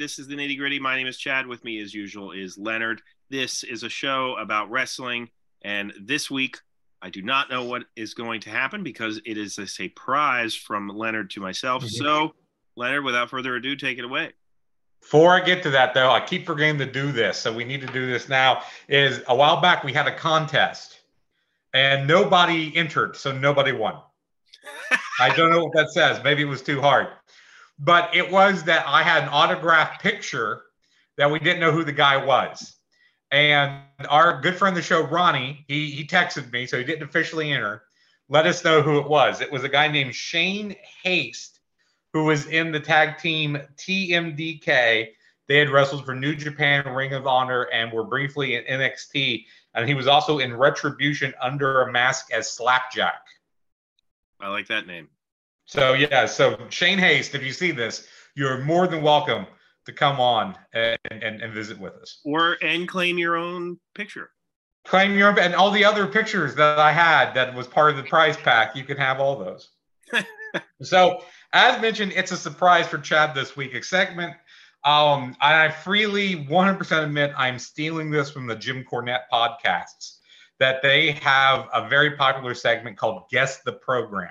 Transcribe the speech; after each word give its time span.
it 0.00 0.14
going, 0.14 0.18
everybody? 0.18 0.18
This 0.18 0.18
is 0.18 0.26
the 0.26 0.34
nitty 0.34 0.58
gritty. 0.58 0.80
My 0.80 0.96
name 0.96 1.06
is 1.06 1.18
Chad. 1.18 1.46
With 1.46 1.64
me, 1.64 1.80
as 1.80 1.94
usual, 1.94 2.32
is 2.32 2.58
Leonard. 2.58 3.02
This 3.28 3.62
is 3.62 3.82
a 3.82 3.88
show 3.88 4.36
about 4.36 4.70
wrestling. 4.70 5.28
And 5.62 5.92
this 6.00 6.30
week, 6.30 6.58
I 7.02 7.10
do 7.10 7.22
not 7.22 7.50
know 7.50 7.64
what 7.64 7.84
is 7.96 8.14
going 8.14 8.40
to 8.42 8.50
happen 8.50 8.82
because 8.82 9.20
it 9.24 9.38
is 9.38 9.58
a 9.58 9.66
surprise 9.66 10.54
from 10.54 10.88
Leonard 10.88 11.30
to 11.30 11.40
myself. 11.40 11.82
Mm-hmm. 11.84 12.04
So, 12.04 12.34
Leonard, 12.76 13.04
without 13.04 13.30
further 13.30 13.56
ado, 13.56 13.76
take 13.76 13.98
it 13.98 14.04
away. 14.04 14.32
Before 15.00 15.34
I 15.34 15.44
get 15.44 15.62
to 15.62 15.70
that, 15.70 15.94
though, 15.94 16.10
I 16.10 16.20
keep 16.20 16.46
forgetting 16.46 16.78
to 16.78 16.86
do 16.86 17.12
this. 17.12 17.38
So, 17.38 17.52
we 17.52 17.64
need 17.64 17.80
to 17.80 17.86
do 17.92 18.06
this 18.06 18.28
now. 18.28 18.62
Is 18.88 19.22
a 19.28 19.34
while 19.34 19.60
back, 19.60 19.84
we 19.84 19.92
had 19.92 20.06
a 20.06 20.14
contest 20.14 21.00
and 21.72 22.06
nobody 22.06 22.76
entered. 22.76 23.16
So, 23.16 23.32
nobody 23.32 23.72
won. 23.72 23.94
I 25.20 25.34
don't 25.36 25.50
know 25.50 25.64
what 25.64 25.74
that 25.74 25.90
says. 25.90 26.22
Maybe 26.24 26.42
it 26.42 26.46
was 26.46 26.62
too 26.62 26.80
hard 26.80 27.08
but 27.80 28.14
it 28.14 28.30
was 28.30 28.64
that 28.64 28.84
I 28.86 29.02
had 29.02 29.22
an 29.24 29.30
autographed 29.30 30.02
picture 30.02 30.62
that 31.16 31.30
we 31.30 31.38
didn't 31.38 31.60
know 31.60 31.72
who 31.72 31.82
the 31.82 31.92
guy 31.92 32.22
was. 32.22 32.76
And 33.32 33.80
our 34.08 34.40
good 34.40 34.56
friend 34.56 34.76
of 34.76 34.82
the 34.82 34.86
show, 34.86 35.02
Ronnie, 35.06 35.64
he, 35.66 35.90
he 35.90 36.06
texted 36.06 36.52
me, 36.52 36.66
so 36.66 36.76
he 36.76 36.84
didn't 36.84 37.04
officially 37.04 37.52
enter, 37.52 37.82
let 38.28 38.46
us 38.46 38.64
know 38.64 38.82
who 38.82 38.98
it 38.98 39.08
was. 39.08 39.40
It 39.40 39.50
was 39.50 39.64
a 39.64 39.68
guy 39.68 39.88
named 39.88 40.14
Shane 40.14 40.76
Haste, 41.02 41.60
who 42.12 42.24
was 42.24 42.46
in 42.46 42.70
the 42.70 42.80
tag 42.80 43.18
team 43.18 43.58
TMDK. 43.76 45.08
They 45.48 45.56
had 45.56 45.70
wrestled 45.70 46.04
for 46.04 46.14
New 46.14 46.34
Japan 46.34 46.86
Ring 46.94 47.14
of 47.14 47.26
Honor 47.26 47.62
and 47.72 47.92
were 47.92 48.04
briefly 48.04 48.56
in 48.56 48.64
NXT. 48.64 49.46
And 49.74 49.88
he 49.88 49.94
was 49.94 50.06
also 50.06 50.38
in 50.38 50.54
Retribution 50.54 51.32
under 51.40 51.82
a 51.82 51.92
mask 51.92 52.32
as 52.32 52.52
Slapjack. 52.52 53.22
I 54.40 54.48
like 54.48 54.68
that 54.68 54.86
name. 54.86 55.08
So 55.70 55.92
yeah, 55.92 56.26
so 56.26 56.58
Shane 56.68 56.98
Haste, 56.98 57.36
if 57.36 57.44
you 57.44 57.52
see 57.52 57.70
this, 57.70 58.08
you're 58.34 58.58
more 58.64 58.88
than 58.88 59.02
welcome 59.02 59.46
to 59.86 59.92
come 59.92 60.18
on 60.18 60.56
and, 60.72 60.98
and, 61.12 61.40
and 61.40 61.54
visit 61.54 61.78
with 61.78 61.92
us. 61.94 62.20
Or 62.24 62.58
and 62.60 62.88
claim 62.88 63.18
your 63.18 63.36
own 63.36 63.78
picture. 63.94 64.30
Claim 64.84 65.16
your 65.16 65.28
own 65.28 65.38
and 65.38 65.54
all 65.54 65.70
the 65.70 65.84
other 65.84 66.08
pictures 66.08 66.56
that 66.56 66.80
I 66.80 66.90
had 66.90 67.34
that 67.34 67.54
was 67.54 67.68
part 67.68 67.92
of 67.92 67.96
the 67.96 68.02
prize 68.02 68.36
pack, 68.36 68.74
you 68.74 68.82
can 68.82 68.96
have 68.96 69.20
all 69.20 69.38
those. 69.38 69.68
so 70.82 71.22
as 71.52 71.80
mentioned, 71.80 72.14
it's 72.16 72.32
a 72.32 72.36
surprise 72.36 72.88
for 72.88 72.98
Chad 72.98 73.36
this 73.36 73.56
week. 73.56 73.72
A 73.74 73.82
segment. 73.84 74.34
Um, 74.82 75.36
I 75.40 75.68
freely 75.68 76.46
100% 76.46 77.04
admit 77.04 77.32
I'm 77.38 77.60
stealing 77.60 78.10
this 78.10 78.28
from 78.28 78.48
the 78.48 78.56
Jim 78.56 78.84
Cornette 78.90 79.30
podcasts. 79.32 80.16
That 80.58 80.82
they 80.82 81.12
have 81.12 81.68
a 81.72 81.88
very 81.88 82.16
popular 82.16 82.54
segment 82.54 82.96
called 82.96 83.22
Guess 83.30 83.62
the 83.62 83.74
Program 83.74 84.30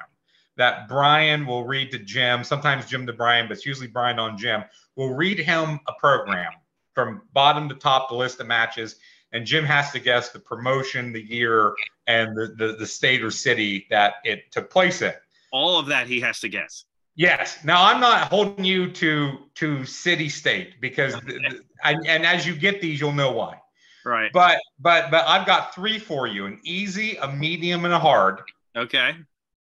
that 0.59 0.89
Brian 0.89 1.45
will 1.45 1.63
read 1.63 1.89
to 1.91 1.99
Jim, 1.99 2.43
sometimes 2.43 2.85
Jim 2.85 3.07
to 3.07 3.13
Brian, 3.13 3.47
but 3.47 3.55
it's 3.55 3.65
usually 3.65 3.87
Brian 3.87 4.19
on 4.19 4.37
Jim, 4.37 4.65
will 4.97 5.13
read 5.13 5.39
him 5.39 5.79
a 5.87 5.93
program 5.93 6.51
from 6.93 7.21
bottom 7.31 7.69
to 7.69 7.75
top, 7.75 8.09
the 8.09 8.15
list 8.15 8.41
of 8.41 8.47
matches. 8.47 8.97
And 9.31 9.45
Jim 9.45 9.63
has 9.63 9.91
to 9.91 9.99
guess 9.99 10.29
the 10.29 10.39
promotion, 10.39 11.13
the 11.13 11.21
year, 11.21 11.73
and 12.07 12.35
the, 12.35 12.53
the, 12.57 12.75
the 12.75 12.85
state 12.85 13.23
or 13.23 13.31
city 13.31 13.87
that 13.89 14.15
it 14.25 14.51
took 14.51 14.69
place 14.69 15.01
in. 15.01 15.13
All 15.53 15.79
of 15.79 15.85
that 15.85 16.07
he 16.07 16.19
has 16.19 16.41
to 16.41 16.49
guess. 16.49 16.83
Yes. 17.15 17.63
Now 17.63 17.85
I'm 17.85 18.01
not 18.01 18.27
holding 18.27 18.65
you 18.65 18.91
to 18.91 19.37
to 19.55 19.85
city 19.85 20.27
state 20.27 20.81
because 20.81 21.15
okay. 21.15 21.37
the, 21.37 21.61
and, 21.85 22.05
and 22.05 22.25
as 22.25 22.45
you 22.45 22.53
get 22.53 22.81
these, 22.81 22.99
you'll 22.99 23.13
know 23.13 23.31
why. 23.31 23.61
Right. 24.03 24.31
But 24.33 24.59
but 24.79 25.09
but 25.09 25.25
I've 25.25 25.45
got 25.45 25.73
three 25.73 25.99
for 25.99 26.27
you: 26.27 26.45
an 26.45 26.59
easy, 26.63 27.15
a 27.17 27.31
medium, 27.31 27.85
and 27.85 27.93
a 27.93 27.99
hard. 27.99 28.41
Okay. 28.75 29.15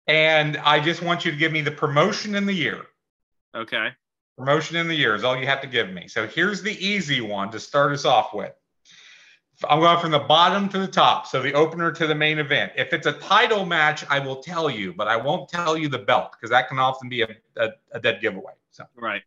And 0.07 0.57
I 0.57 0.79
just 0.79 1.01
want 1.01 1.25
you 1.25 1.31
to 1.31 1.37
give 1.37 1.51
me 1.51 1.61
the 1.61 1.71
promotion 1.71 2.35
in 2.35 2.45
the 2.45 2.53
year. 2.53 2.81
Okay. 3.53 3.89
Promotion 4.37 4.77
in 4.77 4.87
the 4.87 4.95
year 4.95 5.15
is 5.15 5.23
all 5.23 5.37
you 5.37 5.47
have 5.47 5.61
to 5.61 5.67
give 5.67 5.91
me. 5.91 6.07
So 6.07 6.27
here's 6.27 6.61
the 6.61 6.85
easy 6.85 7.21
one 7.21 7.51
to 7.51 7.59
start 7.59 7.91
us 7.91 8.05
off 8.05 8.33
with. 8.33 8.53
I'm 9.67 9.79
going 9.79 9.99
from 9.99 10.11
the 10.11 10.19
bottom 10.19 10.69
to 10.69 10.79
the 10.79 10.87
top. 10.87 11.25
So 11.25 11.41
the 11.41 11.53
opener 11.53 11.91
to 11.91 12.05
the 12.05 12.13
main 12.13 12.37
event. 12.37 12.73
If 12.75 12.93
it's 12.93 13.07
a 13.07 13.13
title 13.13 13.65
match, 13.65 14.05
I 14.09 14.19
will 14.19 14.37
tell 14.37 14.69
you, 14.69 14.93
but 14.93 15.07
I 15.07 15.17
won't 15.17 15.49
tell 15.49 15.75
you 15.75 15.89
the 15.89 15.99
belt 15.99 16.33
because 16.33 16.51
that 16.51 16.69
can 16.69 16.77
often 16.77 17.09
be 17.09 17.23
a, 17.23 17.29
a, 17.57 17.69
a 17.93 17.99
dead 17.99 18.21
giveaway. 18.21 18.53
So 18.71 18.85
right. 18.95 19.23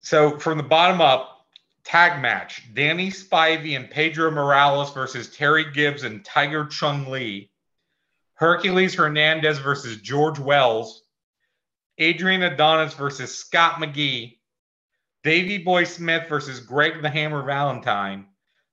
So 0.00 0.38
from 0.38 0.58
the 0.58 0.64
bottom 0.64 1.00
up, 1.00 1.46
tag 1.84 2.20
match: 2.20 2.74
Danny 2.74 3.10
Spivey 3.10 3.76
and 3.76 3.88
Pedro 3.88 4.32
Morales 4.32 4.92
versus 4.92 5.34
Terry 5.34 5.70
Gibbs 5.72 6.02
and 6.02 6.24
Tiger 6.24 6.66
Chung 6.66 7.06
Lee 7.06 7.50
Hercules 8.38 8.94
Hernandez 8.94 9.58
versus 9.58 10.00
George 10.00 10.38
Wells, 10.38 11.02
Adrian 11.98 12.44
Adonis 12.44 12.94
versus 12.94 13.34
Scott 13.36 13.80
McGee, 13.80 14.38
Davey 15.24 15.58
Boy 15.58 15.82
Smith 15.82 16.28
versus 16.28 16.60
Greg 16.60 17.02
the 17.02 17.10
Hammer 17.10 17.42
Valentine, 17.42 18.26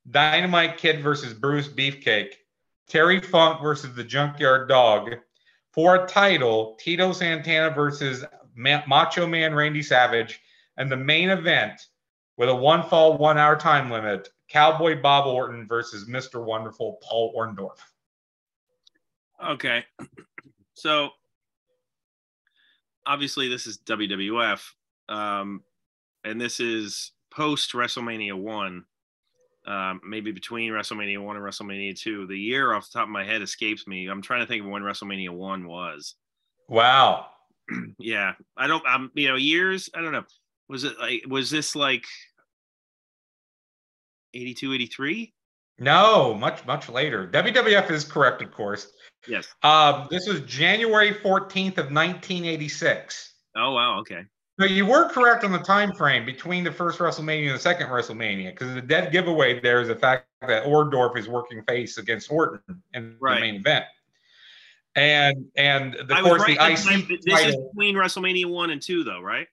Dynamite 0.07 0.77
Kid 0.77 1.01
versus 1.01 1.33
Bruce 1.33 1.67
Beefcake, 1.67 2.33
Terry 2.87 3.19
Funk 3.19 3.59
versus 3.59 3.95
the 3.95 4.03
Junkyard 4.03 4.69
Dog. 4.69 5.15
For 5.71 5.95
a 5.95 6.07
title, 6.07 6.77
Tito 6.79 7.11
Santana 7.11 7.71
versus 7.73 8.23
Macho 8.55 9.25
Man 9.25 9.55
Randy 9.55 9.81
Savage, 9.81 10.39
and 10.77 10.91
the 10.91 10.95
main 10.95 11.31
event 11.31 11.81
with 12.37 12.49
a 12.49 12.55
one 12.55 12.83
fall, 12.83 13.17
one 13.17 13.39
hour 13.39 13.55
time 13.55 13.89
limit, 13.89 14.29
Cowboy 14.47 15.01
Bob 15.01 15.25
Orton 15.25 15.67
versus 15.67 16.07
Mr. 16.07 16.45
Wonderful 16.45 16.99
Paul 17.01 17.33
Orndorff. 17.35 17.79
Okay. 19.43 19.83
So 20.77 21.11
obviously 23.05 23.47
this 23.47 23.67
is 23.67 23.77
WWF. 23.79 24.61
Um, 25.07 25.61
and 26.23 26.39
this 26.39 26.59
is 26.59 27.11
post 27.31 27.73
WrestleMania 27.73 28.33
one. 28.33 28.83
Um, 29.65 29.99
maybe 30.05 30.31
between 30.31 30.71
WrestleMania 30.71 31.23
one 31.23 31.37
and 31.37 31.45
WrestleMania 31.45 31.99
two. 31.99 32.27
The 32.27 32.37
year 32.37 32.73
off 32.73 32.91
the 32.91 32.99
top 32.99 33.07
of 33.07 33.11
my 33.11 33.23
head 33.23 33.41
escapes 33.41 33.87
me. 33.87 34.07
I'm 34.07 34.21
trying 34.21 34.41
to 34.41 34.47
think 34.47 34.63
of 34.63 34.69
when 34.69 34.83
WrestleMania 34.83 35.29
one 35.29 35.65
was. 35.65 36.15
Wow. 36.67 37.27
yeah. 37.97 38.33
I 38.57 38.67
don't 38.67 38.83
I'm 38.85 39.11
you 39.15 39.27
know, 39.27 39.35
years, 39.35 39.89
I 39.95 40.01
don't 40.01 40.11
know. 40.11 40.25
Was 40.67 40.83
it 40.83 40.99
like 40.99 41.23
was 41.27 41.49
this 41.49 41.75
like 41.75 42.05
82, 44.33 44.73
83? 44.73 45.33
No, 45.79 46.33
much, 46.33 46.65
much 46.65 46.89
later. 46.89 47.27
WWF 47.27 47.89
is 47.91 48.03
correct, 48.03 48.41
of 48.41 48.51
course. 48.51 48.91
Yes. 49.27 49.47
Um, 49.63 50.07
this 50.09 50.27
was 50.27 50.41
January 50.41 51.13
14th 51.13 51.77
of 51.77 51.91
1986. 51.91 53.33
Oh 53.55 53.71
wow, 53.71 53.99
okay. 53.99 54.25
So 54.59 54.65
you 54.65 54.85
were 54.85 55.09
correct 55.09 55.43
on 55.43 55.51
the 55.51 55.59
time 55.59 55.93
frame 55.93 56.25
between 56.25 56.63
the 56.63 56.71
first 56.71 56.99
WrestleMania 56.99 57.47
and 57.47 57.55
the 57.55 57.59
second 57.59 57.87
WrestleMania, 57.87 58.51
because 58.51 58.73
the 58.73 58.81
dead 58.81 59.11
giveaway 59.11 59.59
there 59.59 59.81
is 59.81 59.89
the 59.89 59.95
fact 59.95 60.27
that 60.41 60.63
Orndorff 60.63 61.17
is 61.17 61.27
working 61.27 61.61
face 61.63 61.97
against 61.97 62.31
Orton 62.31 62.61
in 62.93 63.17
right. 63.19 63.35
the 63.35 63.41
main 63.41 63.55
event. 63.55 63.85
And 64.95 65.45
and 65.57 65.95
of 65.95 66.07
course 66.07 66.41
right. 66.41 66.57
the 66.57 66.71
IC 66.71 67.07
this 67.07 67.25
title, 67.25 67.49
is 67.49 67.55
between 67.73 67.95
WrestleMania 67.95 68.45
one 68.45 68.69
and 68.69 68.81
two, 68.81 69.03
though, 69.03 69.19
right? 69.19 69.47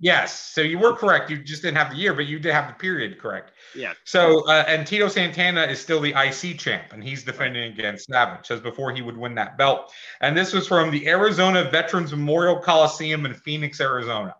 Yes. 0.00 0.38
So 0.40 0.60
you 0.60 0.78
were 0.78 0.92
correct. 0.94 1.28
You 1.28 1.38
just 1.38 1.62
didn't 1.62 1.76
have 1.76 1.90
the 1.90 1.96
year, 1.96 2.14
but 2.14 2.26
you 2.26 2.38
did 2.38 2.52
have 2.52 2.68
the 2.68 2.74
period 2.74 3.18
correct. 3.18 3.52
Yeah. 3.74 3.94
So 4.04 4.46
uh, 4.46 4.64
and 4.68 4.86
Tito 4.86 5.08
Santana 5.08 5.62
is 5.62 5.80
still 5.80 6.00
the 6.00 6.10
IC 6.10 6.58
champ, 6.58 6.92
and 6.92 7.02
he's 7.02 7.24
defending 7.24 7.72
against 7.72 8.06
Savage 8.06 8.50
as 8.50 8.60
before 8.60 8.92
he 8.92 9.02
would 9.02 9.16
win 9.16 9.34
that 9.34 9.58
belt. 9.58 9.92
And 10.20 10.36
this 10.36 10.52
was 10.52 10.68
from 10.68 10.90
the 10.90 11.08
Arizona 11.08 11.68
Veterans 11.68 12.12
Memorial 12.12 12.60
Coliseum 12.60 13.26
in 13.26 13.34
Phoenix, 13.34 13.80
Arizona. 13.80 14.34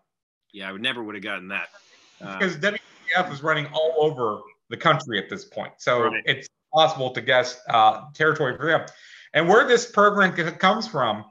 Yeah, 0.53 0.69
I 0.69 0.71
would 0.71 0.81
never 0.81 1.03
would 1.03 1.15
have 1.15 1.23
gotten 1.23 1.49
that 1.49 1.69
uh, 2.21 2.37
because 2.37 2.55
WWF 2.57 3.29
was 3.29 3.43
running 3.43 3.67
all 3.73 3.95
over 3.99 4.39
the 4.69 4.77
country 4.77 5.19
at 5.19 5.29
this 5.29 5.43
point, 5.43 5.73
so 5.77 6.03
right. 6.03 6.23
it's 6.25 6.47
possible 6.73 7.11
to 7.11 7.21
guess 7.21 7.59
uh, 7.69 8.03
territory 8.13 8.55
for 8.55 8.65
them. 8.65 8.85
And 9.33 9.47
where 9.47 9.67
this 9.67 9.91
program 9.91 10.31
comes 10.57 10.87
from 10.87 11.25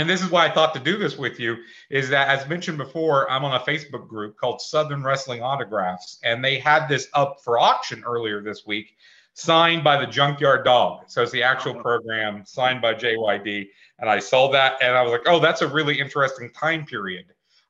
and 0.00 0.08
this 0.08 0.22
is 0.22 0.30
why 0.30 0.46
I 0.46 0.50
thought 0.50 0.72
to 0.72 0.80
do 0.80 0.96
this 0.96 1.18
with 1.18 1.38
you 1.38 1.58
is 1.90 2.08
that, 2.08 2.28
as 2.28 2.48
mentioned 2.48 2.78
before, 2.78 3.30
I'm 3.30 3.44
on 3.44 3.54
a 3.54 3.58
Facebook 3.58 4.08
group 4.08 4.38
called 4.38 4.62
Southern 4.62 5.02
Wrestling 5.02 5.42
Autographs, 5.42 6.18
and 6.24 6.42
they 6.42 6.58
had 6.58 6.88
this 6.88 7.08
up 7.12 7.40
for 7.44 7.58
auction 7.58 8.02
earlier 8.06 8.42
this 8.42 8.66
week, 8.66 8.96
signed 9.34 9.84
by 9.84 10.00
the 10.00 10.06
Junkyard 10.06 10.64
Dog. 10.64 11.02
So 11.08 11.22
it's 11.22 11.32
the 11.32 11.42
actual 11.42 11.72
uh-huh. 11.72 11.82
program 11.82 12.44
signed 12.46 12.80
by 12.80 12.94
JYD. 12.94 13.68
And 13.98 14.08
I 14.08 14.20
saw 14.20 14.50
that, 14.52 14.78
and 14.80 14.96
I 14.96 15.02
was 15.02 15.12
like, 15.12 15.26
oh, 15.26 15.38
that's 15.38 15.60
a 15.60 15.68
really 15.68 16.00
interesting 16.00 16.50
time 16.50 16.86
period. 16.86 17.26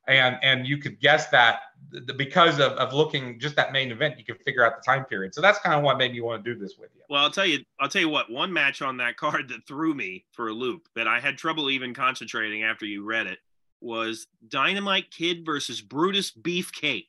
And 0.07 0.39
and 0.43 0.69
you 0.69 0.79
could 0.79 1.01
guess 1.01 1.31
that 1.31 1.63
because 2.17 2.61
of, 2.61 2.73
of 2.73 2.93
looking 2.93 3.39
just 3.39 3.57
that 3.57 3.73
main 3.73 3.91
event, 3.91 4.19
you 4.19 4.25
could 4.25 4.41
figure 4.43 4.65
out 4.65 4.75
the 4.77 4.83
time 4.83 5.05
period. 5.05 5.35
So 5.35 5.41
that's 5.41 5.59
kind 5.59 5.75
of 5.75 5.83
what 5.83 5.99
made 5.99 6.13
me 6.13 6.21
want 6.21 6.45
to 6.45 6.55
do 6.55 6.59
this 6.59 6.77
with 6.79 6.91
you. 6.95 7.03
Well, 7.09 7.23
I'll 7.23 7.31
tell 7.31 7.47
you, 7.47 7.65
I'll 7.79 7.89
tell 7.89 8.03
you 8.03 8.09
what, 8.09 8.31
one 8.31 8.53
match 8.53 8.83
on 8.83 8.97
that 8.99 9.17
card 9.19 9.49
that 9.49 9.67
threw 9.67 9.95
me 9.95 10.25
for 10.33 10.49
a 10.49 10.53
loop 10.53 10.89
that 10.95 11.09
I 11.09 11.21
had 11.21 11.39
trouble 11.39 11.71
even 11.71 11.95
concentrating 11.95 12.63
after 12.63 12.87
you 12.87 13.05
read 13.05 13.27
it 13.27 13.39
was 13.81 14.27
Dynamite 14.49 15.11
Kid 15.11 15.45
versus 15.45 15.81
Brutus 15.81 16.31
Beefcake. 16.31 17.07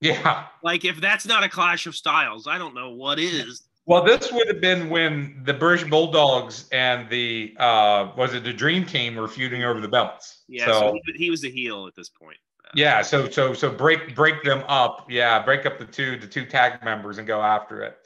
Yeah. 0.00 0.46
Like 0.62 0.84
if 0.84 1.00
that's 1.00 1.26
not 1.26 1.44
a 1.44 1.48
clash 1.48 1.86
of 1.86 1.94
styles, 1.94 2.46
I 2.46 2.58
don't 2.58 2.74
know 2.74 2.90
what 2.90 3.18
is. 3.18 3.64
Well, 3.86 4.02
this 4.02 4.32
would 4.32 4.46
have 4.48 4.60
been 4.60 4.88
when 4.88 5.42
the 5.44 5.52
British 5.52 5.88
Bulldogs 5.88 6.68
and 6.72 7.08
the 7.10 7.54
uh 7.58 8.12
was 8.16 8.34
it 8.34 8.44
the 8.44 8.52
Dream 8.52 8.86
Team 8.86 9.16
were 9.16 9.28
feuding 9.28 9.64
over 9.64 9.80
the 9.80 9.88
belts. 9.88 10.44
Yeah, 10.48 10.66
so, 10.66 10.72
so 10.72 10.98
he, 11.04 11.24
he 11.24 11.30
was 11.30 11.42
the 11.42 11.50
heel 11.50 11.86
at 11.86 11.94
this 11.94 12.08
point. 12.08 12.38
Yeah, 12.74 13.02
so 13.02 13.28
so 13.28 13.52
so 13.52 13.70
break 13.70 14.14
break 14.14 14.42
them 14.44 14.62
up. 14.68 15.06
Yeah, 15.08 15.42
break 15.42 15.66
up 15.66 15.78
the 15.78 15.84
two 15.84 16.18
the 16.18 16.26
two 16.26 16.44
tag 16.44 16.84
members 16.84 17.18
and 17.18 17.26
go 17.26 17.40
after 17.40 17.82
it. 17.82 17.98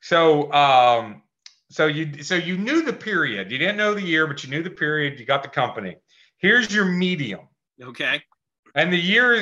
So 0.00 0.52
um 0.52 1.22
so 1.70 1.86
you 1.86 2.22
so 2.22 2.34
you 2.34 2.56
knew 2.56 2.82
the 2.82 2.92
period. 2.92 3.50
You 3.50 3.58
didn't 3.58 3.76
know 3.76 3.94
the 3.94 4.02
year, 4.02 4.26
but 4.26 4.42
you 4.42 4.50
knew 4.50 4.62
the 4.62 4.70
period. 4.70 5.18
You 5.20 5.26
got 5.26 5.42
the 5.42 5.48
company. 5.48 5.96
Here's 6.38 6.74
your 6.74 6.84
medium. 6.84 7.48
Okay. 7.82 8.22
And 8.74 8.92
the 8.92 8.98
year, 8.98 9.34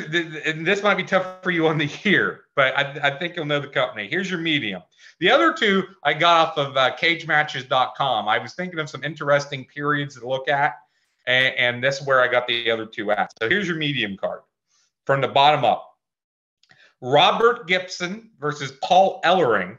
and 0.46 0.66
this 0.66 0.82
might 0.82 0.94
be 0.94 1.02
tough 1.02 1.42
for 1.42 1.50
you 1.50 1.66
on 1.66 1.78
the 1.78 1.86
year, 2.04 2.44
but 2.54 2.76
I, 2.76 3.08
I 3.08 3.18
think 3.18 3.36
you'll 3.36 3.44
know 3.44 3.60
the 3.60 3.68
company. 3.68 4.08
Here's 4.08 4.30
your 4.30 4.40
medium. 4.40 4.82
The 5.20 5.30
other 5.30 5.52
two 5.52 5.84
I 6.04 6.14
got 6.14 6.48
off 6.48 6.58
of 6.58 6.76
uh, 6.76 6.96
cagematches.com. 6.96 8.28
I 8.28 8.38
was 8.38 8.54
thinking 8.54 8.78
of 8.78 8.88
some 8.88 9.04
interesting 9.04 9.64
periods 9.64 10.18
to 10.18 10.26
look 10.26 10.48
at, 10.48 10.74
and, 11.26 11.54
and 11.56 11.84
this 11.84 12.00
is 12.00 12.06
where 12.06 12.22
I 12.22 12.28
got 12.28 12.46
the 12.46 12.70
other 12.70 12.86
two 12.86 13.10
at. 13.10 13.30
So 13.40 13.48
here's 13.48 13.66
your 13.66 13.76
medium 13.76 14.16
card 14.16 14.40
from 15.06 15.20
the 15.20 15.28
bottom 15.28 15.64
up 15.64 15.86
Robert 17.00 17.66
Gibson 17.66 18.30
versus 18.38 18.72
Paul 18.82 19.20
Ellering. 19.24 19.78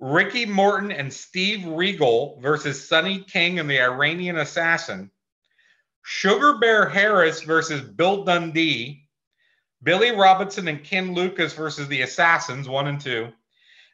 Ricky 0.00 0.46
Morton 0.46 0.92
and 0.92 1.12
Steve 1.12 1.66
Regal 1.66 2.38
versus 2.40 2.88
Sonny 2.88 3.22
King 3.22 3.58
and 3.58 3.68
the 3.68 3.80
Iranian 3.80 4.38
Assassin. 4.38 5.10
Sugar 6.02 6.56
Bear 6.58 6.88
Harris 6.88 7.42
versus 7.42 7.82
Bill 7.82 8.24
Dundee. 8.24 9.06
Billy 9.82 10.10
Robinson 10.10 10.68
and 10.68 10.82
Ken 10.82 11.14
Lucas 11.14 11.52
versus 11.52 11.86
the 11.88 12.02
Assassins, 12.02 12.68
one 12.68 12.86
and 12.86 13.00
two. 13.00 13.28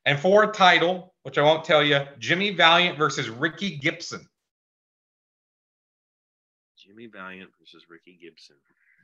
And 0.05 0.19
for 0.19 0.45
a 0.45 0.53
title, 0.53 1.15
which 1.25 1.39
I 1.39 1.43
won't 1.43 1.65
tell 1.65 1.83
you, 1.83 2.01
Jimmy 2.19 2.51
Valiant 2.51 2.97
versus 2.97 3.29
Ricky 3.29 3.77
Gibson. 3.77 4.29
Jimmy 6.79 7.07
Valiant 7.07 7.51
versus 7.59 7.85
Ricky 7.89 8.17
Gibson. 8.21 8.57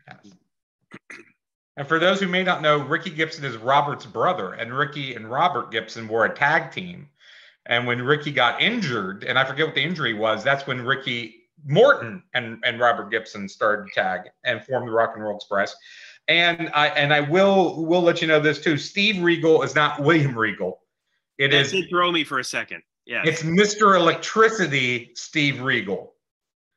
Yes. 0.08 0.32
And 1.77 1.89
for 1.89 1.99
those 1.99 2.21
who 2.21 2.29
may 2.29 2.43
not 2.43 2.61
know, 2.61 2.79
Ricky 2.79 3.11
Gibson 3.11 3.44
is 3.44 3.56
Robert's 3.56 4.05
brother, 4.05 4.53
and 4.53 4.77
Ricky 4.77 5.15
and 5.15 5.31
Robert 5.31 5.71
Gibson 5.71 6.06
were 6.06 6.27
a 6.27 6.35
tag 6.35 6.71
team. 6.71 7.09
And 7.67 7.87
when 7.87 8.03
Ricky 8.03 8.31
got 8.31 8.61
injured, 8.61 9.25
and 9.25 9.39
I 9.39 9.44
forget 9.44 9.67
what 9.67 9.75
the 9.75 9.83
injury 9.83 10.15
was, 10.15 10.44
that's 10.44 10.67
when 10.67 10.85
Ricky 10.85 11.43
Morton 11.65 12.23
and, 12.35 12.59
and 12.65 12.81
Robert 12.81 13.11
Gibson 13.11 13.49
started 13.49 13.89
to 13.89 13.94
tag 13.94 14.23
and 14.44 14.62
formed 14.65 14.89
the 14.89 14.93
Rock 14.93 15.12
and 15.15 15.23
Roll 15.23 15.37
Express. 15.37 15.75
And 16.29 16.71
I 16.75 16.89
and 16.89 17.12
I 17.12 17.21
will 17.21 17.85
will 17.85 18.03
let 18.03 18.21
you 18.21 18.29
know 18.29 18.41
this 18.41 18.61
too. 18.61 18.77
Steve 18.77 19.23
Regal 19.23 19.62
is 19.62 19.75
not 19.75 20.00
William 20.00 20.39
Regal. 20.39 20.81
It 21.39 21.50
that 21.50 21.73
is. 21.73 21.87
Throw 21.91 22.12
me 22.12 22.23
for 22.25 22.39
a 22.39 22.44
second. 22.44 22.83
Yeah. 23.06 23.23
It's 23.25 23.43
Mr. 23.43 23.97
Electricity 23.97 25.11
Steve 25.15 25.61
Regal, 25.61 26.15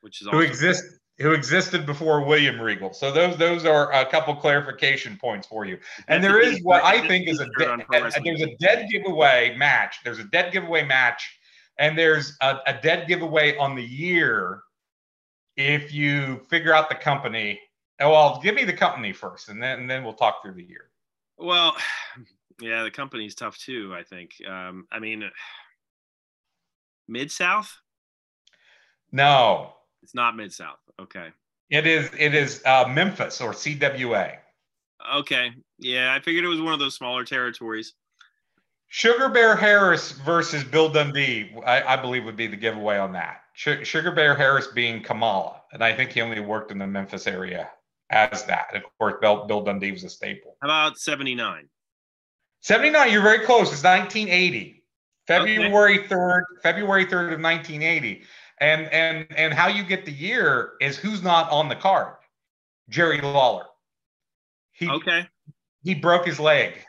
which 0.01 0.21
is 0.21 0.27
who 0.27 0.39
exists 0.39 0.94
who 1.17 1.31
existed 1.31 1.85
before 1.85 2.25
William 2.25 2.59
Regal. 2.59 2.93
So 2.93 3.11
those 3.11 3.37
those 3.37 3.65
are 3.65 3.91
a 3.93 4.05
couple 4.05 4.35
clarification 4.35 5.17
points 5.17 5.47
for 5.47 5.65
you. 5.65 5.79
And 6.07 6.23
there 6.23 6.39
is 6.39 6.61
what 6.61 6.83
I 6.83 7.07
think 7.07 7.27
is 7.27 7.39
a, 7.39 7.45
de- 7.57 7.85
there's 7.89 8.41
a 8.41 8.55
dead 8.57 8.89
giveaway 8.91 9.55
match. 9.57 9.99
There's 10.03 10.19
a 10.19 10.25
dead 10.25 10.51
giveaway 10.51 10.83
match, 10.83 11.39
and 11.79 11.97
there's 11.97 12.37
a, 12.41 12.57
a 12.67 12.79
dead 12.81 13.07
giveaway 13.07 13.57
on 13.57 13.75
the 13.75 13.83
year 13.83 14.61
if 15.55 15.93
you 15.93 16.41
figure 16.49 16.73
out 16.73 16.89
the 16.89 16.95
company. 16.95 17.59
Oh, 18.01 18.11
well, 18.11 18.41
give 18.43 18.55
me 18.55 18.65
the 18.65 18.73
company 18.73 19.13
first, 19.13 19.47
and 19.47 19.61
then 19.61 19.79
and 19.79 19.89
then 19.89 20.03
we'll 20.03 20.13
talk 20.13 20.41
through 20.41 20.55
the 20.55 20.63
year. 20.63 20.89
Well, 21.37 21.75
yeah, 22.61 22.83
the 22.83 22.91
company's 22.91 23.35
tough 23.35 23.57
too. 23.57 23.93
I 23.95 24.03
think. 24.03 24.33
Um, 24.45 24.85
I 24.91 24.99
mean, 24.99 25.29
Mid 27.07 27.31
South. 27.31 27.73
No, 29.13 29.75
it's 30.05 30.13
not 30.13 30.37
Mid 30.37 30.53
South. 30.53 30.77
Okay. 31.01 31.29
It 31.71 31.87
is. 31.87 32.11
It 32.15 32.35
is 32.35 32.61
uh, 32.63 32.87
Memphis 32.87 33.41
or 33.41 33.53
CWA. 33.53 34.37
Okay. 35.15 35.51
Yeah, 35.79 36.13
I 36.13 36.19
figured 36.19 36.45
it 36.45 36.47
was 36.47 36.61
one 36.61 36.73
of 36.73 36.79
those 36.79 36.93
smaller 36.93 37.25
territories. 37.25 37.93
Sugar 38.87 39.29
Bear 39.29 39.55
Harris 39.55 40.11
versus 40.11 40.63
Bill 40.63 40.89
Dundee, 40.89 41.55
I, 41.65 41.81
I 41.81 41.95
believe, 41.95 42.23
would 42.23 42.35
be 42.35 42.45
the 42.45 42.55
giveaway 42.55 42.99
on 42.99 43.13
that. 43.13 43.41
Sugar 43.55 44.11
Bear 44.11 44.35
Harris 44.35 44.67
being 44.67 45.01
Kamala, 45.01 45.63
and 45.73 45.83
I 45.83 45.91
think 45.91 46.11
he 46.11 46.21
only 46.21 46.39
worked 46.39 46.71
in 46.71 46.77
the 46.77 46.85
Memphis 46.85 47.25
area 47.25 47.71
as 48.11 48.45
that. 48.45 48.67
And 48.71 48.83
of 48.83 48.89
course, 48.99 49.15
Bill, 49.19 49.47
Bill 49.47 49.63
Dundee 49.63 49.91
was 49.91 50.03
a 50.03 50.09
staple. 50.09 50.55
How 50.61 50.67
about 50.67 50.99
79? 50.99 51.67
79, 52.61 53.11
you're 53.11 53.23
very 53.23 53.43
close. 53.43 53.73
It's 53.73 53.83
1980. 53.83 54.83
February 55.25 55.99
okay. 55.99 56.07
3rd, 56.07 56.43
February 56.61 57.05
3rd 57.05 57.33
of 57.33 57.41
1980. 57.41 58.23
And 58.59 58.87
and 58.87 59.27
and 59.35 59.53
how 59.53 59.67
you 59.67 59.83
get 59.83 60.05
the 60.05 60.11
year 60.11 60.73
is 60.79 60.97
who's 60.97 61.21
not 61.21 61.51
on 61.51 61.67
the 61.67 61.75
card. 61.75 62.15
Jerry 62.89 63.19
Lawler. 63.19 63.65
He, 64.71 64.89
okay. 64.89 65.27
He 65.83 65.95
broke 65.95 66.25
his 66.25 66.39
leg. 66.39 66.85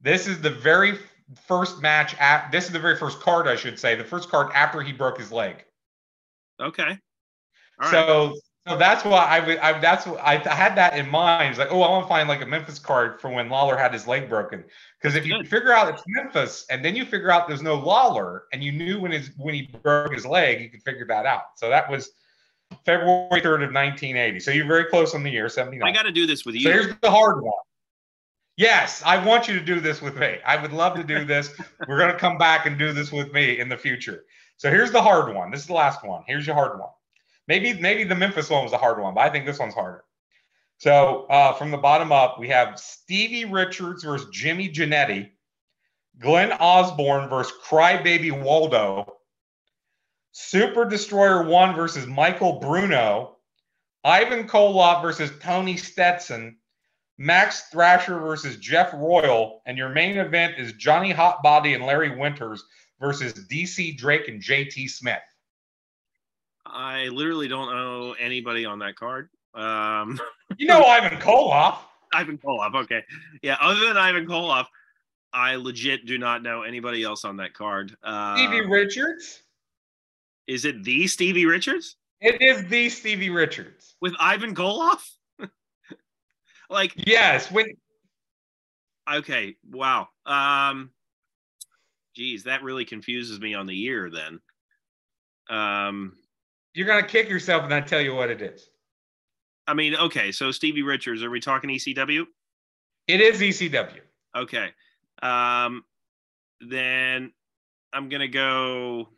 This 0.00 0.26
is 0.26 0.40
the 0.40 0.50
very 0.50 0.98
first 1.46 1.82
match 1.82 2.14
at 2.18 2.50
this 2.52 2.66
is 2.66 2.72
the 2.72 2.78
very 2.78 2.96
first 2.96 3.20
card, 3.20 3.46
I 3.46 3.56
should 3.56 3.78
say, 3.78 3.94
the 3.94 4.04
first 4.04 4.30
card 4.30 4.50
after 4.54 4.80
he 4.80 4.92
broke 4.92 5.18
his 5.18 5.32
leg. 5.32 5.64
Okay. 6.60 6.98
so 7.90 8.34
so 8.68 8.76
that's 8.76 9.04
why 9.04 9.24
I, 9.24 9.68
I 9.70 9.78
that's 9.78 10.06
what 10.06 10.20
I, 10.20 10.34
I, 10.34 10.54
had 10.54 10.76
that 10.76 10.96
in 10.96 11.08
mind. 11.08 11.50
It's 11.50 11.58
like, 11.58 11.72
oh, 11.72 11.82
I 11.82 11.90
want 11.90 12.04
to 12.04 12.08
find 12.08 12.28
like 12.28 12.42
a 12.42 12.46
Memphis 12.46 12.78
card 12.78 13.20
for 13.20 13.30
when 13.30 13.48
Lawler 13.48 13.76
had 13.76 13.92
his 13.92 14.06
leg 14.06 14.28
broken. 14.28 14.64
Because 15.00 15.16
if 15.16 15.26
you 15.26 15.42
figure 15.44 15.72
out 15.72 15.92
it's 15.92 16.02
Memphis 16.06 16.66
and 16.70 16.84
then 16.84 16.96
you 16.96 17.04
figure 17.04 17.30
out 17.30 17.48
there's 17.48 17.62
no 17.62 17.76
Lawler 17.76 18.44
and 18.52 18.62
you 18.62 18.72
knew 18.72 19.00
when 19.00 19.12
his 19.12 19.30
when 19.36 19.54
he 19.54 19.70
broke 19.82 20.12
his 20.12 20.26
leg, 20.26 20.60
you 20.60 20.70
could 20.70 20.82
figure 20.82 21.06
that 21.06 21.26
out. 21.26 21.42
So 21.56 21.68
that 21.68 21.90
was 21.90 22.10
February 22.84 23.40
3rd 23.40 23.64
of 23.64 23.72
1980. 23.72 24.40
So 24.40 24.50
you're 24.50 24.66
very 24.66 24.84
close 24.84 25.14
on 25.14 25.22
the 25.22 25.30
year, 25.30 25.48
79. 25.48 25.88
I 25.88 25.92
got 25.92 26.02
to 26.02 26.12
do 26.12 26.26
this 26.26 26.44
with 26.44 26.54
you. 26.54 26.62
So 26.62 26.70
here's 26.70 26.94
the 27.00 27.10
hard 27.10 27.42
one. 27.42 27.52
Yes, 28.56 29.02
I 29.06 29.24
want 29.24 29.46
you 29.46 29.54
to 29.54 29.64
do 29.64 29.78
this 29.78 30.02
with 30.02 30.16
me. 30.16 30.38
I 30.44 30.60
would 30.60 30.72
love 30.72 30.96
to 30.96 31.04
do 31.04 31.24
this. 31.24 31.54
We're 31.88 31.98
going 31.98 32.10
to 32.12 32.18
come 32.18 32.38
back 32.38 32.66
and 32.66 32.76
do 32.76 32.92
this 32.92 33.12
with 33.12 33.32
me 33.32 33.60
in 33.60 33.68
the 33.68 33.76
future. 33.76 34.24
So 34.56 34.68
here's 34.68 34.90
the 34.90 35.00
hard 35.00 35.32
one. 35.32 35.52
This 35.52 35.60
is 35.60 35.66
the 35.68 35.74
last 35.74 36.04
one. 36.04 36.24
Here's 36.26 36.44
your 36.44 36.56
hard 36.56 36.80
one. 36.80 36.90
Maybe 37.48 37.72
maybe 37.72 38.04
the 38.04 38.14
Memphis 38.14 38.50
one 38.50 38.62
was 38.62 38.74
a 38.74 38.78
hard 38.78 39.00
one, 39.00 39.14
but 39.14 39.22
I 39.22 39.30
think 39.30 39.46
this 39.46 39.58
one's 39.58 39.74
harder. 39.74 40.04
So 40.76 41.26
uh, 41.28 41.54
from 41.54 41.70
the 41.70 41.78
bottom 41.78 42.12
up, 42.12 42.38
we 42.38 42.48
have 42.48 42.78
Stevie 42.78 43.46
Richards 43.46 44.04
versus 44.04 44.28
Jimmy 44.30 44.68
Jannetty, 44.68 45.30
Glenn 46.20 46.52
Osborne 46.52 47.28
versus 47.28 47.52
Crybaby 47.64 48.42
Waldo, 48.42 49.16
Super 50.30 50.84
Destroyer 50.84 51.42
One 51.42 51.74
versus 51.74 52.06
Michael 52.06 52.60
Bruno, 52.60 53.38
Ivan 54.04 54.46
Koloff 54.46 55.02
versus 55.02 55.32
Tony 55.40 55.76
Stetson, 55.76 56.58
Max 57.16 57.62
Thrasher 57.72 58.20
versus 58.20 58.58
Jeff 58.58 58.92
Royal, 58.92 59.62
and 59.66 59.76
your 59.76 59.88
main 59.88 60.18
event 60.18 60.54
is 60.58 60.74
Johnny 60.74 61.12
Hotbody 61.12 61.74
and 61.74 61.84
Larry 61.84 62.16
Winters 62.16 62.62
versus 63.00 63.32
DC 63.32 63.96
Drake 63.96 64.28
and 64.28 64.40
JT 64.40 64.88
Smith. 64.90 65.18
I 66.72 67.08
literally 67.08 67.48
don't 67.48 67.74
know 67.74 68.14
anybody 68.18 68.64
on 68.64 68.78
that 68.80 68.96
card. 68.96 69.28
Um, 69.54 70.20
you 70.56 70.66
know 70.66 70.82
Ivan 70.84 71.18
Koloff. 71.18 71.78
Ivan 72.12 72.38
Koloff. 72.38 72.74
Okay. 72.74 73.02
Yeah. 73.42 73.56
Other 73.60 73.86
than 73.86 73.96
Ivan 73.96 74.26
Koloff, 74.26 74.66
I 75.32 75.56
legit 75.56 76.06
do 76.06 76.18
not 76.18 76.42
know 76.42 76.62
anybody 76.62 77.02
else 77.02 77.24
on 77.24 77.36
that 77.38 77.54
card. 77.54 77.96
Uh, 78.02 78.36
Stevie 78.36 78.66
Richards. 78.66 79.42
Is 80.46 80.64
it 80.64 80.82
the 80.82 81.06
Stevie 81.06 81.46
Richards? 81.46 81.96
It 82.20 82.40
is 82.40 82.64
the 82.68 82.88
Stevie 82.88 83.30
Richards 83.30 83.94
with 84.00 84.14
Ivan 84.18 84.54
Koloff. 84.54 85.06
like 86.70 86.92
yes, 87.06 87.50
when. 87.50 87.66
Okay. 89.12 89.56
Wow. 89.70 90.08
Um. 90.26 90.90
Geez, 92.16 92.44
that 92.44 92.62
really 92.62 92.84
confuses 92.84 93.38
me 93.38 93.54
on 93.54 93.66
the 93.66 93.74
year. 93.74 94.10
Then. 94.10 94.40
Um. 95.50 96.14
You're 96.78 96.86
gonna 96.86 97.08
kick 97.08 97.28
yourself 97.28 97.64
and 97.64 97.74
I 97.74 97.80
tell 97.80 98.00
you 98.00 98.14
what 98.14 98.30
it 98.30 98.40
is. 98.40 98.70
I 99.66 99.74
mean, 99.74 99.96
okay, 99.96 100.30
so 100.30 100.52
Stevie 100.52 100.82
Richards, 100.82 101.24
are 101.24 101.30
we 101.30 101.40
talking 101.40 101.70
ECW? 101.70 102.24
It 103.08 103.20
is 103.20 103.40
ECW. 103.40 103.98
Okay. 104.36 104.68
Um 105.20 105.82
then 106.60 107.32
I'm 107.92 108.08
gonna 108.08 108.28
go 108.28 109.08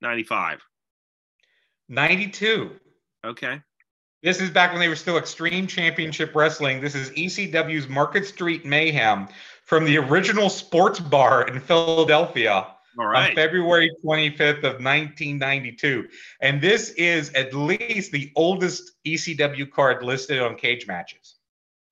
95. 0.00 0.60
92. 1.88 2.72
Okay. 3.24 3.62
This 4.24 4.40
is 4.40 4.50
back 4.50 4.72
when 4.72 4.80
they 4.80 4.88
were 4.88 4.96
still 4.96 5.18
Extreme 5.18 5.68
Championship 5.68 6.34
Wrestling. 6.34 6.80
This 6.80 6.96
is 6.96 7.10
ECW's 7.10 7.88
Market 7.88 8.26
Street 8.26 8.66
Mayhem 8.66 9.28
from 9.62 9.84
the 9.84 9.98
original 9.98 10.50
sports 10.50 10.98
bar 10.98 11.46
in 11.46 11.60
Philadelphia 11.60 12.66
all 12.98 13.06
right. 13.06 13.30
On 13.30 13.36
February 13.36 13.90
25th 14.04 14.58
of 14.58 14.82
1992. 14.82 16.08
And 16.40 16.60
this 16.60 16.90
is 16.90 17.32
at 17.34 17.54
least 17.54 18.12
the 18.12 18.32
oldest 18.36 18.92
ECW 19.06 19.70
card 19.70 20.02
listed 20.02 20.40
on 20.40 20.56
cage 20.56 20.86
matches. 20.86 21.36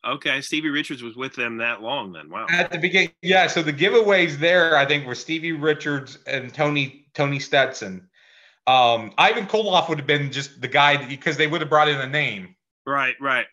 Okay, 0.06 0.40
Stevie 0.42 0.68
Richards 0.68 1.02
was 1.02 1.16
with 1.16 1.34
them 1.34 1.56
that 1.58 1.80
long 1.80 2.12
then. 2.12 2.28
Wow. 2.28 2.46
At 2.50 2.70
the 2.70 2.78
beginning, 2.78 3.12
yeah. 3.23 3.46
So 3.46 3.62
the 3.62 3.73
giveaways 3.73 4.38
there, 4.38 4.76
I 4.76 4.84
think, 4.84 5.06
were 5.06 5.14
Stevie 5.14 5.52
Richards 5.52 6.18
and 6.26 6.52
Tony 6.52 7.06
Tony 7.14 7.38
Stetson. 7.38 8.08
Um, 8.66 9.12
Ivan 9.16 9.46
Koloff 9.46 9.88
would 9.88 9.99
have 9.99 10.06
been 10.06 10.30
just 10.30 10.61
the 10.61 10.68
guy 10.68 11.06
because 11.06 11.37
they 11.37 11.46
would 11.46 11.61
have 11.61 11.70
brought 11.70 11.88
in 11.88 11.99
a 12.00 12.06
name. 12.06 12.54
Right, 12.87 13.14
right. 13.20 13.46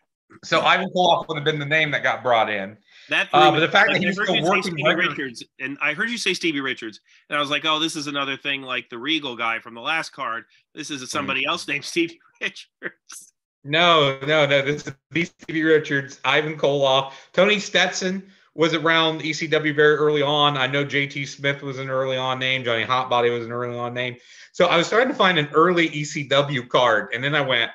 So 0.44 0.60
Ivan 0.60 0.90
Koloff 0.94 1.26
would 1.28 1.36
have 1.36 1.44
been 1.44 1.58
the 1.58 1.66
name 1.66 1.90
that 1.92 2.02
got 2.02 2.22
brought 2.22 2.50
in. 2.50 2.76
That 3.08 3.28
Uh, 3.32 3.50
but 3.50 3.60
the 3.60 3.68
fact 3.68 3.90
like, 3.90 4.00
that 4.00 4.06
he's 4.06 4.14
still 4.14 4.42
working 4.42 4.62
Stevie 4.62 4.94
Richards, 4.94 5.44
and 5.58 5.76
I 5.80 5.94
heard 5.94 6.10
you 6.10 6.18
say 6.18 6.34
Stevie 6.34 6.60
Richards, 6.60 7.00
and 7.28 7.36
I 7.36 7.40
was 7.40 7.50
like, 7.50 7.64
oh, 7.64 7.78
this 7.78 7.96
is 7.96 8.06
another 8.06 8.36
thing 8.36 8.62
like 8.62 8.88
the 8.90 8.98
Regal 8.98 9.36
guy 9.36 9.58
from 9.58 9.74
the 9.74 9.80
last 9.80 10.10
card. 10.10 10.44
This 10.74 10.90
is 10.90 11.08
somebody 11.10 11.44
else 11.44 11.66
named 11.66 11.84
Stevie 11.84 12.20
Richards. 12.40 13.32
No, 13.64 14.18
no, 14.26 14.46
no. 14.46 14.62
This 14.62 14.86
is 15.14 15.32
Stevie 15.40 15.62
Richards, 15.62 16.20
Ivan 16.24 16.56
Koloff, 16.56 17.12
Tony 17.32 17.58
Stetson 17.58 18.22
was 18.54 18.74
around 18.74 19.22
ECW 19.22 19.74
very 19.74 19.96
early 19.96 20.22
on. 20.22 20.56
I 20.56 20.66
know 20.66 20.84
JT 20.84 21.26
Smith 21.26 21.62
was 21.62 21.78
an 21.78 21.88
early 21.88 22.16
on 22.16 22.38
name. 22.38 22.64
Johnny 22.64 22.84
Hotbody 22.84 23.32
was 23.32 23.46
an 23.46 23.52
early 23.52 23.78
on 23.78 23.94
name. 23.94 24.16
So 24.52 24.66
I 24.66 24.76
was 24.76 24.88
trying 24.88 25.08
to 25.08 25.14
find 25.14 25.38
an 25.38 25.48
early 25.54 25.88
ECW 25.88 26.68
card, 26.68 27.08
and 27.14 27.24
then 27.24 27.34
I 27.34 27.40
went, 27.40 27.70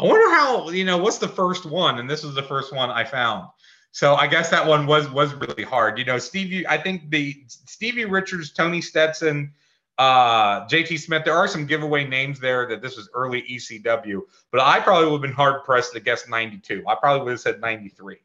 I 0.00 0.04
wonder 0.04 0.34
how 0.34 0.70
you 0.70 0.84
know 0.84 0.98
what's 0.98 1.18
the 1.18 1.28
first 1.28 1.64
one, 1.64 1.98
and 1.98 2.10
this 2.10 2.24
was 2.24 2.34
the 2.34 2.42
first 2.42 2.74
one 2.74 2.90
I 2.90 3.04
found. 3.04 3.46
So 3.92 4.14
I 4.14 4.26
guess 4.26 4.48
that 4.50 4.66
one 4.66 4.86
was 4.86 5.08
was 5.10 5.34
really 5.34 5.62
hard. 5.64 5.98
You 5.98 6.04
know, 6.06 6.18
Stevie. 6.18 6.66
I 6.66 6.78
think 6.78 7.10
the 7.10 7.44
Stevie 7.46 8.06
Richards, 8.06 8.50
Tony 8.50 8.80
Stetson, 8.80 9.52
uh, 9.98 10.66
JT 10.66 10.98
Smith. 10.98 11.24
There 11.24 11.36
are 11.36 11.46
some 11.46 11.66
giveaway 11.66 12.06
names 12.06 12.40
there 12.40 12.66
that 12.68 12.80
this 12.80 12.96
was 12.96 13.10
early 13.14 13.42
ECW, 13.42 14.22
but 14.50 14.62
I 14.62 14.80
probably 14.80 15.06
would 15.10 15.12
have 15.12 15.22
been 15.22 15.32
hard 15.32 15.62
pressed 15.64 15.92
to 15.92 16.00
guess 16.00 16.26
92. 16.26 16.82
I 16.88 16.94
probably 16.94 17.24
would 17.24 17.30
have 17.32 17.40
said 17.40 17.60
93 17.60 18.16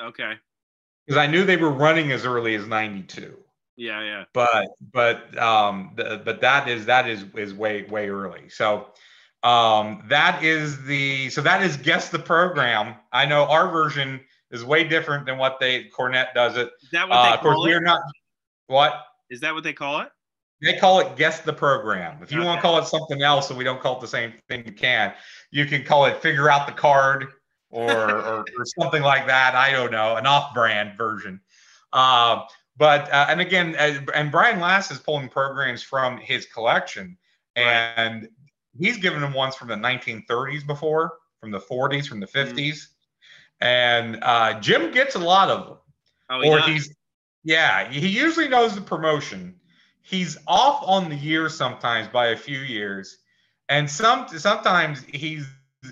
Okay. 0.00 0.32
because 1.06 1.18
I 1.18 1.26
knew 1.26 1.44
they 1.44 1.58
were 1.58 1.70
running 1.70 2.10
as 2.12 2.24
early 2.24 2.54
as 2.54 2.66
92. 2.66 3.36
Yeah, 3.76 4.02
yeah. 4.02 4.24
But 4.32 4.68
but 4.92 5.36
um 5.38 5.92
the, 5.96 6.22
but 6.24 6.40
that 6.40 6.68
is 6.68 6.86
that 6.86 7.06
is 7.06 7.24
is 7.34 7.52
way 7.52 7.82
way 7.82 8.08
early. 8.08 8.48
So 8.48 8.88
um 9.42 10.04
that 10.08 10.42
is 10.42 10.82
the 10.84 11.28
so 11.28 11.42
that 11.42 11.62
is 11.62 11.76
guess 11.76 12.08
the 12.08 12.18
program. 12.18 12.94
I 13.12 13.26
know 13.26 13.44
our 13.44 13.68
version 13.68 14.20
is 14.50 14.64
way 14.64 14.84
different 14.84 15.26
than 15.26 15.38
what 15.38 15.58
they 15.60 15.84
Cornette 15.96 16.34
does 16.34 16.56
it. 16.56 16.70
Is 16.82 16.90
that 16.92 17.08
what 17.08 17.16
Uh, 17.18 17.22
they 17.28 17.34
of 17.34 17.40
course, 17.40 17.58
we're 17.60 17.80
not. 17.80 18.00
What 18.66 19.04
Is 19.30 19.40
that 19.40 19.54
what 19.54 19.62
they 19.64 19.72
call 19.72 20.00
it? 20.00 20.08
they 20.62 20.76
call 20.76 21.00
it 21.00 21.16
guess 21.16 21.40
the 21.40 21.52
program. 21.52 22.22
If 22.22 22.30
you 22.30 22.42
want 22.42 22.58
to 22.58 22.62
call 22.62 22.78
it 22.78 22.84
something 22.86 23.22
else, 23.22 23.48
so 23.48 23.54
we 23.54 23.64
don't 23.64 23.80
call 23.80 23.96
it 23.96 24.00
the 24.00 24.08
same 24.08 24.34
thing, 24.48 24.62
you 24.66 24.72
can. 24.72 25.14
You 25.50 25.64
can 25.64 25.82
call 25.84 26.04
it 26.04 26.20
figure 26.20 26.50
out 26.50 26.66
the 26.66 26.72
card 26.74 27.28
or 27.70 27.90
or, 28.10 28.44
or 28.58 28.64
something 28.78 29.02
like 29.02 29.26
that. 29.26 29.54
I 29.54 29.72
don't 29.72 29.90
know, 29.90 30.16
an 30.16 30.26
off-brand 30.26 30.98
version. 30.98 31.40
Uh, 31.92 32.42
but 32.76 33.10
uh, 33.12 33.26
and 33.30 33.40
again, 33.40 33.74
uh, 33.78 34.00
and 34.14 34.30
Brian 34.30 34.60
Last 34.60 34.90
is 34.90 34.98
pulling 34.98 35.28
programs 35.28 35.82
from 35.82 36.18
his 36.18 36.46
collection, 36.46 37.16
Right. 37.56 37.64
and 37.64 38.28
he's 38.78 38.96
given 38.98 39.20
them 39.20 39.32
ones 39.32 39.54
from 39.56 39.68
the 39.68 39.74
1930s 39.76 40.66
before, 40.66 41.14
from 41.40 41.50
the 41.50 41.58
40s, 41.60 42.06
from 42.06 42.20
the 42.20 42.26
Mm. 42.26 42.52
50s, 42.52 42.88
and 43.60 44.18
uh, 44.22 44.58
Jim 44.60 44.90
gets 44.92 45.14
a 45.14 45.18
lot 45.18 45.50
of 45.50 45.66
them 45.66 45.76
Oh, 46.30 46.40
he 46.40 46.48
or 46.48 46.58
does? 46.58 46.66
he's 46.68 46.94
yeah 47.42 47.90
he 47.90 48.06
usually 48.08 48.48
knows 48.48 48.74
the 48.74 48.80
promotion 48.80 49.54
he's 50.02 50.36
off 50.46 50.82
on 50.86 51.08
the 51.08 51.16
year 51.16 51.48
sometimes 51.48 52.06
by 52.08 52.28
a 52.28 52.36
few 52.36 52.58
years 52.58 53.18
and 53.68 53.90
some 53.90 54.28
sometimes 54.28 55.02
he's 55.12 55.46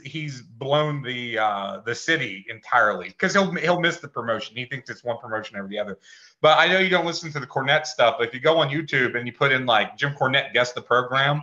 he's 0.04 0.42
blown 0.42 1.02
the 1.02 1.38
uh 1.38 1.80
the 1.87 1.94
city 1.94 2.44
entirely 2.50 3.08
because 3.08 3.32
he'll 3.32 3.50
he'll 3.54 3.80
miss 3.80 3.96
the 3.98 4.06
promotion 4.08 4.54
he 4.54 4.66
thinks 4.66 4.90
it's 4.90 5.02
one 5.02 5.16
promotion 5.18 5.56
over 5.56 5.66
the 5.66 5.78
other 5.78 5.98
but 6.42 6.58
i 6.58 6.68
know 6.68 6.78
you 6.78 6.90
don't 6.90 7.06
listen 7.06 7.32
to 7.32 7.40
the 7.40 7.46
cornette 7.46 7.87
stuff 7.87 8.16
but 8.18 8.28
if 8.28 8.34
you 8.34 8.40
go 8.40 8.58
on 8.58 8.68
youtube 8.68 9.16
and 9.16 9.26
you 9.26 9.32
put 9.32 9.50
in 9.50 9.64
like 9.64 9.96
jim 9.96 10.12
cornette 10.12 10.52
guest 10.52 10.75
the 10.75 10.82
program 10.82 11.42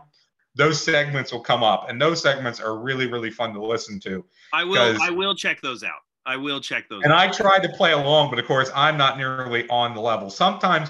those 0.53 0.82
segments 0.82 1.34
will 1.34 1.41
come 1.41 1.63
up 1.63 1.89
and 1.89 2.00
those 2.00 2.22
segments 2.22 2.60
are 2.60 2.77
really 2.77 3.08
really 3.08 3.32
fun 3.32 3.51
to 3.53 3.65
listen 3.65 4.00
to 4.00 4.24
I 4.53 4.63
will. 4.63 4.96
I 5.01 5.10
will 5.10 5.36
check 5.36 5.60
those 5.60 5.84
out. 5.84 6.05
I 6.25 6.38
will 6.38 6.60
check 6.60 6.89
those. 6.89 7.03
and 7.03 7.13
out. 7.13 7.20
I 7.20 7.27
tried 7.29 7.63
to 7.63 7.70
play 7.70 7.91
along, 7.91 8.29
but 8.29 8.39
of 8.39 8.46
course 8.46 8.72
I'm 8.75 8.98
not 8.98 9.17
nearly 9.17 9.67
on 9.70 9.94
the 9.94 10.01
level. 10.01 10.29
Sometimes 10.29 10.89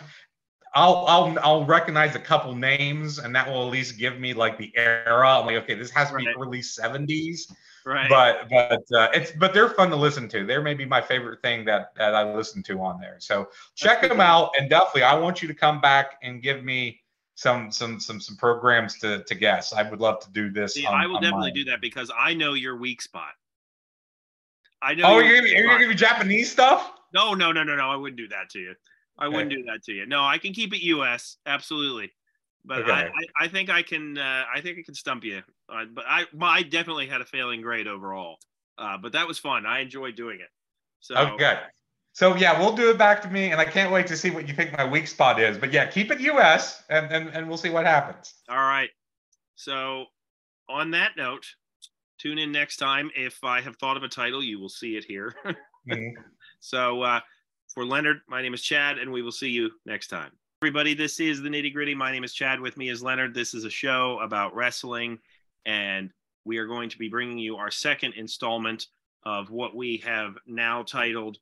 I'll 0.73 1.05
I'll 1.07 1.39
I'll 1.41 1.65
recognize 1.65 2.15
a 2.15 2.19
couple 2.19 2.53
names, 2.53 3.19
and 3.19 3.33
that 3.35 3.47
will 3.47 3.65
at 3.65 3.71
least 3.71 3.97
give 3.97 4.19
me 4.19 4.33
like 4.33 4.57
the 4.57 4.71
era. 4.75 5.39
I'm 5.39 5.45
like, 5.45 5.55
okay, 5.63 5.75
this 5.75 5.89
has 5.91 6.09
to 6.09 6.17
be 6.17 6.25
Right. 6.27 6.35
early 6.37 6.59
'70s, 6.59 7.51
right. 7.85 8.09
but 8.09 8.49
but 8.49 8.97
uh, 8.97 9.09
it's 9.13 9.31
but 9.31 9.53
they're 9.53 9.69
fun 9.69 9.89
to 9.89 9.95
listen 9.95 10.27
to. 10.29 10.45
They're 10.45 10.61
maybe 10.61 10.85
my 10.85 11.01
favorite 11.01 11.41
thing 11.41 11.63
that 11.65 11.95
that 11.95 12.13
I 12.13 12.33
listen 12.33 12.61
to 12.63 12.81
on 12.81 12.99
there. 12.99 13.15
So 13.19 13.49
check 13.75 14.01
That's 14.01 14.11
them 14.11 14.21
out, 14.21 14.51
and 14.59 14.69
definitely 14.69 15.03
I 15.03 15.15
want 15.15 15.41
you 15.41 15.47
to 15.47 15.53
come 15.53 15.79
back 15.79 16.17
and 16.23 16.41
give 16.41 16.63
me 16.63 17.01
some 17.35 17.71
some 17.71 17.99
some 17.99 18.19
some 18.19 18.35
programs 18.35 18.99
to 18.99 19.23
to 19.23 19.35
guess. 19.35 19.71
I 19.71 19.89
would 19.89 20.01
love 20.01 20.19
to 20.25 20.31
do 20.31 20.49
this. 20.49 20.73
See, 20.73 20.85
on- 20.85 20.93
I 20.93 21.07
will 21.07 21.15
definitely 21.21 21.51
mine. 21.51 21.53
do 21.53 21.63
that 21.65 21.79
because 21.79 22.11
I 22.17 22.33
know 22.33 22.53
your 22.53 22.75
weak 22.75 23.01
spot. 23.01 23.31
I 24.81 24.93
know. 24.93 25.03
Oh, 25.05 25.19
you're 25.19 25.37
gonna, 25.37 25.49
you're 25.49 25.67
gonna 25.67 25.79
give 25.79 25.89
me 25.89 25.95
Japanese 25.95 26.51
stuff? 26.51 26.91
No, 27.13 27.33
no, 27.33 27.51
no, 27.51 27.63
no, 27.63 27.75
no. 27.75 27.89
I 27.89 27.95
wouldn't 27.95 28.17
do 28.17 28.27
that 28.29 28.49
to 28.51 28.59
you. 28.59 28.73
I 29.17 29.27
wouldn't 29.27 29.49
do 29.49 29.63
that 29.63 29.81
to 29.85 29.93
you. 29.93 30.05
No, 30.05 30.23
I 30.23 30.37
can 30.37 30.53
keep 30.53 30.73
it 30.73 30.81
U.S. 30.83 31.37
Absolutely, 31.45 32.11
but 32.65 32.89
I, 32.89 33.05
Okay. 33.05 33.11
I, 33.39 33.45
I 33.45 33.47
think 33.47 33.69
I 33.69 33.81
can. 33.81 34.17
Uh, 34.17 34.43
I 34.53 34.59
think 34.61 34.77
I 34.77 34.81
can 34.83 34.93
stump 34.95 35.23
you. 35.23 35.41
Uh, 35.69 35.85
but 35.93 36.03
I, 36.07 36.25
I 36.41 36.63
definitely 36.63 37.07
had 37.07 37.21
a 37.21 37.25
failing 37.25 37.61
grade 37.61 37.87
overall. 37.87 38.37
Uh, 38.77 38.97
but 38.97 39.13
that 39.13 39.27
was 39.27 39.39
fun. 39.39 39.65
I 39.65 39.79
enjoyed 39.79 40.15
doing 40.15 40.39
it. 40.41 40.49
So 40.99 41.15
Okay. 41.15 41.59
So 42.11 42.35
yeah, 42.35 42.57
we'll 42.57 42.75
do 42.75 42.89
it 42.89 42.97
back 42.97 43.21
to 43.23 43.29
me, 43.29 43.51
and 43.51 43.59
I 43.59 43.65
can't 43.65 43.91
wait 43.91 44.07
to 44.07 44.15
see 44.15 44.31
what 44.31 44.47
you 44.47 44.53
think 44.53 44.71
my 44.71 44.85
weak 44.85 45.07
spot 45.07 45.39
is. 45.39 45.57
But 45.57 45.73
yeah, 45.73 45.85
keep 45.85 46.11
it 46.11 46.19
US, 46.21 46.83
and 46.89 47.11
and, 47.11 47.29
and 47.29 47.47
we'll 47.47 47.57
see 47.57 47.69
what 47.69 47.85
happens. 47.85 48.33
all 48.49 48.57
right. 48.57 48.89
So 49.55 50.05
on 50.69 50.91
that 50.91 51.11
note, 51.17 51.45
tune 52.17 52.37
in 52.37 52.51
next 52.51 52.77
time. 52.77 53.09
If 53.15 53.43
I 53.43 53.61
have 53.61 53.75
thought 53.77 53.97
of 53.97 54.03
a 54.03 54.07
title, 54.07 54.43
you 54.43 54.59
will 54.59 54.69
see 54.69 54.95
it 54.95 55.03
here. 55.05 55.35
Mhm. 55.87 56.13
So 56.61 57.03
uh, 57.03 57.19
for 57.71 57.85
Leonard, 57.85 58.21
my 58.27 58.41
name 58.41 58.55
is 58.55 58.63
Chad, 58.63 58.97
and 58.97 59.11
we 59.11 59.21
will 59.21 59.31
see 59.31 59.49
you 59.49 59.69
next 59.85 60.07
time. 60.07 60.31
Everybody, 60.63 60.95
this 60.95 61.19
is 61.19 61.43
the 61.43 61.49
nitty 61.49 61.71
gritty. 61.71 61.93
My 61.93 62.11
name 62.11 62.23
is 62.23 62.33
Chad. 62.33 62.59
With 62.59 62.75
me 62.75 62.89
is 62.89 63.03
Leonard. 63.03 63.35
This 63.35 63.53
is 63.53 63.65
a 63.65 63.69
show 63.69 64.17
about 64.23 64.55
wrestling, 64.55 65.19
and 65.67 66.09
we 66.43 66.57
are 66.57 66.65
going 66.65 66.89
to 66.89 66.97
be 66.97 67.07
bringing 67.07 67.37
you 67.37 67.57
our 67.57 67.69
second 67.69 68.15
installment 68.15 68.87
of 69.27 69.51
what 69.51 69.75
we 69.75 69.97
have 69.97 70.33
now 70.47 70.81
titled 70.81 71.37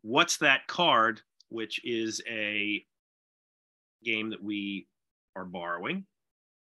"What's 0.00 0.38
That 0.38 0.66
Card," 0.66 1.20
which 1.50 1.80
is 1.84 2.20
a 2.28 2.84
game 4.02 4.30
that 4.30 4.42
we 4.42 4.88
are 5.36 5.44
borrowing 5.44 6.04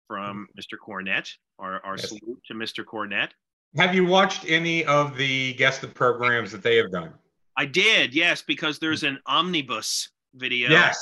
from 0.06 0.46
Mr. 0.56 0.78
Cornette. 0.78 1.32
Our, 1.58 1.84
our 1.84 1.96
Yes. 1.96 2.08
salute 2.08 2.40
to 2.46 2.54
Mr. 2.54 2.84
Cornette. 2.84 3.30
Have 3.76 3.94
you 3.94 4.06
watched 4.06 4.44
any 4.48 4.84
of 4.84 5.16
the 5.16 5.52
guested 5.54 5.94
programs 5.94 6.52
that 6.52 6.62
they 6.62 6.76
have 6.76 6.90
done? 6.90 7.12
I 7.56 7.66
did, 7.66 8.14
yes, 8.14 8.42
because 8.42 8.78
there's 8.78 9.02
an 9.02 9.18
omnibus 9.26 10.10
video. 10.34 10.70
Yes. 10.70 10.98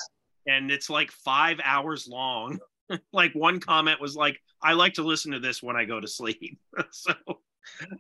and 0.49 0.71
it's 0.71 0.89
like 0.89 1.11
five 1.11 1.61
hours 1.65 2.07
long. 2.09 2.59
like 3.13 3.33
one 3.35 3.59
comment 3.61 4.01
was 4.01 4.15
like, 4.17 4.41
I 4.63 4.73
like 4.73 4.95
to 4.95 5.03
listen 5.03 5.33
to 5.33 5.41
this 5.41 5.63
when 5.63 5.77
I 5.77 5.85
go 5.85 6.01
to 6.01 6.07
sleep. 6.09 6.59
so 6.91 7.13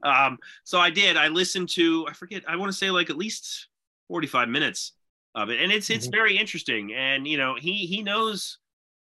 um 0.04 0.38
so 0.64 0.78
I 0.78 0.90
did. 0.90 1.16
I 1.16 1.26
listened 1.28 1.68
to 1.70 2.06
I 2.08 2.12
forget, 2.12 2.44
I 2.48 2.54
want 2.56 2.70
to 2.72 2.78
say 2.78 2.90
like 2.90 3.10
at 3.10 3.16
least 3.16 3.66
45 4.08 4.48
minutes 4.48 4.92
of 5.34 5.50
it. 5.50 5.60
And 5.60 5.72
it's 5.72 5.90
it's 5.90 6.06
Mhm. 6.08 6.12
very 6.12 6.38
interesting. 6.38 6.94
And 6.94 7.26
you 7.26 7.36
know, 7.36 7.56
he 7.60 7.84
he 7.86 8.02
knows 8.02 8.58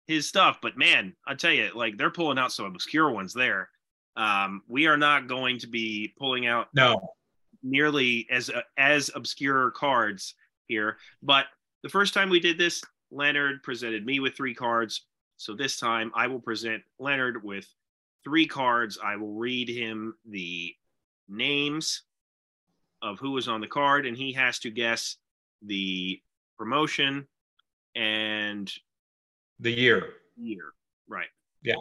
his 0.06 0.28
stuff, 0.28 0.58
but 0.60 0.76
man, 0.76 1.14
I 1.26 1.34
tell 1.34 1.52
you, 1.52 1.70
like 1.74 1.96
they're 1.96 2.10
pulling 2.10 2.38
out 2.38 2.52
some 2.52 2.66
obscure 2.66 3.10
ones 3.10 3.32
there. 3.32 3.70
Um, 4.16 4.62
we 4.68 4.86
are 4.86 4.96
not 4.96 5.26
going 5.28 5.58
to 5.60 5.66
be 5.66 6.14
pulling 6.18 6.46
out 6.46 6.68
No. 6.74 7.14
nearly 7.62 8.26
as 8.30 8.50
uh, 8.50 8.60
as 8.76 9.10
obscure 9.14 9.70
cards 9.72 10.34
here. 10.66 10.98
But 11.22 11.46
the 11.82 11.88
first 11.88 12.14
time 12.14 12.30
we 12.30 12.40
did 12.40 12.58
this, 12.58 12.82
Leonard 13.10 13.62
presented 13.62 14.04
me 14.06 14.20
with 14.20 14.36
three 14.36 14.54
cards. 14.54 15.06
So 15.36 15.54
this 15.54 15.78
time 15.78 16.12
I 16.14 16.26
will 16.26 16.40
present 16.40 16.82
Leonard 16.98 17.42
with 17.42 17.66
three 18.24 18.46
cards. 18.46 18.98
I 19.02 19.16
will 19.16 19.34
read 19.34 19.68
him 19.68 20.14
the 20.28 20.74
names 21.28 22.02
of 23.02 23.18
who 23.18 23.32
was 23.32 23.48
on 23.48 23.60
the 23.60 23.66
card, 23.66 24.06
and 24.06 24.16
he 24.16 24.32
has 24.32 24.58
to 24.60 24.70
guess 24.70 25.16
the 25.62 26.20
promotion 26.56 27.26
and 27.96 28.72
The 29.60 29.72
year. 29.72 30.14
year. 30.36 30.72
Right. 31.08 31.28
Yeah. 31.62 31.74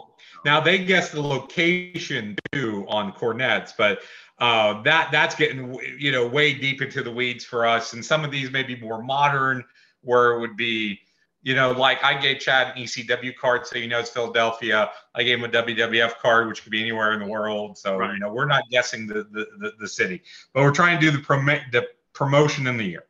Now 0.44 0.60
they 0.60 0.78
guessed 0.84 1.12
the 1.12 1.20
location 1.22 2.36
too 2.52 2.86
on 2.88 3.12
Cornette's, 3.12 3.74
but 3.76 4.00
uh, 4.38 4.82
that 4.82 5.10
that's 5.12 5.34
getting 5.34 5.78
you 5.98 6.10
know 6.12 6.26
way 6.26 6.54
deep 6.54 6.80
into 6.82 7.02
the 7.02 7.10
weeds 7.10 7.44
for 7.44 7.66
us. 7.66 7.92
And 7.92 8.04
some 8.04 8.24
of 8.24 8.30
these 8.30 8.50
may 8.50 8.62
be 8.62 8.76
more 8.76 9.02
modern, 9.02 9.62
where 10.00 10.32
it 10.32 10.40
would 10.40 10.56
be 10.56 11.00
you 11.42 11.54
know 11.54 11.72
like 11.72 12.02
I 12.02 12.18
gave 12.18 12.38
Chad 12.38 12.76
an 12.76 12.82
ECW 12.84 13.36
card, 13.36 13.66
so 13.66 13.76
you 13.76 13.86
know 13.88 13.98
it's 13.98 14.08
Philadelphia. 14.10 14.90
I 15.14 15.22
gave 15.22 15.38
him 15.38 15.44
a 15.44 15.48
WWF 15.48 16.18
card, 16.18 16.48
which 16.48 16.62
could 16.62 16.72
be 16.72 16.80
anywhere 16.80 17.12
in 17.12 17.20
the 17.20 17.26
world. 17.26 17.76
So 17.76 17.98
Right. 17.98 18.14
you 18.14 18.18
know 18.20 18.32
we're 18.32 18.46
not 18.46 18.64
guessing 18.70 19.06
the 19.06 19.24
the, 19.32 19.46
the 19.58 19.72
the 19.80 19.88
city, 19.88 20.22
but 20.54 20.62
we're 20.62 20.72
trying 20.72 20.98
to 20.98 21.10
do 21.10 21.14
the 21.14 21.22
promo 21.22 21.60
the 21.72 21.86
promotion 22.14 22.66
in 22.66 22.76
the 22.78 22.84
year. 22.84 23.04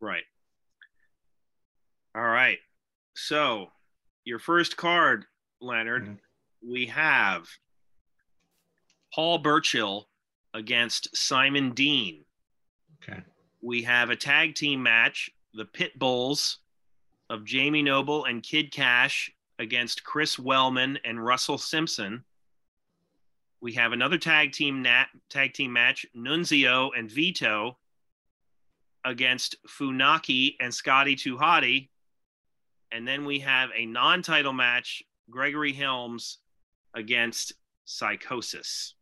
Right. 0.00 0.24
All 2.14 2.22
right. 2.22 2.58
So 3.14 3.68
your 4.24 4.38
first 4.38 4.76
card, 4.76 5.26
Leonard, 5.60 6.04
Mhm. 6.06 6.20
we 6.62 6.86
have 6.86 7.48
Paul 9.12 9.38
Burchill 9.38 10.08
against 10.54 11.14
Simon 11.16 11.72
Dean. 11.74 12.24
Okay. 13.02 13.22
We 13.60 13.82
have 13.82 14.10
a 14.10 14.16
tag 14.16 14.54
team 14.54 14.82
match, 14.82 15.30
the 15.52 15.64
Pit 15.64 15.98
Bulls 15.98 16.58
of 17.28 17.44
Jamie 17.44 17.82
Noble 17.82 18.24
and 18.24 18.42
Kid 18.42 18.72
Kash 18.72 19.30
against 19.58 20.04
Chris 20.04 20.38
Wellman 20.38 20.96
and 21.04 21.24
Russell 21.24 21.58
Simpson. 21.58 22.24
We 23.60 23.74
have 23.74 23.92
another 23.92 24.16
tag 24.18 24.52
team 24.52 24.82
nat- 24.82 25.10
tag 25.28 25.52
team 25.52 25.72
match, 25.72 26.06
Nunzio 26.16 26.90
and 26.96 27.10
Vito 27.10 27.78
against 29.04 29.56
Funaki 29.66 30.56
and 30.60 30.74
Scotty 30.74 31.14
2 31.16 31.36
Hotty. 31.36 31.90
And 32.92 33.06
then 33.06 33.24
we 33.24 33.38
have 33.40 33.70
a 33.74 33.86
non-title 33.86 34.52
match, 34.52 35.02
Gregory 35.30 35.72
Helms 35.72 36.38
against 36.94 37.52
Psicosis. 37.86 38.94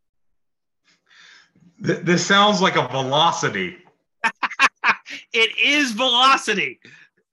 Th- 1.84 2.00
this 2.00 2.26
sounds 2.26 2.60
like 2.60 2.76
a 2.76 2.86
velocity. 2.88 3.78
it 5.32 5.58
is 5.58 5.92
velocity. 5.92 6.80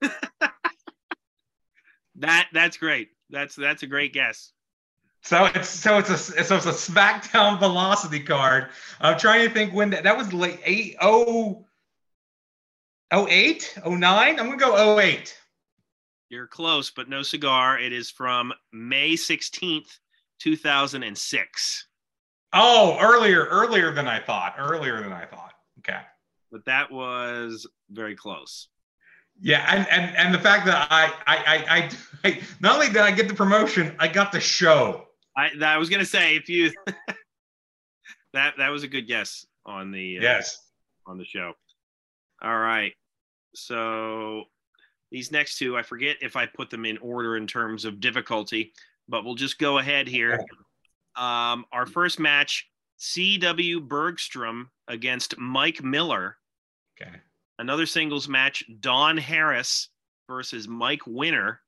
that 2.16 2.46
that's 2.52 2.76
great. 2.76 3.08
That's 3.30 3.54
that's 3.54 3.82
a 3.82 3.86
great 3.86 4.12
guess. 4.12 4.52
So 5.22 5.46
it's 5.46 5.68
so 5.68 5.98
it's 5.98 6.10
a 6.10 6.16
so 6.16 6.56
it's 6.56 6.66
a 6.66 6.70
SmackDown 6.70 7.58
Velocity 7.58 8.20
card. 8.20 8.68
I'm 9.00 9.18
trying 9.18 9.46
to 9.46 9.52
think 9.52 9.74
when 9.74 9.90
that, 9.90 10.04
that 10.04 10.16
was 10.16 10.32
late 10.32 10.60
eight 10.64 10.96
oh 11.00 11.66
oh 13.10 13.26
eight 13.28 13.76
oh 13.84 13.96
nine. 13.96 14.38
I'm 14.38 14.46
gonna 14.46 14.56
go 14.56 14.74
oh 14.76 15.00
eight. 15.00 15.36
You're 16.28 16.46
close, 16.46 16.90
but 16.90 17.08
no 17.08 17.22
cigar. 17.22 17.78
It 17.78 17.92
is 17.92 18.10
from 18.10 18.52
May 18.72 19.12
16th, 19.14 19.98
2006. 20.40 21.86
Oh, 22.52 22.98
earlier 23.00 23.44
earlier 23.44 23.92
than 23.92 24.08
I 24.08 24.20
thought. 24.20 24.54
Earlier 24.58 25.02
than 25.02 25.12
I 25.12 25.24
thought. 25.26 25.52
Okay. 25.80 26.00
But 26.50 26.64
that 26.64 26.90
was 26.90 27.66
very 27.90 28.16
close. 28.16 28.68
Yeah, 29.40 29.64
and 29.68 29.86
and 29.88 30.16
and 30.16 30.34
the 30.34 30.38
fact 30.38 30.64
that 30.66 30.88
I 30.90 31.12
I 31.26 31.64
I, 31.68 31.90
I, 32.24 32.40
not 32.60 32.74
only 32.76 32.86
did 32.86 32.98
I 32.98 33.10
get 33.10 33.28
the 33.28 33.34
promotion, 33.34 33.94
I 33.98 34.08
got 34.08 34.32
the 34.32 34.40
show. 34.40 35.04
I 35.36 35.50
I 35.62 35.76
was 35.76 35.90
gonna 35.90 36.06
say 36.06 36.36
if 36.36 36.48
you 36.48 36.72
that 38.32 38.54
that 38.56 38.68
was 38.70 38.82
a 38.82 38.88
good 38.88 39.06
guess 39.06 39.44
on 39.66 39.90
the 39.90 40.18
uh, 40.18 40.22
Yes. 40.22 40.58
on 41.06 41.18
the 41.18 41.24
show. 41.26 41.52
All 42.42 42.56
right, 42.56 42.92
so 43.54 44.44
these 45.10 45.30
next 45.30 45.58
two, 45.58 45.76
I 45.76 45.82
forget 45.82 46.16
if 46.20 46.36
I 46.36 46.46
put 46.46 46.70
them 46.70 46.84
in 46.84 46.98
order 46.98 47.36
in 47.36 47.46
terms 47.46 47.84
of 47.84 48.00
difficulty, 48.00 48.72
but 49.08 49.24
we'll 49.24 49.34
just 49.34 49.58
go 49.58 49.78
ahead 49.78 50.08
here. 50.08 50.44
Um, 51.16 51.64
our 51.72 51.86
first 51.86 52.18
match, 52.18 52.68
C.W. 52.98 53.80
Bergstrom 53.80 54.70
against 54.88 55.38
Mike 55.38 55.82
Miller. 55.82 56.36
Okay. 57.00 57.16
Another 57.58 57.86
singles 57.86 58.28
match, 58.28 58.64
Don 58.80 59.16
Harris 59.16 59.88
versus 60.26 60.68
Mike 60.68 61.06
Winner. 61.06 61.60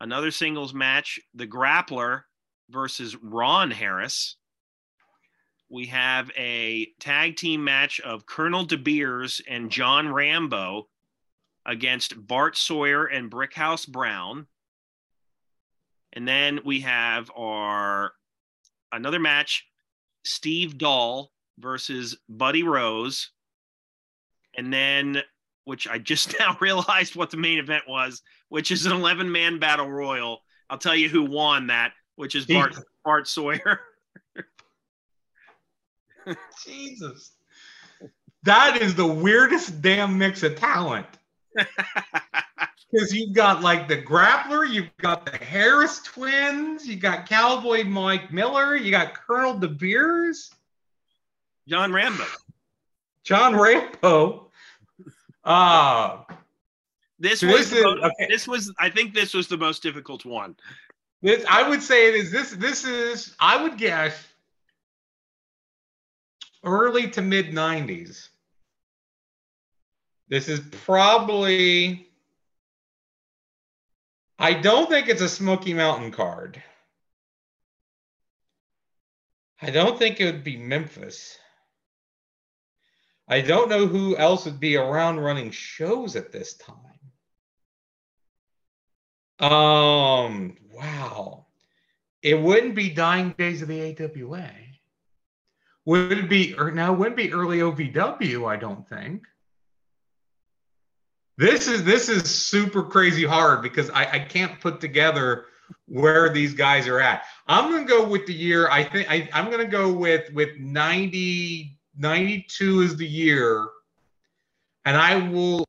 Another 0.00 0.30
singles 0.30 0.72
match, 0.72 1.20
The 1.34 1.46
Grappler 1.46 2.22
versus 2.70 3.16
Ron 3.16 3.70
Harris. 3.70 4.36
We 5.68 5.86
have 5.86 6.30
a 6.36 6.88
tag 7.00 7.36
team 7.36 7.64
match 7.64 8.00
of 8.00 8.26
Colonel 8.26 8.64
De 8.64 8.76
Beers 8.76 9.40
and 9.48 9.70
John 9.70 10.12
Rambo 10.12 10.88
against 11.66 12.26
Bart 12.26 12.56
Sawyer 12.56 13.06
and 13.06 13.30
Brickhouse 13.30 13.86
Brown. 13.88 14.46
And 16.12 16.26
then 16.26 16.60
we 16.64 16.80
have 16.80 17.30
our 17.36 18.12
another 18.92 19.18
match, 19.18 19.66
Steve 20.24 20.78
Doll 20.78 21.32
versus 21.58 22.16
Buddy 22.28 22.62
Rose. 22.62 23.30
And 24.56 24.72
then, 24.72 25.22
which 25.64 25.88
I 25.88 25.98
just 25.98 26.34
now 26.38 26.56
realized 26.60 27.16
what 27.16 27.30
the 27.30 27.36
main 27.36 27.58
event 27.58 27.84
was, 27.88 28.22
which 28.48 28.70
is 28.70 28.86
an 28.86 28.92
11 28.92 29.30
man 29.30 29.58
battle 29.58 29.90
royal. 29.90 30.42
I'll 30.68 30.78
tell 30.78 30.96
you 30.96 31.08
who 31.08 31.24
won 31.24 31.68
that, 31.68 31.92
which 32.16 32.34
is 32.34 32.46
Bart, 32.46 32.74
Bart 33.04 33.28
Sawyer. 33.28 33.80
Jesus. 36.66 37.32
That 38.44 38.80
is 38.82 38.94
the 38.94 39.06
weirdest 39.06 39.80
damn 39.82 40.18
mix 40.18 40.42
of 40.42 40.56
talent. 40.56 41.06
Because 41.54 43.12
you've 43.14 43.32
got 43.34 43.62
like 43.62 43.88
the 43.88 43.96
grappler, 44.02 44.68
you've 44.68 44.94
got 44.98 45.24
the 45.24 45.36
Harris 45.38 46.00
twins, 46.02 46.86
you 46.86 46.96
got 46.96 47.26
Cowboy 47.28 47.84
Mike 47.84 48.32
Miller, 48.32 48.76
you 48.76 48.90
got 48.90 49.14
Colonel 49.14 49.54
De 49.58 49.68
Beers, 49.68 50.50
John 51.66 51.92
Rambo. 51.92 52.24
John 53.24 53.56
Rambo. 53.56 54.50
Uh 55.44 56.18
This 57.18 57.40
So 57.40 57.46
was 57.46 57.70
this 57.70 57.72
is- 57.78 57.84
most- 57.84 58.02
okay. 58.04 58.26
this 58.28 58.46
was 58.48 58.72
I 58.78 58.90
think 58.90 59.14
this 59.14 59.32
was 59.32 59.48
the 59.48 59.56
most 59.56 59.82
difficult 59.82 60.24
one. 60.24 60.54
this 61.22 61.44
I 61.48 61.68
would 61.68 61.82
say 61.82 62.08
it 62.08 62.14
is 62.14 62.30
this 62.30 62.50
this 62.52 62.84
is 62.84 63.34
I 63.40 63.62
would 63.62 63.78
guess 63.78 64.26
early 66.64 67.08
to 67.10 67.22
mid 67.22 67.46
90s. 67.52 68.28
This 70.32 70.48
is 70.48 70.60
probably 70.60 72.08
I 74.38 74.54
don't 74.54 74.88
think 74.88 75.10
it's 75.10 75.20
a 75.20 75.28
Smoky 75.28 75.74
Mountain 75.74 76.10
card. 76.10 76.62
I 79.60 79.68
don't 79.68 79.98
think 79.98 80.20
it 80.20 80.24
would 80.24 80.42
be 80.42 80.56
Memphis. 80.56 81.36
I 83.28 83.42
don't 83.42 83.68
know 83.68 83.86
who 83.86 84.16
else 84.16 84.46
would 84.46 84.58
be 84.58 84.78
around 84.78 85.20
running 85.20 85.50
shows 85.50 86.16
at 86.16 86.32
this 86.32 86.54
time. 86.54 86.98
Um, 89.38 90.56
wow. 90.72 91.44
It 92.22 92.40
wouldn't 92.40 92.74
be 92.74 92.88
Dying 92.88 93.34
Days 93.36 93.60
of 93.60 93.68
the 93.68 93.82
AWA. 93.82 94.50
Would 95.84 96.12
it 96.12 96.30
be 96.30 96.54
or 96.54 96.72
wouldn't 96.94 97.16
be 97.18 97.34
early 97.34 97.58
OVW, 97.58 98.48
I 98.48 98.56
don't 98.56 98.88
think. 98.88 99.26
This 101.42 101.66
is 101.66 101.82
this 101.82 102.08
is 102.08 102.30
super 102.30 102.84
crazy 102.84 103.24
hard 103.24 103.62
because 103.62 103.90
I, 103.90 104.04
I 104.12 104.18
can't 104.20 104.60
put 104.60 104.80
together 104.80 105.46
where 105.86 106.28
these 106.28 106.54
guys 106.54 106.86
are 106.86 107.00
at. 107.00 107.24
I'm 107.48 107.68
gonna 107.68 107.84
go 107.84 108.06
with 108.06 108.26
the 108.26 108.32
year. 108.32 108.68
I 108.70 108.84
think 108.84 109.10
I, 109.10 109.28
I'm 109.32 109.50
gonna 109.50 109.64
go 109.64 109.92
with 109.92 110.32
with 110.32 110.56
90, 110.60 111.76
92 111.98 112.82
is 112.82 112.96
the 112.96 113.08
year. 113.08 113.66
And 114.84 114.96
I 114.96 115.16
will 115.30 115.66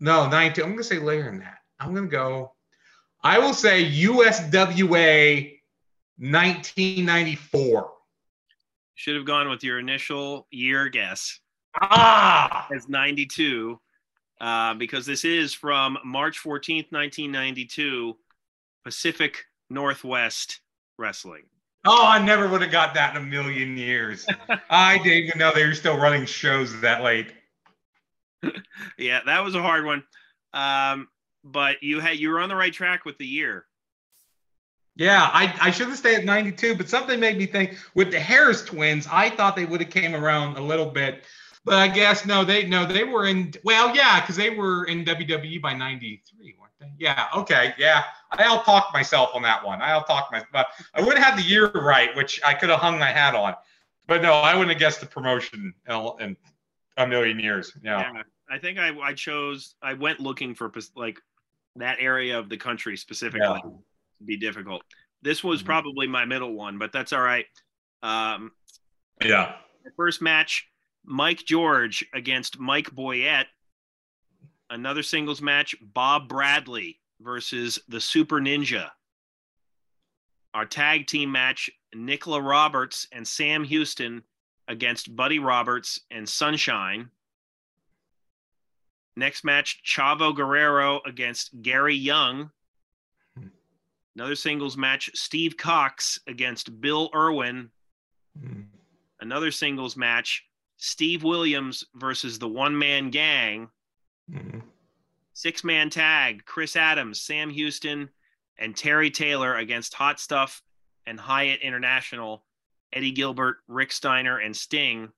no 0.00 0.28
92. 0.28 0.64
I'm 0.64 0.70
gonna 0.70 0.82
say 0.82 0.98
later 0.98 1.26
than 1.26 1.38
that. 1.38 1.58
I'm 1.78 1.94
gonna 1.94 2.08
go. 2.08 2.52
I 3.22 3.38
will 3.38 3.54
say 3.54 3.84
USWA 3.88 5.60
1994. 6.18 7.92
Should 8.96 9.14
have 9.14 9.26
gone 9.26 9.48
with 9.48 9.62
your 9.62 9.78
initial 9.78 10.48
year 10.50 10.88
guess 10.88 11.38
Ah, 11.80 12.66
as 12.74 12.88
92 12.88 13.78
uh, 14.42 14.74
because 14.74 15.06
this 15.06 15.24
is 15.24 15.54
from 15.54 15.96
March 16.04 16.42
14th, 16.42 16.90
1992, 16.90 18.16
Pacific 18.84 19.44
Northwest 19.70 20.60
Wrestling. 20.98 21.44
oh, 21.86 22.04
I 22.04 22.22
never 22.22 22.48
would 22.48 22.60
have 22.60 22.72
got 22.72 22.92
that 22.94 23.16
in 23.16 23.22
a 23.22 23.24
million 23.24 23.76
years. 23.76 24.26
I 24.70 24.98
didn't 24.98 25.12
even 25.12 25.38
know 25.38 25.52
they 25.54 25.64
were 25.64 25.74
still 25.74 25.96
running 25.96 26.26
shows 26.26 26.78
that 26.80 27.02
late. 27.02 27.32
Yeah, 28.98 29.20
that 29.24 29.44
was 29.44 29.54
a 29.54 29.62
hard 29.62 29.84
one. 29.84 30.02
Um, 30.52 31.06
but 31.44 31.82
you 31.82 32.00
had 32.00 32.18
you 32.18 32.30
were 32.30 32.40
on 32.40 32.48
the 32.48 32.56
right 32.56 32.72
track 32.72 33.04
with 33.04 33.16
the 33.18 33.26
year. 33.26 33.66
Yeah, 34.96 35.30
I, 35.32 35.54
I 35.60 35.70
should 35.70 35.88
have 35.88 35.96
stayed 35.96 36.18
at 36.18 36.24
92, 36.24 36.74
but 36.76 36.88
something 36.88 37.18
made 37.18 37.38
me 37.38 37.46
think 37.46 37.78
with 37.94 38.10
the 38.10 38.20
Harris 38.20 38.64
twins, 38.64 39.06
I 39.10 39.30
thought 39.30 39.56
they 39.56 39.64
would 39.64 39.80
have 39.80 39.90
came 39.90 40.14
around 40.14 40.56
a 40.56 40.60
little 40.60 40.86
bit. 40.86 41.24
But 41.64 41.74
I 41.76 41.86
guess 41.88 42.26
no, 42.26 42.44
they 42.44 42.66
no, 42.66 42.84
they 42.84 43.04
were 43.04 43.26
in 43.26 43.52
well, 43.62 43.94
yeah, 43.94 44.20
because 44.20 44.34
they 44.36 44.50
were 44.50 44.84
in 44.86 45.04
WWE 45.04 45.60
by 45.62 45.72
93, 45.74 46.56
weren't 46.58 46.72
they? 46.80 46.90
Yeah, 46.98 47.28
okay, 47.36 47.72
yeah. 47.78 48.02
I'll 48.32 48.62
talk 48.64 48.90
myself 48.92 49.30
on 49.34 49.42
that 49.42 49.64
one. 49.64 49.80
I'll 49.80 50.02
talk 50.02 50.32
myself. 50.32 50.48
But 50.52 50.68
I 50.94 51.02
would 51.02 51.16
have 51.16 51.24
had 51.24 51.38
the 51.38 51.42
year 51.48 51.70
right, 51.70 52.14
which 52.16 52.40
I 52.44 52.54
could 52.54 52.68
have 52.70 52.80
hung 52.80 52.98
my 52.98 53.10
hat 53.10 53.34
on. 53.36 53.54
But 54.08 54.22
no, 54.22 54.32
I 54.32 54.54
wouldn't 54.54 54.70
have 54.70 54.80
guessed 54.80 55.00
the 55.00 55.06
promotion 55.06 55.72
in, 55.88 56.10
in 56.20 56.36
a 56.96 57.06
million 57.06 57.38
years. 57.38 57.72
Yeah. 57.82 58.12
Yeah, 58.12 58.22
I 58.50 58.58
think 58.58 58.78
I 58.80 58.88
I 58.98 59.12
chose 59.14 59.76
I 59.82 59.94
went 59.94 60.18
looking 60.18 60.56
for 60.56 60.72
like 60.96 61.20
that 61.76 61.98
area 62.00 62.38
of 62.38 62.48
the 62.48 62.56
country 62.56 62.96
specifically 62.96 63.46
Yeah. 63.46 63.60
to 63.60 64.24
be 64.24 64.36
difficult. 64.36 64.82
This 65.22 65.44
was 65.44 65.62
Mhm. 65.62 65.66
probably 65.66 66.06
my 66.08 66.24
middle 66.24 66.54
one, 66.54 66.76
but 66.78 66.90
that's 66.92 67.12
all 67.12 67.22
right. 67.22 67.46
Um, 68.02 68.50
Yeah. 69.24 69.54
the 69.84 69.92
first 69.96 70.20
match, 70.20 70.68
Mike 71.04 71.44
George 71.44 72.04
against 72.14 72.58
Mike 72.58 72.90
Boyette. 72.90 73.46
Another 74.70 75.02
singles 75.02 75.42
match, 75.42 75.74
Bob 75.82 76.28
Bradley 76.28 77.00
versus 77.20 77.78
the 77.88 78.00
Super 78.00 78.40
Ninja. 78.40 78.90
our 80.54 80.66
tag 80.66 81.06
team 81.06 81.32
match 81.32 81.70
Nicola 81.94 82.40
Roberts 82.40 83.06
and 83.12 83.26
Sam 83.26 83.64
Houston 83.64 84.22
against 84.68 85.14
Buddy 85.16 85.38
Roberts 85.38 86.00
and 86.10 86.28
Sunshine. 86.28 87.10
Next 89.16 89.44
match, 89.44 89.82
Chavo 89.84 90.34
Guerrero 90.34 91.00
against 91.06 91.60
Gary 91.62 91.94
Young. 91.96 92.50
Another 94.16 94.34
singles 94.34 94.76
match, 94.76 95.10
Steve 95.14 95.56
Cox 95.56 96.18
against 96.26 96.80
Bill 96.80 97.10
Irwin. 97.14 97.70
Hmm. 98.38 98.62
Another 99.20 99.50
singles 99.50 99.96
match, 99.96 100.44
Steve 100.84 101.22
Williams 101.22 101.84
versus 101.94 102.40
the 102.40 102.48
One 102.48 102.76
Man 102.76 103.10
Gang. 103.10 103.68
Mm-hmm. 104.28 104.58
Six 105.32 105.62
man 105.62 105.90
tag, 105.90 106.44
Chris 106.44 106.74
Adams, 106.74 107.20
Sam 107.20 107.50
Houston, 107.50 108.10
and 108.58 108.76
Terry 108.76 109.08
Taylor 109.08 109.54
against 109.54 109.94
Hot 109.94 110.18
Stuff 110.18 110.60
and 111.06 111.20
Hyatt 111.20 111.60
International, 111.60 112.44
Eddie 112.92 113.12
Gilbert, 113.12 113.58
Rick 113.68 113.92
Steiner, 113.92 114.38
and 114.38 114.56
Sting. 114.56 115.10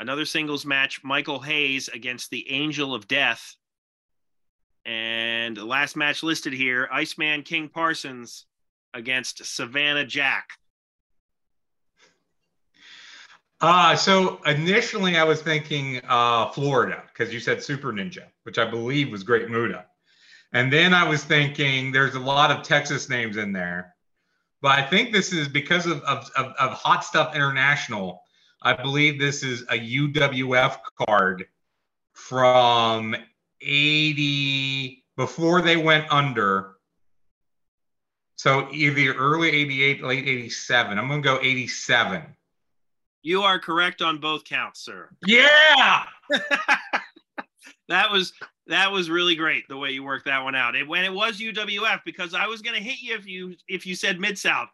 Another 0.00 0.24
singles 0.24 0.66
match, 0.66 1.04
Michael 1.04 1.38
Hayes 1.38 1.86
against 1.86 2.30
the 2.30 2.50
Angel 2.50 2.96
of 2.96 3.06
Death. 3.06 3.54
And 4.84 5.56
the 5.56 5.64
last 5.64 5.94
match 5.94 6.24
listed 6.24 6.52
here, 6.52 6.88
Iceman 6.92 7.44
King 7.44 7.68
Parsons 7.68 8.46
against 8.92 9.44
Savannah 9.44 10.04
Jack. 10.04 10.58
Uh, 13.62 13.94
so 13.94 14.40
initially 14.44 15.16
I 15.16 15.22
was 15.22 15.40
thinking 15.40 16.00
uh, 16.08 16.50
Florida 16.50 17.04
because 17.06 17.32
you 17.32 17.38
said 17.38 17.62
Super 17.62 17.92
Ninja, 17.92 18.24
which 18.42 18.58
I 18.58 18.68
believe 18.68 19.08
was 19.08 19.22
Great 19.22 19.48
Muta. 19.48 19.86
And 20.52 20.70
then 20.70 20.92
I 20.92 21.08
was 21.08 21.22
thinking 21.22 21.92
there's 21.92 22.16
a 22.16 22.20
lot 22.20 22.50
of 22.50 22.64
Texas 22.64 23.08
names 23.08 23.36
in 23.36 23.52
there. 23.52 23.94
But 24.60 24.78
I 24.78 24.82
think 24.82 25.12
this 25.12 25.32
is 25.32 25.46
because 25.46 25.86
of, 25.86 26.02
of, 26.02 26.28
of, 26.36 26.46
of 26.58 26.72
Hot 26.72 27.04
Stuff 27.04 27.36
International. 27.36 28.22
I 28.60 28.74
believe 28.74 29.20
this 29.20 29.44
is 29.44 29.62
a 29.62 29.78
UWF 29.78 30.78
card 31.06 31.46
from 32.14 33.14
80 33.60 35.04
before 35.16 35.62
they 35.62 35.76
went 35.76 36.10
under. 36.12 36.74
So 38.34 38.68
either 38.72 39.14
early 39.14 39.50
88, 39.50 40.02
late 40.02 40.26
87. 40.26 40.98
I'm 40.98 41.06
going 41.06 41.22
to 41.22 41.28
go 41.28 41.38
87. 41.40 42.22
You 43.22 43.42
are 43.42 43.58
correct 43.58 44.02
on 44.02 44.18
both 44.18 44.44
counts, 44.44 44.84
sir. 44.84 45.08
Yeah. 45.26 46.04
that 47.88 48.10
was 48.10 48.32
that 48.66 48.90
was 48.90 49.10
really 49.10 49.34
great 49.34 49.68
the 49.68 49.76
way 49.76 49.90
you 49.90 50.02
worked 50.02 50.24
that 50.26 50.42
one 50.42 50.54
out. 50.54 50.74
It, 50.74 50.86
when 50.86 51.04
it 51.04 51.12
was 51.12 51.38
UWF 51.38 52.00
because 52.04 52.34
I 52.34 52.46
was 52.46 52.62
going 52.62 52.76
to 52.76 52.82
hit 52.82 53.00
you 53.00 53.14
if 53.14 53.26
you 53.26 53.54
if 53.68 53.86
you 53.86 53.94
said 53.94 54.20
Mid 54.20 54.38
South. 54.38 54.68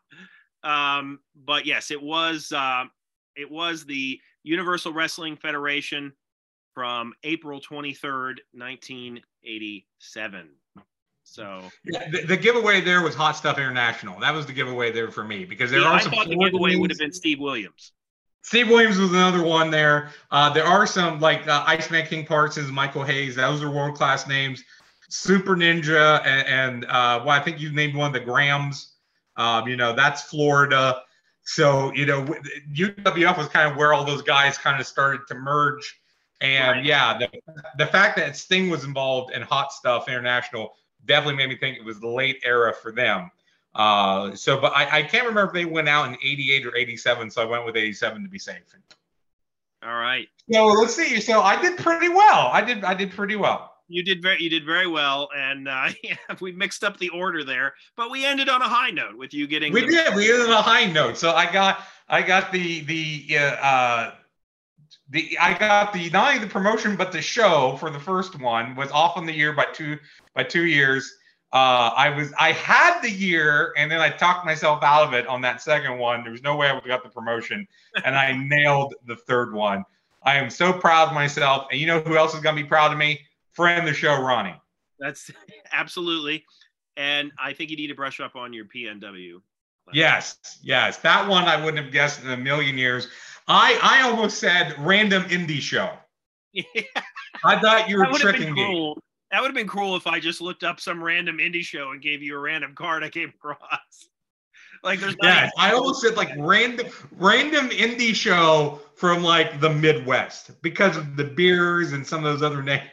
Um, 0.65 1.21
but 1.45 1.67
yes, 1.67 1.91
it 1.91 2.03
was 2.03 2.53
uh, 2.53 2.85
it 3.37 3.51
was 3.51 3.85
the 3.85 4.21
Universal 4.43 4.93
Wrestling 4.93 5.37
Federation 5.37 6.13
from 6.75 7.13
April 7.25 7.61
23rd, 7.61 8.39
1987. 8.53 10.49
So 11.25 11.61
yeah, 11.85 12.09
the, 12.11 12.23
the, 12.23 12.37
giveaway 12.37 12.81
there 12.81 13.03
was 13.03 13.15
Hot 13.15 13.37
Stuff 13.37 13.59
International. 13.59 14.19
That 14.19 14.33
was 14.33 14.47
the 14.47 14.53
giveaway 14.53 14.91
there 14.91 15.11
for 15.11 15.25
me 15.25 15.45
because 15.45 15.71
there 15.71 15.81
yeah, 15.81 15.89
are 15.89 15.95
I 15.95 16.01
some. 16.01 16.13
thought 16.13 16.29
the 16.29 16.37
giveaway 16.37 16.77
would 16.77 16.91
have 16.91 16.99
been 16.99 17.13
Steve 17.13 17.39
Williams. 17.39 17.93
Steve 18.49 18.71
Williams 18.71 18.97
was 18.97 19.11
another 19.11 19.43
one 19.43 19.71
there. 19.71 20.09
Uh, 20.31 20.49
there 20.49 20.65
are 20.65 20.87
some 20.87 21.21
like 21.21 21.47
uh, 21.47 21.65
Iceman 21.67 22.07
King 22.07 22.25
Parsons, 22.25 22.73
Michael 22.73 23.05
Hayes. 23.05 23.37
Those 23.37 23.63
are 23.63 23.71
world 23.71 23.95
class 23.95 24.27
names. 24.27 24.65
Super 25.11 25.55
Ninja 25.55 26.25
and, 26.25 26.49
and 26.49 26.85
uh, 26.87 27.21
well, 27.27 27.29
I 27.29 27.41
think 27.41 27.61
you 27.61 27.71
named 27.71 27.95
one 27.95 28.07
of 28.07 28.15
the 28.15 28.21
Grahams. 28.21 28.95
Um, 29.37 29.69
you 29.69 29.77
know, 29.77 29.93
that's 29.93 30.23
Florida. 30.23 31.03
So 31.43 31.93
you 31.93 32.07
know, 32.07 32.25
UWF 32.73 33.37
was 33.37 33.49
kind 33.49 33.71
of 33.71 33.77
where 33.77 33.93
all 33.93 34.07
those 34.07 34.23
guys 34.23 34.57
kind 34.57 34.81
of 34.81 34.87
started 34.87 35.21
to 35.29 35.35
merge. 35.35 36.01
And 36.41 36.87
yeah, 36.87 37.19
the, 37.19 37.29
the 37.77 37.87
fact 37.87 38.17
that 38.17 38.35
Sting 38.35 38.71
was 38.71 38.83
involved 38.83 39.35
in 39.35 39.43
Hot 39.43 39.73
Stuff 39.73 40.09
International 40.09 40.75
definitely 41.05 41.37
made 41.37 41.51
me 41.51 41.59
think 41.59 41.77
it 41.77 41.85
was 41.85 42.01
the 42.01 42.09
late 42.09 42.41
era 42.45 42.73
for 42.73 42.93
them. 42.93 43.31
Uh, 43.75 44.35
so, 44.35 44.61
but 44.61 44.73
I, 44.75 44.99
I 44.99 45.03
can't 45.03 45.27
remember 45.27 45.49
if 45.49 45.53
they 45.53 45.65
went 45.65 45.89
out 45.89 46.09
in 46.09 46.15
88 46.15 46.67
or 46.67 46.77
87. 46.77 47.31
So 47.31 47.43
I 47.43 47.45
went 47.45 47.65
with 47.65 47.77
87 47.77 48.23
to 48.23 48.29
be 48.29 48.39
safe. 48.39 48.63
All 49.85 49.95
right. 49.95 50.27
So 50.51 50.67
let's 50.67 50.95
see. 50.95 51.21
So 51.21 51.41
I 51.43 51.61
did 51.61 51.79
pretty 51.79 52.09
well. 52.09 52.49
I 52.53 52.61
did, 52.63 52.85
I 52.85 52.95
did 52.95 53.13
pretty 53.13 53.37
well. 53.37 53.75
You 53.91 54.03
did 54.03 54.21
very, 54.21 54.43
you 54.43 54.51
did 54.51 54.67
very 54.67 54.87
well, 54.87 55.31
and 55.35 55.67
uh, 55.67 55.89
yeah, 56.05 56.17
we 56.41 56.53
mixed 56.53 56.85
up 56.85 56.99
the 56.99 57.09
order 57.09 57.43
there, 57.43 57.73
but 57.97 58.11
we 58.11 58.27
ended 58.27 58.51
on 58.51 58.61
a 58.61 58.69
high 58.69 58.91
note 58.91 59.17
with 59.17 59.33
you 59.33 59.47
getting. 59.47 59.73
We 59.73 59.81
the- 59.81 59.93
did. 59.93 60.15
We 60.15 60.31
ended 60.31 60.51
on 60.51 60.59
a 60.59 60.63
high 60.63 60.85
note. 60.85 61.17
So 61.17 61.33
I 61.33 61.51
got, 61.51 61.81
I 62.07 62.21
got 62.21 62.53
the 62.53 62.81
the 62.81 63.39
uh, 63.39 64.11
the 65.09 65.39
I 65.41 65.59
got 65.59 65.95
the 65.95 66.11
not 66.11 66.35
only 66.35 66.45
the 66.45 66.53
promotion 66.53 66.97
but 66.97 67.13
the 67.13 67.23
show 67.23 67.77
for 67.81 67.89
the 67.91 67.99
first 67.99 68.39
one 68.39 68.77
was 68.77 68.91
off 68.91 69.17
on 69.17 69.25
the 69.25 69.33
year 69.33 69.53
by 69.53 69.65
two 69.73 69.99
by 70.35 70.45
two 70.45 70.67
years. 70.67 71.11
Uh, 71.51 71.91
I 71.97 72.11
was 72.11 72.33
I 72.39 72.53
had 72.53 73.01
the 73.01 73.11
year 73.11 73.73
and 73.79 73.91
then 73.91 74.01
I 74.01 74.11
talked 74.11 74.45
myself 74.45 74.83
out 74.83 75.07
of 75.07 75.15
it 75.15 75.27
on 75.27 75.41
that 75.43 75.63
second 75.63 75.99
one. 75.99 76.23
There 76.23 76.33
was 76.33 76.43
no 76.43 76.57
way 76.57 76.69
I 76.69 76.75
would 76.75 76.83
have 76.83 76.89
got 76.89 77.03
the 77.03 77.09
promotion, 77.09 77.67
and 78.05 78.17
I 78.17 78.33
nailed 78.49 78.95
the 79.07 79.17
third 79.17 79.55
one. 79.55 79.85
I 80.23 80.37
am 80.37 80.51
so 80.51 80.75
proud 80.75 81.09
of 81.09 81.15
myself, 81.15 81.67
and 81.71 81.81
you 81.81 81.87
know 81.87 82.01
who 82.01 82.19
else 82.19 82.35
is 82.35 82.41
gonna 82.41 82.61
be 82.61 82.69
proud 82.69 82.93
of 82.93 82.99
me? 82.99 83.21
Friend 83.53 83.81
of 83.81 83.87
the 83.87 83.95
show, 83.95 84.21
Ronnie. 84.21 84.61
That's 84.99 85.31
absolutely, 85.73 86.45
and 86.99 87.33
I 87.43 87.55
think 87.55 87.71
you 87.71 87.77
need 87.77 87.87
to 87.87 87.95
brush 87.95 88.21
up 88.21 88.37
on 88.37 88.53
your 88.53 88.67
PNW. 88.67 89.41
Yes, 89.95 90.37
yes, 90.63 90.99
that 90.99 91.27
one 91.27 91.45
I 91.45 91.57
wouldn't 91.57 91.83
have 91.83 91.93
guessed 91.93 92.23
in 92.23 92.31
a 92.31 92.37
million 92.37 92.77
years. 92.77 93.09
I 93.47 93.79
I 93.83 94.03
almost 94.03 94.39
said 94.39 94.75
random 94.79 95.23
indie 95.25 95.61
show. 95.61 95.93
Yeah. 96.53 96.65
I 97.45 97.59
thought 97.59 97.89
you 97.89 97.97
were 97.97 98.05
That 98.05 98.13
would 98.13 98.23
been 98.23 98.31
tricking 98.33 98.55
me. 98.55 98.95
That 99.31 99.43
would 99.43 99.49
have 99.49 99.55
been 99.55 99.69
cool 99.69 99.97
if 99.97 100.07
I 100.07 100.21
just 100.21 100.41
looked 100.41 100.65
up 100.65 100.81
some 100.81 101.03
random 101.03 101.39
indie 101.39 101.63
show 101.63 101.91
and 101.91 102.01
gave 102.01 102.23
you 102.23 102.35
a 102.35 102.39
random 102.39 102.75
card 102.75 103.05
I 103.05 103.11
came 103.11 103.29
across. 103.29 103.59
Like 104.85 105.01
there's 105.01 105.17
Yeah, 105.21 105.51
I 105.59 105.73
almost 105.73 106.03
said 106.03 106.17
like 106.17 106.31
random 106.39 106.87
random 107.17 107.71
indie 107.71 108.15
show 108.15 108.81
from 108.95 109.25
like 109.25 109.61
the 109.61 109.71
Midwest 109.71 110.63
because 110.63 110.97
of 110.97 111.17
the 111.17 111.25
beers 111.25 111.93
and 111.93 112.07
some 112.07 112.25
of 112.25 112.33
those 112.33 112.43
other 112.43 112.63
names. 112.63 112.85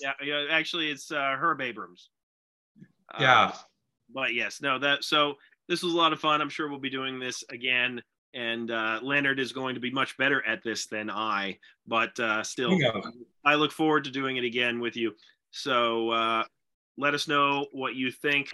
Yeah, 0.00 0.12
yeah. 0.22 0.46
Actually, 0.50 0.90
it's 0.90 1.10
uh, 1.10 1.36
Herb 1.38 1.60
Abrams. 1.60 2.08
Uh, 3.12 3.18
Yeah. 3.20 3.52
but 4.08 4.32
yes, 4.32 4.62
no. 4.62 4.78
That 4.78 5.04
so 5.04 5.34
this 5.68 5.82
was 5.82 5.92
a 5.92 5.96
lot 5.96 6.12
of 6.12 6.20
fun. 6.20 6.40
I'm 6.40 6.48
sure 6.48 6.68
we'll 6.68 6.78
be 6.78 6.90
doing 6.90 7.18
this 7.18 7.44
again. 7.50 8.02
And 8.34 8.70
uh, 8.70 9.00
Leonard 9.02 9.38
is 9.38 9.52
going 9.52 9.74
to 9.74 9.80
be 9.80 9.90
much 9.90 10.16
better 10.16 10.42
at 10.46 10.62
this 10.62 10.86
than 10.86 11.10
I, 11.10 11.58
but 11.86 12.18
uh, 12.18 12.42
still, 12.42 12.78
I 13.44 13.56
look 13.56 13.72
forward 13.72 14.04
to 14.04 14.10
doing 14.10 14.38
it 14.38 14.44
again 14.44 14.80
with 14.80 14.96
you. 14.96 15.14
So 15.52 16.10
uh, 16.10 16.44
let 16.98 17.14
us 17.14 17.28
know 17.28 17.66
what 17.72 17.94
you 17.94 18.10
think 18.10 18.50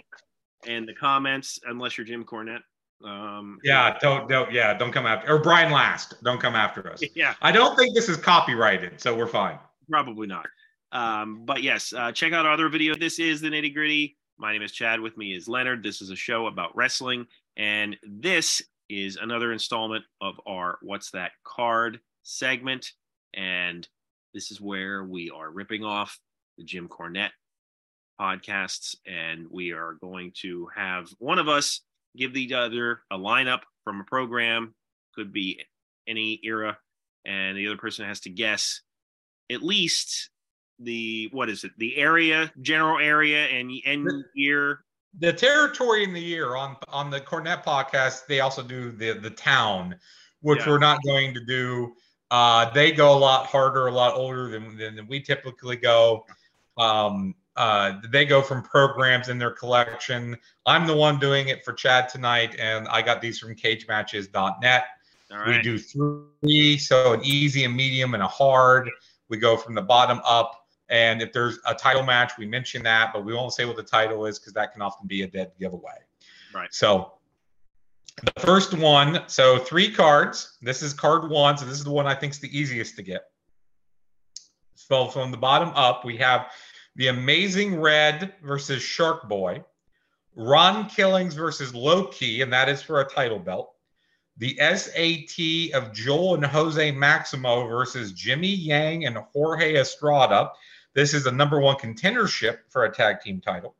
in 0.67 0.85
the 0.85 0.93
comments, 0.93 1.59
unless 1.65 1.97
you're 1.97 2.05
Jim 2.05 2.23
Cornette. 2.23 2.61
Um, 3.03 3.57
Yeah, 3.63 3.97
don't 4.01 4.29
don't 4.29 4.51
yeah, 4.51 4.73
don't 4.73 4.91
come 4.91 5.05
after 5.05 5.33
or 5.33 5.39
Brian 5.39 5.71
Last. 5.71 6.21
Don't 6.23 6.39
come 6.39 6.55
after 6.55 6.91
us. 6.91 7.01
yeah, 7.15 7.33
I 7.41 7.51
don't 7.51 7.77
think 7.77 7.95
this 7.95 8.09
is 8.09 8.17
copyrighted, 8.17 8.99
so 8.99 9.15
we're 9.15 9.27
fine. 9.27 9.57
probably 9.89 10.27
not. 10.27 10.47
Um, 10.91 11.45
but 11.45 11.63
yes, 11.63 11.93
uh, 11.93 12.11
check 12.11 12.33
out 12.33 12.45
our 12.45 12.51
other 12.51 12.67
video. 12.67 12.95
This 12.95 13.19
is 13.19 13.41
the 13.41 13.49
nitty 13.49 13.73
gritty. 13.73 14.17
My 14.37 14.51
name 14.51 14.61
is 14.61 14.73
Chad. 14.73 14.99
With 14.99 15.17
me 15.17 15.33
is 15.33 15.47
Leonard. 15.47 15.81
This 15.81 16.01
is 16.01 16.09
a 16.09 16.15
show 16.15 16.47
about 16.47 16.75
wrestling, 16.75 17.25
and 17.55 17.95
this 18.03 18.61
is 18.89 19.15
another 19.15 19.53
installment 19.53 20.03
of 20.19 20.35
our 20.45 20.79
"What's 20.81 21.11
That 21.11 21.31
Card" 21.45 22.01
segment. 22.23 22.91
And 23.33 23.87
this 24.33 24.51
is 24.51 24.59
where 24.59 25.05
we 25.05 25.29
are 25.29 25.51
ripping 25.51 25.85
off 25.85 26.19
the 26.59 26.65
Jim 26.65 26.87
Cornette 26.87 27.31
podcasts, 28.19 28.95
and 29.07 29.47
we 29.49 29.71
are 29.71 29.93
going 30.01 30.33
to 30.41 30.67
have 30.75 31.09
one 31.17 31.39
of 31.39 31.47
us 31.47 31.81
give 32.15 32.33
the 32.33 32.53
other 32.53 33.01
a 33.09 33.17
lineup 33.17 33.61
from 33.85 34.01
a 34.01 34.03
program, 34.03 34.75
could 35.15 35.31
be 35.33 35.63
any 36.07 36.39
era, 36.43 36.77
and 37.25 37.57
the 37.57 37.65
other 37.65 37.77
person 37.77 38.05
has 38.05 38.19
to 38.21 38.29
guess 38.29 38.81
at 39.49 39.63
least 39.63 40.29
the 40.79 41.29
what 41.31 41.49
is 41.49 41.63
it 41.63 41.71
the 41.77 41.97
area 41.97 42.49
general 42.61 42.99
area 42.99 43.47
and 43.47 43.69
and 43.85 44.07
year 44.33 44.85
The 45.19 45.33
territory 45.33 46.05
in 46.05 46.13
the 46.13 46.21
year 46.21 46.55
on 46.55 46.77
on 46.87 47.09
the 47.09 47.19
Cornette 47.19 47.63
podcast, 47.65 48.27
they 48.27 48.41
also 48.41 48.61
do 48.63 48.91
the 48.91 49.13
the 49.13 49.29
town, 49.29 49.95
which 50.41 50.59
Yeah. 50.59 50.69
we're 50.69 50.77
not 50.79 50.99
going 51.03 51.33
to 51.33 51.43
do. 51.45 51.93
Uh, 52.31 52.69
they 52.71 52.91
go 52.91 53.11
a 53.11 53.17
lot 53.17 53.47
harder, 53.47 53.87
a 53.87 53.91
lot 53.91 54.13
older 54.13 54.49
than, 54.49 54.77
than 54.77 55.07
we 55.07 55.19
typically 55.19 55.75
go. 55.75 56.25
Um, 56.79 57.35
uh, 57.55 57.99
they 58.09 58.25
go 58.25 58.41
from 58.41 58.63
programs 58.63 59.27
in 59.27 59.37
their 59.37 59.51
collection. 59.51 60.37
I'm 60.65 60.87
the 60.87 60.95
one 60.95 61.19
doing 61.19 61.49
it 61.49 61.65
for 61.65 61.73
Chad 61.73 62.07
tonight, 62.07 62.55
and 62.57 62.87
I 62.87 63.01
got 63.01 63.21
these 63.21 63.37
from 63.37 63.53
cagematches.net. 63.53 64.85
all 65.31 65.45
We 65.45 65.61
do 65.61 65.77
three, 65.77 66.77
so 66.77 67.13
an 67.13 67.21
easy, 67.23 67.65
a 67.65 67.69
medium, 67.69 68.13
and 68.13 68.23
a 68.23 68.27
hard. 68.27 68.89
We 69.27 69.37
go 69.37 69.57
from 69.57 69.75
the 69.75 69.81
bottom 69.81 70.21
up. 70.25 70.55
And 70.89 71.21
if 71.21 71.33
there's 71.33 71.59
a 71.67 71.75
title 71.75 72.01
match, 72.01 72.31
we 72.39 72.47
mention 72.47 72.81
that, 72.83 73.11
but 73.13 73.23
we 73.23 73.35
won't 73.35 73.53
say 73.53 73.65
what 73.65 73.75
the 73.75 73.83
title 73.83 74.25
is 74.25 74.39
because 74.39 74.53
that 74.53 74.71
can 74.73 74.81
often 74.81 75.05
be 75.05 75.23
a 75.23 75.27
dead 75.27 75.51
giveaway. 75.59 75.99
Right. 76.55 76.73
So 76.73 77.13
the 78.23 78.39
first 78.39 78.73
one, 78.73 79.23
so 79.27 79.57
three 79.59 79.91
cards. 79.91 80.57
This 80.61 80.81
is 80.81 80.93
card 80.93 81.29
one, 81.29 81.57
so 81.57 81.65
this 81.65 81.77
is 81.77 81.83
the 81.83 81.91
one 81.91 82.07
I 82.07 82.15
think 82.15 82.33
is 82.33 82.39
the 82.39 82.57
easiest 82.57 82.95
to 82.95 83.03
get. 83.03 83.25
So 84.73 85.07
from 85.07 85.29
the 85.29 85.37
bottom 85.37 85.69
up, 85.75 86.03
we 86.03 86.17
have 86.17 86.47
the 86.99 87.07
Amazing 87.07 87.79
Red 87.79 88.33
versus 88.43 88.83
Shark 88.83 89.29
Boy, 89.29 89.63
Ron 90.35 90.89
Killings 90.89 91.33
versus 91.33 91.73
Low 91.73 92.07
Ki, 92.07 92.41
and 92.41 92.51
that 92.51 92.67
is 92.67 92.81
for 92.81 92.99
a 92.99 93.07
title 93.07 93.39
belt. 93.39 93.71
The 94.35 94.57
SAT 94.57 95.73
of 95.81 95.93
Joel 95.93 96.35
and 96.35 96.45
Jose 96.45 96.91
Maximo 96.91 97.67
versus 97.67 98.11
Jimmy 98.11 98.49
Yang 98.49 99.05
and 99.05 99.17
Jorge 99.31 99.77
Estrada. 99.77 100.51
This 100.93 101.13
is 101.13 101.25
a 101.25 101.31
number 101.31 101.61
one 101.61 101.77
contendership 101.77 102.57
for 102.67 102.83
a 102.83 102.93
tag 102.93 103.21
team 103.21 103.39
title. 103.39 103.75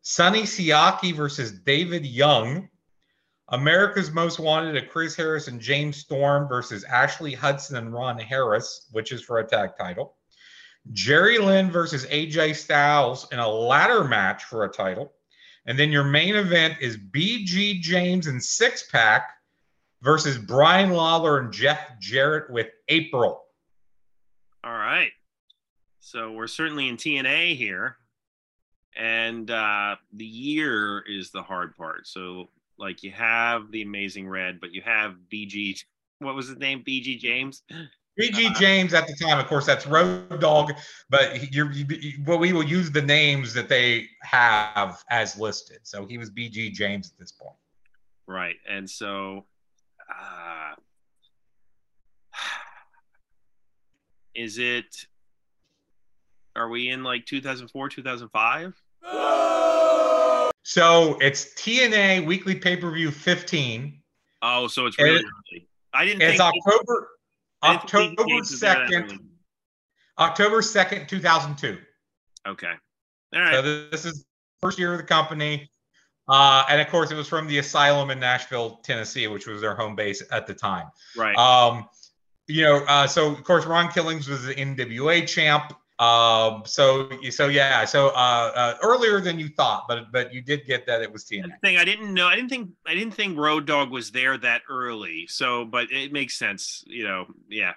Sonny 0.00 0.44
Siaki 0.44 1.14
versus 1.14 1.52
David 1.52 2.06
Young. 2.06 2.70
America's 3.48 4.10
Most 4.10 4.38
Wanted 4.38 4.82
of 4.82 4.88
Chris 4.88 5.14
Harris 5.14 5.48
and 5.48 5.60
James 5.60 5.98
Storm 5.98 6.48
versus 6.48 6.82
Ashley 6.84 7.34
Hudson 7.34 7.76
and 7.76 7.92
Ron 7.92 8.18
Harris, 8.18 8.86
which 8.92 9.12
is 9.12 9.20
for 9.20 9.40
a 9.40 9.46
tag 9.46 9.76
title. 9.78 10.14
Jerry 10.92 11.38
Lynn 11.38 11.70
versus 11.70 12.06
AJ 12.06 12.56
Styles 12.56 13.28
in 13.32 13.38
a 13.38 13.48
ladder 13.48 14.04
match 14.04 14.44
for 14.44 14.64
a 14.64 14.68
title. 14.68 15.12
And 15.66 15.78
then 15.78 15.92
your 15.92 16.04
main 16.04 16.34
event 16.34 16.78
is 16.80 16.96
BG 16.96 17.80
James 17.80 18.26
and 18.26 18.42
Six 18.42 18.88
Pack 18.90 19.30
versus 20.00 20.38
Brian 20.38 20.90
Lawler 20.90 21.38
and 21.40 21.52
Jeff 21.52 21.98
Jarrett 22.00 22.50
with 22.50 22.68
April. 22.88 23.44
All 24.64 24.72
right. 24.72 25.10
So 26.00 26.32
we're 26.32 26.46
certainly 26.46 26.88
in 26.88 26.96
TNA 26.96 27.56
here. 27.56 27.96
And 28.96 29.50
uh, 29.50 29.96
the 30.12 30.24
year 30.24 31.04
is 31.06 31.30
the 31.30 31.42
hard 31.42 31.76
part. 31.76 32.06
So, 32.06 32.48
like, 32.78 33.02
you 33.02 33.12
have 33.12 33.70
the 33.70 33.82
Amazing 33.82 34.28
Red, 34.28 34.60
but 34.60 34.72
you 34.72 34.82
have 34.82 35.16
BG. 35.32 35.80
What 36.18 36.34
was 36.34 36.48
his 36.48 36.56
name? 36.56 36.82
BG 36.86 37.18
James? 37.18 37.62
BG 38.18 38.54
James 38.56 38.94
at 38.94 39.06
the 39.06 39.14
time, 39.14 39.38
of 39.38 39.46
course, 39.46 39.64
that's 39.64 39.86
Road 39.86 40.40
Dog, 40.40 40.72
but 41.08 41.52
you're, 41.52 41.70
you, 41.72 41.86
well, 42.26 42.38
we 42.38 42.52
will 42.52 42.64
use 42.64 42.90
the 42.90 43.02
names 43.02 43.54
that 43.54 43.68
they 43.68 44.06
have 44.22 45.04
as 45.10 45.38
listed. 45.38 45.78
So 45.84 46.04
he 46.04 46.18
was 46.18 46.30
BG 46.30 46.72
James 46.72 47.10
at 47.12 47.18
this 47.18 47.32
point. 47.32 47.54
Right. 48.26 48.56
And 48.68 48.88
so 48.88 49.46
uh, 50.10 50.74
is 54.38 54.58
it 54.58 55.06
are 56.54 56.68
we 56.68 56.90
in 56.90 57.02
like 57.02 57.26
2004 57.26 57.88
2005 57.88 58.74
so 60.62 61.18
it's 61.20 61.54
tna 61.54 62.24
weekly 62.24 62.54
pay-per-view 62.54 63.10
15 63.10 64.00
oh 64.42 64.68
so 64.68 64.86
it's 64.86 64.98
really 64.98 65.16
early 65.16 65.68
i 65.92 66.04
didn't 66.04 66.22
it's 66.22 66.38
think 66.38 66.54
october 67.62 68.04
didn't 68.04 68.18
october 68.18 68.24
think 68.24 68.28
James 68.28 68.50
was 68.50 68.60
there 68.60 68.74
that 68.74 68.90
2nd 68.90 69.18
october 70.18 70.62
2nd 70.62 71.08
2002 71.08 71.78
okay. 72.46 72.72
All 73.34 73.40
right. 73.40 73.54
so 73.54 73.62
this 73.90 74.04
is 74.04 74.24
first 74.60 74.78
year 74.78 74.92
of 74.92 74.98
the 74.98 75.04
company. 75.04 75.70
Uh, 76.28 76.64
and 76.68 76.80
of 76.80 76.88
course 76.88 77.10
it 77.10 77.14
was 77.14 77.26
from 77.26 77.46
the 77.46 77.56
asylum 77.58 78.10
in 78.10 78.20
nashville 78.20 78.80
tennessee 78.82 79.26
which 79.28 79.46
was 79.46 79.62
their 79.62 79.74
home 79.74 79.96
base 79.96 80.22
at 80.30 80.46
the 80.46 80.54
time. 80.54 80.86
Right. 81.16 81.36
Um, 81.36 81.88
you 82.46 82.64
know, 82.64 82.84
uh, 82.86 83.06
so 83.06 83.30
of 83.30 83.44
course 83.44 83.66
Ron 83.66 83.90
Killings 83.90 84.28
was 84.28 84.44
the 84.44 84.54
NWA 84.54 85.26
champ. 85.26 85.72
Um, 85.98 86.62
so 86.64 87.10
so 87.30 87.48
yeah, 87.48 87.84
so 87.84 88.08
uh, 88.08 88.52
uh, 88.54 88.74
earlier 88.82 89.20
than 89.20 89.38
you 89.38 89.48
thought, 89.48 89.86
but 89.88 90.12
but 90.12 90.32
you 90.32 90.40
did 90.40 90.64
get 90.64 90.86
that 90.86 91.02
it 91.02 91.12
was 91.12 91.24
TNA. 91.24 91.60
thing 91.60 91.76
i 91.76 91.84
didn't 91.84 92.14
know 92.14 92.26
i 92.26 92.36
didn't 92.36 92.50
think 92.50 92.70
i 92.86 92.94
didn't 92.94 93.14
think 93.14 93.36
road 93.36 93.66
dog 93.66 93.90
was 93.90 94.10
there 94.12 94.38
that 94.38 94.62
early 94.70 95.26
so 95.26 95.64
but 95.64 95.90
it 95.90 96.12
makes 96.12 96.38
sense 96.38 96.84
you 96.86 97.04
know 97.04 97.26
yeah 97.48 97.72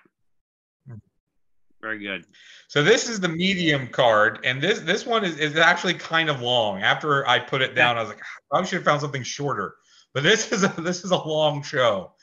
very 1.81 1.97
good 1.99 2.25
So 2.67 2.83
this 2.83 3.09
is 3.09 3.19
the 3.19 3.27
medium 3.27 3.87
card, 3.87 4.39
and 4.43 4.61
this 4.61 4.79
this 4.81 5.05
one 5.05 5.25
is, 5.25 5.37
is 5.37 5.57
actually 5.57 5.95
kind 5.95 6.29
of 6.29 6.41
long. 6.41 6.81
After 6.81 7.27
I 7.27 7.39
put 7.39 7.61
it 7.61 7.75
down, 7.75 7.97
I 7.97 8.01
was 8.01 8.09
like, 8.09 8.21
"Ah, 8.53 8.59
I 8.59 8.63
should 8.63 8.77
have 8.77 8.85
found 8.85 9.01
something 9.01 9.23
shorter. 9.23 9.75
But 10.13 10.23
this 10.23 10.51
is 10.55 10.63
a 10.63 10.69
this 10.81 11.03
is 11.03 11.11
a 11.11 11.17
long 11.17 11.63
show. 11.63 12.13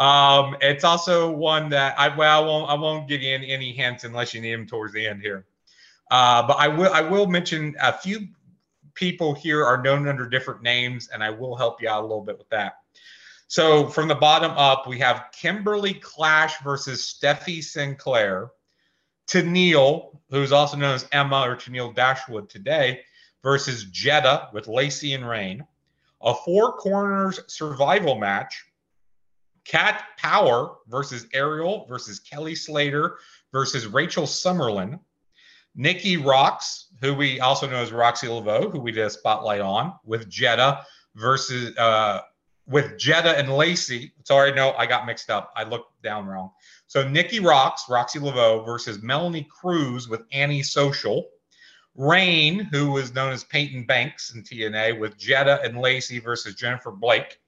Um, 0.00 0.56
it's 0.62 0.82
also 0.82 1.30
one 1.30 1.68
that 1.70 1.94
I 2.00 2.16
well 2.16 2.42
I 2.42 2.46
won't 2.46 2.70
I 2.70 2.74
won't 2.74 3.06
give 3.06 3.20
you 3.20 3.34
any, 3.34 3.50
any 3.50 3.72
hints 3.72 4.04
unless 4.04 4.32
you 4.32 4.40
need 4.40 4.54
them 4.54 4.66
towards 4.66 4.94
the 4.94 5.06
end 5.06 5.20
here. 5.20 5.44
Uh, 6.10 6.46
but 6.46 6.54
I 6.54 6.68
will 6.68 6.92
I 6.92 7.02
will 7.02 7.26
mention 7.26 7.76
a 7.80 7.92
few 7.92 8.28
people 8.94 9.34
here 9.34 9.64
are 9.64 9.82
known 9.82 10.08
under 10.08 10.26
different 10.26 10.62
names, 10.62 11.08
and 11.12 11.22
I 11.22 11.30
will 11.30 11.54
help 11.54 11.82
you 11.82 11.88
out 11.88 12.00
a 12.00 12.06
little 12.06 12.24
bit 12.24 12.38
with 12.38 12.48
that. 12.48 12.78
So 13.46 13.88
from 13.88 14.08
the 14.08 14.14
bottom 14.14 14.52
up, 14.52 14.86
we 14.86 14.98
have 15.00 15.26
Kimberly 15.32 15.94
Clash 15.94 16.60
versus 16.62 17.02
Steffi 17.02 17.62
Sinclair. 17.62 18.50
Tennille, 19.26 20.18
who's 20.30 20.50
also 20.50 20.76
known 20.76 20.94
as 20.94 21.06
Emma 21.12 21.42
or 21.42 21.56
Tennille 21.56 21.94
Dashwood 21.94 22.48
today, 22.48 23.02
versus 23.42 23.84
Jetta 23.84 24.48
with 24.52 24.66
Lacey 24.66 25.14
and 25.14 25.28
Rain. 25.28 25.64
A 26.22 26.34
four 26.34 26.72
corners 26.72 27.40
survival 27.46 28.16
match. 28.16 28.64
Cat 29.70 30.02
Power 30.18 30.78
versus 30.88 31.26
Ariel 31.32 31.86
versus 31.88 32.18
Kellie 32.18 32.56
Skater 32.56 33.18
versus 33.52 33.86
Rachel 33.86 34.24
Summerlin. 34.24 34.98
Nikki 35.76 36.16
Roxx, 36.16 36.86
who 37.00 37.14
we 37.14 37.38
also 37.38 37.70
know 37.70 37.76
as 37.76 37.92
Roxxi 37.92 38.28
Laveaux, 38.28 38.68
who 38.68 38.80
we 38.80 38.90
did 38.90 39.06
a 39.06 39.10
spotlight 39.10 39.60
on, 39.60 39.94
with 40.04 40.28
Jetta 40.28 40.84
versus 41.14 41.76
uh, 41.78 42.22
with 42.66 42.98
Jetta 42.98 43.38
and 43.38 43.48
Lacey. 43.56 44.12
Sorry, 44.24 44.52
no, 44.52 44.72
I 44.72 44.86
got 44.86 45.06
mixed 45.06 45.30
up. 45.30 45.52
I 45.54 45.62
looked 45.62 46.02
down 46.02 46.26
wrong. 46.26 46.50
So 46.88 47.08
Nikki 47.08 47.38
Roxx, 47.38 47.82
Roxxi 47.88 48.20
Laveaux 48.20 48.64
versus 48.64 49.00
Melanie 49.04 49.46
Cruz 49.48 50.08
with 50.08 50.24
Annie 50.32 50.64
Social. 50.64 51.28
Rain, 51.94 52.58
who 52.58 52.90
was 52.90 53.14
known 53.14 53.32
as 53.32 53.44
Peyton 53.44 53.84
Banks 53.84 54.34
in 54.34 54.42
TNA, 54.42 54.98
with 54.98 55.16
Jetta 55.16 55.60
and 55.62 55.78
Lacey 55.78 56.18
versus 56.18 56.56
Jennifer 56.56 56.90
Blake. 56.90 57.38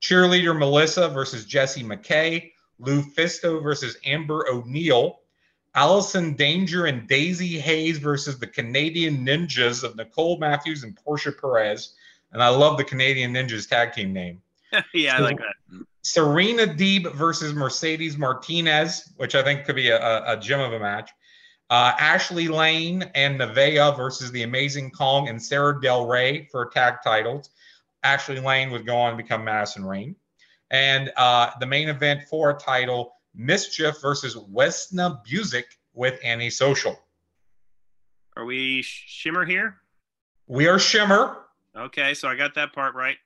Cheerleader 0.00 0.58
Melissa 0.58 1.08
versus 1.08 1.44
Jesse 1.44 1.82
McKay. 1.82 2.52
LuFisto 2.80 3.62
versus 3.62 3.96
Amber 4.04 4.46
O'Neill. 4.48 5.20
Allison 5.74 6.34
Danger 6.34 6.86
and 6.86 7.08
Daizee 7.08 7.58
Haze 7.58 7.98
versus 7.98 8.38
the 8.38 8.46
Canadian 8.46 9.24
Ninjas 9.24 9.84
of 9.84 9.96
Nicole 9.96 10.38
Matthews 10.38 10.82
and 10.82 10.96
Portia 10.96 11.32
Perez. 11.32 11.94
And 12.32 12.42
I 12.42 12.48
love 12.48 12.78
the 12.78 12.84
Canadian 12.84 13.32
Ninjas 13.32 13.68
tag 13.68 13.92
team 13.92 14.12
name. 14.12 14.42
yeah 14.92 15.16
i 15.16 15.20
like 15.20 15.38
that 15.38 15.84
Serena 16.02 16.62
Deeb 16.66 17.12
versus 17.14 17.52
Mercedes 17.52 18.16
Martinez, 18.16 19.12
which 19.16 19.34
I 19.34 19.42
think 19.42 19.66
could 19.66 19.76
be 19.76 19.90
a, 19.90 20.32
a, 20.32 20.38
gem 20.38 20.60
of 20.60 20.72
a 20.72 20.78
match. 20.78 21.10
Uh, 21.68 21.92
Ashley 21.98 22.48
Lane 22.48 23.02
and 23.14 23.38
Nevaeh 23.38 23.94
versus 23.94 24.32
the 24.32 24.42
Amazing 24.42 24.90
Kong 24.92 25.28
and 25.28 25.42
Sarah 25.42 25.78
Del 25.80 26.06
Rey 26.06 26.48
for 26.50 26.70
tag 26.70 26.94
titles. 27.04 27.50
Ashley 28.02 28.40
Lane 28.40 28.70
would 28.70 28.86
go 28.86 28.96
on 28.96 29.12
to 29.12 29.16
become 29.16 29.44
Madison 29.44 29.84
Rayne. 29.84 30.16
And 30.70 31.10
uh, 31.16 31.50
the 31.60 31.66
main 31.66 31.88
event 31.88 32.22
for 32.28 32.50
a 32.50 32.54
title, 32.54 33.14
Mischief 33.34 34.00
versus 34.00 34.36
Wesna 34.36 35.24
Busic 35.26 35.64
with 35.94 36.18
Annie 36.22 36.50
Social. 36.50 36.98
are 38.36 38.44
we 38.44 38.82
shimmer 38.82 39.44
here 39.44 39.76
We 40.46 40.66
are 40.68 40.78
Shimmer. 40.78 41.38
Okay, 41.76 42.14
so 42.14 42.28
I 42.28 42.34
got 42.34 42.54
that 42.54 42.72
part 42.72 42.94
right. 42.94 43.16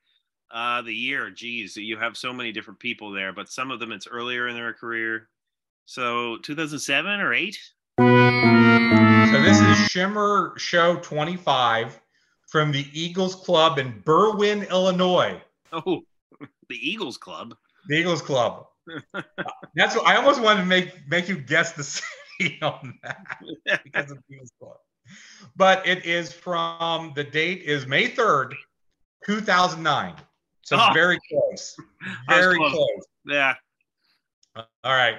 Uh, 0.51 0.83
the 0.83 0.95
year, 0.95 1.31
geez, 1.31 1.77
you 1.77 1.97
have 1.97 2.17
so 2.17 2.33
many 2.33 2.53
different 2.53 2.79
people 2.79 3.11
there, 3.11 3.33
but 3.33 3.49
some 3.49 3.71
of 3.71 3.81
them 3.81 3.91
it's 3.91 4.07
earlier 4.07 4.49
in 4.49 4.55
their 4.55 4.75
career. 4.75 5.29
So 5.87 6.37
2007 6.43 7.21
or 7.21 7.33
eight? 7.33 7.59
So 7.99 9.43
this 9.43 9.61
is 9.61 9.79
Shimmer 9.89 10.53
Show 10.59 10.97
25 10.97 12.02
from 12.53 12.71
the 12.71 12.87
Eagles 12.93 13.35
Club 13.35 13.79
in 13.79 14.03
Berwyn, 14.03 14.69
Illinois. 14.69 15.41
Oh, 15.73 16.03
the 16.69 16.77
Eagles 16.77 17.17
Club. 17.17 17.57
The 17.89 17.97
Eagles 17.97 18.21
Club. 18.21 18.67
That's 19.75 19.97
what 19.97 20.07
I 20.07 20.17
almost 20.17 20.43
wanted 20.43 20.61
to 20.61 20.67
make 20.67 21.09
make 21.09 21.29
you 21.31 21.39
guess 21.39 21.73
the 21.73 21.83
city 22.39 22.59
on 22.61 22.99
that 23.03 23.25
because 23.83 24.11
of 24.11 24.19
the 24.19 24.35
Eagles 24.35 24.53
Club. 24.61 24.77
But 25.57 25.87
it 25.87 26.05
is 26.05 26.31
from 26.31 27.13
the 27.17 27.25
date 27.25 27.63
is 27.63 27.87
May 27.87 28.09
3rd, 28.09 28.53
2009. 29.25 30.15
So 30.61 30.77
Oh. 30.79 30.91
very 30.93 31.19
close. 31.31 31.75
Very 32.29 32.59
close. 32.59 32.73
close. 32.73 33.07
Yeah. 33.25 33.55
All 34.57 34.67
right. 34.85 35.17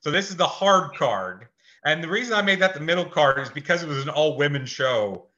So 0.00 0.10
this 0.10 0.30
is 0.30 0.36
the 0.36 0.46
hard 0.46 0.94
card. 0.96 1.48
And 1.84 2.02
the 2.02 2.08
reason 2.08 2.34
I 2.34 2.42
made 2.42 2.58
that 2.60 2.72
the 2.72 2.80
middle 2.80 3.04
card 3.04 3.38
is 3.38 3.50
because 3.50 3.82
it 3.82 3.88
was 3.88 4.02
an 4.02 4.08
all 4.08 4.36
women 4.38 4.64
show. 4.64 5.29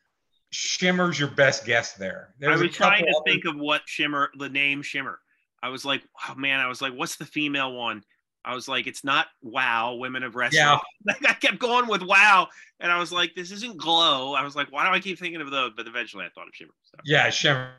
Shimmer's 0.53 1.19
your 1.19 1.31
best 1.31 1.65
guess 1.65 1.95
there. 1.95 2.29
I 2.31 2.35
There's 2.39 2.61
a 2.61 2.65
was 2.65 2.77
trying 2.77 3.05
to 3.05 3.11
other- 3.11 3.23
think 3.27 3.45
of 3.47 3.57
what 3.57 3.83
Shimmer, 3.87 4.31
the 4.39 4.49
name 4.49 4.83
Shimmer. 4.83 5.19
I 5.63 5.69
was 5.69 5.85
like, 5.85 6.03
oh 6.29 6.35
man, 6.35 6.61
I 6.61 6.69
was 6.69 6.83
like, 6.83 6.93
what's 6.93 7.17
the 7.17 7.25
female 7.25 7.73
one? 7.73 8.03
I 8.45 8.55
was 8.55 8.67
like, 8.69 8.87
it's 8.89 9.05
not 9.05 9.29
Wow, 9.41 9.95
Women 9.95 10.25
of 10.25 10.35
Wrestling. 10.35 10.59
Yeah. 10.63 10.79
I 11.29 11.35
kept 11.35 11.59
going 11.59 11.87
with 11.87 12.03
Wow, 12.03 12.49
and 12.81 12.91
I 12.91 12.99
was 12.99 13.13
like, 13.13 13.35
this 13.35 13.51
isn't 13.53 13.77
Glow. 13.79 14.35
I 14.35 14.43
was 14.45 14.57
like, 14.57 14.71
why 14.73 14.85
do 14.85 14.91
I 14.93 14.99
keep 15.01 15.19
thinking 15.19 15.41
of 15.41 15.51
those? 15.51 15.73
But 15.77 15.87
eventually, 15.87 16.25
I 16.25 16.29
thought 16.31 16.49
of 16.49 16.55
Shimmer. 16.55 16.75
So. 16.83 16.99
Yeah, 17.05 17.31
Shimmer. 17.31 17.71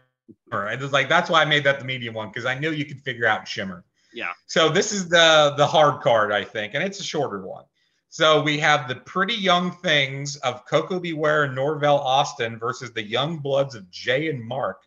It 0.51 0.79
was 0.79 0.93
like 0.93 1.09
that's 1.09 1.29
why 1.29 1.41
I 1.41 1.45
made 1.45 1.65
that 1.65 1.79
the 1.79 1.85
medium 1.85 2.13
one 2.13 2.29
because 2.29 2.45
I 2.45 2.57
knew 2.57 2.71
you 2.71 2.85
could 2.85 3.01
figure 3.01 3.25
out 3.27 3.45
Shimmer. 3.47 3.83
Yeah. 4.13 4.31
So 4.45 4.69
this 4.69 4.93
is 4.93 5.09
the 5.09 5.53
the 5.57 5.67
hard 5.67 6.01
card, 6.01 6.31
I 6.31 6.43
think, 6.45 6.75
and 6.75 6.83
it's 6.83 6.99
a 6.99 7.03
shorter 7.03 7.45
one. 7.45 7.65
So 8.13 8.43
we 8.43 8.59
have 8.59 8.87
the 8.87 8.97
pretty 8.97 9.33
young 9.33 9.71
things 9.71 10.35
of 10.35 10.67
Koko 10.67 10.99
B. 10.99 11.13
Ware 11.13 11.45
and 11.45 11.55
Norvell 11.55 11.97
Austin 11.97 12.59
versus 12.59 12.91
the 12.91 13.01
young 13.01 13.39
bloods 13.39 13.73
of 13.73 13.89
Jay 13.89 14.29
and 14.29 14.39
Mark. 14.39 14.83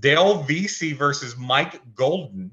Dale 0.00 0.44
Veasey 0.44 0.94
versus 0.94 1.34
Mike 1.38 1.80
Golden. 1.94 2.50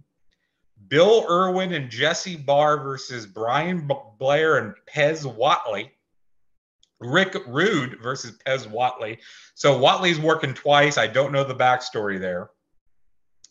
Bill 0.88 1.26
Irwin 1.30 1.74
and 1.74 1.89
Jesse 1.89 2.38
Barr 2.38 2.82
versus 2.82 3.26
Brian 3.26 3.91
Blair 4.19 4.60
and 4.60 4.74
Pez 4.89 5.26
Whatley. 5.26 5.89
Rick 7.02 7.36
Rude 7.46 8.02
versus 8.02 8.38
Pez 8.48 8.65
Whatley. 8.65 9.17
So 9.54 9.78
Whatley's 9.78 10.17
working 10.17 10.54
twice. 10.54 10.98
I 10.98 11.08
don't 11.08 11.34
know 11.34 11.43
the 11.43 11.56
backstory 11.56 12.22
there. 12.22 12.52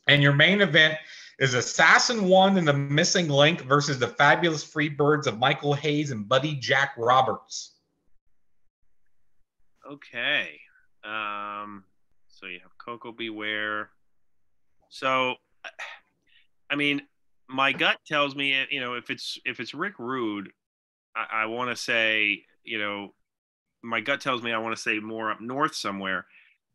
And 0.08 0.22
your 0.22 0.32
main 0.32 0.62
event 0.62 0.96
is 1.42 1.54
Assassin 1.54 2.28
One 2.28 2.56
and 2.56 2.68
the 2.68 2.72
Missing 2.72 3.28
Link 3.28 3.62
versus 3.62 3.98
the 3.98 4.06
Fabulous 4.06 4.64
Freebirds 4.64 5.26
of 5.26 5.40
Michael 5.40 5.74
Hayes 5.74 6.12
and 6.12 6.28
Buddy 6.28 6.54
Jack 6.54 6.92
Roberts. 6.96 7.72
Okay. 9.84 10.60
Um, 11.02 11.82
so 12.28 12.46
you 12.46 12.60
have 12.62 12.78
Koko 12.78 13.10
B. 13.10 13.28
Ware. 13.28 13.90
So, 14.88 15.34
I 16.70 16.76
mean, 16.76 17.02
my 17.48 17.72
gut 17.72 17.98
tells 18.06 18.36
me, 18.36 18.64
you 18.70 18.78
know, 18.78 18.94
if 18.94 19.10
it's 19.10 19.36
if 19.44 19.58
it's 19.58 19.74
Rick 19.74 19.98
Rude, 19.98 20.48
I, 21.16 21.42
I 21.42 21.46
want 21.46 21.70
to 21.70 21.76
say, 21.76 22.44
you 22.62 22.78
know, 22.78 23.14
my 23.82 24.00
gut 24.00 24.20
tells 24.20 24.44
me 24.44 24.52
I 24.52 24.58
want 24.58 24.76
to 24.76 24.80
say 24.82 25.00
more 25.00 25.32
up 25.32 25.40
north 25.40 25.74
somewhere. 25.74 26.24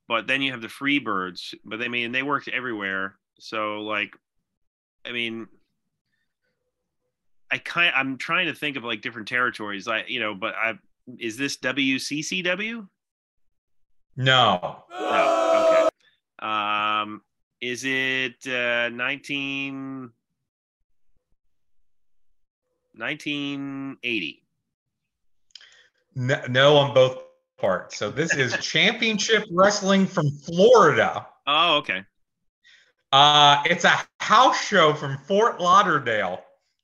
But 0.10 0.27
then 0.27 0.41
you 0.41 0.51
have 0.51 0.62
the 0.62 0.67
Freebirds, 0.67 1.53
but 1.63 1.80
they 1.80 1.86
I 1.86 1.88
mean 1.88 2.12
they 2.12 2.23
worked 2.23 2.49
everywhere. 2.49 3.15
So 3.39 3.80
like, 3.80 4.12
I 5.08 5.12
mean, 5.12 5.48
I 7.52 7.58
kind 7.60 7.93
I'm 7.96 8.17
trying 8.17 8.48
to 8.48 8.54
think 8.54 8.78
of 8.78 8.84
like 8.84 9.02
different 9.02 9.28
territories, 9.28 9.88
like 9.88 10.10
you 10.10 10.20
know, 10.20 10.36
but 10.36 10.56
I 10.56 10.78
is 11.20 11.38
this 11.38 11.58
WCCW? 11.58 12.88
No. 14.17 14.84
No. 14.91 15.89
Okay. 16.39 16.48
Um, 16.48 17.22
is 17.62 17.84
it 17.86 18.46
uh, 18.48 18.89
19 18.89 20.12
1980? 22.96 24.43
No, 26.15 26.41
no 26.50 26.76
on 26.78 26.93
both 26.93 27.24
parts. 27.58 27.98
So 27.98 28.10
this 28.10 28.36
is 28.36 28.58
Championship 28.62 29.46
Wrestling 29.52 30.06
from 30.08 30.30
Florida. 30.32 31.28
Oh, 31.46 31.78
okay. 31.78 32.04
Uh, 33.12 33.62
it's 33.65 33.86
a 33.86 33.98
house 34.20 34.62
show 34.65 34.93
from 34.93 35.17
Fort 35.20 35.62
Lauderdale. 35.62 36.43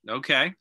Okay. 0.10 0.54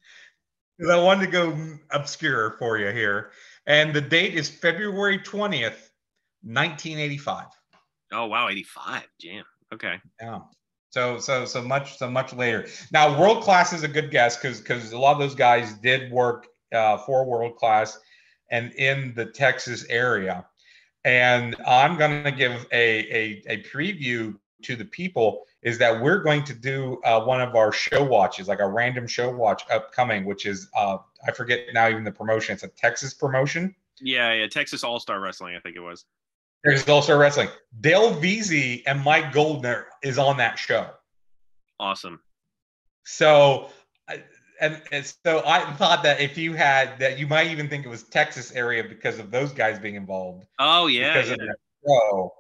I 0.90 1.00
wanted 1.00 1.26
to 1.26 1.32
go 1.32 1.78
obscure 1.92 2.56
for 2.58 2.78
you 2.78 2.90
here. 2.90 3.30
And 3.66 3.94
the 3.94 4.00
date 4.00 4.34
is 4.34 4.48
February 4.48 5.18
20th, 5.18 5.90
1985. 6.42 7.46
Oh 8.12 8.26
wow, 8.26 8.48
85. 8.48 9.08
Jam. 9.20 9.44
Okay. 9.72 10.00
Yeah. 10.20 10.40
So 10.90 11.18
so 11.18 11.44
so 11.44 11.62
much 11.62 11.96
so 11.96 12.10
much 12.10 12.34
later. 12.34 12.66
Now 12.92 13.18
world 13.18 13.42
class 13.42 13.72
is 13.72 13.82
a 13.82 13.88
good 13.88 14.10
guess 14.10 14.36
because 14.36 14.60
because 14.60 14.92
a 14.92 14.98
lot 14.98 15.12
of 15.12 15.20
those 15.20 15.34
guys 15.34 15.72
did 15.74 16.10
work 16.12 16.48
uh, 16.74 16.98
for 16.98 17.24
world 17.24 17.56
class 17.56 17.98
and 18.50 18.72
in 18.74 19.14
the 19.14 19.26
Texas 19.26 19.86
area. 19.88 20.46
And 21.04 21.56
I'm 21.66 21.96
going 21.96 22.22
to 22.22 22.30
give 22.30 22.66
a, 22.70 22.98
a, 23.10 23.42
a 23.48 23.62
preview 23.64 24.36
to 24.62 24.76
the 24.76 24.84
people 24.84 25.44
is 25.62 25.78
that 25.78 26.00
we're 26.00 26.22
going 26.22 26.44
to 26.44 26.54
do 26.54 27.00
uh, 27.04 27.22
one 27.22 27.40
of 27.40 27.54
our 27.54 27.72
show 27.72 28.02
watches, 28.02 28.48
like 28.48 28.60
a 28.60 28.68
random 28.68 29.06
show 29.06 29.30
watch 29.30 29.62
upcoming, 29.70 30.24
which 30.24 30.46
is 30.46 30.68
uh, 30.76 30.98
I 31.26 31.32
forget 31.32 31.66
now 31.72 31.88
even 31.88 32.04
the 32.04 32.12
promotion. 32.12 32.54
It's 32.54 32.62
a 32.62 32.68
Texas 32.68 33.14
promotion. 33.14 33.74
Yeah, 34.00 34.32
yeah, 34.32 34.46
Texas 34.48 34.82
All 34.84 35.00
Star 35.00 35.20
Wrestling, 35.20 35.54
I 35.56 35.60
think 35.60 35.76
it 35.76 35.80
was. 35.80 36.04
Texas 36.64 36.88
All 36.88 37.02
Star 37.02 37.18
Wrestling. 37.18 37.48
Dale 37.80 38.14
Veasey 38.14 38.82
and 38.86 39.02
Mike 39.02 39.32
Goldner 39.32 39.86
is 40.02 40.18
on 40.18 40.36
that 40.38 40.58
show. 40.58 40.90
Awesome. 41.78 42.20
So 43.04 43.70
and, 44.62 44.80
and 44.92 45.14
so 45.24 45.42
I 45.44 45.60
thought 45.72 46.04
that 46.04 46.20
if 46.20 46.38
you 46.38 46.52
had 46.54 46.98
that, 47.00 47.18
you 47.18 47.26
might 47.26 47.48
even 47.48 47.68
think 47.68 47.84
it 47.84 47.88
was 47.88 48.04
Texas 48.04 48.52
area 48.52 48.84
because 48.84 49.18
of 49.18 49.30
those 49.30 49.52
guys 49.52 49.78
being 49.78 49.96
involved. 49.96 50.46
Oh 50.58 50.86
yeah, 50.86 51.12
because 51.12 51.28
yeah. 51.28 51.34
of 51.34 51.40
that 51.40 51.56
show 51.86 52.32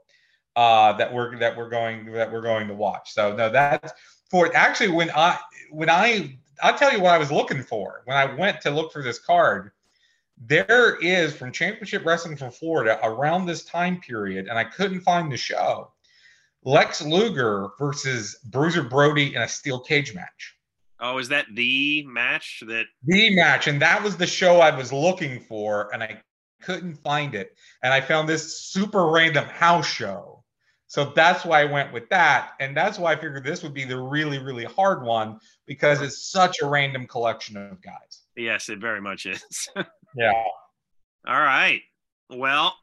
uh, 0.56 0.92
that 0.94 1.12
we're 1.12 1.38
that 1.38 1.56
we're 1.56 1.68
going 1.68 2.12
that 2.12 2.32
we're 2.32 2.42
going 2.42 2.68
to 2.68 2.74
watch. 2.74 3.12
So 3.12 3.34
no, 3.34 3.50
that's 3.50 3.92
for 4.30 4.54
actually 4.54 4.90
when 4.90 5.10
I 5.10 5.38
when 5.70 5.90
I 5.90 6.38
I'll 6.62 6.76
tell 6.76 6.92
you 6.92 7.00
what 7.00 7.12
I 7.12 7.18
was 7.18 7.32
looking 7.32 7.62
for 7.62 8.02
when 8.04 8.16
I 8.16 8.34
went 8.34 8.60
to 8.62 8.70
look 8.70 8.92
for 8.92 9.02
this 9.02 9.18
card. 9.18 9.72
There 10.44 10.96
is 10.96 11.36
from 11.36 11.52
Championship 11.52 12.04
Wrestling 12.04 12.36
from 12.36 12.50
Florida 12.50 12.98
around 13.04 13.46
this 13.46 13.64
time 13.64 14.00
period, 14.00 14.48
and 14.48 14.58
I 14.58 14.64
couldn't 14.64 15.02
find 15.02 15.30
the 15.30 15.36
show. 15.36 15.92
Lex 16.64 17.02
Luger 17.02 17.68
versus 17.78 18.38
Bruiser 18.46 18.82
Brody 18.82 19.34
in 19.34 19.42
a 19.42 19.48
steel 19.48 19.78
cage 19.78 20.14
match. 20.14 20.56
Oh, 21.00 21.18
is 21.18 21.28
that 21.28 21.46
the 21.52 22.04
match 22.06 22.62
that 22.66 22.86
the 23.04 23.34
match? 23.34 23.66
And 23.66 23.82
that 23.82 24.02
was 24.02 24.16
the 24.16 24.26
show 24.26 24.60
I 24.60 24.74
was 24.74 24.92
looking 24.92 25.40
for, 25.40 25.92
and 25.92 26.02
I 26.02 26.22
couldn't 26.62 26.94
find 26.94 27.34
it. 27.34 27.56
And 27.82 27.92
I 27.92 28.00
found 28.00 28.28
this 28.28 28.58
super 28.58 29.08
random 29.08 29.44
house 29.46 29.86
show. 29.86 30.31
So 30.92 31.10
that's 31.16 31.46
why 31.46 31.62
I 31.62 31.64
went 31.64 31.90
with 31.90 32.06
that. 32.10 32.50
And 32.60 32.76
that's 32.76 32.98
why 32.98 33.12
I 33.12 33.16
figured 33.16 33.44
this 33.44 33.62
would 33.62 33.72
be 33.72 33.84
the 33.84 33.98
really, 33.98 34.38
really 34.38 34.66
hard 34.66 35.02
one 35.02 35.40
because 35.64 36.02
it's 36.02 36.30
such 36.30 36.60
a 36.60 36.66
random 36.66 37.06
collection 37.06 37.56
of 37.56 37.80
guys. 37.80 38.24
Yes, 38.36 38.68
it 38.68 38.78
very 38.78 39.00
much 39.00 39.24
is. 39.24 39.42
yeah. 40.14 40.44
All 41.26 41.40
right. 41.40 41.80
Well, 42.28 42.76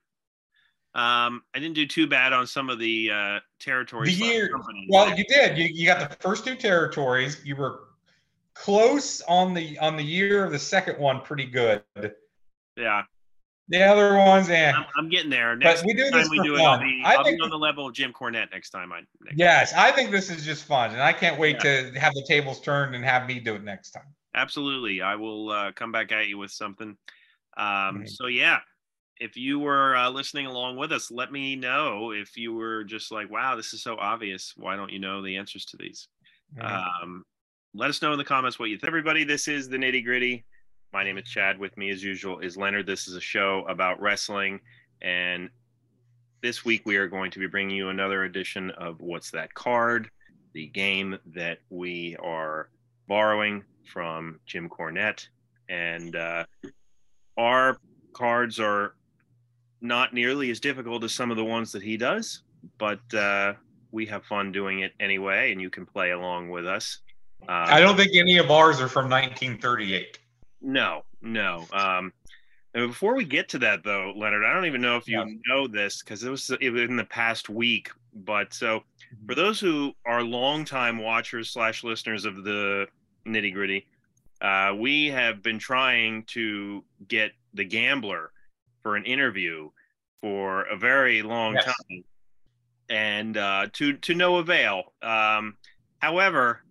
um, 0.96 1.44
I 1.54 1.60
didn't 1.60 1.76
do 1.76 1.86
too 1.86 2.08
bad 2.08 2.34
on 2.34 2.48
some 2.48 2.72
of 2.72 2.80
the 2.80 3.12
uh, 3.12 3.40
territories. 3.60 4.18
The 4.18 4.26
year, 4.26 4.50
well, 4.90 5.16
you 5.16 5.24
did. 5.26 5.56
You, 5.56 5.66
you 5.66 5.86
got 5.86 6.10
the 6.10 6.16
first 6.16 6.44
two 6.44 6.56
territories. 6.56 7.40
You 7.46 7.58
were 7.58 7.82
close 8.56 9.22
on 9.28 9.54
the 9.54 9.78
on 9.78 9.96
the 9.96 10.04
year 10.04 10.44
of 10.44 10.52
the 10.52 10.58
second 10.58 10.98
one, 10.98 11.22
pretty 11.22 11.46
good. 11.46 11.84
Yeah. 12.76 13.04
The 13.70 13.84
other 13.84 14.18
ones, 14.18 14.50
yeah. 14.50 14.74
I'm, 14.76 14.86
I'm, 14.98 15.10
getting 15.10 15.30
there. 15.30 15.56
Next 15.56 15.82
but 15.82 15.88
we 15.88 15.94
do 15.94 16.10
time 16.10 16.22
this 16.22 16.30
we 16.30 16.38
for 16.38 16.44
do 16.44 16.58
fun. 16.58 16.62
it, 16.62 16.68
I'll 16.68 16.80
be, 16.80 17.04
I 17.06 17.16
I'll 17.16 17.24
think 17.24 17.38
be 17.38 17.44
on 17.44 17.50
the 17.52 17.58
level 17.58 17.88
of 17.88 17.94
Jim 17.94 18.12
Cornette 18.12 18.52
next 18.52 18.72
time. 18.72 18.92
I 18.92 19.02
next 19.22 19.38
yes, 19.38 19.74
I 19.74 19.92
think 19.92 20.10
this 20.10 20.32
is 20.32 20.44
just 20.44 20.66
fun, 20.66 20.92
and 20.92 21.02
I 21.02 21.14
can't 21.14 21.40
wait 21.40 21.58
yeah. 21.64 21.92
to 21.92 22.00
have 22.00 22.14
the 22.16 22.26
tables 22.28 22.60
turned 22.62 22.96
and 22.96 23.06
have 23.06 23.28
me 23.28 23.40
do 23.40 23.54
it 23.54 23.64
next 23.64 23.92
time. 23.92 24.08
Absolutely, 24.34 25.02
I 25.02 25.16
will 25.16 25.52
uh, 25.52 25.72
come 25.74 25.92
back 25.92 26.12
at 26.12 26.28
you 26.28 26.40
with 26.40 26.52
something. 26.52 26.98
Um, 27.58 27.68
mm-hmm. 27.68 28.06
So 28.08 28.26
yeah, 28.26 28.60
if 29.20 29.38
you 29.38 29.60
were 29.60 29.96
uh, 29.96 30.10
listening 30.10 30.48
along 30.48 30.78
with 30.78 30.92
us, 30.92 31.12
let 31.12 31.32
me 31.32 31.56
know 31.56 32.12
if 32.12 32.36
you 32.38 32.54
were 32.54 32.84
just 32.84 33.12
like, 33.12 33.30
"Wow, 33.30 33.56
this 33.56 33.74
is 33.76 33.84
so 33.84 33.98
obvious. 33.98 34.54
Why 34.58 34.78
don't 34.78 34.92
you 34.92 35.00
know 35.00 35.22
the 35.22 35.38
answers 35.38 35.66
to 35.66 35.78
these?" 35.78 36.08
Mm-hmm. 36.58 37.04
Um, 37.04 37.24
let 37.76 37.92
us 37.92 38.02
know 38.02 38.14
in 38.14 38.18
the 38.18 38.26
comments 38.26 38.58
what 38.58 38.70
you 38.70 38.78
think. 38.78 38.88
Everybody, 38.88 39.26
this 39.26 39.48
is 39.48 39.70
the 39.70 39.78
nitty 39.78 40.04
gritty. 40.04 40.46
My 40.92 41.04
name 41.04 41.20
is 41.20 41.26
Chad. 41.26 41.60
With 41.60 41.78
me, 41.78 41.92
as 41.92 42.04
usual, 42.04 42.40
is 42.40 42.58
Leonard. 42.58 42.88
This 42.88 43.08
is 43.08 43.16
a 43.16 43.22
show 43.22 43.64
about 43.70 44.02
wrestling. 44.02 44.60
And 45.04 45.52
this 46.42 46.66
week, 46.66 46.82
we 46.84 46.98
are 46.98 47.08
going 47.08 47.30
to 47.30 47.40
be 47.40 47.46
bringing 47.46 47.76
you 47.76 47.90
another 47.90 48.24
edition 48.24 48.72
of 48.72 49.00
What's 49.00 49.30
That 49.30 49.54
Card, 49.54 50.10
the 50.54 50.66
game 50.66 51.20
that 51.28 51.60
we 51.70 52.18
are 52.24 52.70
borrowing 53.08 53.64
from 53.86 54.40
Jim 54.48 54.68
Cornette. 54.68 55.28
And 55.70 56.16
uh, 56.16 56.46
our 57.38 57.78
cards 58.14 58.60
are 58.60 58.96
not 59.82 60.12
nearly 60.12 60.50
as 60.50 60.60
difficult 60.60 61.04
as 61.04 61.14
some 61.14 61.30
of 61.30 61.38
the 61.38 61.46
ones 61.46 61.72
that 61.74 61.84
he 61.84 61.98
does, 61.98 62.42
but 62.80 63.14
uh, 63.14 63.54
we 63.92 64.08
have 64.08 64.26
fun 64.26 64.52
doing 64.52 64.80
it 64.80 64.94
anyway, 65.00 65.52
and 65.52 65.62
you 65.62 65.70
can 65.70 65.86
play 65.86 66.12
along 66.12 66.50
with 66.50 66.66
us. 66.66 66.98
Uh, 67.48 67.66
I 67.68 67.80
don't 67.80 67.96
think 67.96 68.16
any 68.16 68.40
of 68.40 68.50
ours 68.50 68.82
are 68.82 68.90
from 68.90 69.04
1938. 69.04 70.18
No, 70.62 71.04
no. 71.22 71.66
Um, 71.72 72.14
and 72.74 72.88
before 72.88 73.16
we 73.16 73.26
get 73.26 73.50
to 73.50 73.60
that, 73.60 73.84
though, 73.84 74.14
Leonard, 74.16 74.46
I 74.46 74.54
don't 74.54 74.66
even 74.66 74.82
know 74.82 74.98
if 74.98 75.08
you 75.08 75.20
yeah. 75.20 75.34
know 75.48 75.68
this 75.68 76.02
because 76.04 76.24
it 76.24 76.30
was 76.30 76.50
in 76.62 76.96
the 76.96 77.06
past 77.06 77.50
week. 77.50 77.90
But 78.14 78.54
so 78.54 78.84
for 79.28 79.36
those 79.36 79.60
who 79.60 79.94
are 80.06 80.22
longtime 80.22 80.98
watchers 80.98 81.50
slash 81.50 81.84
listeners 81.84 82.26
of 82.26 82.44
the 82.44 82.88
nitty 83.26 83.54
gritty, 83.54 83.88
uh, 84.42 84.74
we 84.78 85.08
have 85.08 85.42
been 85.42 85.60
trying 85.60 86.24
to 86.24 86.84
get 87.08 87.32
the 87.54 87.66
gambler 87.66 88.32
for 88.84 88.96
an 88.96 89.06
interview 89.06 89.70
for 90.22 90.64
a 90.64 90.78
very 90.78 91.22
long 91.22 91.56
yes. 91.56 91.66
time, 91.66 92.04
and 92.90 93.38
uh, 93.38 93.68
to 93.74 93.94
to 93.94 94.14
no 94.14 94.38
avail. 94.38 94.94
Um, 95.02 95.58
however, 96.00 96.62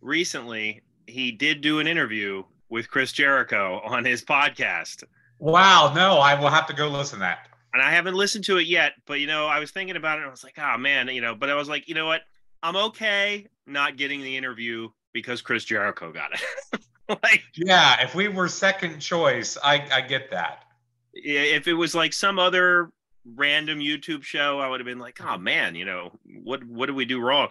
recently 0.00 0.82
he 1.06 1.30
did 1.30 1.60
do 1.60 1.78
an 1.78 1.86
interview 1.86 2.42
with 2.68 2.90
Chris 2.90 3.12
Jericho 3.12 3.80
on 3.84 4.04
his 4.04 4.24
podcast. 4.24 5.04
Wow, 5.38 5.92
no, 5.94 6.18
I 6.18 6.38
will 6.38 6.48
have 6.48 6.66
to 6.66 6.72
go 6.72 6.88
listen 6.88 7.18
to 7.18 7.20
that. 7.20 7.48
and 7.74 7.82
I 7.82 7.90
haven't 7.92 8.14
listened 8.14 8.44
to 8.44 8.56
it 8.56 8.66
yet, 8.66 8.94
but 9.06 9.20
you 9.20 9.26
know, 9.26 9.46
I 9.46 9.58
was 9.58 9.70
thinking 9.70 9.96
about 9.96 10.18
it. 10.18 10.22
I 10.22 10.30
was 10.30 10.42
like, 10.42 10.58
oh 10.58 10.78
man, 10.78 11.08
you 11.08 11.20
know, 11.20 11.34
but 11.34 11.50
I 11.50 11.54
was 11.54 11.68
like, 11.68 11.88
you 11.88 11.94
know 11.94 12.06
what? 12.06 12.22
I'm 12.62 12.76
okay 12.76 13.46
not 13.66 13.96
getting 13.96 14.22
the 14.22 14.36
interview 14.36 14.88
because 15.12 15.42
Chris 15.42 15.64
Jericho 15.64 16.10
got 16.12 16.30
it. 16.32 16.80
like, 17.22 17.42
yeah, 17.54 18.02
if 18.02 18.14
we 18.14 18.28
were 18.28 18.48
second 18.48 18.98
choice, 19.00 19.58
I 19.62 19.86
I 19.92 20.00
get 20.00 20.30
that. 20.30 20.64
If 21.12 21.68
it 21.68 21.74
was 21.74 21.94
like 21.94 22.12
some 22.12 22.38
other 22.38 22.90
random 23.34 23.80
YouTube 23.80 24.22
show, 24.22 24.58
I 24.58 24.68
would 24.68 24.80
have 24.80 24.86
been 24.86 24.98
like, 24.98 25.20
oh 25.20 25.36
man, 25.36 25.74
you 25.74 25.84
know, 25.84 26.12
what 26.44 26.64
what 26.64 26.86
did 26.86 26.96
we 26.96 27.04
do 27.04 27.20
wrong? 27.20 27.48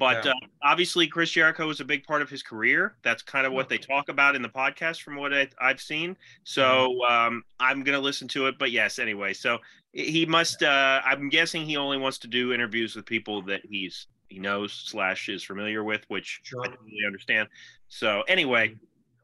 But 0.00 0.24
yeah. 0.24 0.30
uh, 0.30 0.46
obviously, 0.62 1.06
Chris 1.06 1.30
Jericho 1.30 1.68
is 1.68 1.80
a 1.80 1.84
big 1.84 2.04
part 2.04 2.22
of 2.22 2.30
his 2.30 2.42
career. 2.42 2.94
That's 3.02 3.22
kind 3.22 3.46
of 3.46 3.52
what 3.52 3.68
they 3.68 3.76
talk 3.76 4.08
about 4.08 4.34
in 4.34 4.40
the 4.40 4.48
podcast, 4.48 5.02
from 5.02 5.16
what 5.16 5.34
I, 5.34 5.46
have 5.60 5.78
seen. 5.78 6.16
So 6.42 6.62
mm-hmm. 6.62 7.12
um, 7.12 7.44
I'm 7.60 7.84
going 7.84 7.96
to 7.96 8.02
listen 8.02 8.26
to 8.28 8.46
it. 8.46 8.58
But 8.58 8.70
yes, 8.70 8.98
anyway, 8.98 9.34
so 9.34 9.58
he 9.92 10.24
must. 10.24 10.62
Uh, 10.62 11.02
I'm 11.04 11.28
guessing 11.28 11.66
he 11.66 11.76
only 11.76 11.98
wants 11.98 12.16
to 12.20 12.28
do 12.28 12.54
interviews 12.54 12.96
with 12.96 13.04
people 13.04 13.42
that 13.42 13.60
he's 13.62 14.06
he 14.30 14.38
knows 14.38 14.72
slash 14.72 15.28
is 15.28 15.44
familiar 15.44 15.84
with, 15.84 16.02
which 16.08 16.40
sure. 16.44 16.62
I 16.64 16.68
don't 16.68 16.80
really 16.80 17.06
understand. 17.06 17.48
So 17.88 18.22
anyway, 18.26 18.76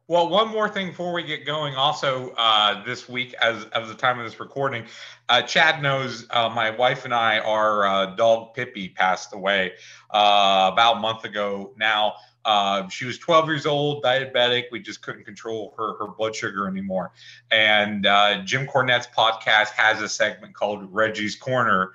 well, 0.08 0.28
one 0.28 0.48
more 0.48 0.68
thing 0.68 0.88
before 0.90 1.12
we 1.12 1.24
get 1.24 1.44
going. 1.44 1.74
Also, 1.74 2.32
uh, 2.36 2.84
this 2.84 3.08
week, 3.08 3.34
as 3.42 3.64
of 3.66 3.88
the 3.88 3.94
time 3.94 4.20
of 4.20 4.24
this 4.24 4.38
recording, 4.38 4.84
uh, 5.28 5.42
Chad 5.42 5.82
knows 5.82 6.26
uh, 6.30 6.48
my 6.48 6.70
wife 6.70 7.04
and 7.04 7.12
I, 7.12 7.40
our 7.40 7.84
uh, 7.84 8.06
dog 8.14 8.54
Pippi, 8.54 8.88
passed 8.88 9.34
away 9.34 9.72
uh, 10.10 10.70
about 10.72 10.98
a 10.98 11.00
month 11.00 11.24
ago. 11.24 11.72
Now, 11.76 12.14
uh, 12.44 12.88
she 12.88 13.04
was 13.04 13.18
12 13.18 13.48
years 13.48 13.66
old, 13.66 14.04
diabetic. 14.04 14.66
We 14.70 14.78
just 14.78 15.02
couldn't 15.02 15.24
control 15.24 15.74
her 15.76 15.98
her 15.98 16.12
blood 16.12 16.36
sugar 16.36 16.68
anymore. 16.68 17.10
And 17.50 18.04
Jim 18.46 18.68
Cornette's 18.68 19.08
podcast 19.08 19.70
has 19.70 20.00
a 20.02 20.08
segment 20.08 20.54
called 20.54 20.88
Reggie's 20.94 21.34
Corner 21.34 21.94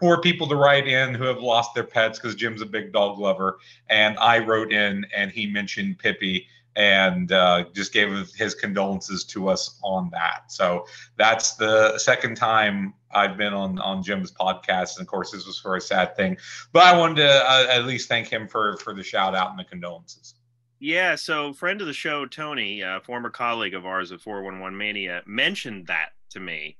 for 0.00 0.20
people 0.20 0.48
to 0.48 0.56
write 0.56 0.88
in 0.88 1.14
who 1.14 1.22
have 1.22 1.38
lost 1.38 1.72
their 1.72 1.84
pets 1.84 2.18
because 2.18 2.34
Jim's 2.34 2.62
a 2.62 2.66
big 2.66 2.92
dog 2.92 3.20
lover. 3.20 3.58
And 3.88 4.18
I 4.18 4.40
wrote 4.40 4.72
in 4.72 5.06
and 5.16 5.30
he 5.30 5.46
mentioned 5.46 6.00
Pippi 6.00 6.48
and 6.76 7.32
uh, 7.32 7.64
just 7.72 7.92
gave 7.92 8.10
his 8.34 8.54
condolences 8.54 9.24
to 9.24 9.48
us 9.48 9.78
on 9.82 10.10
that. 10.10 10.50
So 10.52 10.86
that's 11.16 11.54
the 11.54 11.98
second 11.98 12.36
time 12.36 12.94
I've 13.12 13.36
been 13.36 13.54
on 13.54 13.78
on 13.78 14.02
Jim's 14.02 14.32
podcast, 14.32 14.96
and 14.96 15.02
of 15.02 15.06
course 15.06 15.30
this 15.30 15.46
was 15.46 15.58
for 15.58 15.76
a 15.76 15.80
sad 15.80 16.16
thing. 16.16 16.36
But 16.72 16.84
I 16.84 16.98
wanted 16.98 17.16
to 17.16 17.28
uh, 17.28 17.66
at 17.70 17.86
least 17.86 18.08
thank 18.08 18.28
him 18.28 18.48
for 18.48 18.76
for 18.78 18.94
the 18.94 19.02
shout 19.02 19.34
out 19.34 19.50
and 19.50 19.58
the 19.58 19.64
condolences. 19.64 20.34
Yeah, 20.80 21.14
so 21.14 21.52
friend 21.52 21.80
of 21.80 21.86
the 21.86 21.92
show 21.92 22.26
Tony, 22.26 22.82
a 22.82 23.00
former 23.04 23.30
colleague 23.30 23.74
of 23.74 23.86
ours 23.86 24.12
at 24.12 24.20
411 24.20 24.76
Mania, 24.76 25.22
mentioned 25.26 25.86
that 25.86 26.10
to 26.30 26.40
me 26.40 26.76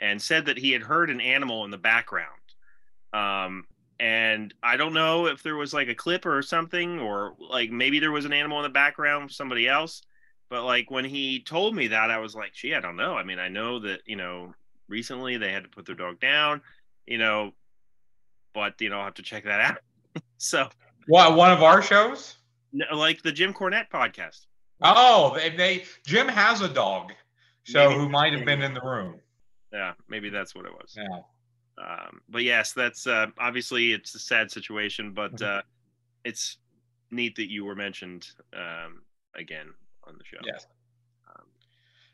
and 0.00 0.20
said 0.20 0.44
that 0.46 0.58
he 0.58 0.72
had 0.72 0.82
heard 0.82 1.08
an 1.08 1.20
animal 1.20 1.64
in 1.64 1.70
the 1.70 1.78
background. 1.78 2.28
Um, 3.12 3.64
and 3.98 4.52
I 4.62 4.76
don't 4.76 4.92
know 4.92 5.26
if 5.26 5.42
there 5.42 5.56
was 5.56 5.72
like 5.72 5.88
a 5.88 5.94
clip 5.94 6.26
or 6.26 6.42
something, 6.42 6.98
or 6.98 7.34
like 7.38 7.70
maybe 7.70 7.98
there 7.98 8.12
was 8.12 8.24
an 8.24 8.32
animal 8.32 8.58
in 8.58 8.64
the 8.64 8.68
background, 8.68 9.30
somebody 9.30 9.68
else. 9.68 10.02
But 10.48 10.64
like 10.64 10.90
when 10.90 11.04
he 11.04 11.40
told 11.40 11.74
me 11.74 11.88
that, 11.88 12.10
I 12.10 12.18
was 12.18 12.34
like, 12.34 12.52
gee, 12.52 12.74
I 12.74 12.80
don't 12.80 12.96
know. 12.96 13.14
I 13.14 13.24
mean, 13.24 13.38
I 13.38 13.48
know 13.48 13.78
that 13.80 14.00
you 14.06 14.16
know 14.16 14.54
recently 14.88 15.36
they 15.36 15.52
had 15.52 15.64
to 15.64 15.68
put 15.68 15.86
their 15.86 15.94
dog 15.94 16.20
down, 16.20 16.60
you 17.06 17.18
know, 17.18 17.52
but 18.54 18.80
you 18.80 18.90
know 18.90 18.98
I'll 18.98 19.04
have 19.04 19.14
to 19.14 19.22
check 19.22 19.44
that 19.44 19.60
out. 19.60 19.78
so, 20.36 20.68
what 21.06 21.34
one 21.34 21.50
of 21.50 21.62
our 21.62 21.82
shows? 21.82 22.36
Like 22.92 23.22
the 23.22 23.32
Jim 23.32 23.54
Cornette 23.54 23.90
podcast. 23.90 24.46
Oh, 24.82 25.34
they, 25.34 25.50
they 25.50 25.84
Jim 26.06 26.28
has 26.28 26.60
a 26.60 26.68
dog, 26.68 27.12
so 27.64 27.88
maybe, 27.88 28.00
who 28.00 28.08
might 28.10 28.34
have 28.34 28.44
been 28.44 28.60
in 28.60 28.74
the 28.74 28.82
room. 28.82 29.20
Yeah, 29.72 29.94
maybe 30.08 30.28
that's 30.28 30.54
what 30.54 30.66
it 30.66 30.72
was. 30.72 30.94
Yeah. 30.96 31.20
Um, 31.78 32.20
but 32.28 32.42
yes, 32.42 32.72
that's 32.72 33.06
uh, 33.06 33.26
obviously 33.38 33.92
it's 33.92 34.14
a 34.14 34.18
sad 34.18 34.50
situation, 34.50 35.12
but 35.12 35.34
mm-hmm. 35.34 35.58
uh, 35.58 35.62
it's 36.24 36.58
neat 37.10 37.36
that 37.36 37.50
you 37.50 37.64
were 37.64 37.74
mentioned 37.74 38.28
um, 38.54 39.02
again 39.34 39.68
on 40.06 40.16
the 40.16 40.24
show. 40.24 40.38
Yes. 40.44 40.66
Um, 41.28 41.44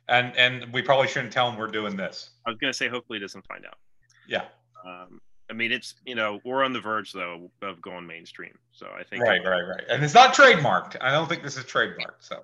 and 0.09 0.37
and 0.37 0.73
we 0.73 0.83
probably 0.83 1.09
shouldn't 1.09 1.33
tell 1.33 1.51
him 1.51 1.57
we're 1.57 1.69
doing 1.69 1.97
this. 1.97 2.31
I 2.47 2.51
was 2.51 2.59
gonna 2.59 2.73
say 2.73 2.89
hopefully 2.89 3.19
he 3.19 3.21
doesn't 3.21 3.47
find 3.47 3.65
out. 3.65 3.79
Yeah. 4.27 4.45
Um, 4.85 5.21
I 5.51 5.55
mean, 5.55 5.71
it's 5.71 5.95
you 6.05 6.15
know 6.15 6.41
we're 6.45 6.65
on 6.65 6.73
the 6.73 6.81
verge 6.81 7.13
though 7.13 7.51
of 7.61 7.81
going 7.81 8.07
mainstream, 8.07 8.59
so 8.73 8.89
I 8.99 9.05
think 9.05 9.23
right, 9.23 9.45
right, 9.45 9.63
right, 9.63 9.85
and 9.89 10.03
it's 10.03 10.15
not 10.15 10.35
trademarked. 10.35 10.97
I 11.01 11.13
don't 11.13 11.29
think 11.29 11.43
this 11.43 11.57
is 11.57 11.65
trademarked. 11.65 12.21
So, 12.21 12.43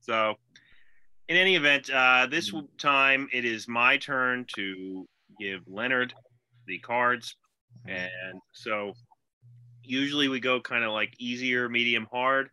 so 0.00 0.34
in 1.28 1.36
any 1.36 1.54
event, 1.54 1.88
uh, 1.90 2.26
this 2.28 2.50
mm-hmm. 2.50 2.66
time 2.78 3.28
it 3.32 3.44
is 3.44 3.68
my 3.68 3.96
turn 3.96 4.44
to 4.56 5.06
give 5.38 5.62
Leonard 5.68 6.14
the 6.66 6.78
cards. 6.78 7.36
And 7.86 8.40
so 8.52 8.92
usually 9.82 10.28
we 10.28 10.40
go 10.40 10.60
kind 10.60 10.84
of 10.84 10.92
like 10.92 11.14
easier, 11.18 11.68
medium, 11.68 12.06
hard. 12.12 12.50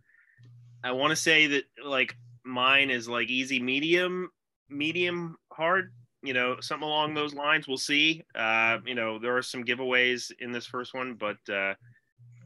I 0.84 0.91
want 0.91 1.12
to 1.12 1.16
say 1.16 1.47
that 1.47 1.64
like 1.84 2.16
mine 2.43 2.89
is 2.89 3.07
like 3.07 3.30
easy, 3.30 3.60
medium, 3.60 4.30
medium, 4.70 5.38
hard. 5.51 5.91
You 6.22 6.34
know, 6.34 6.57
something 6.60 6.88
along 6.88 7.14
those 7.14 7.34
lines. 7.34 7.68
We'll 7.68 7.78
see. 7.78 8.24
Uh, 8.36 8.80
you 8.86 8.95
know, 8.95 9.20
there 9.20 9.38
are 9.38 9.41
some 9.41 9.64
giveaways 9.64 10.32
in 10.39 10.51
this 10.51 10.66
first 10.66 10.93
one, 10.93 11.14
but 11.14 11.38
uh, 11.49 11.76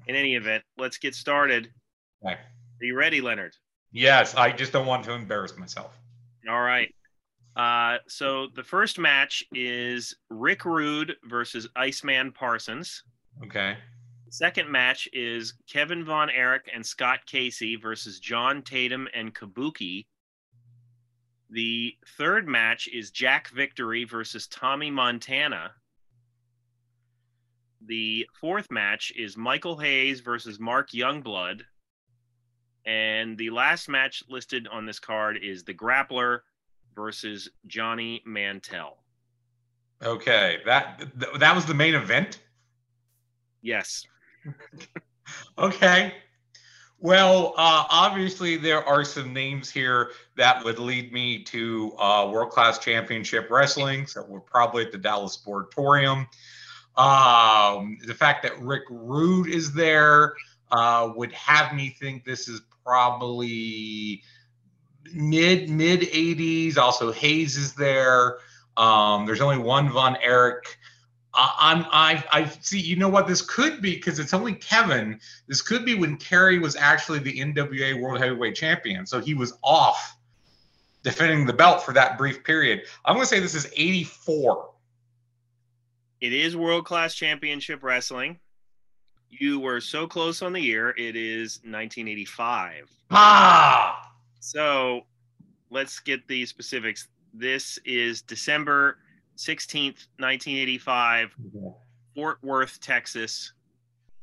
in 0.07 0.15
any 0.15 0.35
event, 0.35 0.63
let's 0.77 0.97
get 0.97 1.15
started. 1.15 1.71
Okay. 2.23 2.35
Are 2.35 2.85
you 2.85 2.95
ready, 2.95 3.19
Leonard? 3.19 3.55
Yes, 3.91 4.35
I 4.35 4.51
just 4.51 4.73
don't 4.73 4.85
want 4.85 5.03
to 5.05 5.13
embarrass 5.13 5.57
myself. 5.57 5.97
All 6.47 6.61
right. 6.61 6.93
Uh, 7.55 7.97
so 8.07 8.47
the 8.55 8.63
first 8.63 8.97
match 8.97 9.43
is 9.53 10.15
Rick 10.29 10.65
Rude 10.65 11.15
versus 11.25 11.67
Iceman 11.75 12.31
Parsons. 12.31 13.03
Okay. 13.43 13.77
Second 14.29 14.71
match 14.71 15.07
is 15.13 15.53
Kevin 15.69 16.03
Von 16.03 16.29
Erich 16.31 16.67
and 16.73 16.83
Scott 16.83 17.19
Casey 17.27 17.75
versus 17.75 18.19
John 18.19 18.63
Tatum 18.63 19.07
and 19.13 19.33
Kabuki. 19.35 20.07
The 21.51 21.95
third 22.17 22.47
match 22.47 22.87
is 22.91 23.11
Jack 23.11 23.49
Victory 23.49 24.05
versus 24.05 24.47
Tommy 24.47 24.89
Montana. 24.89 25.71
The 27.85 28.27
fourth 28.39 28.71
match 28.71 29.13
is 29.15 29.37
Michael 29.37 29.77
Hayes 29.77 30.21
versus 30.21 30.59
Mark 30.59 30.89
Youngblood. 30.91 31.61
And 32.85 33.37
the 33.37 33.51
last 33.51 33.87
match 33.87 34.23
listed 34.27 34.67
on 34.67 34.87
this 34.87 34.99
card 34.99 35.37
is 35.43 35.63
the 35.63 35.75
Grappler 35.75 36.39
versus 36.95 37.49
Johnny 37.67 38.21
Mantell. 38.25 38.97
Okay, 40.03 40.59
that 40.65 41.01
that 41.39 41.55
was 41.55 41.65
the 41.65 41.73
main 41.73 41.95
event. 41.95 42.39
Yes. 43.61 44.05
okay. 45.57 46.13
Well, 46.99 47.53
uh, 47.57 47.85
obviously 47.89 48.55
there 48.55 48.81
are 48.87 49.03
some 49.03 49.33
names 49.33 49.69
here 49.69 50.11
that 50.37 50.63
would 50.63 50.79
lead 50.79 51.11
me 51.11 51.43
to 51.43 51.93
uh, 51.97 52.29
World 52.31 52.49
Class 52.51 52.79
Championship 52.79 53.49
Wrestling. 53.49 54.07
So 54.07 54.25
we're 54.25 54.39
probably 54.39 54.85
at 54.85 54.93
the 54.93 54.97
Dallas 54.97 55.37
Sportatorium. 55.37 56.27
Um, 56.95 57.97
the 58.05 58.13
fact 58.13 58.43
that 58.43 58.57
Rick 58.59 58.83
Rude 58.89 59.49
is 59.49 59.73
there 59.73 60.33
uh, 60.71 61.11
would 61.15 61.33
have 61.33 61.73
me 61.73 61.89
think 61.89 62.23
this 62.23 62.47
is 62.47 62.61
probably 62.85 64.23
mid 65.13 65.69
mid 65.69 66.01
80s. 66.01 66.77
Also, 66.77 67.11
Hayes 67.11 67.57
is 67.57 67.73
there. 67.73 68.37
Um, 68.77 69.25
there's 69.25 69.41
only 69.41 69.57
one 69.57 69.89
Von 69.89 70.17
Erich. 70.23 70.77
I'm 71.35 71.85
I 71.91 72.23
I 72.31 72.45
see. 72.45 72.79
You 72.79 72.95
know 72.95 73.09
what 73.09 73.27
this 73.27 73.41
could 73.41 73.81
be 73.81 73.95
because 73.95 74.19
it's 74.19 74.35
only 74.35 74.53
Kevin. 74.53 75.19
This 75.47 75.63
could 75.63 75.83
be 75.83 75.95
when 75.95 76.17
Kerry 76.17 76.59
was 76.59 76.75
actually 76.75 77.19
the 77.19 77.39
NWA 77.39 77.99
World 77.99 78.19
Heavyweight 78.19 78.55
Champion, 78.55 79.07
so 79.07 79.19
he 79.19 79.33
was 79.33 79.57
off 79.63 80.15
defending 81.01 81.45
the 81.45 81.53
belt 81.53 81.83
for 81.83 81.93
that 81.93 82.17
brief 82.17 82.43
period. 82.43 82.83
I'm 83.03 83.15
going 83.15 83.23
to 83.23 83.27
say 83.27 83.39
this 83.39 83.55
is 83.55 83.71
84. 83.75 84.69
It 86.21 86.33
is 86.33 86.55
World 86.55 86.85
Class 86.85 87.15
Championship 87.15 87.83
Wrestling. 87.83 88.39
You 89.29 89.59
were 89.59 89.81
so 89.81 90.07
close 90.07 90.41
on 90.41 90.53
the 90.53 90.61
year. 90.61 90.91
It 90.91 91.15
is 91.15 91.57
1985. 91.63 92.89
Ah. 93.11 94.02
So 94.43 95.03
let's 95.69 95.99
get 96.01 96.27
the 96.27 96.45
specifics. 96.45 97.07
This 97.33 97.79
is 97.85 98.21
December 98.21 98.97
16th, 99.37 100.07
1985, 100.19 101.33
Fort 102.13 102.39
Worth, 102.43 102.77
Texas, 102.81 103.53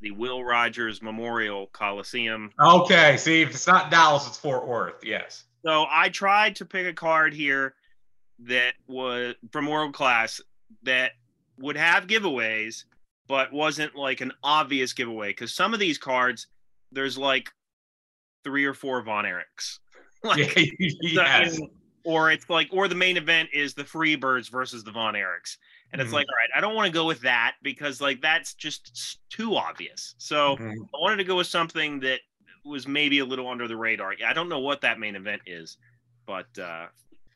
the 0.03 0.11
Will 0.11 0.45
Rogers 0.45 1.01
Memorial 1.01 1.68
Coliseum. 1.68 2.51
Okay, 2.61 3.16
see, 3.16 3.41
if 3.41 3.51
it's 3.53 3.66
not 3.66 3.91
Dallas, 3.91 4.27
it's 4.27 4.37
Fort 4.37 4.68
Worth. 4.68 5.03
Yes. 5.03 5.45
So 5.64 5.87
I 5.91 6.11
tried 6.11 6.55
to 6.57 6.66
pick 6.66 6.87
a 6.87 6.93
card 6.93 7.33
here 7.33 7.75
that 8.41 8.75
was 8.87 9.35
from 9.51 9.68
World 9.68 9.95
Class 9.95 10.39
that 10.83 11.12
would 11.59 11.79
have 11.79 12.07
giveaways, 12.07 12.85
but 13.27 13.55
wasn't 13.55 13.97
like 13.97 14.21
an 14.21 14.33
obvious 14.43 14.93
giveaway 14.93 15.31
because 15.31 15.55
some 15.55 15.73
of 15.73 15.81
these 15.81 15.97
cards, 15.97 16.47
there's 16.93 17.16
like 17.16 17.51
three 18.45 18.66
or 18.66 18.75
four 18.75 19.01
Von 19.01 19.25
Erichs. 19.25 19.79
like, 20.25 20.57
yes. 20.79 21.59
or 22.05 22.31
it's 22.31 22.49
like, 22.49 22.68
or 22.73 22.89
the 22.89 22.95
main 22.95 23.16
event 23.16 23.49
is 23.53 23.75
the 23.75 23.85
Freebirds 23.85 24.51
versus 24.51 24.85
the 24.85 24.91
Von 24.91 25.14
Erichs. 25.14 25.57
And 25.93 26.01
it's 26.01 26.11
Mhm. 26.11 26.14
like, 26.14 26.27
all 26.29 26.37
right, 26.37 26.51
I 26.55 26.61
don't 26.61 26.75
want 26.75 26.87
to 26.87 26.93
go 26.93 27.05
with 27.07 27.21
that 27.23 27.57
because 27.62 28.01
like 28.01 28.21
that's 28.23 28.55
just 28.55 29.18
too 29.29 29.57
obvious. 29.57 30.14
So 30.18 30.57
Mhm. 30.57 30.73
I 30.95 30.99
wanted 31.01 31.16
to 31.16 31.25
go 31.25 31.37
with 31.37 31.47
something 31.49 32.01
that 32.01 32.21
was 32.64 32.87
maybe 32.87 33.18
a 33.21 33.25
little 33.25 33.49
under 33.49 33.66
the 33.66 33.77
radar. 33.77 34.14
I 34.25 34.33
don't 34.33 34.49
know 34.49 34.61
what 34.61 34.81
that 34.83 34.99
main 34.99 35.16
event 35.16 35.43
is, 35.47 35.79
but 36.27 36.47
uh 36.59 36.87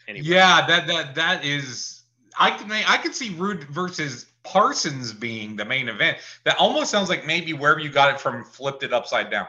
anyway. 0.07 0.27
Yeah, 0.27 0.65
that 0.67 0.87
that 0.87 1.15
that 1.15 1.45
is. 1.45 2.03
I 2.39 2.51
can 2.51 2.71
I 2.71 2.97
could 2.99 3.15
see 3.15 3.31
Rude 3.37 3.65
versus 3.65 4.27
Parsons 4.45 5.13
being 5.13 5.57
the 5.57 5.65
main 5.65 5.89
event. 5.89 6.19
That 6.45 6.57
almost 6.59 6.91
sounds 6.91 7.09
like 7.09 7.25
maybe 7.27 7.53
wherever 7.55 7.81
you 7.81 7.91
got 7.91 8.13
it 8.15 8.21
from 8.21 8.45
flipped 8.45 8.83
it 8.83 8.93
upside 8.93 9.31
down, 9.31 9.47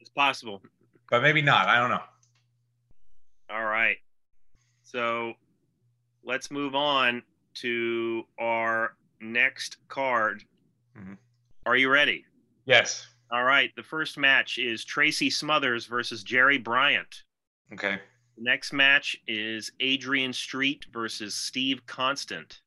It's 0.00 0.10
possible. 0.10 0.62
but 1.10 1.22
maybe 1.22 1.40
not. 1.42 1.68
I 1.68 1.78
don't 1.78 1.90
know. 1.90 2.02
All 3.52 3.64
right. 3.64 3.98
So 4.82 5.34
let's 6.24 6.50
move 6.50 6.74
on 6.74 7.22
to 7.54 8.26
our 8.38 8.96
next 9.20 9.76
card. 9.88 10.42
Mhm. 10.96 11.18
Are 11.66 11.76
you 11.76 11.90
ready? 11.90 12.24
Yes. 12.64 13.06
All 13.30 13.44
right. 13.44 13.74
The 13.76 13.82
first 13.82 14.16
match 14.16 14.58
is 14.58 14.84
Tracy 14.84 15.30
Smothers 15.30 15.86
versus 15.86 16.22
Jerry 16.22 16.58
Bryant. 16.58 17.24
Okay. 17.72 18.00
The 18.36 18.42
next 18.42 18.72
match 18.72 19.16
is 19.26 19.70
Adrian 19.80 20.32
Street 20.32 20.86
versus 20.90 21.34
Steve 21.34 21.84
Constant. 21.86 22.62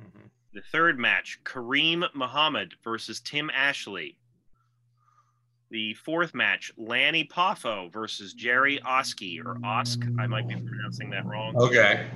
Mhm. 0.00 0.30
The 0.52 0.62
third 0.62 0.98
match, 0.98 1.40
Kareem 1.42 2.08
Muhammad 2.14 2.74
versus 2.84 3.20
Tim 3.20 3.50
Ashley. 3.50 4.18
The 5.70 5.94
fourth 5.94 6.34
match, 6.34 6.70
Lanny 6.76 7.24
Poffo 7.24 7.90
versus 7.92 8.34
Jerry 8.34 8.80
Oski 8.82 9.40
or 9.40 9.56
Osk. 9.64 9.98
I 10.20 10.26
might 10.26 10.46
be 10.46 10.54
pronouncing 10.56 11.10
that 11.10 11.26
wrong. 11.26 11.54
Okay. 11.56 12.06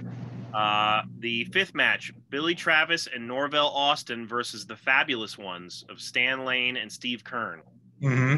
Uh, 0.55 1.03
the 1.19 1.45
fifth 1.47 1.75
match, 1.75 2.13
Billy 2.31 2.55
Travis 2.55 3.07
and 3.13 3.27
Norvell 3.27 3.69
Austin 3.69 4.27
versus 4.27 4.67
the 4.67 4.77
Fabulous 4.77 5.37
Ones 5.37 5.85
of 5.89 6.01
Stan 6.01 6.45
Lane 6.45 6.77
and 6.77 6.91
Steve 6.91 7.23
Keirn. 7.25 7.61
hmm 8.01 8.37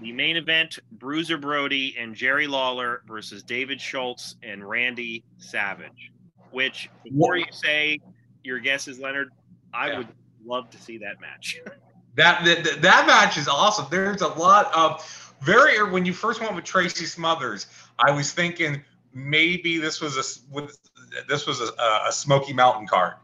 The 0.00 0.12
main 0.12 0.36
event, 0.36 0.78
Bruiser 0.92 1.38
Brody 1.38 1.94
and 1.98 2.14
Jerry 2.14 2.46
Lawler 2.46 3.02
versus 3.06 3.42
David 3.42 3.80
Schultz 3.80 4.36
and 4.42 4.68
Randy 4.68 5.24
Savage. 5.38 6.10
Which, 6.50 6.88
before 7.04 7.36
you 7.36 7.46
say 7.50 8.00
your 8.42 8.58
guess 8.58 8.86
is 8.88 8.98
Leonard, 8.98 9.28
I 9.72 9.88
Yeah. 9.88 9.98
would 9.98 10.08
love 10.44 10.68
to 10.70 10.78
see 10.78 10.98
that 10.98 11.20
match. 11.20 11.56
That, 12.16 12.44
that 12.44 12.82
that 12.82 13.06
match 13.06 13.36
is 13.36 13.48
awesome. 13.48 13.86
There's 13.90 14.22
a 14.22 14.28
lot 14.28 14.72
of 14.72 15.04
very 15.42 15.90
when 15.90 16.06
you 16.06 16.12
first 16.12 16.40
went 16.40 16.54
with 16.54 16.64
Tracy 16.64 17.06
Smothers, 17.06 17.66
I 17.98 18.10
was 18.10 18.32
thinking 18.32 18.82
maybe 19.12 19.78
this 19.78 20.00
was 20.00 20.16
a 20.16 21.22
this 21.28 21.46
was 21.46 21.60
a, 21.60 21.72
a 22.08 22.12
Smoky 22.12 22.52
Mountain 22.52 22.86
card, 22.86 23.14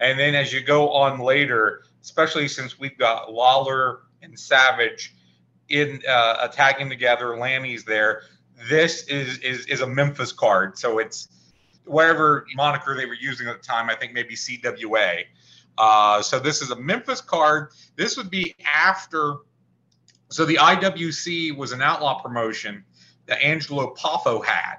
and 0.00 0.18
then 0.18 0.34
as 0.34 0.52
you 0.52 0.60
go 0.60 0.90
on 0.90 1.18
later, 1.20 1.84
especially 2.02 2.48
since 2.48 2.78
we've 2.78 2.98
got 2.98 3.32
Lawler 3.32 4.00
and 4.22 4.38
Savage 4.38 5.14
in 5.68 6.02
uh, 6.08 6.36
attacking 6.40 6.88
together, 6.88 7.36
Lanny's 7.36 7.84
there. 7.84 8.22
This 8.68 9.04
is 9.04 9.38
is 9.38 9.66
is 9.66 9.80
a 9.80 9.86
Memphis 9.86 10.32
card, 10.32 10.78
so 10.78 10.98
it's 10.98 11.28
whatever 11.84 12.46
moniker 12.54 12.96
they 12.96 13.06
were 13.06 13.14
using 13.14 13.48
at 13.48 13.60
the 13.60 13.66
time. 13.66 13.90
I 13.90 13.94
think 13.94 14.12
maybe 14.12 14.34
CWA. 14.34 15.24
Uh, 15.76 16.22
so 16.22 16.38
this 16.38 16.62
is 16.62 16.70
a 16.70 16.76
Memphis 16.76 17.20
card. 17.20 17.70
This 17.96 18.16
would 18.16 18.30
be 18.30 18.54
after. 18.64 19.36
So 20.30 20.44
the 20.44 20.56
IWC 20.56 21.56
was 21.56 21.72
an 21.72 21.82
outlaw 21.82 22.20
promotion 22.20 22.84
that 23.26 23.42
Angelo 23.42 23.94
Poffo 23.94 24.44
had 24.44 24.76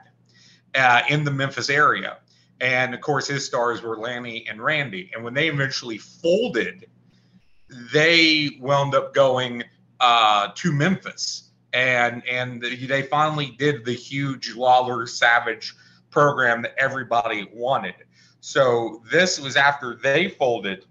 uh, 0.75 1.03
in 1.09 1.23
the 1.23 1.31
Memphis 1.31 1.69
area, 1.69 2.17
and 2.61 2.93
of 2.93 3.01
course 3.01 3.27
his 3.27 3.45
stars 3.45 3.81
were 3.81 3.97
Lanny 3.97 4.45
and 4.49 4.61
Randy. 4.61 5.11
And 5.13 5.23
when 5.23 5.33
they 5.33 5.47
eventually 5.47 5.97
folded, 5.97 6.87
they 7.93 8.57
wound 8.59 8.95
up 8.95 9.13
going 9.13 9.63
uh, 9.99 10.49
to 10.55 10.71
Memphis, 10.71 11.51
and 11.73 12.25
and 12.27 12.61
they 12.61 13.03
finally 13.03 13.55
did 13.57 13.85
the 13.85 13.93
huge 13.93 14.55
Lawler 14.55 15.07
Savage 15.07 15.73
program 16.09 16.61
that 16.61 16.75
everybody 16.77 17.49
wanted. 17.53 17.95
So 18.45 19.01
this 19.11 19.39
was 19.39 19.55
after 19.55 19.95
they 19.95 20.29
folded. 20.29 20.85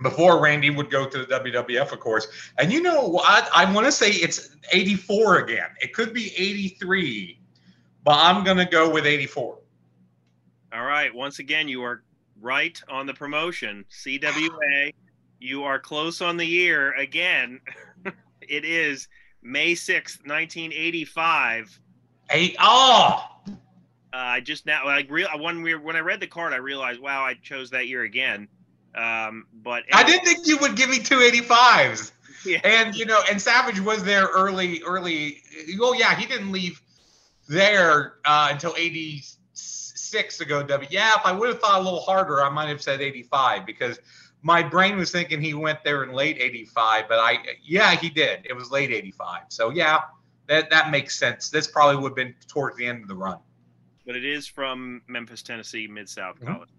Before 0.00 0.42
Randy 0.42 0.70
would 0.70 0.90
go 0.90 1.06
to 1.06 1.18
the 1.18 1.26
WWF, 1.26 1.92
of 1.92 2.00
course. 2.00 2.28
And 2.56 2.72
you 2.72 2.80
know 2.80 3.06
what? 3.06 3.50
I 3.54 3.70
want 3.70 3.84
to 3.84 3.92
say 3.92 4.08
it's 4.08 4.56
84 4.72 5.40
again. 5.40 5.66
It 5.82 5.92
could 5.92 6.14
be 6.14 6.32
83, 6.34 7.38
but 8.04 8.14
I'm 8.14 8.42
going 8.42 8.56
to 8.56 8.64
go 8.64 8.88
with 8.88 9.04
84. 9.04 9.58
All 10.72 10.82
right. 10.82 11.14
Once 11.14 11.40
again, 11.40 11.68
you 11.68 11.82
are 11.82 12.02
right 12.40 12.80
on 12.88 13.04
the 13.04 13.12
promotion. 13.12 13.84
CWA, 13.90 14.94
you 15.40 15.62
are 15.64 15.78
close 15.78 16.22
on 16.22 16.38
the 16.38 16.46
year 16.46 16.94
again. 16.94 17.60
it 18.40 18.64
is 18.64 19.08
May 19.42 19.72
6th, 19.72 20.24
1985. 20.24 21.78
Eight. 22.30 22.56
Oh, 22.58 22.62
ah! 22.62 23.29
Uh, 24.12 24.16
I 24.16 24.40
just 24.40 24.66
now, 24.66 24.84
like, 24.84 25.10
real 25.10 25.28
when 25.38 25.62
we 25.62 25.74
when 25.76 25.96
I 25.96 26.00
read 26.00 26.20
the 26.20 26.26
card, 26.26 26.52
I 26.52 26.56
realized, 26.56 27.00
wow, 27.00 27.22
I 27.24 27.34
chose 27.34 27.70
that 27.70 27.86
year 27.86 28.02
again. 28.02 28.48
Um, 28.94 29.46
but 29.62 29.84
I 29.92 30.02
didn't 30.02 30.24
think 30.24 30.46
you 30.46 30.58
would 30.58 30.76
give 30.76 30.90
me 30.90 30.98
two 30.98 31.18
85s. 31.18 32.12
Yeah. 32.44 32.58
And, 32.64 32.94
you 32.94 33.04
know, 33.04 33.20
and 33.30 33.40
Savage 33.40 33.80
was 33.80 34.02
there 34.02 34.26
early, 34.26 34.82
early. 34.82 35.42
Oh, 35.80 35.92
yeah, 35.92 36.14
he 36.14 36.26
didn't 36.26 36.52
leave 36.52 36.80
there 37.48 38.14
uh, 38.24 38.48
until 38.50 38.74
86 38.76 40.38
to 40.38 40.44
go 40.44 40.62
W. 40.62 40.88
Yeah, 40.90 41.12
if 41.16 41.24
I 41.24 41.32
would 41.32 41.48
have 41.50 41.60
thought 41.60 41.80
a 41.80 41.82
little 41.82 42.00
harder, 42.00 42.42
I 42.42 42.48
might 42.48 42.68
have 42.68 42.82
said 42.82 43.00
85 43.00 43.66
because 43.66 43.98
my 44.42 44.62
brain 44.62 44.96
was 44.96 45.10
thinking 45.10 45.40
he 45.40 45.54
went 45.54 45.84
there 45.84 46.02
in 46.02 46.12
late 46.12 46.38
85, 46.40 47.04
but 47.08 47.18
I, 47.18 47.38
yeah, 47.62 47.94
he 47.94 48.08
did. 48.08 48.46
It 48.48 48.54
was 48.54 48.70
late 48.70 48.90
85. 48.90 49.42
So, 49.48 49.70
yeah, 49.70 50.00
that, 50.46 50.70
that 50.70 50.90
makes 50.90 51.18
sense. 51.18 51.50
This 51.50 51.66
probably 51.66 51.96
would 51.96 52.10
have 52.10 52.16
been 52.16 52.34
towards 52.48 52.76
the 52.76 52.86
end 52.86 53.02
of 53.02 53.08
the 53.08 53.14
run. 53.14 53.38
But 54.10 54.16
it 54.16 54.24
is 54.24 54.44
from 54.44 55.00
Memphis, 55.06 55.40
Tennessee, 55.40 55.86
Mid 55.86 56.08
South 56.08 56.40
Mhm. 56.40 56.46
College. 56.46 56.70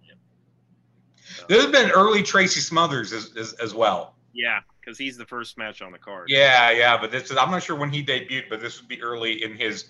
So, 1.24 1.46
There's 1.48 1.68
been 1.68 1.90
early 1.92 2.24
Tracy 2.24 2.60
Smothers 2.60 3.14
as, 3.14 3.38
as, 3.38 3.54
as 3.54 3.74
well. 3.74 4.16
yeah, 4.34 4.60
because 4.82 4.98
he's 4.98 5.16
the 5.16 5.26
first 5.26 5.58
match 5.58 5.82
on 5.82 5.94
the 5.94 5.98
card. 5.98 6.28
Yeah, 6.30 6.72
yeah, 6.72 6.98
but 7.00 7.10
this 7.10 7.32
is, 7.32 7.38
I'm 7.38 7.50
not 7.50 7.64
sure 7.64 7.78
when 7.78 7.90
he 7.90 8.04
debuted, 8.04 8.50
but 8.50 8.60
this 8.60 8.82
would 8.82 8.90
be 8.90 9.02
early 9.02 9.42
in 9.42 9.56
his 9.56 9.86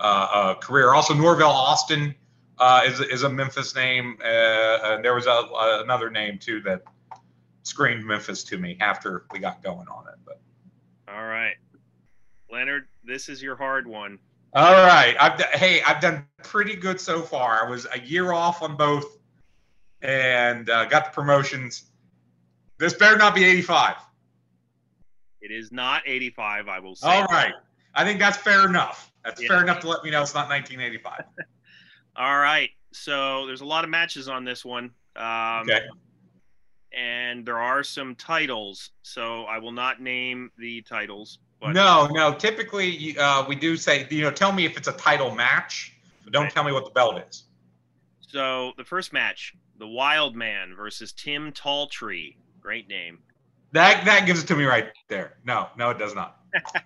uh, 0.00 0.04
uh, 0.32 0.54
career. 0.54 0.94
Also, 0.94 1.12
Norvell 1.12 1.50
Austin 1.50 2.14
uh, 2.58 2.80
is, 2.86 3.00
is 3.00 3.24
a 3.24 3.28
Memphis 3.28 3.74
name. 3.74 4.16
Uh, 4.24 4.78
and 4.94 5.04
there 5.04 5.14
was 5.14 5.26
a, 5.26 5.32
uh, 5.32 5.82
another 5.84 6.08
name 6.08 6.38
too 6.38 6.62
that 6.62 6.82
screamed 7.64 8.06
Memphis 8.06 8.42
to 8.44 8.56
me 8.56 8.78
after 8.80 9.26
we 9.32 9.38
got 9.38 9.62
going 9.62 9.86
on 9.88 10.08
it. 10.08 10.18
But 10.24 10.40
All 11.08 11.26
right, 11.26 11.56
Leonard, 12.50 12.88
this 13.04 13.28
is 13.28 13.42
your 13.42 13.56
hard 13.56 13.86
one. 13.86 14.18
All 14.54 14.72
right, 14.72 15.14
I've 15.20 15.36
d- 15.38 15.44
hey, 15.52 15.82
I've 15.82 16.00
done 16.00 16.26
pretty 16.42 16.76
good 16.76 17.00
so 17.00 17.20
far. 17.22 17.64
I 17.66 17.68
was 17.70 17.86
a 17.92 18.00
year 18.00 18.32
off 18.32 18.62
on 18.62 18.76
both, 18.76 19.18
and 20.02 20.68
uh, 20.70 20.84
got 20.86 21.06
the 21.06 21.10
promotions. 21.10 21.84
This 22.78 22.94
better 22.94 23.16
not 23.16 23.34
be 23.34 23.44
85. 23.44 23.96
It 25.40 25.50
is 25.50 25.72
not 25.72 26.02
85. 26.06 26.68
I 26.68 26.78
will 26.80 26.94
say. 26.96 27.08
All 27.08 27.24
right, 27.24 27.52
I 27.94 28.04
think 28.04 28.18
that's 28.18 28.36
fair 28.38 28.66
enough. 28.66 29.12
That's 29.24 29.40
Yeah. 29.42 29.48
fair 29.48 29.62
enough 29.62 29.80
to 29.80 29.88
let 29.88 30.04
me 30.04 30.10
know 30.10 30.22
it's 30.22 30.34
not 30.34 30.48
1985. 30.48 31.24
All 32.16 32.38
right. 32.38 32.70
So 32.92 33.44
there's 33.46 33.60
a 33.60 33.64
lot 33.66 33.84
of 33.84 33.90
matches 33.90 34.28
on 34.28 34.44
this 34.44 34.64
one. 34.64 34.92
Um, 35.16 35.62
Okay. 35.68 35.80
And 36.96 37.44
there 37.44 37.58
are 37.58 37.82
some 37.82 38.14
titles. 38.14 38.90
So 39.02 39.42
I 39.44 39.58
will 39.58 39.72
not 39.72 40.00
name 40.00 40.50
the 40.56 40.80
titles. 40.82 41.40
But 41.66 41.72
No, 41.74 42.06
no. 42.06 42.34
Typically, 42.34 43.16
uh, 43.18 43.44
we 43.46 43.54
do 43.56 43.76
say, 43.76 44.06
you 44.10 44.22
know, 44.22 44.30
tell 44.30 44.52
me 44.52 44.64
if 44.64 44.76
it's 44.76 44.88
a 44.88 44.92
title 44.92 45.34
match, 45.34 45.92
but 46.24 46.32
don't 46.32 46.44
Right. 46.44 46.52
tell 46.52 46.64
me 46.64 46.72
what 46.72 46.84
the 46.84 46.90
belt 46.90 47.18
is. 47.28 47.44
So 48.20 48.72
the 48.76 48.84
first 48.84 49.12
match, 49.12 49.54
the 49.78 49.86
Wild 49.86 50.34
Man 50.34 50.74
versus 50.74 51.12
Tim 51.12 51.52
Talltree. 51.52 52.36
Great 52.60 52.88
name. 52.88 53.22
That 53.72 54.04
that 54.04 54.26
gives 54.26 54.42
it 54.42 54.46
to 54.46 54.56
me 54.56 54.64
right 54.64 54.92
there. 55.08 55.38
No, 55.44 55.68
no, 55.76 55.90
it 55.90 55.98
does 55.98 56.14
not. 56.14 56.40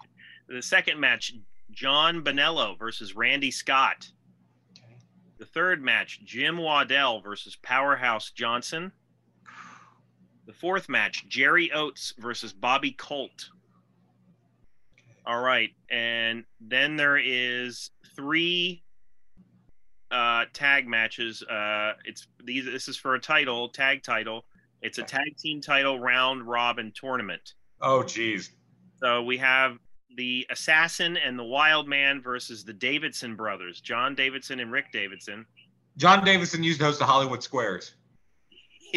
The 0.49 0.61
second 0.63 0.99
match, 0.99 1.33
John 1.71 2.25
Bonello 2.25 2.77
versus 2.77 3.15
Randy 3.15 3.53
Scott. 3.53 4.11
The 5.39 5.47
third 5.47 5.81
match, 5.81 6.25
Jim 6.25 6.59
Waddell 6.59 7.21
versus 7.21 7.55
Powerhouse 7.55 8.33
Johnson. 8.33 8.91
The 10.47 10.53
fourth 10.53 10.89
match, 10.89 11.29
Jerry 11.29 11.71
Oates 11.71 12.15
versus 12.19 12.53
Bobby 12.53 12.91
Colt. 12.91 13.51
All 15.31 15.39
right, 15.39 15.71
and 15.89 16.43
then 16.61 16.97
there 16.97 17.17
is 17.17 17.93
three 18.17 18.83
uh, 20.11 20.47
tag 20.53 20.89
matches. 20.89 21.45
Uh, 21.45 21.93
it's 22.05 22.27
these. 22.43 22.65
This 22.65 22.89
is 22.89 22.97
for 22.97 23.15
a 23.15 23.21
title, 23.21 23.69
tag 23.69 24.03
title. 24.03 24.45
It's 24.83 24.99
a 24.99 25.05
tag 25.05 25.37
team 25.39 25.61
title 25.61 26.01
round 26.01 26.49
robin 26.49 26.93
tournament. 26.93 27.55
Oh, 27.81 28.03
geez. 28.03 28.51
So 29.01 29.23
we 29.23 29.39
have 29.39 29.79
the 30.17 30.49
Assassin 30.51 31.17
and 31.17 31.39
the 31.39 31.45
Wild 31.45 31.87
Man 31.87 32.21
versus 32.21 32.65
the 32.65 32.73
Davidson 32.73 33.37
brothers, 33.37 33.81
John 33.81 34.17
Davidson 34.17 34.59
and 34.59 34.73
Rick 34.73 34.87
Davidson. 34.93 35.47
John 35.97 36.25
Davidson 36.25 36.65
used 36.65 36.81
to 36.81 36.87
host 36.87 36.99
the 36.99 37.07
Hollywood 37.07 37.45
Squares. 37.45 37.95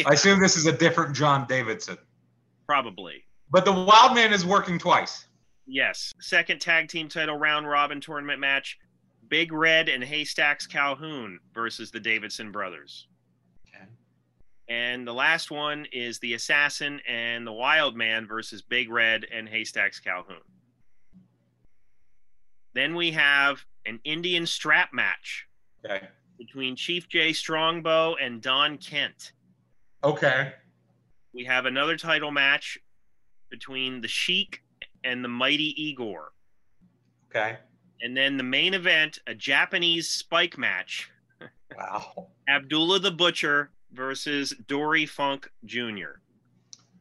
I 0.04 0.14
assume 0.14 0.40
this 0.40 0.56
is 0.56 0.66
a 0.66 0.72
different 0.72 1.14
John 1.14 1.46
Davidson. 1.46 1.96
Probably. 2.66 3.22
But 3.52 3.64
the 3.64 3.72
Wild 3.72 4.16
Man 4.16 4.32
is 4.32 4.44
working 4.44 4.80
twice. 4.80 5.26
Yes. 5.66 6.12
Second 6.20 6.60
tag 6.60 6.88
team 6.88 7.08
title 7.08 7.36
round 7.38 7.66
robin 7.68 8.00
tournament 8.00 8.40
match 8.40 8.78
Big 9.28 9.52
Red 9.52 9.88
and 9.88 10.04
Haystacks 10.04 10.66
Calhoun 10.66 11.40
versus 11.54 11.90
the 11.90 12.00
Davidson 12.00 12.52
brothers. 12.52 13.08
Okay. 13.66 13.84
And 14.68 15.06
the 15.06 15.14
last 15.14 15.50
one 15.50 15.86
is 15.92 16.18
the 16.18 16.34
Assassin 16.34 17.00
and 17.08 17.46
the 17.46 17.52
Wild 17.52 17.96
Man 17.96 18.26
versus 18.26 18.60
Big 18.62 18.90
Red 18.90 19.26
and 19.32 19.48
Haystacks 19.48 19.98
Calhoun. 19.98 20.42
Then 22.74 22.94
we 22.94 23.12
have 23.12 23.64
an 23.86 24.00
Indian 24.04 24.46
strap 24.46 24.92
match 24.92 25.46
Okay. 25.84 26.06
between 26.38 26.76
Chief 26.76 27.08
Jay 27.08 27.32
Strongbow 27.32 28.16
and 28.16 28.42
Don 28.42 28.78
Kent. 28.78 29.32
Okay. 30.02 30.52
We 31.32 31.44
have 31.44 31.66
another 31.66 31.96
title 31.96 32.30
match 32.30 32.78
between 33.50 34.00
the 34.00 34.08
Sheik 34.08 34.62
and 35.04 35.22
the 35.24 35.28
Mighty 35.28 35.80
Igor. 35.80 36.32
Okay. 37.30 37.58
And 38.02 38.16
then 38.16 38.36
the 38.36 38.42
main 38.42 38.74
event, 38.74 39.18
a 39.26 39.34
Japanese 39.34 40.08
spike 40.10 40.58
match, 40.58 41.10
Wow. 41.76 42.28
Abdullah 42.48 42.98
the 43.00 43.10
Butcher 43.10 43.70
versus 43.92 44.52
Dory 44.66 45.06
Funk 45.06 45.50
Jr. 45.64 46.20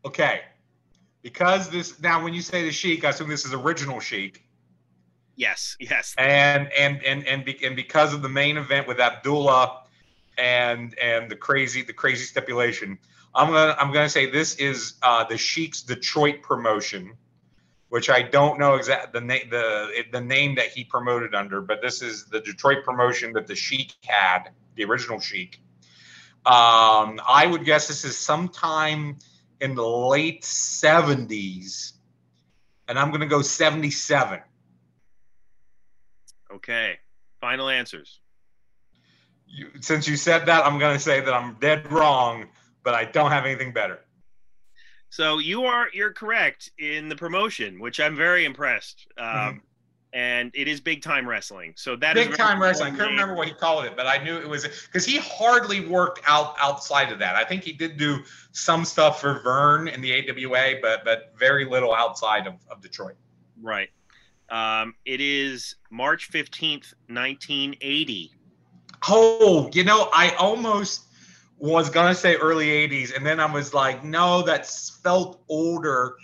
Okay. 0.06 0.42
Because 1.22 1.70
this 1.70 2.02
now, 2.02 2.24
when 2.24 2.34
you 2.34 2.42
say 2.42 2.64
the 2.64 2.72
Sheik, 2.72 3.06
I 3.06 3.10
assume 3.10 3.30
this 3.30 3.46
is 3.46 3.54
original 3.54 4.00
Sheik, 4.00 4.44
Yes, 5.36 5.76
yes. 5.80 6.14
and 6.18 6.72
and 6.74 7.02
and 7.04 7.26
and, 7.26 7.46
be, 7.46 7.58
and 7.66 7.76
because 7.76 8.14
of 8.14 8.22
the 8.22 8.30
main 8.30 8.58
event 8.58 8.88
with 8.88 9.00
Abdullah, 9.00 9.84
and 10.38 10.98
and 11.00 11.32
the 11.32 11.36
crazy 11.36 11.82
the 11.82 11.94
crazy 11.94 12.26
stipulation, 12.26 13.00
I'm 13.34 13.48
gonna 13.52 13.76
I'm 13.80 13.92
gonna 13.94 14.10
say 14.10 14.30
this 14.30 14.56
is 14.56 14.96
uh, 15.02 15.24
the 15.24 15.38
Sheik's 15.38 15.82
Detroit 15.82 16.42
promotion, 16.44 17.14
which 17.94 18.10
I 18.10 18.24
don't 18.24 18.58
know 18.58 18.74
exact 18.74 19.14
the 19.14 19.22
name 19.22 19.52
the 19.52 20.04
the 20.12 20.20
name 20.20 20.56
that 20.56 20.70
he 20.70 20.84
promoted 20.84 21.36
under, 21.36 21.62
but 21.62 21.80
this 21.80 22.02
is 22.02 22.26
the 22.26 22.40
Detroit 22.40 22.84
promotion 22.84 23.34
that 23.34 23.46
the 23.46 23.54
Sheik 23.54 23.94
had, 24.04 24.50
the 24.74 24.84
original 24.86 25.20
Sheik. 25.20 25.62
Um, 26.44 27.22
I 27.30 27.46
would 27.48 27.66
guess 27.66 27.88
this 27.88 28.04
is 28.04 28.18
sometime 28.18 29.20
in 29.62 29.76
the 29.76 29.88
late 29.88 30.42
70s, 30.42 31.92
and 32.88 32.98
I'm 32.98 33.12
gonna 33.12 33.28
go 33.28 33.44
77. 33.44 34.40
Okay. 36.52 36.98
Final 37.40 37.70
answers. 37.70 38.22
You, 39.46 39.70
since 39.82 40.08
you 40.08 40.18
said 40.18 40.48
that, 40.48 40.66
I'm 40.66 40.80
gonna 40.80 40.98
say 40.98 41.20
that 41.20 41.32
I'm 41.32 41.58
dead 41.60 41.92
wrong, 41.92 42.48
but 42.84 42.96
I 42.96 43.06
don't 43.06 43.30
have 43.30 43.46
anything 43.46 43.72
better. 43.72 44.00
So 45.14 45.38
you 45.38 45.66
are 45.66 45.90
you're 45.94 46.12
correct 46.12 46.72
in 46.80 47.08
the 47.08 47.16
promotion, 47.16 47.80
which 47.80 48.00
I'm 48.00 48.16
very 48.16 48.46
impressed. 48.46 49.06
Um, 49.16 49.28
Mhm. 49.28 49.62
And 50.12 50.52
it 50.56 50.68
is 50.68 50.80
big 50.80 51.04
time 51.04 51.28
wrestling. 51.28 51.74
So 51.76 51.96
that 51.98 52.18
is 52.18 52.28
Big 52.28 52.38
time 52.38 52.60
wrestling. 52.60 52.94
I 52.94 52.96
couldn't 52.96 53.14
remember 53.14 53.36
what 53.36 53.48
he 53.48 53.54
called 53.54 53.86
it, 53.86 53.96
but 53.96 54.08
I 54.08 54.18
knew 54.24 54.38
it 54.38 54.48
was 54.50 54.64
because 54.64 55.06
he 55.06 55.18
hardly 55.18 55.82
worked 55.88 56.22
out 56.26 56.56
outside 56.60 57.12
of 57.12 57.20
that. 57.20 57.36
I 57.36 57.44
think 57.44 57.64
he 57.64 57.74
did 57.74 57.98
do 57.98 58.24
some 58.54 58.86
stuff 58.86 59.22
for 59.22 59.40
Verne 59.42 59.88
in 59.88 60.02
the 60.02 60.14
AWA, 60.14 60.80
but 60.82 61.06
but 61.06 61.34
very 61.38 61.66
little 61.66 61.94
outside 61.94 62.48
of, 62.48 62.56
of 62.72 62.82
Detroit. 62.82 63.16
Right. 63.62 63.90
Um, 64.50 64.96
it 65.06 65.22
is 65.22 65.76
March 65.92 66.32
15th, 66.32 66.94
1980. 67.08 68.32
Oh, 69.08 69.70
you 69.74 69.84
know, 69.84 70.10
I 70.14 70.32
almost 70.40 71.06
was 71.72 71.90
gonna 71.90 72.14
say 72.14 72.36
early 72.36 72.68
'80s, 72.68 73.16
and 73.16 73.26
then 73.26 73.40
I 73.40 73.46
was 73.46 73.74
like, 73.74 74.04
no, 74.04 74.42
that's 74.42 74.90
felt 75.02 75.42
older, 75.48 76.18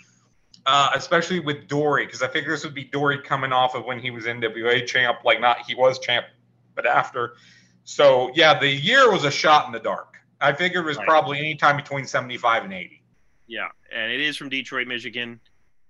uh, 0.66 0.90
especially 0.94 1.40
with 1.40 1.66
Dory, 1.66 2.04
because 2.04 2.20
I 2.22 2.28
figured 2.28 2.52
this 2.52 2.62
would 2.64 2.74
be 2.74 2.84
Dory 2.84 3.22
coming 3.22 3.50
off 3.50 3.74
of 3.74 3.86
when 3.86 3.98
he 3.98 4.10
was 4.10 4.26
NWA 4.26 4.86
champ, 4.86 5.20
like 5.24 5.40
not 5.40 5.60
he 5.66 5.74
was 5.74 5.98
champ, 5.98 6.26
but 6.74 6.86
after. 6.86 7.36
So 7.84 8.30
yeah, 8.34 8.58
the 8.58 8.68
year 8.68 9.10
was 9.10 9.24
a 9.24 9.30
shot 9.30 9.66
in 9.66 9.72
the 9.72 9.80
dark. 9.80 10.16
I 10.42 10.52
figured 10.52 10.84
it 10.84 10.88
was 10.88 10.98
Right. 10.98 11.06
probably 11.06 11.38
any 11.38 11.54
time 11.54 11.76
between 11.76 12.06
75 12.06 12.64
and 12.64 12.72
80. 12.74 13.02
Yeah, 13.46 13.68
and 13.90 14.12
it 14.12 14.20
is 14.20 14.36
from 14.36 14.50
Detroit, 14.50 14.86
Michigan. 14.86 15.40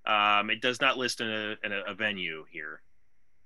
Um, 0.06 0.48
it 0.50 0.60
does 0.60 0.80
not 0.80 0.96
list 0.96 1.20
in 1.20 1.28
a, 1.28 1.56
in 1.64 1.72
a 1.72 1.92
venue 1.94 2.44
here, 2.50 2.82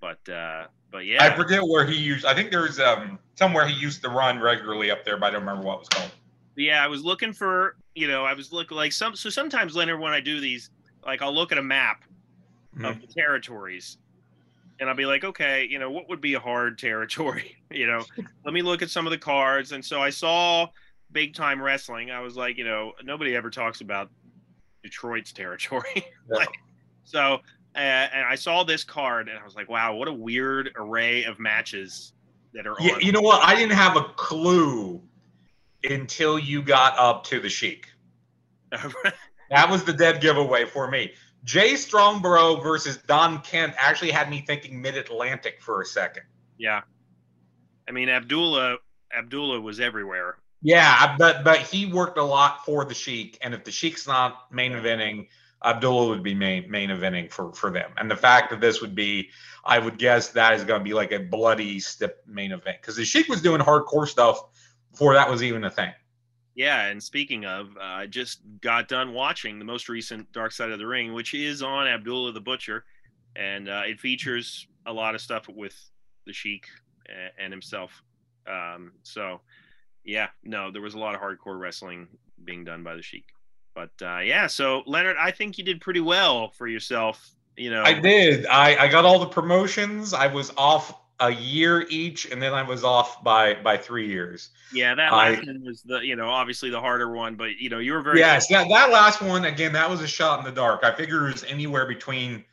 but 0.05 0.33
uh, 0.33 0.67
but 0.93 1.07
yeah, 1.07 1.25
I 1.25 1.35
forget 1.35 1.63
where 1.63 1.87
he 1.87 1.97
used. 1.97 2.27
I 2.27 2.35
think 2.35 2.51
there's 2.51 2.79
um 2.79 3.19
somewhere 3.37 3.67
he 3.67 3.75
used 3.75 4.03
to 4.03 4.11
run 4.11 4.39
regularly 4.39 4.91
up 4.91 5.03
there, 5.03 5.17
but 5.17 5.27
I 5.27 5.31
don't 5.31 5.41
remember 5.41 5.67
what 5.67 5.77
it 5.77 5.79
was 5.79 5.89
called. 5.89 6.11
yeah. 6.57 6.85
I 6.85 6.89
was 6.89 7.03
looking 7.03 7.33
for 7.33 7.77
you 7.95 8.07
know 8.07 8.25
I 8.25 8.35
was 8.35 8.53
looking 8.53 8.77
like 8.77 8.93
some 8.93 9.17
so 9.17 9.31
sometimes 9.31 9.75
Leonard 9.75 10.01
when 10.01 10.13
I 10.13 10.21
do 10.21 10.41
these 10.41 10.71
like 11.07 11.23
I'll 11.23 11.35
look 11.35 11.53
at 11.53 11.59
a 11.59 11.63
map 11.63 12.05
of 12.83 13.01
the 13.01 13.07
territories, 13.07 13.97
and 14.79 14.91
I'll 14.91 14.97
be 14.97 15.07
like, 15.07 15.25
okay, 15.25 15.67
you 15.71 15.79
know 15.79 15.91
what 15.91 16.07
would 16.11 16.21
be 16.21 16.35
a 16.35 16.41
hard 16.41 16.79
territory? 16.79 17.57
you 17.71 17.87
know, 17.87 18.05
let 18.45 18.53
me 18.53 18.61
look 18.61 18.83
at 18.83 18.91
some 18.91 19.07
of 19.07 19.11
the 19.11 19.19
cards, 19.19 19.73
and 19.73 19.83
so 19.83 20.03
I 20.03 20.11
saw 20.11 20.67
big 21.13 21.35
time 21.35 21.63
wrestling. 21.63 22.11
I 22.11 22.21
was 22.21 22.37
like, 22.37 22.59
you 22.59 22.65
know, 22.65 22.93
nobody 23.03 23.35
ever 23.35 23.49
talks 23.49 23.81
about 23.81 24.11
Detroit's 24.83 25.33
territory. 25.33 26.05
Like, 26.27 26.49
so, 27.05 27.41
and 27.75 28.25
I 28.27 28.35
saw 28.37 28.62
this 28.64 28.85
card, 28.85 29.29
and 29.29 29.39
I 29.39 29.45
was 29.45 29.55
like, 29.57 29.68
wow, 29.68 29.95
what 29.95 30.09
a 30.09 30.12
weird 30.12 30.70
array 30.77 31.25
of 31.25 31.39
matches 31.41 32.12
that 32.53 32.66
are 32.66 32.77
Yeah, 32.81 32.95
on. 32.95 33.01
you 33.01 33.12
know 33.12 33.20
what? 33.20 33.43
I 33.43 33.55
didn't 33.57 33.77
have 33.77 33.97
a 33.97 34.05
clue 34.16 35.03
until 35.83 36.39
you 36.39 36.62
got 36.62 36.97
up 36.99 37.25
to 37.25 37.41
the 37.41 37.49
Sheik. 37.49 37.89
That 39.51 39.70
was 39.70 39.85
the 39.85 39.93
dead 39.93 40.20
giveaway 40.22 40.64
for 40.64 40.91
me. 40.91 41.12
Jay 41.45 41.77
Strongbow 41.77 42.61
versus 42.61 42.97
Don 43.07 43.41
Kent 43.43 43.75
actually 43.79 44.11
had 44.11 44.31
me 44.31 44.43
thinking 44.47 44.81
Mid 44.81 44.97
Atlantic 44.97 45.61
for 45.61 45.83
a 45.83 45.85
second. 45.85 46.22
yeah, 46.59 46.81
I 47.87 47.93
mean 47.93 48.09
Abdullah. 48.09 48.79
Abdullah 49.16 49.61
was 49.61 49.79
everywhere. 49.81 50.39
Yeah, 50.62 51.14
but 51.18 51.45
but 51.45 51.59
he 51.59 51.85
worked 51.87 52.16
a 52.16 52.22
lot 52.22 52.64
for 52.64 52.87
the 52.87 52.95
Sheik, 52.95 53.37
and 53.43 53.53
if 53.53 53.64
the 53.64 53.70
Sheik's 53.70 54.07
not 54.09 54.51
main 54.51 54.72
eventing, 54.72 55.29
Abdullah 55.65 56.09
would 56.09 56.23
be 56.23 56.35
main 56.35 56.71
main 56.71 56.91
eventing 56.91 57.31
for 57.31 57.53
for 57.53 57.71
them. 57.71 57.91
And 57.97 58.11
the 58.11 58.17
fact 58.17 58.51
that 58.51 58.61
this 58.61 58.81
would 58.81 58.95
be, 58.95 59.31
I 59.65 59.79
would 59.79 59.99
guess 59.99 60.29
that 60.29 60.55
is 60.55 60.65
going 60.65 60.81
to 60.81 60.85
be 60.85 60.95
like 60.95 61.12
a 61.12 61.19
bloody 61.19 61.81
stip 61.81 62.23
main 62.27 62.53
event 62.53 62.79
because 62.81 62.97
the 62.97 63.05
Sheik 63.05 63.29
was 63.29 63.41
doing 63.41 63.61
hardcore 63.61 64.07
stuff 64.07 64.43
before 64.91 65.15
that 65.15 65.31
was 65.31 65.43
even 65.43 65.65
a 65.65 65.71
thing. 65.71 65.93
Yeah, 66.55 66.87
and 66.87 67.03
speaking 67.03 67.45
of, 67.45 67.77
uh, 67.77 67.83
I 67.83 68.07
just 68.07 68.41
got 68.61 68.87
done 68.87 69.12
watching 69.12 69.59
the 69.59 69.65
most 69.65 69.89
recent 69.89 70.31
Dark 70.31 70.53
Side 70.53 70.71
of 70.71 70.79
the 70.79 70.87
Ring, 70.87 71.12
which 71.12 71.35
is 71.35 71.62
on 71.62 71.89
Abdullah 71.89 72.33
the 72.33 72.41
Butcher, 72.41 72.85
and 73.35 73.69
uh, 73.69 73.83
it 73.87 73.99
features 73.99 74.69
a 74.87 74.93
lot 74.93 75.17
of 75.17 75.21
stuff 75.21 75.49
with 75.49 75.75
the 76.27 76.33
Sheik 76.33 76.67
a- 77.09 77.43
and 77.43 77.53
himself. 77.53 78.05
Um, 78.47 78.93
so, 79.03 79.41
yeah, 80.05 80.29
no, 80.45 80.71
there 80.71 80.83
was 80.83 80.95
a 80.95 80.99
lot 80.99 81.17
of 81.17 81.21
hardcore 81.21 81.59
wrestling 81.59 82.07
being 82.45 82.62
done 82.62 82.85
by 82.85 82.95
the 82.95 83.03
Sheik. 83.03 83.34
But 83.75 83.91
uh, 84.01 84.18
yeah, 84.18 84.47
so 84.47 84.83
Leonard, 84.87 85.16
I 85.18 85.31
think 85.31 85.59
you 85.59 85.64
did 85.64 85.81
pretty 85.81 86.01
well 86.01 86.51
for 86.51 86.66
yourself. 86.66 87.33
You 87.57 87.70
know, 87.70 87.83
I 87.83 87.95
did. 87.95 88.47
I, 88.47 88.77
I 88.77 88.89
got 88.89 89.05
all 89.05 89.18
the 89.18 89.27
promotions. 89.27 90.12
I 90.14 90.27
was 90.27 90.53
off 90.57 90.95
a 91.20 91.31
year 91.31 91.87
each, 91.89 92.31
and 92.31 92.43
then 92.43 92.53
I 92.53 92.62
was 92.62 92.83
off 92.85 93.22
by 93.22 93.55
by 93.55 93.77
three 93.77 94.09
years. 94.09 94.51
yeah, 94.72 94.95
that 94.95 95.12
I- 95.12 95.31
last 95.35 95.47
one 95.47 95.64
was 95.64 95.83
the 95.83 95.99
you 95.99 96.16
know 96.16 96.29
obviously 96.29 96.70
the 96.70 96.81
harder 96.81 97.11
one, 97.12 97.37
but 97.37 97.59
you 97.59 97.70
know 97.70 97.79
you 97.79 97.93
were 97.93 98.03
very 98.03 98.18
Yes, 98.18 98.49
that, 98.49 98.68
that 98.68 98.91
last 98.91 99.22
one 99.22 99.45
again, 99.45 99.72
that 99.72 99.89
was 99.89 100.01
a 100.01 100.09
shot 100.09 100.39
in 100.41 100.45
the 100.45 100.53
dark. 100.53 100.81
I 100.83 100.93
figure 100.93 101.29
it 101.29 101.33
was 101.33 101.45
anywhere 101.45 101.87
between, 101.87 102.45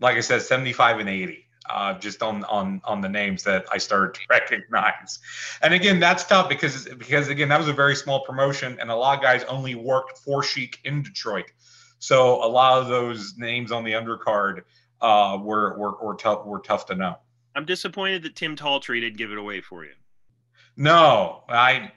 like 0.00 0.16
I 0.16 0.20
said, 0.20 0.42
seventy 0.42 0.72
five 0.72 0.98
and 0.98 1.08
eighty. 1.08 1.44
Uh, 1.68 1.98
just 1.98 2.22
on 2.22 2.44
on 2.44 2.80
on 2.84 3.00
the 3.00 3.08
names 3.08 3.42
that 3.42 3.64
I 3.72 3.78
started 3.78 4.14
to 4.14 4.20
recognize, 4.30 5.18
and 5.62 5.72
again, 5.72 5.98
that's 5.98 6.24
tough 6.24 6.48
because 6.48 6.86
because 6.98 7.28
again, 7.28 7.48
that 7.48 7.58
was 7.58 7.68
a 7.68 7.72
very 7.72 7.96
small 7.96 8.24
promotion, 8.24 8.78
and 8.80 8.90
a 8.90 8.94
lot 8.94 9.16
of 9.16 9.22
guys 9.22 9.44
only 9.44 9.74
worked 9.74 10.18
for 10.18 10.42
Sheik 10.42 10.80
in 10.84 11.02
Detroit, 11.02 11.50
so 11.98 12.44
a 12.44 12.48
lot 12.48 12.82
of 12.82 12.88
those 12.88 13.38
names 13.38 13.72
on 13.72 13.82
the 13.82 13.92
undercard 13.92 14.62
uh, 15.00 15.38
were 15.40 15.78
were 15.78 15.96
were 16.02 16.14
tough 16.16 16.44
were 16.44 16.60
tough 16.60 16.86
to 16.86 16.94
know. 16.94 17.16
I'm 17.54 17.64
disappointed 17.64 18.22
that 18.24 18.34
Tim 18.34 18.56
Talltree 18.56 19.00
didn't 19.00 19.16
give 19.16 19.30
it 19.30 19.38
away 19.38 19.60
for 19.60 19.84
you. 19.84 19.92
No, 20.76 21.44
I 21.48 21.92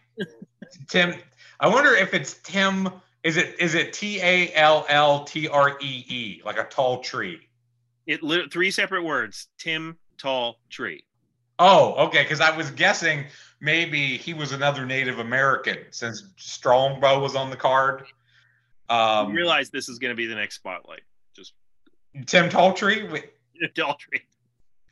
Tim. 0.87 1.15
I 1.59 1.67
wonder 1.67 1.93
if 1.93 2.13
it's 2.13 2.35
Tim. 2.43 2.89
Is 3.23 3.37
it 3.37 3.55
is 3.59 3.73
it 3.73 3.93
T 3.93 4.21
A 4.21 4.53
L 4.53 4.85
L 4.87 5.23
T 5.23 5.47
R 5.47 5.77
E 5.81 6.05
E 6.07 6.41
like 6.45 6.57
a 6.57 6.65
tall 6.65 7.01
tree? 7.01 7.46
It 8.07 8.23
lit 8.23 8.51
three 8.51 8.71
separate 8.71 9.03
words: 9.03 9.47
Tim 9.59 9.97
Tall 10.17 10.59
Tree. 10.69 11.03
Oh, 11.59 11.93
okay. 12.07 12.23
Because 12.23 12.41
I 12.41 12.55
was 12.55 12.71
guessing 12.71 13.25
maybe 13.59 14.17
he 14.17 14.33
was 14.33 14.51
another 14.51 14.85
Native 14.85 15.19
American 15.19 15.77
since 15.91 16.23
Strongbow 16.37 17.19
was 17.19 17.35
on 17.35 17.49
the 17.49 17.55
card. 17.55 18.05
Um, 18.89 19.29
you 19.29 19.35
realize 19.35 19.69
this 19.69 19.89
is 19.89 19.99
going 19.99 20.11
to 20.11 20.15
be 20.15 20.27
the 20.27 20.35
next 20.35 20.55
spotlight. 20.55 21.01
Just 21.35 21.53
Tim 22.25 22.49
Tall 22.49 22.73
Tree 22.73 23.01
Talltree. 23.01 23.11
Wait, 23.11 23.33
Talltree. 23.75 24.21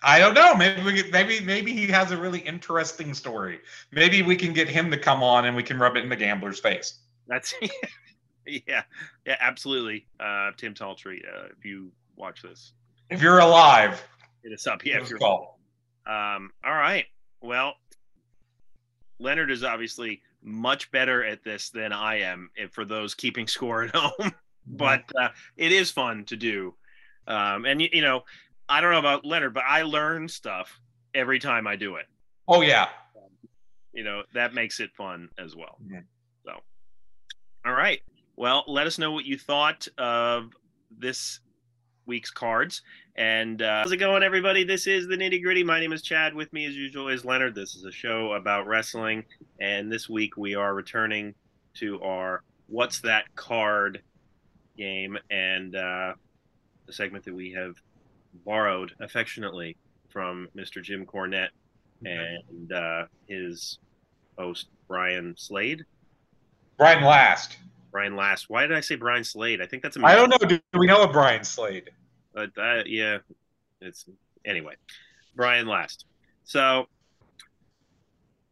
I 0.04 0.20
don't 0.20 0.34
know. 0.34 0.54
Maybe 0.54 0.84
we 0.84 1.02
could, 1.02 1.12
maybe 1.12 1.40
maybe 1.40 1.74
he 1.74 1.88
has 1.88 2.12
a 2.12 2.18
really 2.18 2.40
interesting 2.40 3.14
story. 3.14 3.60
Maybe 3.92 4.22
we 4.22 4.36
can 4.36 4.54
get 4.54 4.68
him 4.68 4.92
to 4.92 4.98
come 4.98 5.24
on 5.24 5.46
and 5.46 5.56
we 5.56 5.64
can 5.64 5.80
rub 5.80 5.96
it 5.96 6.04
in 6.04 6.10
the 6.10 6.16
gambler's 6.16 6.60
face. 6.60 7.00
That's 7.28 7.54
yeah, 8.46 8.84
yeah, 9.26 9.38
absolutely. 9.40 10.08
Uh, 10.20 10.52
Tim 10.58 10.74
Talltree, 10.74 11.22
uh, 11.26 11.48
if 11.58 11.66
you 11.66 11.92
watch 12.16 12.42
this, 12.42 12.74
if 13.10 13.22
you're 13.22 13.40
alive, 13.40 14.04
hit 14.44 14.54
us 14.54 14.68
up. 14.68 14.84
Yeah, 14.86 15.00
if 15.02 15.10
you're 15.10 15.20
call. 15.20 15.60
Um, 16.06 16.52
all 16.64 16.74
right. 16.74 17.06
Well, 17.42 17.76
Leonard 19.20 19.52
is 19.52 19.64
obviously 19.64 20.22
much 20.44 20.92
better 20.92 21.24
at 21.24 21.44
this 21.44 21.70
than 21.70 21.92
I 21.92 22.20
am 22.20 22.50
if, 22.56 22.72
for 22.72 22.86
those 22.86 23.14
keeping 23.16 23.48
score 23.48 23.84
at 23.84 23.96
home. 23.96 24.32
but 24.68 25.04
uh, 25.20 25.30
it 25.58 25.72
is 25.72 25.92
fun 25.92 26.26
to 26.26 26.36
do. 26.36 26.76
Um, 27.28 27.66
and, 27.66 27.82
you, 27.82 27.90
you 27.92 28.02
know, 28.02 28.24
I 28.70 28.82
don't 28.82 28.92
know 28.92 29.00
about 29.00 29.26
Leonard, 29.26 29.54
but 29.54 29.64
I 29.68 29.82
learn 29.84 30.28
stuff 30.28 30.80
every 31.14 31.40
time 31.40 31.66
I 31.68 31.76
do 31.76 31.96
it. 31.96 32.06
Oh 32.48 32.62
yeah, 32.62 32.90
You 33.94 34.04
know, 34.04 34.24
that 34.34 34.54
makes 34.54 34.80
it 34.80 34.92
fun 34.96 35.30
as 35.40 35.56
well. 35.56 35.78
Mhm. 35.84 36.04
So, 36.46 36.60
all 37.66 37.74
right. 37.74 38.02
Well, 38.36 38.64
let 38.68 38.86
us 38.86 39.00
know 39.00 39.12
what 39.12 39.26
you 39.26 39.38
thought 39.38 39.88
of 39.98 40.52
this 40.96 41.40
week's 42.06 42.32
cards. 42.32 42.82
And 43.16 43.62
uh, 43.62 43.84
how's 43.84 43.92
it 43.92 43.98
going, 43.98 44.24
everybody? 44.24 44.64
This 44.64 44.88
is 44.88 45.08
the 45.08 45.16
nitty 45.16 45.42
gritty. 45.42 45.64
My 45.64 45.80
name 45.80 45.94
is 45.94 46.02
Chad. 46.02 46.34
With 46.34 46.52
me, 46.54 46.66
as 46.66 46.76
usual, 46.76 47.08
is 47.08 47.26
Leonard. 47.26 47.56
This 47.56 47.76
is 47.76 47.86
a 47.86 47.92
show 47.92 48.34
about 48.34 48.68
wrestling. 48.68 49.24
And 49.60 49.92
this 49.92 50.10
week 50.10 50.38
we 50.38 50.56
are 50.56 50.74
returning 50.74 51.34
to 51.76 52.02
our 52.02 52.44
What's 52.68 53.02
That 53.02 53.34
Card 53.36 54.02
game 54.78 55.18
and 55.30 55.76
uh, 55.76 56.14
the 56.86 56.94
segment 56.94 57.26
that 57.26 57.34
we 57.34 57.52
have 57.54 57.76
borrowed 58.46 58.94
affectionately 59.00 59.78
from 60.10 60.50
Mr. 60.56 60.82
Jim 60.82 61.06
Cornette 61.06 61.50
and 62.04 62.72
uh, 62.72 63.06
his 63.28 63.80
host, 64.38 64.68
Brian 64.88 65.36
Slade. 65.38 65.86
Brian 66.78 67.04
Last. 67.04 67.58
Brian 67.96 68.18
Last. 68.18 68.50
Why 68.50 68.68
did 68.68 68.76
I 68.76 68.82
say 68.82 68.96
Brian 68.96 69.24
Slade? 69.24 69.62
I 69.62 69.66
think 69.68 69.82
that's 69.82 69.96
a 69.96 70.06
I 70.06 70.16
don't 70.16 70.30
know. 70.30 70.38
Do 70.50 70.60
we 70.78 70.86
know 70.86 71.04
a 71.04 71.08
Brian 71.08 71.46
Slade? 71.46 71.92
But 72.34 72.50
uh, 72.58 72.84
yeah, 72.86 73.20
it's 73.80 74.04
anyway. 74.44 74.74
Brian 75.34 75.66
Last. 75.66 76.04
So 76.44 76.88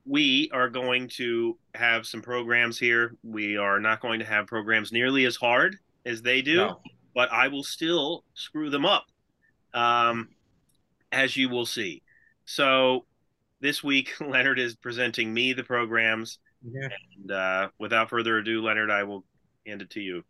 we 0.05 0.49
are 0.53 0.69
going 0.69 1.09
to 1.17 1.57
have 1.75 2.05
some 2.05 2.21
programs 2.21 2.79
here. 2.79 3.17
We 3.21 3.57
are 3.57 3.81
not 3.81 3.99
going 3.99 4.19
to 4.19 4.25
have 4.25 4.47
programs 4.47 4.93
nearly 4.93 5.25
as 5.25 5.35
hard 5.35 5.77
as 6.05 6.21
they 6.21 6.41
do, 6.41 6.55
No. 6.55 6.79
but 7.13 7.29
I 7.29 7.49
will 7.49 7.65
still 7.65 8.23
screw 8.35 8.69
them 8.69 8.85
up, 8.85 9.07
um, 9.73 10.29
as 11.11 11.35
you 11.35 11.49
will 11.49 11.65
see. 11.65 12.01
So 12.45 13.03
this 13.59 13.83
week, 13.83 14.13
Leonard 14.21 14.57
is 14.57 14.77
presenting 14.77 15.33
me 15.33 15.51
the 15.51 15.65
programs, 15.65 16.39
Yeah. 16.65 16.87
and 17.17 17.29
uh, 17.31 17.67
without 17.77 18.09
further 18.09 18.37
ado, 18.37 18.61
Leonard, 18.61 18.89
I 18.89 19.03
will 19.03 19.25
hand 19.65 19.81
it 19.81 19.89
to 19.91 20.01
you. 20.01 20.23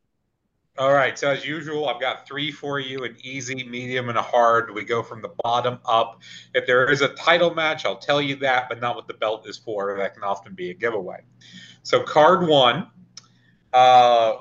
All 0.77 0.91
right. 0.91 1.17
So 1.19 1.29
as 1.29 1.45
usual, 1.45 1.87
I've 1.87 2.01
got 2.01 2.27
three 2.27 2.51
for 2.51 2.79
you: 2.79 3.03
an 3.03 3.15
easy, 3.21 3.63
medium, 3.63 4.09
and 4.09 4.17
a 4.17 4.23
hard. 4.23 4.73
We 4.73 4.83
go 4.83 5.03
from 5.03 5.21
the 5.21 5.31
bottom 5.43 5.79
up. 5.85 6.21
If 6.55 6.65
there 6.65 6.89
is 6.89 7.01
a 7.01 7.09
title 7.09 7.53
match, 7.53 7.85
I'll 7.85 7.97
tell 7.97 8.21
you 8.21 8.35
that, 8.37 8.69
but 8.69 8.81
not 8.81 8.95
what 8.95 9.07
the 9.07 9.13
belt 9.13 9.47
is 9.47 9.57
for. 9.57 9.95
That 9.97 10.15
can 10.15 10.23
often 10.23 10.55
be 10.55 10.71
a 10.71 10.73
giveaway. 10.73 11.21
So 11.83 12.01
card 12.01 12.47
one, 12.47 12.87
uh, 13.71 14.37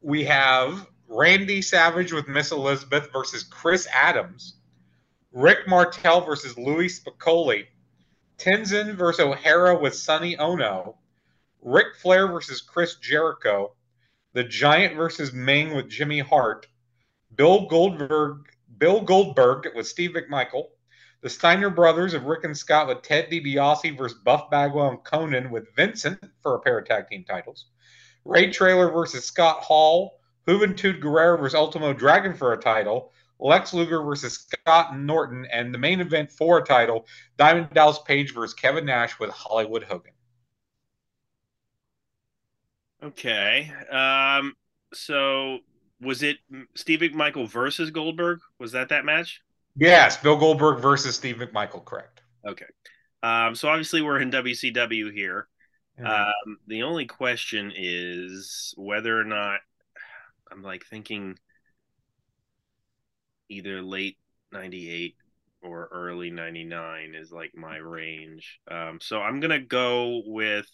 we 0.00 0.24
have 0.24 0.86
Randy 1.06 1.62
Savage 1.62 2.12
with 2.12 2.26
Miss 2.26 2.50
Elizabeth 2.50 3.10
versus 3.12 3.44
Chris 3.44 3.86
Adams. 3.92 4.56
Rick 5.32 5.68
Martel 5.68 6.22
versus 6.22 6.58
Louie 6.58 6.88
Spicolli. 6.88 7.66
Tenzan 8.38 8.94
versus 8.94 9.20
O'Hara 9.20 9.78
with 9.78 9.94
Sonny 9.94 10.36
Onoo. 10.38 10.94
Ric 11.62 11.96
Flair 12.00 12.26
versus 12.28 12.60
Chris 12.60 12.96
Jericho. 12.96 13.74
The 14.38 14.44
Giant 14.44 14.94
versus 14.94 15.32
Meng 15.32 15.74
with 15.74 15.88
Jimmy 15.88 16.20
Hart, 16.20 16.68
Bill 17.34 17.66
Goldberg, 17.66 18.48
Bill 18.78 19.00
Goldberg 19.00 19.66
with 19.74 19.88
Steve 19.88 20.12
McMichael, 20.12 20.66
the 21.22 21.28
Steiner 21.28 21.70
brothers 21.70 22.14
of 22.14 22.22
Rick 22.22 22.44
and 22.44 22.56
Scott 22.56 22.86
with 22.86 23.02
Ted 23.02 23.32
DiBiase 23.32 23.98
versus 23.98 24.16
Buff 24.22 24.48
Bagwell 24.48 24.90
and 24.90 24.98
Konnan 25.00 25.50
with 25.50 25.74
Vincent 25.74 26.22
for 26.40 26.54
a 26.54 26.60
pair 26.60 26.78
of 26.78 26.86
tag 26.86 27.08
team 27.08 27.24
titles, 27.24 27.66
Ray 28.24 28.52
Traylor 28.52 28.92
versus 28.92 29.24
Scott 29.24 29.58
Hall, 29.58 30.20
Juventud 30.46 31.00
Guerrera 31.02 31.36
versus 31.40 31.56
Ultimo 31.56 31.92
Dragon 31.92 32.32
for 32.32 32.52
a 32.52 32.62
title, 32.62 33.10
Lex 33.40 33.74
Luger 33.74 34.04
versus 34.04 34.46
Scott 34.46 34.96
Norton, 34.96 35.48
and 35.50 35.74
the 35.74 35.78
main 35.78 36.00
event 36.00 36.30
for 36.30 36.58
a 36.58 36.64
title, 36.64 37.08
Diamond 37.38 37.70
Dallas 37.70 37.98
Page 38.06 38.32
versus 38.32 38.54
Kevin 38.54 38.84
Nash 38.84 39.18
with 39.18 39.30
Hollywood 39.30 39.82
Hogan. 39.82 40.12
Okay. 43.02 43.72
Um. 43.90 44.54
So 44.92 45.58
was 46.00 46.22
it 46.22 46.38
Steve 46.74 47.00
McMichael 47.00 47.48
versus 47.48 47.90
Goldberg? 47.90 48.40
Was 48.58 48.72
that 48.72 48.88
that 48.88 49.04
match? 49.04 49.40
Yes, 49.76 50.16
Bill 50.16 50.36
Goldberg 50.36 50.80
versus 50.80 51.14
Steve 51.14 51.36
McMichael, 51.36 51.84
correct. 51.84 52.22
Okay. 52.46 52.64
Um. 53.22 53.54
So 53.54 53.68
obviously 53.68 54.02
we're 54.02 54.20
in 54.20 54.30
WCW 54.30 55.12
here. 55.12 55.48
Um. 56.04 56.58
The 56.66 56.82
only 56.82 57.06
question 57.06 57.72
is 57.76 58.74
whether 58.76 59.18
or 59.18 59.24
not 59.24 59.60
I'm 60.50 60.62
like 60.62 60.84
thinking 60.86 61.38
either 63.48 63.82
late 63.82 64.18
'98 64.52 65.14
or 65.62 65.88
early 65.92 66.30
'99 66.30 67.14
is 67.14 67.30
like 67.30 67.52
my 67.54 67.76
range. 67.76 68.60
Um. 68.68 68.98
So 69.00 69.20
I'm 69.20 69.38
gonna 69.40 69.60
go 69.60 70.22
with. 70.26 70.66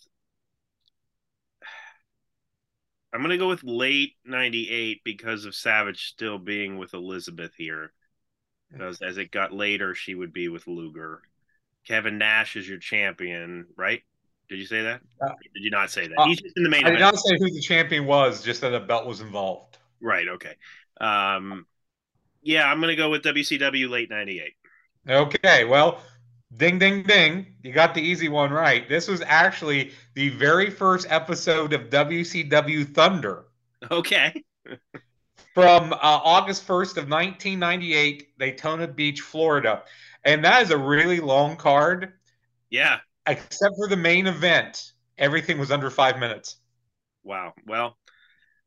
I'm 3.14 3.22
gonna 3.22 3.38
go 3.38 3.48
with 3.48 3.62
late 3.62 4.14
'98 4.24 5.02
because 5.04 5.44
of 5.44 5.54
Savage 5.54 6.08
still 6.08 6.38
being 6.38 6.78
with 6.78 6.94
Elizabeth 6.94 7.52
here. 7.56 7.92
Because 8.72 9.00
as 9.02 9.18
it 9.18 9.30
got 9.30 9.52
later, 9.52 9.94
she 9.94 10.14
would 10.16 10.32
be 10.32 10.48
with 10.48 10.66
Luger. 10.66 11.22
Kevin 11.86 12.18
Nash 12.18 12.56
is 12.56 12.68
your 12.68 12.78
champion, 12.78 13.66
right? 13.76 14.02
Did 14.48 14.58
you 14.58 14.66
say 14.66 14.82
that? 14.82 15.00
Uh, 15.22 15.28
Did 15.54 15.62
you 15.62 15.70
not 15.70 15.90
say 15.90 16.08
that? 16.08 16.18
uh, 16.18 16.26
He's 16.26 16.40
just 16.40 16.56
in 16.56 16.64
the 16.64 16.68
main 16.68 16.84
I 16.84 16.90
did 16.90 16.98
event. 16.98 17.14
not 17.14 17.18
say 17.22 17.38
who 17.38 17.50
the 17.50 17.60
champion 17.60 18.04
was, 18.06 18.42
just 18.42 18.60
that 18.62 18.74
a 18.74 18.80
belt 18.80 19.06
was 19.06 19.20
involved. 19.20 19.78
Right. 20.00 20.26
Okay. 20.28 20.54
Um, 21.00 21.66
yeah, 22.42 22.70
I'm 22.70 22.80
gonna 22.80 22.96
go 22.96 23.10
with 23.10 23.22
WCW 23.22 23.88
late 23.88 24.10
'98. 24.10 24.52
Okay, 25.08 25.64
well, 25.64 26.00
ding, 26.56 26.78
ding, 26.78 27.02
ding. 27.02 27.46
You 27.62 27.72
got 27.72 27.94
the 27.94 28.00
easy 28.02 28.28
one 28.28 28.50
right. 28.52 28.88
This 28.88 29.08
was 29.08 29.22
actually 29.26 29.92
the 30.14 30.28
very 30.30 30.70
first 30.70 31.06
episode 31.10 31.72
of 31.72 31.90
WCW 31.90 32.94
Thunder 32.94 33.44
Okay. 33.90 34.42
from 35.54 35.92
uh, 35.92 35.96
August 36.00 36.66
1st 36.66 36.96
of 36.96 37.08
1998, 37.08 38.38
Daytona 38.38 38.88
Beach, 38.88 39.20
Florida. 39.20 39.82
And 40.24 40.44
that 40.44 40.62
is 40.62 40.70
a 40.70 40.78
really 40.78 41.20
long 41.20 41.56
card, 41.56 42.14
Yeah. 42.70 42.98
except 43.26 43.74
for 43.76 43.88
the 43.88 43.96
main 43.96 44.26
event. 44.26 44.92
Everything 45.18 45.58
was 45.58 45.70
under 45.70 45.90
five 45.90 46.18
minutes. 46.18 46.56
Wow. 47.22 47.54
Well. 47.66 47.96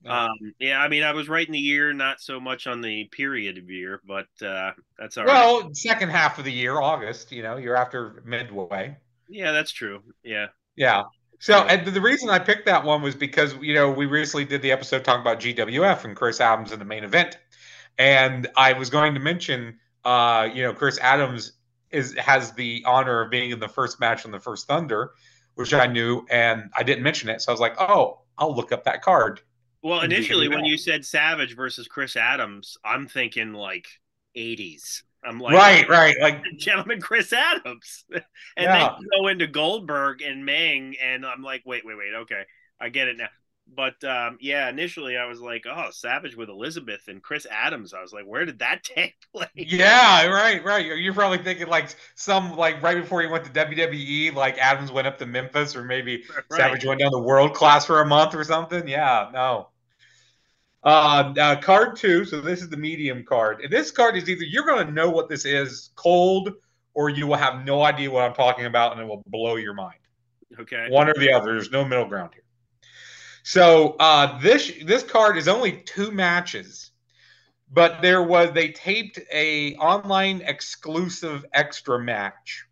Um, 0.06 0.54
yeah, 0.60 0.80
I 0.80 0.88
mean, 0.88 1.04
I 1.04 1.12
was 1.12 1.28
right 1.28 1.46
in 1.46 1.54
the 1.54 1.60
year, 1.60 1.92
not 1.92 2.22
so 2.22 2.40
much 2.40 2.68
on 2.68 2.82
the 2.82 3.06
period 3.06 3.58
of 3.58 3.70
year, 3.70 4.02
but 4.08 4.28
uh, 4.46 4.72
that's 4.98 5.18
all 5.18 5.26
right. 5.26 5.34
well, 5.34 5.74
second 5.74 6.10
half 6.10 6.38
of 6.40 6.46
the 6.46 6.52
year, 6.52 6.80
August, 6.80 7.32
you 7.32 7.44
know, 7.44 7.58
you're 7.58 7.76
after 7.76 8.22
midway. 8.26 8.96
Yeah, 9.28 9.52
that's 9.52 9.72
true. 9.72 10.04
Yeah. 10.24 10.48
Yeah. 10.76 11.04
So, 11.40 11.64
and 11.64 11.86
the 11.86 12.02
reason 12.02 12.30
I 12.30 12.40
picked 12.40 12.66
that 12.66 12.84
one 12.84 13.02
was 13.02 13.16
because 13.16 13.56
you 13.62 13.74
know 13.76 13.92
we 13.92 14.06
recently 14.06 14.46
did 14.46 14.62
the 14.62 14.72
episode 14.72 15.04
talking 15.04 15.22
about 15.22 15.40
GWF 15.40 16.04
and 16.06 16.16
Chris 16.16 16.42
Adams 16.42 16.72
in 16.72 16.80
the 16.80 16.86
main 16.86 17.04
event, 17.04 17.38
and 17.98 18.48
I 18.56 18.74
was 18.74 18.90
going 18.90 19.14
to 19.14 19.20
mention, 19.20 19.78
uh, 20.04 20.50
you 20.52 20.64
know, 20.64 20.74
Chris 20.74 20.98
Adams 21.00 21.54
is 21.92 22.16
has 22.16 22.54
the 22.54 22.84
honor 22.88 23.22
of 23.22 23.30
being 23.30 23.52
in 23.52 23.60
the 23.60 23.68
first 23.68 24.00
match 24.00 24.26
on 24.26 24.32
the 24.32 24.40
first 24.40 24.68
Thunder, 24.68 25.12
which 25.54 25.74
I 25.74 25.86
knew, 25.86 26.26
and 26.30 26.72
I 26.76 26.82
didn't 26.82 27.04
mention 27.04 27.30
it, 27.30 27.42
so 27.42 27.52
I 27.52 27.54
was 27.54 27.62
like, 27.62 27.76
oh, 27.80 28.22
I'll 28.38 28.56
look 28.56 28.72
up 28.72 28.84
that 28.86 29.04
card. 29.04 29.42
Well, 29.84 30.02
initially, 30.02 30.48
when 30.50 30.66
you 30.66 30.78
said 30.78 31.06
Savage 31.06 31.56
versus 31.56 31.88
Chris 31.88 32.16
Adams, 32.16 32.78
I'm 32.84 33.08
thinking 33.08 33.54
like 33.54 33.88
'80s. 34.36 35.04
I'm 35.24 35.40
like, 35.40 35.54
right, 35.54 35.88
right, 35.90 36.16
like 36.22 36.44
gentleman 36.58 37.02
Chris 37.02 37.34
Adams. 37.34 38.06
and 38.12 38.24
Yeah. 38.58 38.74
then 38.74 38.92
you 39.00 39.10
go 39.12 39.28
into 39.28 39.48
Goldberg 39.48 40.22
and 40.22 40.46
Meng, 40.46 40.96
and 41.02 41.26
I'm 41.26 41.42
like, 41.44 41.64
wait, 41.66 41.86
wait, 41.86 41.98
wait, 41.98 42.14
okay, 42.22 42.44
I 42.80 42.90
get 42.90 43.08
it 43.08 43.18
now. 43.18 43.30
But 43.76 44.04
um, 44.04 44.38
yeah, 44.42 44.70
initially 44.70 45.18
I 45.18 45.26
was 45.26 45.40
like, 45.40 45.66
oh, 45.70 45.90
Savage 45.92 46.36
with 46.36 46.50
Elizabeth 46.50 47.02
and 47.08 47.22
Chris 47.22 47.46
Adams. 47.52 47.94
I 47.94 48.02
was 48.02 48.14
like, 48.14 48.26
where 48.26 48.46
did 48.46 48.60
that 48.60 48.84
take 48.84 49.16
place? 49.34 49.50
Yeah, 49.56 50.26
right, 50.28 50.64
right. 50.64 50.86
You're- 50.86 51.14
probably 51.14 51.40
thinking 51.40 51.68
like 51.68 51.96
some 52.16 52.56
like 52.56 52.82
right 52.82 52.98
before 53.00 53.22
he 53.22 53.28
went 53.28 53.44
to 53.46 53.52
WWE, 53.52 54.34
like 54.34 54.58
Adams 54.58 54.92
went 54.92 55.08
up 55.08 55.18
to 55.20 55.26
Memphis, 55.26 55.76
or 55.76 55.84
maybe 55.84 56.24
Right. 56.50 56.58
Savage 56.58 56.86
went 56.86 57.00
down 57.00 57.12
to 57.12 57.20
world 57.20 57.54
class 57.54 57.86
for 57.86 58.02
a 58.02 58.06
month 58.06 58.36
or 58.36 58.44
something. 58.44 58.88
Yeah, 58.88 59.30
no. 59.34 59.70
Uh, 60.84 61.34
uh, 61.38 61.60
card 61.60 61.98
two. 61.98 62.24
So 62.24 62.40
this 62.40 62.62
is 62.62 62.70
the 62.70 62.78
medium 62.78 63.26
card. 63.26 63.62
And 63.62 63.72
this 63.72 63.92
card 63.92 64.16
is 64.16 64.30
either 64.30 64.44
you're 64.44 64.66
going 64.66 64.86
to 64.88 64.94
know 64.94 65.10
what 65.10 65.28
this 65.28 65.44
is 65.46 65.92
cold, 65.96 66.54
or 66.94 67.10
you 67.10 67.28
will 67.28 67.36
have 67.36 67.66
no 67.66 67.84
idea 67.84 68.10
what 68.10 68.24
I'm 68.24 68.34
talking 68.34 68.66
about, 68.66 68.94
and 68.94 69.02
it 69.02 69.08
will 69.08 69.24
blow 69.28 69.56
your 69.56 69.74
mind. 69.74 70.00
Okay. 70.60 70.88
One 70.90 71.10
or 71.10 71.14
the 71.16 71.32
other. 71.32 71.54
There's 71.54 71.72
no 71.72 71.84
middle 71.84 72.06
ground 72.06 72.32
here. 72.34 72.44
So 73.48 73.96
uh, 73.98 74.40
this 74.40 74.74
this 74.84 75.04
card 75.04 75.38
is 75.38 75.48
only 75.48 75.72
two 75.72 76.12
matches, 76.12 76.92
but 77.72 78.02
there 78.02 78.22
was 78.22 78.52
they 78.52 78.74
taped 78.74 79.22
a 79.32 79.74
online 79.76 80.42
exclusive 80.42 81.46
extra 81.54 81.98
match. 81.98 82.66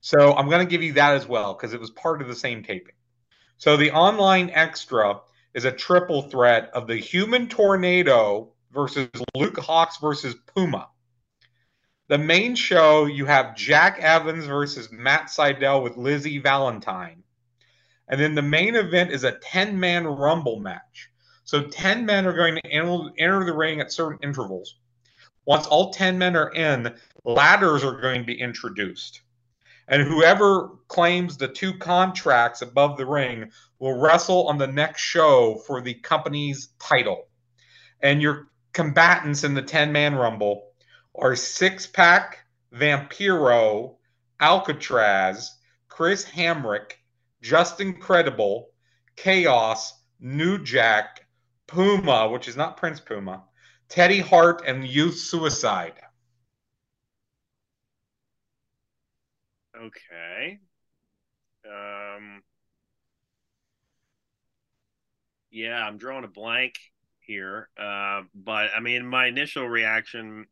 So 0.00 0.34
I'm 0.34 0.48
going 0.48 0.66
to 0.66 0.68
give 0.68 0.82
you 0.82 0.94
that 0.94 1.14
as 1.14 1.28
well 1.28 1.54
because 1.54 1.74
it 1.74 1.80
was 1.80 1.90
part 1.90 2.22
of 2.22 2.26
the 2.26 2.34
same 2.34 2.64
taping. 2.64 2.96
So 3.58 3.76
the 3.76 3.92
online 3.92 4.50
extra 4.50 5.20
is 5.54 5.64
a 5.64 5.70
triple 5.70 6.22
threat 6.22 6.70
of 6.74 6.88
the 6.88 6.96
Human 6.96 7.48
Tornado 7.48 8.48
versus 8.72 9.08
Luke 9.36 9.58
Hawx 9.58 10.00
versus 10.00 10.34
Puma. 10.56 10.88
The 12.08 12.18
main 12.18 12.56
show, 12.56 13.04
you 13.04 13.26
have 13.26 13.54
Jack 13.54 14.00
Evans 14.00 14.44
versus 14.44 14.90
Matt 14.90 15.26
Sydal 15.26 15.84
with 15.84 15.96
Lizzie 15.96 16.40
Valentine. 16.40 17.19
And 18.10 18.20
then 18.20 18.34
the 18.34 18.42
main 18.42 18.74
event 18.74 19.12
is 19.12 19.22
a 19.22 19.38
10 19.38 19.78
man 19.78 20.04
Rumble 20.04 20.58
match. 20.58 21.10
So 21.44 21.62
10 21.62 22.04
men 22.04 22.26
are 22.26 22.32
going 22.32 22.56
to 22.56 22.66
enter 22.70 23.44
the 23.44 23.54
ring 23.56 23.80
at 23.80 23.92
certain 23.92 24.18
intervals. 24.22 24.76
Once 25.46 25.66
all 25.66 25.92
10 25.92 26.18
men 26.18 26.36
are 26.36 26.52
in, 26.52 26.94
ladders 27.24 27.84
are 27.84 28.00
going 28.00 28.20
to 28.20 28.26
be 28.26 28.38
introduced. 28.38 29.22
And 29.86 30.02
whoever 30.02 30.70
claims 30.88 31.36
the 31.36 31.48
two 31.48 31.78
contracts 31.78 32.62
above 32.62 32.96
the 32.96 33.06
ring 33.06 33.50
will 33.78 33.98
wrestle 33.98 34.48
on 34.48 34.58
the 34.58 34.66
next 34.66 35.02
show 35.02 35.62
for 35.66 35.80
the 35.80 35.94
company's 35.94 36.68
title. 36.78 37.28
And 38.00 38.20
your 38.20 38.48
combatants 38.72 39.44
in 39.44 39.54
the 39.54 39.62
10 39.62 39.92
man 39.92 40.14
rumble 40.14 40.68
are 41.16 41.34
Six 41.36 41.86
Pack, 41.86 42.38
Vampiro, 42.72 43.96
Alcatraz, 44.40 45.56
Chris 45.88 46.24
Hamrick, 46.24 46.99
Justin 47.42 47.94
Credible, 47.94 48.70
Chaos, 49.16 50.00
New 50.20 50.62
Jack, 50.62 51.26
Puma, 51.66 52.28
which 52.28 52.48
is 52.48 52.56
not 52.56 52.76
Prince 52.76 53.00
Puma, 53.00 53.44
Teddy 53.88 54.20
Hart, 54.20 54.62
and 54.66 54.86
Youth 54.86 55.16
Suicide. 55.16 55.94
Okay. 59.76 60.58
Um, 61.64 62.42
yeah, 65.50 65.86
I'm 65.86 65.96
drawing 65.96 66.24
a 66.24 66.28
blank 66.28 66.74
here. 67.20 67.68
Uh, 67.78 68.22
but 68.34 68.70
I 68.76 68.80
mean, 68.80 69.06
my 69.06 69.26
initial 69.26 69.68
reaction. 69.68 70.46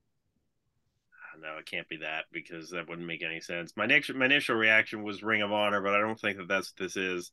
No, 1.40 1.58
it 1.58 1.66
can't 1.66 1.88
be 1.88 1.98
that 1.98 2.24
because 2.32 2.70
that 2.70 2.88
wouldn't 2.88 3.06
make 3.06 3.22
any 3.22 3.40
sense. 3.40 3.72
My 3.76 3.86
next, 3.86 4.12
my 4.14 4.24
initial 4.24 4.56
reaction 4.56 5.02
was 5.02 5.22
Ring 5.22 5.42
of 5.42 5.52
Honor, 5.52 5.80
but 5.80 5.94
I 5.94 6.00
don't 6.00 6.18
think 6.18 6.38
that 6.38 6.48
that's 6.48 6.72
what 6.72 6.84
this 6.84 6.96
is. 6.96 7.30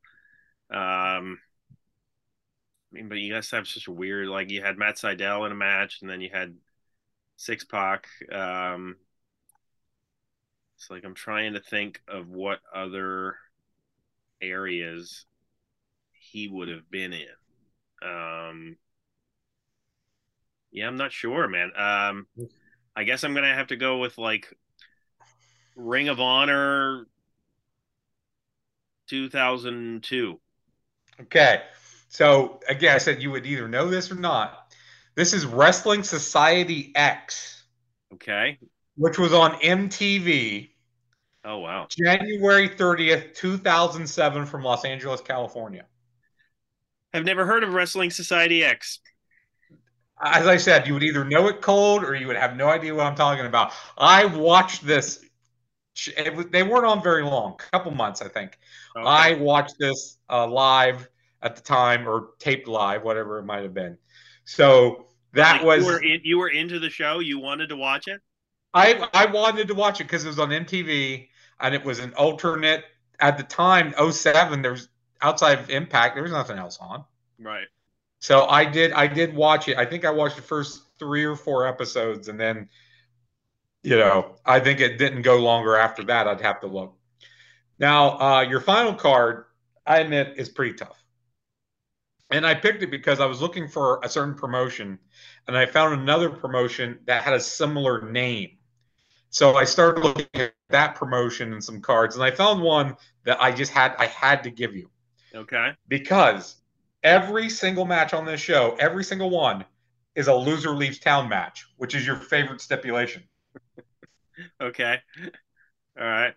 Um, 0.70 1.40
I 2.92 2.96
mean, 2.96 3.10
but 3.10 3.18
you 3.18 3.34
guys 3.34 3.50
have 3.52 3.68
such 3.68 3.88
a 3.88 3.92
weird 3.92 4.28
like 4.28 4.50
you 4.50 4.62
had 4.62 4.78
Matt 4.78 4.98
Sydal 4.98 5.46
in 5.46 5.52
a 5.52 5.56
match, 5.56 6.00
and 6.02 6.10
then 6.10 6.22
you 6.22 6.30
had 6.32 6.56
Six 7.38 7.64
Pack. 7.64 8.08
Um, 8.32 8.96
it's 10.78 10.90
like 10.90 11.04
I'm 11.04 11.16
trying 11.16 11.54
to 11.54 11.62
think 11.62 12.02
of 12.08 12.30
what 12.30 12.60
other 12.74 13.38
areas 14.42 15.26
he 16.12 16.48
would 16.48 16.68
have 16.68 16.90
been 16.90 17.14
in. 17.14 17.28
Um, 18.04 18.78
yeah, 20.72 20.88
I'm 20.88 20.98
not 20.98 21.12
sure, 21.12 21.48
man. 21.48 21.72
Um, 21.76 22.28
I 22.96 23.04
guess 23.04 23.24
I'm 23.24 23.34
gonna 23.34 23.54
have 23.54 23.68
to 23.68 23.76
go 23.76 23.98
with 23.98 24.18
like 24.18 24.54
Ring 25.76 26.10
of 26.10 26.20
Honor 26.20 27.06
2002. 29.08 30.40
Okay, 31.22 31.62
so 32.10 32.60
again, 32.68 32.96
I 32.96 32.98
said 32.98 33.22
you 33.22 33.32
would 33.32 33.46
either 33.46 33.68
know 33.68 33.90
this 33.90 34.12
or 34.12 34.16
not. 34.16 34.74
This 35.16 35.34
is 35.34 35.46
Wrestling 35.46 36.04
Society 36.04 36.92
X. 36.96 37.64
Okay 38.14 38.60
which 38.96 39.20
was 39.20 39.34
on 39.34 39.54
MTV. 39.60 40.70
Oh 41.44 41.60
wow! 41.60 41.88
January 41.90 42.68
thirtieth, 42.68 43.34
two 43.34 43.58
thousand 43.58 44.08
seven, 44.08 44.46
from 44.46 44.64
Los 44.64 44.84
Angeles, 44.84 45.22
California. 45.22 45.86
I've 47.14 47.26
never 47.26 47.46
heard 47.46 47.64
of 47.64 47.74
Wrestling 47.74 48.10
Society 48.10 48.64
X. 48.64 49.00
As 50.22 50.48
I 50.48 50.58
said, 50.58 50.88
you 50.88 50.94
would 50.94 51.04
either 51.04 51.26
know 51.26 51.48
it 51.48 51.62
cold 51.62 52.04
or 52.04 52.16
you 52.16 52.28
would 52.28 52.38
have 52.38 52.56
no 52.56 52.70
idea 52.70 52.96
what 52.96 53.06
I'm 53.06 53.16
talking 53.16 53.46
about. 53.46 53.74
I 53.98 54.26
watched 54.26 54.86
this. 54.86 55.24
Was, 56.36 56.48
they 56.48 56.64
weren't 56.64 56.86
on 56.86 57.02
very 57.04 57.24
long, 57.24 57.54
a 57.54 57.72
couple 57.72 57.92
months, 57.92 58.22
I 58.22 58.28
think. 58.28 58.58
Okay. 58.96 59.06
I 59.06 59.34
watched 59.36 59.78
this 59.78 60.18
uh, 60.30 60.48
live 60.48 61.10
at 61.42 61.56
the 61.56 61.62
time 61.62 62.08
or 62.08 62.30
taped 62.40 62.68
live, 62.68 63.04
whatever 63.04 63.40
it 63.40 63.44
might 63.44 63.64
have 63.64 63.74
been. 63.74 63.98
So 64.46 65.08
that 65.34 65.58
like 65.58 65.66
was 65.66 65.86
you 65.86 65.86
were, 65.86 66.02
in, 66.02 66.22
you 66.24 66.38
were 66.38 66.50
into 66.50 66.80
the 66.80 66.90
show. 66.90 67.20
You 67.20 67.40
wanted 67.40 67.70
to 67.70 67.76
watch 67.76 68.08
it. 68.08 68.22
I 68.74 69.08
I 69.14 69.26
wanted 69.28 69.68
to 69.70 69.74
watch 69.74 70.02
it 70.02 70.06
because 70.06 70.26
it 70.26 70.28
was 70.28 70.40
on 70.40 70.50
MTV 70.50 71.30
and 71.60 71.76
it 71.76 71.84
was 71.84 72.00
an 72.00 72.14
alternate 72.14 72.84
at 73.20 73.38
the 73.38 73.44
time 73.44 73.94
07 74.12 74.62
there's 74.62 74.90
outside 75.22 75.60
of 75.60 75.70
Impact 75.70 76.16
there 76.16 76.24
was 76.24 76.32
nothing 76.32 76.58
else 76.58 76.78
on. 76.80 77.06
Right. 77.40 77.68
So 78.26 78.48
I 78.48 78.66
did 78.66 78.92
I 78.94 79.06
did 79.06 79.36
watch 79.36 79.68
it. 79.68 79.78
I 79.78 79.86
think 79.86 80.04
I 80.04 80.10
watched 80.10 80.36
the 80.36 80.42
first 80.42 80.82
3 80.98 81.26
or 81.26 81.36
4 81.36 81.68
episodes 81.68 82.28
and 82.28 82.40
then 82.40 82.70
you 83.84 83.98
know, 83.98 84.38
I 84.44 84.60
think 84.62 84.80
it 84.80 84.98
didn't 84.98 85.22
go 85.22 85.38
longer 85.38 85.76
after 85.76 86.04
that. 86.06 86.28
I'd 86.28 86.42
have 86.42 86.60
to 86.62 86.68
look. 86.68 86.98
Now, 87.78 88.20
uh, 88.20 88.42
your 88.42 88.62
final 88.62 88.96
card, 88.96 89.46
I 89.86 90.00
admit, 90.00 90.34
is 90.38 90.50
pretty 90.50 90.74
tough. 90.74 91.00
And 92.32 92.48
I 92.48 92.56
picked 92.56 92.82
it 92.82 92.90
because 92.90 93.20
I 93.20 93.28
was 93.28 93.44
looking 93.44 93.68
for 93.68 94.00
a 94.04 94.10
certain 94.10 94.34
promotion 94.34 94.98
and 95.48 95.56
I 95.56 95.68
found 95.68 95.94
another 95.94 96.32
promotion 96.32 96.98
that 97.06 97.22
had 97.22 97.36
a 97.36 97.40
similar 97.40 98.10
name. 98.10 98.58
So 99.30 99.56
I 99.56 99.66
started 99.66 100.04
looking 100.04 100.26
at 100.34 100.56
that 100.70 100.96
promotion 100.96 101.54
and 101.54 101.64
some 101.64 101.80
cards, 101.80 102.16
and 102.16 102.24
I 102.24 102.32
found 102.32 102.64
one 102.64 102.96
that 103.24 103.40
I 103.40 103.52
just 103.52 103.72
had 103.72 103.94
I 104.00 104.08
had 104.08 104.42
to 104.46 104.50
give 104.50 104.76
you. 104.76 104.90
Okay. 105.36 105.74
Because 105.88 106.56
every 107.06 107.50
single 107.50 107.86
match 107.86 108.14
on 108.14 108.26
this 108.26 108.42
show, 108.42 108.76
every 108.80 109.04
single 109.04 109.30
one, 109.30 109.64
is 110.16 110.28
a 110.28 110.34
loser 110.34 110.72
leaves 110.72 111.00
town 111.00 111.30
match, 111.30 111.66
which 111.78 111.94
is 111.94 112.06
your 112.06 112.16
favorite 112.16 112.60
stipulation. 112.60 113.24
okay. 114.60 114.98
All 115.98 116.06
right. 116.06 116.34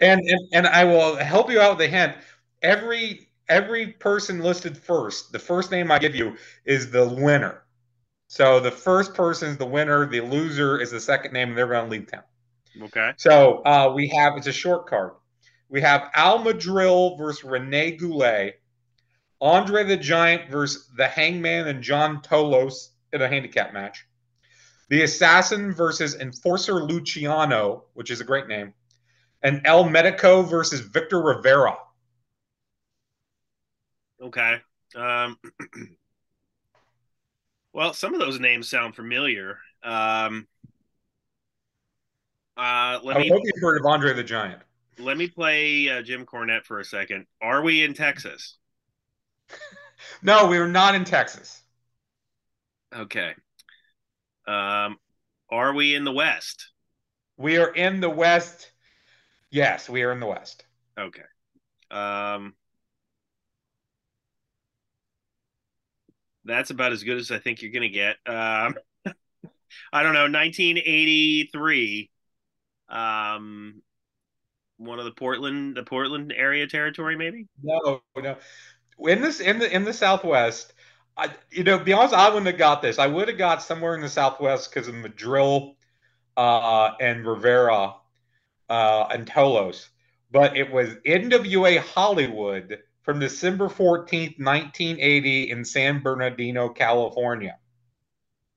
And, 0.00 0.20
and 0.20 0.40
and 0.52 0.66
I 0.66 0.84
will 0.84 1.16
help 1.16 1.50
you 1.50 1.60
out 1.60 1.78
with 1.78 1.86
a 1.86 1.90
hint. 1.90 2.14
Every 2.62 3.30
every 3.48 3.88
person 3.92 4.40
listed 4.40 4.76
first, 4.76 5.32
the 5.32 5.38
first 5.38 5.70
name 5.70 5.90
I 5.90 5.98
give 5.98 6.14
you 6.14 6.36
is 6.64 6.90
the 6.90 7.08
winner. 7.08 7.62
So 8.28 8.60
the 8.60 8.70
first 8.70 9.14
person 9.14 9.50
is 9.50 9.56
the 9.56 9.66
winner. 9.66 10.06
The 10.06 10.20
loser 10.20 10.80
is 10.80 10.90
the 10.90 11.00
second 11.00 11.32
name, 11.32 11.50
and 11.50 11.58
they're 11.58 11.68
going 11.68 11.84
to 11.84 11.90
leave 11.90 12.10
town. 12.10 12.24
Okay. 12.82 13.12
So 13.16 13.62
uh, 13.64 13.92
we 13.94 14.08
have 14.08 14.36
it's 14.36 14.48
a 14.48 14.52
short 14.52 14.86
card. 14.86 15.12
We 15.68 15.80
have 15.80 16.10
Al 16.14 16.40
Madril 16.40 17.16
versus 17.16 17.42
Rene 17.44 17.92
Goulet, 17.92 18.60
Andre 19.40 19.84
the 19.84 19.96
Giant 19.96 20.50
versus 20.50 20.88
the 20.96 21.06
Hangman 21.06 21.68
and 21.68 21.82
John 21.82 22.22
Tolos 22.22 22.88
in 23.12 23.22
a 23.22 23.28
handicap 23.28 23.72
match. 23.72 24.06
The 24.88 25.02
Assassin 25.02 25.72
versus 25.74 26.14
Enforcer 26.14 26.74
Luciano, 26.74 27.84
which 27.94 28.10
is 28.10 28.20
a 28.20 28.24
great 28.24 28.48
name, 28.48 28.72
and 29.42 29.60
El 29.64 29.88
Medico 29.88 30.42
versus 30.42 30.80
Victor 30.80 31.20
Rivera. 31.20 31.76
Okay. 34.20 34.56
Um, 34.94 35.38
Well, 37.76 37.92
some 37.92 38.14
of 38.14 38.20
those 38.20 38.40
names 38.40 38.70
sound 38.70 38.96
familiar. 38.96 39.58
Um, 39.82 40.48
uh, 42.56 42.98
let 43.04 43.18
I 43.18 43.20
me. 43.20 43.28
hope 43.28 43.42
you've 43.44 43.60
heard 43.60 43.78
of 43.78 43.84
Andre 43.84 44.14
the 44.14 44.24
Giant. 44.24 44.62
Let 44.98 45.18
me 45.18 45.28
play 45.28 45.90
uh, 45.90 46.00
Jim 46.00 46.24
Cornette 46.24 46.64
for 46.64 46.80
a 46.80 46.84
second. 46.86 47.26
Are 47.42 47.60
we 47.60 47.84
in 47.84 47.92
Texas? 47.92 48.56
No, 50.22 50.46
we 50.46 50.58
are 50.58 50.68
not 50.68 50.94
in 50.94 51.04
Texas. 51.04 51.62
Okay. 52.94 53.34
Um, 54.46 54.96
are 55.50 55.74
we 55.74 55.94
in 55.94 56.04
the 56.04 56.12
West? 56.12 56.70
We 57.36 57.58
are 57.58 57.72
in 57.74 58.00
the 58.00 58.10
West. 58.10 58.70
Yes, 59.50 59.88
we 59.88 60.02
are 60.02 60.12
in 60.12 60.20
the 60.20 60.26
West. 60.26 60.64
Okay. 60.98 61.22
Um, 61.90 62.54
that's 66.44 66.70
about 66.70 66.92
as 66.92 67.02
good 67.02 67.18
as 67.18 67.30
I 67.30 67.38
think 67.38 67.62
you're 67.62 67.72
going 67.72 67.82
to 67.82 67.88
get. 67.88 68.16
Um, 68.26 68.74
I 69.92 70.02
don't 70.02 70.14
know, 70.14 70.22
1983. 70.22 72.10
Um, 72.88 73.82
one 74.78 74.98
of 74.98 75.04
the 75.04 75.12
Portland, 75.12 75.76
the 75.76 75.82
Portland 75.82 76.32
area 76.36 76.66
territory, 76.66 77.16
maybe. 77.16 77.46
No, 77.62 78.02
no. 78.16 78.36
In 78.98 79.20
this, 79.20 79.40
in 79.40 79.58
the 79.58 79.74
in 79.74 79.84
the 79.84 79.92
Southwest, 79.92 80.72
I, 81.16 81.30
you 81.50 81.64
know, 81.64 81.78
be 81.78 81.92
honest, 81.92 82.14
I 82.14 82.28
wouldn't 82.28 82.46
have 82.46 82.58
got 82.58 82.82
this. 82.82 82.98
I 82.98 83.06
would 83.06 83.28
have 83.28 83.38
got 83.38 83.62
somewhere 83.62 83.94
in 83.94 84.00
the 84.00 84.08
Southwest 84.08 84.70
because 84.70 84.88
of 84.88 84.94
Madril 84.94 85.74
uh, 86.36 86.92
and 87.00 87.26
Rivera 87.26 87.94
uh, 88.68 89.06
and 89.10 89.26
Tolos, 89.26 89.88
but 90.30 90.56
it 90.56 90.70
was 90.70 90.94
NWA 91.06 91.78
Hollywood 91.78 92.78
from 93.02 93.20
December 93.20 93.68
14th, 93.68 94.38
1980, 94.38 95.50
in 95.50 95.64
San 95.64 96.00
Bernardino, 96.00 96.68
California. 96.68 97.56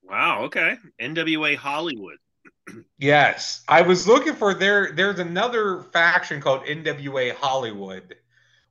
Wow. 0.04 0.46
Okay. 0.46 0.76
NWA 1.00 1.56
Hollywood. 1.56 2.18
Yes, 2.98 3.64
I 3.68 3.82
was 3.82 4.08
looking 4.08 4.36
for 4.36 4.54
there. 4.54 4.92
There's 4.92 5.20
another 5.20 5.84
faction 5.94 6.42
called 6.42 6.66
NWA 6.66 7.36
Hollywood, 7.36 8.16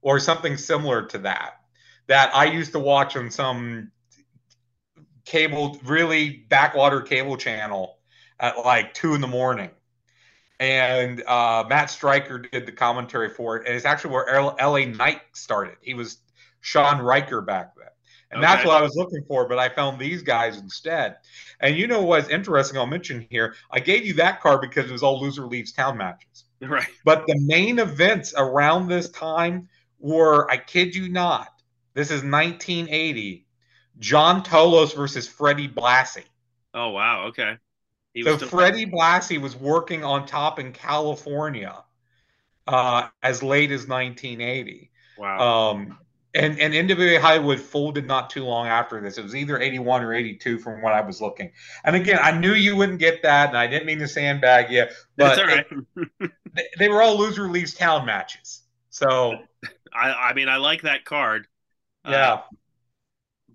or 0.02 0.20
something 0.20 0.56
similar 0.56 1.06
to 1.06 1.18
that. 1.18 1.57
That 2.08 2.34
I 2.34 2.46
used 2.46 2.72
to 2.72 2.78
watch 2.78 3.16
on 3.16 3.30
some 3.30 3.92
cable, 5.24 5.78
really 5.84 6.44
backwater 6.48 7.02
cable 7.02 7.36
channel 7.36 7.98
at 8.40 8.58
like 8.58 8.94
two 8.94 9.14
in 9.14 9.20
the 9.20 9.26
morning. 9.26 9.70
And 10.60 11.22
uh, 11.22 11.64
Matt 11.68 11.90
Striker 11.90 12.38
did 12.38 12.66
the 12.66 12.72
commentary 12.72 13.28
for 13.28 13.56
it, 13.56 13.66
and 13.66 13.76
it's 13.76 13.84
actually 13.84 14.14
where 14.14 14.28
L- 14.28 14.56
LA 14.60 14.86
Knight 14.86 15.20
started. 15.32 15.76
He 15.82 15.94
was 15.94 16.18
Shaun 16.60 17.00
Ricker 17.00 17.40
back 17.40 17.76
then. 17.76 17.86
And 18.30 18.44
okay. 18.44 18.52
that's 18.52 18.66
what 18.66 18.76
I 18.76 18.82
was 18.82 18.94
looking 18.96 19.24
for, 19.26 19.48
but 19.48 19.58
I 19.58 19.68
found 19.68 19.98
these 19.98 20.22
guys 20.22 20.58
instead. 20.58 21.16
And 21.60 21.76
you 21.76 21.86
know 21.86 22.02
what's 22.02 22.28
interesting? 22.28 22.78
I'll 22.78 22.86
mention 22.86 23.26
here. 23.30 23.54
I 23.70 23.80
gave 23.80 24.04
you 24.04 24.14
that 24.14 24.40
card 24.40 24.60
because 24.60 24.86
it 24.86 24.92
was 24.92 25.02
all 25.02 25.20
loser 25.20 25.46
leaves 25.46 25.72
town 25.72 25.96
matches. 25.96 26.44
Right. 26.60 26.88
But 27.04 27.26
the 27.26 27.38
main 27.46 27.78
events 27.78 28.34
around 28.36 28.88
this 28.88 29.08
time 29.10 29.68
were, 29.98 30.50
I 30.50 30.58
kid 30.58 30.94
you 30.94 31.08
not, 31.08 31.48
this 31.94 32.08
is 32.08 32.22
1980. 32.22 33.46
John 33.98 34.42
Tolos 34.42 34.94
versus 34.94 35.26
Freddie 35.26 35.68
Blassie. 35.68 36.24
Oh 36.74 36.90
wow, 36.90 37.26
okay. 37.28 37.56
He 38.14 38.22
so 38.22 38.38
Freddie 38.38 38.86
Blassie 38.86 39.40
was 39.40 39.56
working 39.56 40.04
on 40.04 40.26
top 40.26 40.58
in 40.58 40.72
California 40.72 41.82
uh, 42.66 43.08
as 43.22 43.42
late 43.42 43.70
as 43.70 43.88
1980. 43.88 44.90
Wow. 45.18 45.70
Um, 45.70 45.98
and 46.34 46.58
and 46.60 46.74
NWA 46.74 47.20
Hollywood 47.20 47.58
folded 47.58 48.06
not 48.06 48.30
too 48.30 48.44
long 48.44 48.66
after 48.66 49.00
this. 49.00 49.18
It 49.18 49.22
was 49.22 49.34
either 49.34 49.60
81 49.60 50.02
or 50.02 50.14
82 50.14 50.58
from 50.58 50.82
what 50.82 50.92
I 50.92 51.00
was 51.00 51.20
looking. 51.20 51.50
And 51.84 51.96
again, 51.96 52.18
I 52.20 52.32
knew 52.32 52.52
you 52.52 52.76
wouldn't 52.76 52.98
get 52.98 53.22
that, 53.22 53.48
and 53.48 53.58
I 53.58 53.66
didn't 53.66 53.86
mean 53.86 53.98
to 54.00 54.08
sandbag 54.08 54.70
you, 54.70 54.84
but 55.16 55.38
right. 55.38 55.66
it, 56.56 56.66
they 56.78 56.88
were 56.88 57.02
all 57.02 57.16
loser 57.16 57.48
leaves 57.48 57.74
town 57.74 58.04
matches. 58.04 58.62
So 58.90 59.38
I 59.94 60.12
I 60.12 60.34
mean 60.34 60.48
I 60.48 60.56
like 60.56 60.82
that 60.82 61.04
card. 61.04 61.46
Yeah. 62.08 62.32
Uh, 62.32 62.42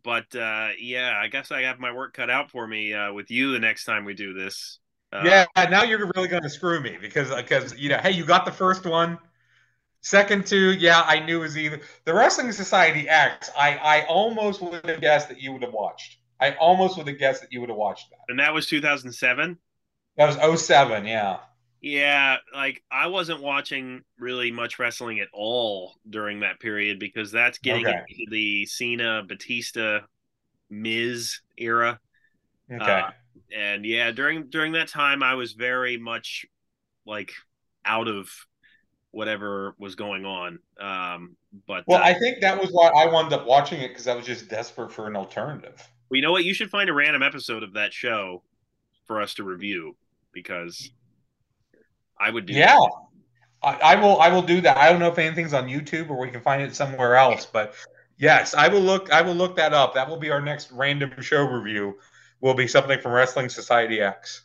but 0.03 0.35
uh, 0.35 0.69
yeah, 0.79 1.19
I 1.21 1.27
guess 1.27 1.51
I 1.51 1.61
have 1.61 1.79
my 1.79 1.93
work 1.93 2.13
cut 2.13 2.29
out 2.29 2.51
for 2.51 2.67
me 2.67 2.93
uh, 2.93 3.13
with 3.13 3.31
you 3.31 3.53
the 3.53 3.59
next 3.59 3.85
time 3.85 4.05
we 4.05 4.13
do 4.13 4.33
this. 4.33 4.79
Uh, 5.11 5.23
yeah, 5.25 5.45
now 5.69 5.83
you're 5.83 6.11
really 6.15 6.27
going 6.27 6.43
to 6.43 6.49
screw 6.49 6.81
me 6.81 6.97
because 6.99 7.33
because 7.33 7.77
you 7.77 7.89
know, 7.89 7.97
hey, 7.97 8.11
you 8.11 8.25
got 8.25 8.45
the 8.45 8.51
first 8.51 8.85
one, 8.85 9.17
second 10.01 10.45
two, 10.45 10.73
yeah, 10.73 11.03
I 11.05 11.19
knew 11.19 11.37
it 11.37 11.41
was 11.41 11.57
either 11.57 11.79
the 12.05 12.13
Wrestling 12.13 12.51
Society 12.51 13.07
X. 13.07 13.49
I 13.57 13.77
I 13.77 14.05
almost 14.07 14.61
would 14.61 14.85
have 14.85 15.01
guessed 15.01 15.29
that 15.29 15.39
you 15.39 15.53
would 15.53 15.61
have 15.61 15.73
watched. 15.73 16.17
I 16.39 16.51
almost 16.55 16.97
would 16.97 17.07
have 17.07 17.19
guessed 17.19 17.41
that 17.41 17.53
you 17.53 17.61
would 17.61 17.69
have 17.69 17.77
watched 17.77 18.09
that. 18.09 18.19
And 18.27 18.39
that 18.39 18.53
was 18.53 18.67
2007. 18.67 19.57
That 20.17 20.27
was 20.27 20.65
07, 20.65 21.05
yeah. 21.05 21.37
Yeah, 21.83 22.37
like 22.55 22.81
I 22.89 23.07
wasn't 23.07 23.41
watching 23.41 24.03
really 24.17 24.51
much 24.51 24.79
wrestling 24.79 25.19
at 25.19 25.27
all 25.33 25.95
during 26.09 26.39
that 26.39 26.61
period 26.61 26.97
because 26.97 27.29
that's 27.29 27.57
getting 27.57 27.85
okay. 27.85 27.99
into 28.07 28.31
the 28.31 28.65
Cena, 28.67 29.21
Batista, 29.27 29.99
Miz 30.69 31.41
era. 31.57 31.99
Okay. 32.71 32.85
Uh, 32.85 33.09
and 33.53 33.85
yeah, 33.85 34.11
during 34.11 34.47
during 34.47 34.71
that 34.71 34.87
time, 34.87 35.21
I 35.21 35.35
was 35.35 35.51
very 35.51 35.97
much 35.97 36.45
like 37.05 37.33
out 37.83 38.07
of 38.07 38.29
whatever 39.11 39.75
was 39.77 39.95
going 39.95 40.25
on. 40.25 40.59
Um, 40.79 41.35
but 41.67 41.83
well, 41.85 42.01
uh, 42.01 42.05
I 42.05 42.13
think 42.13 42.39
that 42.39 42.61
was 42.61 42.69
why 42.71 42.91
I 42.95 43.07
wound 43.07 43.33
up 43.33 43.45
watching 43.45 43.81
it 43.81 43.89
because 43.89 44.07
I 44.07 44.15
was 44.15 44.25
just 44.25 44.47
desperate 44.47 44.93
for 44.93 45.07
an 45.07 45.17
alternative. 45.17 45.85
Well, 46.09 46.15
you 46.15 46.21
know 46.21 46.31
what? 46.31 46.45
You 46.45 46.53
should 46.53 46.69
find 46.69 46.89
a 46.89 46.93
random 46.93 47.23
episode 47.23 47.61
of 47.61 47.73
that 47.73 47.91
show 47.91 48.41
for 49.05 49.21
us 49.21 49.33
to 49.33 49.43
review 49.43 49.97
because 50.31 50.89
I 52.23 52.29
would 52.29 52.45
do. 52.45 52.53
Yeah, 52.53 52.79
I, 53.61 53.73
I, 53.73 53.95
will. 53.95 54.19
I 54.19 54.29
will 54.29 54.41
do 54.41 54.61
that. 54.61 54.77
I 54.77 54.89
don't 54.89 54.99
know 54.99 55.11
if 55.11 55.17
anything's 55.17 55.53
on 55.53 55.67
YouTube 55.67 56.09
or 56.09 56.17
we 56.17 56.29
can 56.29 56.41
find 56.41 56.61
it 56.61 56.75
somewhere 56.75 57.15
else, 57.15 57.45
but 57.45 57.73
yes, 58.17 58.53
I 58.53 58.67
will 58.67 58.81
look. 58.81 59.11
I 59.11 59.21
will 59.21 59.35
look 59.35 59.55
that 59.57 59.73
up. 59.73 59.93
That 59.93 60.09
will 60.09 60.17
be 60.17 60.31
our 60.31 60.41
next 60.41 60.71
random 60.71 61.11
show 61.21 61.43
review. 61.43 61.97
Will 62.41 62.53
be 62.53 62.67
something 62.67 62.99
from 62.99 63.13
Wrestling 63.13 63.49
Society 63.49 64.01
X. 64.01 64.43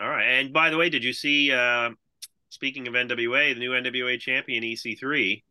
All 0.00 0.08
right. 0.08 0.24
And 0.24 0.52
by 0.52 0.70
the 0.70 0.76
way, 0.76 0.90
did 0.90 1.04
you 1.04 1.12
see? 1.12 1.52
Uh, 1.52 1.90
speaking 2.50 2.86
of 2.86 2.94
NWA, 2.94 3.54
the 3.54 3.60
new 3.60 3.70
NWA 3.70 4.18
champion 4.20 4.62
EC3, 4.62 5.42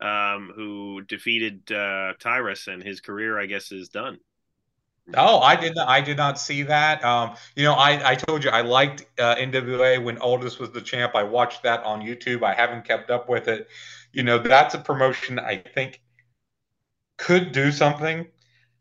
um, 0.00 0.52
who 0.54 1.02
defeated 1.02 1.70
uh, 1.72 2.14
Tyrus, 2.18 2.66
and 2.66 2.82
his 2.82 3.00
career, 3.00 3.38
I 3.38 3.46
guess, 3.46 3.72
is 3.72 3.88
done. 3.88 4.18
Oh, 5.12 5.40
I 5.40 5.54
did 5.54 5.74
not. 5.74 5.88
I 5.88 6.00
did 6.00 6.16
not 6.16 6.38
see 6.38 6.62
that. 6.62 7.04
Um, 7.04 7.34
you 7.56 7.64
know, 7.64 7.74
I, 7.74 8.12
I 8.12 8.14
told 8.14 8.42
you 8.42 8.50
I 8.50 8.62
liked 8.62 9.04
uh, 9.18 9.34
NWA 9.34 10.02
when 10.02 10.16
Aldis 10.18 10.58
was 10.58 10.70
the 10.70 10.80
champ. 10.80 11.14
I 11.14 11.22
watched 11.22 11.62
that 11.64 11.84
on 11.84 12.00
YouTube. 12.00 12.42
I 12.42 12.54
haven't 12.54 12.86
kept 12.86 13.10
up 13.10 13.28
with 13.28 13.48
it. 13.48 13.68
You 14.12 14.22
know, 14.22 14.38
that's 14.38 14.74
a 14.74 14.78
promotion 14.78 15.38
I 15.38 15.56
think 15.56 16.00
could 17.18 17.52
do 17.52 17.70
something. 17.70 18.26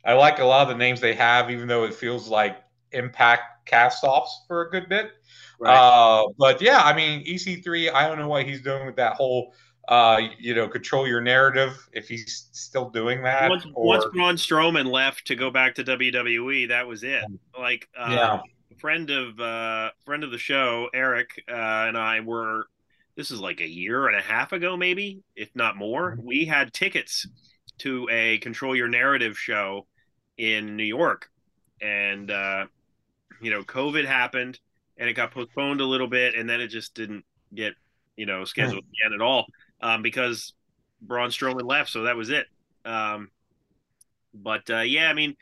I 0.05 0.13
like 0.13 0.39
a 0.39 0.45
lot 0.45 0.63
of 0.63 0.69
the 0.69 0.77
names 0.77 1.01
they 1.01 1.13
have, 1.13 1.51
even 1.51 1.67
though 1.67 1.83
it 1.83 1.93
feels 1.93 2.29
like 2.29 2.57
Impact 2.91 3.65
cast-offs 3.65 4.43
for 4.47 4.61
a 4.61 4.69
good 4.69 4.87
bit. 4.87 5.11
Right. 5.59 5.75
Uh, 5.75 6.27
but 6.37 6.61
yeah, 6.61 6.81
I 6.83 6.93
mean, 6.93 7.25
EC3. 7.25 7.91
I 7.93 8.07
don't 8.07 8.17
know 8.17 8.27
what 8.27 8.45
he's 8.45 8.61
doing 8.61 8.85
with 8.85 8.95
that 8.97 9.13
whole 9.15 9.53
uh, 9.87 10.21
you 10.39 10.55
know, 10.55 10.67
control 10.67 11.07
your 11.07 11.21
narrative 11.21 11.89
if 11.91 12.07
he's 12.07 12.47
still 12.51 12.89
doing 12.89 13.21
that. 13.23 13.49
Once, 13.49 13.65
or... 13.73 13.85
once 13.85 14.05
Braun 14.13 14.35
Strowman 14.35 14.89
left 14.89 15.27
to 15.27 15.35
go 15.35 15.51
back 15.51 15.75
to 15.75 15.83
WWE, 15.83 16.69
that 16.69 16.87
was 16.87 17.03
it. 17.03 17.23
Like, 17.57 17.89
uh, 17.97 18.07
yeah. 18.09 18.41
friend 18.77 19.09
of 19.09 19.39
uh, 19.39 19.91
friend 20.05 20.23
of 20.23 20.31
the 20.31 20.37
show, 20.37 20.89
Eric, 20.93 21.43
uh, 21.49 21.53
and 21.53 21.97
I 21.97 22.21
were. 22.21 22.67
This 23.15 23.29
is 23.29 23.39
like 23.39 23.61
a 23.61 23.67
year 23.67 24.07
and 24.07 24.17
a 24.17 24.21
half 24.21 24.53
ago, 24.53 24.75
maybe 24.75 25.21
if 25.35 25.49
not 25.53 25.77
more. 25.77 26.13
Mm-hmm. 26.13 26.25
We 26.25 26.45
had 26.45 26.73
tickets 26.73 27.27
to 27.79 28.07
a 28.09 28.39
Control 28.39 28.75
Your 28.75 28.87
Narrative 28.87 29.37
show 29.37 29.85
in 30.39 30.77
New 30.77 30.83
York, 30.83 31.29
and 31.79 32.31
uh, 32.31 32.65
you 33.39 33.51
know, 33.51 33.61
COVID 33.63 34.05
happened, 34.05 34.59
and 34.97 35.07
it 35.07 35.13
got 35.13 35.29
postponed 35.29 35.79
a 35.79 35.85
little 35.85 36.07
bit, 36.07 36.33
and 36.33 36.49
then 36.49 36.59
it 36.59 36.69
just 36.69 36.95
didn't 36.95 37.23
get 37.53 37.73
you 38.15 38.25
know 38.25 38.45
scheduled 38.45 38.83
mm-hmm. 38.83 39.09
again 39.09 39.21
at 39.21 39.23
all 39.23 39.45
um, 39.83 40.01
because 40.01 40.53
Braun 41.01 41.29
Strowman 41.29 41.67
left, 41.67 41.91
so 41.91 42.03
that 42.03 42.15
was 42.15 42.29
it. 42.29 42.47
Um, 42.85 43.29
but 44.33 44.67
uh, 44.69 44.79
yeah, 44.79 45.09
I 45.09 45.13
mean, 45.13 45.35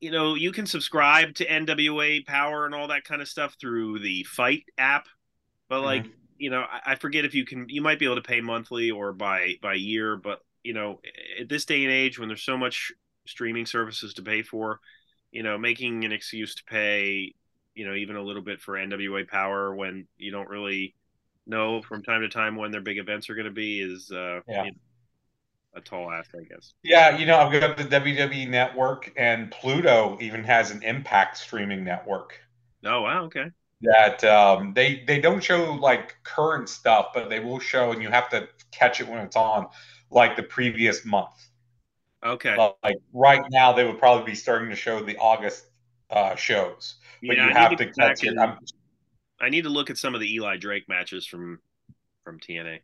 you 0.00 0.10
know, 0.10 0.34
you 0.34 0.50
can 0.52 0.66
subscribe 0.66 1.34
to 1.36 1.46
NWA 1.46 2.26
Power 2.26 2.66
and 2.66 2.74
all 2.74 2.88
that 2.88 3.04
kind 3.04 3.22
of 3.22 3.28
stuff 3.28 3.56
through 3.60 4.00
the 4.00 4.24
Fight 4.24 4.64
app, 4.76 5.06
but 5.68 5.82
like, 5.82 6.02
mm-hmm. 6.02 6.12
you 6.38 6.50
know, 6.50 6.60
I, 6.60 6.92
I 6.92 6.94
forget 6.96 7.24
if 7.24 7.34
you 7.34 7.46
can. 7.46 7.66
You 7.68 7.80
might 7.80 7.98
be 7.98 8.06
able 8.06 8.16
to 8.16 8.22
pay 8.22 8.40
monthly 8.40 8.90
or 8.90 9.12
by 9.12 9.54
by 9.62 9.74
year, 9.74 10.16
but 10.16 10.40
you 10.64 10.74
know, 10.74 11.00
at 11.40 11.48
this 11.48 11.64
day 11.64 11.84
and 11.84 11.92
age, 11.92 12.18
when 12.18 12.28
there's 12.28 12.42
so 12.42 12.58
much 12.58 12.92
streaming 13.26 13.66
services 13.66 14.14
to 14.14 14.22
pay 14.22 14.42
for, 14.42 14.80
you 15.30 15.42
know, 15.42 15.56
making 15.56 16.04
an 16.04 16.12
excuse 16.12 16.56
to 16.56 16.64
pay, 16.64 17.34
you 17.74 17.86
know, 17.86 17.94
even 17.94 18.16
a 18.16 18.22
little 18.22 18.42
bit 18.42 18.60
for 18.60 18.74
NWA 18.74 19.28
Power 19.28 19.74
when 19.74 20.06
you 20.18 20.32
don't 20.32 20.48
really 20.48 20.94
know 21.50 21.82
from 21.82 22.02
time 22.02 22.22
to 22.22 22.28
time 22.28 22.56
when 22.56 22.70
their 22.70 22.80
big 22.80 22.98
events 22.98 23.28
are 23.28 23.34
going 23.34 23.46
to 23.46 23.50
be 23.50 23.80
is 23.80 24.10
uh, 24.10 24.40
yeah. 24.48 24.64
You 24.64 24.70
know, 24.70 24.76
a 25.74 25.80
tall 25.80 26.10
ask, 26.10 26.30
I 26.34 26.42
guess. 26.42 26.74
Yeah, 26.82 27.16
you 27.16 27.26
know, 27.26 27.38
I've 27.38 27.52
got 27.52 27.76
the 27.76 27.84
WWE 27.84 28.48
network, 28.48 29.12
and 29.16 29.50
Pluto 29.50 30.18
even 30.20 30.42
has 30.44 30.70
an 30.70 30.82
Impact 30.82 31.36
streaming 31.36 31.84
network. 31.84 32.40
Oh 32.84 33.02
wow, 33.02 33.24
okay. 33.24 33.50
That 33.82 34.22
um, 34.24 34.74
they 34.74 35.04
they 35.06 35.20
don't 35.20 35.42
show 35.42 35.74
like 35.74 36.16
current 36.22 36.68
stuff, 36.68 37.08
but 37.14 37.30
they 37.30 37.40
will 37.40 37.60
show, 37.60 37.92
and 37.92 38.02
you 38.02 38.10
have 38.10 38.28
to 38.30 38.48
catch 38.72 39.00
it 39.00 39.08
when 39.08 39.18
it's 39.18 39.36
on, 39.36 39.68
like 40.10 40.36
the 40.36 40.42
previous 40.42 41.04
month. 41.04 41.48
Okay. 42.24 42.54
But, 42.56 42.76
like 42.82 42.96
right 43.12 43.42
now, 43.50 43.72
they 43.72 43.84
would 43.84 43.98
probably 43.98 44.24
be 44.24 44.34
starting 44.34 44.68
to 44.70 44.76
show 44.76 45.02
the 45.02 45.16
August 45.16 45.66
uh, 46.10 46.34
shows, 46.34 46.96
but 47.22 47.36
yeah, 47.36 47.46
you 47.46 47.54
have 47.54 47.70
to, 47.76 47.86
to 47.86 47.92
catch 47.92 48.24
it. 48.24 48.36
I'm, 48.36 48.58
I 49.40 49.48
need 49.48 49.62
to 49.62 49.70
look 49.70 49.90
at 49.90 49.98
some 49.98 50.14
of 50.14 50.20
the 50.20 50.34
Eli 50.34 50.56
Drake 50.56 50.88
matches 50.88 51.26
from 51.26 51.60
from 52.24 52.38
TNA. 52.38 52.80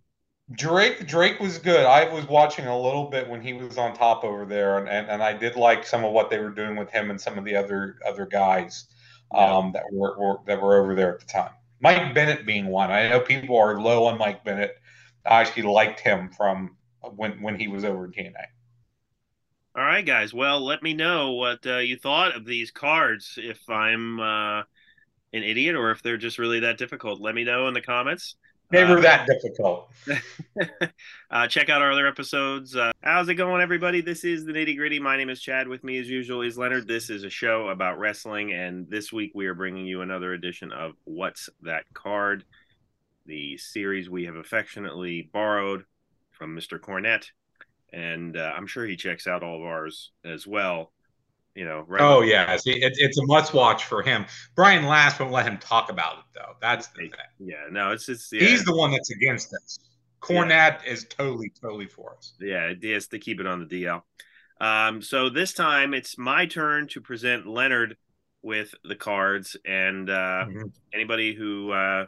Drake 0.53 1.07
Drake 1.07 1.41
was 1.41 1.59
good. 1.59 1.85
I 1.85 2.13
was 2.13 2.27
watching 2.27 2.67
a 2.67 2.81
little 2.81 3.07
bit 3.11 3.29
when 3.29 3.41
he 3.41 3.53
was 3.53 3.79
on 3.79 3.95
top 3.95 4.25
over 4.25 4.45
there, 4.45 4.79
and, 4.79 4.89
and, 4.89 5.09
and 5.09 5.23
I 5.23 5.33
did 5.33 5.57
like 5.57 5.85
some 5.85 6.05
of 6.05 6.13
what 6.13 6.31
they 6.31 6.39
were 6.39 6.51
doing 6.51 6.77
with 6.77 6.91
him 6.91 7.11
and 7.11 7.21
some 7.21 7.37
of 7.37 7.45
the 7.45 7.57
other 7.57 7.99
other 8.07 8.27
guys 8.27 8.87
um, 9.35 9.67
yeah. 9.67 9.71
that 9.75 9.85
were, 9.93 10.19
were, 10.19 10.39
that 10.47 10.63
were 10.63 10.81
over 10.81 10.95
there 10.95 11.15
at 11.15 11.21
the 11.21 11.27
time. 11.27 11.51
Mike 11.81 12.15
Bennett 12.15 12.47
being 12.47 12.67
one. 12.67 12.91
I 12.91 13.09
know 13.09 13.21
people 13.21 13.57
are 13.59 13.81
low 13.81 14.05
on 14.07 14.19
Mike 14.19 14.45
Bennett. 14.45 14.77
I 15.27 15.41
actually 15.41 15.65
liked 15.65 16.01
him 16.01 16.31
from 16.31 16.77
when 17.17 17.43
when 17.43 17.59
he 17.59 17.67
was 17.67 17.85
over 17.85 18.05
in 18.05 18.13
TNA. 18.13 18.35
All 19.77 19.85
right, 19.85 20.07
guys. 20.07 20.33
Well, 20.33 20.65
let 20.65 20.83
me 20.83 20.95
know 20.95 21.33
what 21.33 21.67
uh, 21.67 21.79
you 21.79 21.97
thought 21.97 22.35
of 22.35 22.47
these 22.47 22.71
cards. 22.71 23.35
If 23.37 23.69
I'm 23.69 24.21
uh, 24.21 24.63
an 25.37 25.45
idiot 25.45 25.77
or 25.77 25.91
if 25.91 26.03
they're 26.03 26.17
just 26.17 26.39
really 26.39 26.61
that 26.61 26.79
difficult. 26.79 27.21
Let 27.21 27.35
me 27.35 27.45
know 27.45 27.69
in 27.69 27.75
the 27.75 27.81
comments. 27.81 28.37
They 28.71 28.85
were 28.85 28.99
uh, 28.99 29.03
that 29.03 29.29
difficult. 29.29 29.89
uh, 31.31 31.47
check 31.47 31.69
out 31.69 31.83
our 31.83 31.93
other 31.93 32.09
episodes. 32.09 32.75
Uh, 32.75 32.91
how's 33.01 33.29
it 33.29 33.37
going, 33.37 33.63
everybody? 33.63 34.01
This 34.01 34.25
is 34.25 34.45
the 34.45 34.53
nitty 34.53 34.77
gritty. 34.77 34.99
My 34.99 35.17
name 35.17 35.31
is 35.31 35.41
Chad. 35.41 35.69
With 35.69 35.85
me, 35.85 35.99
as 35.99 36.09
usual, 36.09 36.43
is 36.43 36.59
Leonard. 36.59 36.89
This 36.89 37.09
is 37.09 37.23
a 37.23 37.31
show 37.31 37.69
about 37.69 38.01
wrestling, 38.01 38.53
and 38.53 38.91
this 38.91 39.13
week 39.13 39.33
we 39.35 39.47
are 39.47 39.55
bringing 39.55 39.87
you 39.87 40.01
another 40.03 40.33
edition 40.33 40.73
of 40.73 40.95
What's 41.05 41.49
That 41.63 41.85
Card, 41.95 42.45
the 43.25 43.57
series 43.57 44.11
we 44.11 44.25
have 44.25 44.37
affectionately 44.37 45.31
borrowed 45.33 45.85
from 46.33 46.57
Mr. 46.57 46.81
Cornette, 46.81 47.27
and 47.93 48.37
uh, 48.37 48.53
I'm 48.57 48.67
sure 48.67 48.85
he 48.85 48.97
checks 48.97 49.29
out 49.29 49.45
all 49.45 49.57
of 49.57 49.63
ours 49.63 50.11
as 50.25 50.45
well 50.45 50.93
you 51.57 51.65
know. 51.65 51.85
Right 51.89 52.01
oh 52.01 52.21
yeah, 52.21 52.53
it's, 52.53 52.65
it's 52.67 53.19
a 53.19 53.27
must 53.27 53.55
watch 53.55 53.85
for 53.85 54.03
him. 54.03 54.27
Brian 54.55 54.87
Last 54.87 55.19
won't 55.19 55.33
let 55.33 55.47
him 55.47 55.59
talk 55.59 55.91
about 55.91 56.19
it 56.19 56.25
though. 56.35 56.53
That's 56.61 56.89
the 56.89 57.09
thing. 57.09 57.13
Yeah, 57.41 57.65
no, 57.71 57.91
it's 57.91 58.07
just 58.07 58.33
yeah. 58.33 58.41
he's 58.47 58.65
the 58.65 58.77
one 58.77 58.93
that's 58.93 59.11
against 59.11 59.53
us. 59.55 59.79
Cornette 60.21 60.85
yeah. 60.85 60.93
is 60.93 61.05
totally, 61.05 61.53
totally 61.61 61.87
for 61.87 62.15
us. 62.17 62.35
Yeah, 62.41 62.73
has 62.83 63.09
to 63.09 63.19
keep 63.19 63.41
it 63.41 63.47
on 63.47 63.67
the 63.67 63.85
DL. 63.85 64.03
Um, 64.61 65.03
so 65.03 65.29
this 65.29 65.53
time 65.53 65.95
it's 65.95 66.19
my 66.19 66.47
turn 66.47 66.89
to 66.89 67.01
present 67.01 67.47
Leonard 67.47 67.97
with 68.43 68.75
the 68.85 68.97
cards, 68.97 69.57
and 69.65 70.09
uh, 70.09 70.47
mm-hmm. 70.47 70.63
anybody 70.93 71.35
who, 71.35 71.73
uh, 71.73 72.07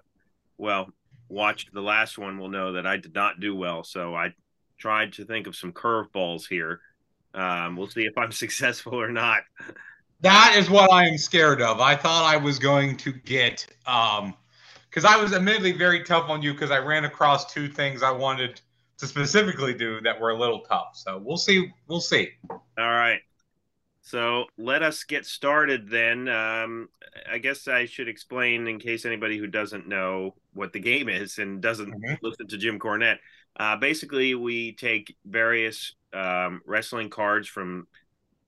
well, 0.56 0.88
watched 1.28 1.72
the 1.72 1.80
last 1.80 2.18
one 2.18 2.38
will 2.38 2.48
know 2.48 2.72
that 2.72 2.86
I 2.86 2.96
did 2.96 3.14
not 3.14 3.40
do 3.40 3.54
well. 3.54 3.84
So 3.84 4.14
I 4.14 4.34
tried 4.78 5.12
to 5.14 5.24
think 5.24 5.46
of 5.46 5.56
some 5.56 5.72
curveballs 5.72 6.48
here 6.48 6.80
um, 7.34 7.76
we'll 7.76 7.88
see 7.88 8.02
if 8.02 8.16
I'm 8.16 8.32
successful 8.44 8.94
or 8.94 9.10
not. 9.10 9.42
That 10.20 10.54
is 10.56 10.68
what 10.68 10.92
I 10.92 11.06
am 11.06 11.16
scared 11.16 11.62
of. 11.62 11.80
I 11.80 11.94
thought 11.94 12.24
I 12.24 12.36
was 12.36 12.58
going 12.58 12.96
to 12.98 13.12
get, 13.12 13.66
um, 13.86 14.34
because 14.90 15.04
I 15.04 15.16
was 15.16 15.32
admittedly 15.32 15.72
very 15.72 16.02
tough 16.02 16.28
on 16.28 16.42
you 16.42 16.52
because 16.52 16.72
I 16.72 16.78
ran 16.78 17.04
across 17.04 17.52
two 17.52 17.68
things 17.68 18.02
I 18.02 18.10
wanted 18.10 18.60
to 18.98 19.06
specifically 19.06 19.74
do 19.74 20.00
that 20.00 20.20
were 20.20 20.30
a 20.30 20.38
little 20.38 20.60
tough. 20.60 20.90
So 20.94 21.22
we'll 21.24 21.36
see. 21.36 21.72
We'll 21.86 22.00
see. 22.00 22.30
All 22.50 22.60
right. 22.76 23.20
So 24.02 24.46
let 24.56 24.82
us 24.82 25.04
get 25.04 25.26
started 25.26 25.88
then. 25.88 26.28
Um, 26.28 26.88
I 27.30 27.38
guess 27.38 27.68
I 27.68 27.84
should 27.84 28.08
explain 28.08 28.66
in 28.66 28.78
case 28.78 29.04
anybody 29.04 29.38
who 29.38 29.46
doesn't 29.46 29.86
know 29.86 30.34
what 30.54 30.72
the 30.72 30.80
game 30.80 31.08
is 31.08 31.38
and 31.38 31.60
doesn't 31.60 31.92
mm-hmm. 31.92 32.14
listen 32.22 32.48
to 32.48 32.56
Jim 32.56 32.78
Cornette. 32.78 33.18
Uh, 33.58 33.76
basically, 33.76 34.34
we 34.34 34.72
take 34.72 35.16
various 35.26 35.94
um, 36.12 36.60
wrestling 36.64 37.10
cards 37.10 37.48
from 37.48 37.86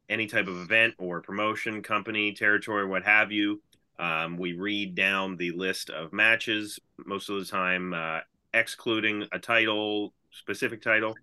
any 0.09 0.27
type 0.27 0.49
of 0.49 0.57
event 0.57 0.95
or 0.99 1.21
promotion, 1.21 1.83
company, 1.83 2.33
territory, 2.33 2.87
what 2.87 3.05
have 3.05 3.33
you. 3.33 3.61
Um, 3.99 4.39
we 4.39 4.55
read 4.55 4.95
down 4.95 5.37
the 5.37 5.51
list 5.51 5.91
of 5.91 6.13
matches 6.13 6.79
most 7.05 7.29
of 7.29 7.39
the 7.39 7.45
time, 7.45 7.93
uh, 7.93 8.21
excluding 8.55 9.27
a 9.33 9.39
title, 9.39 10.15
specific 10.31 10.81
title. 10.81 11.15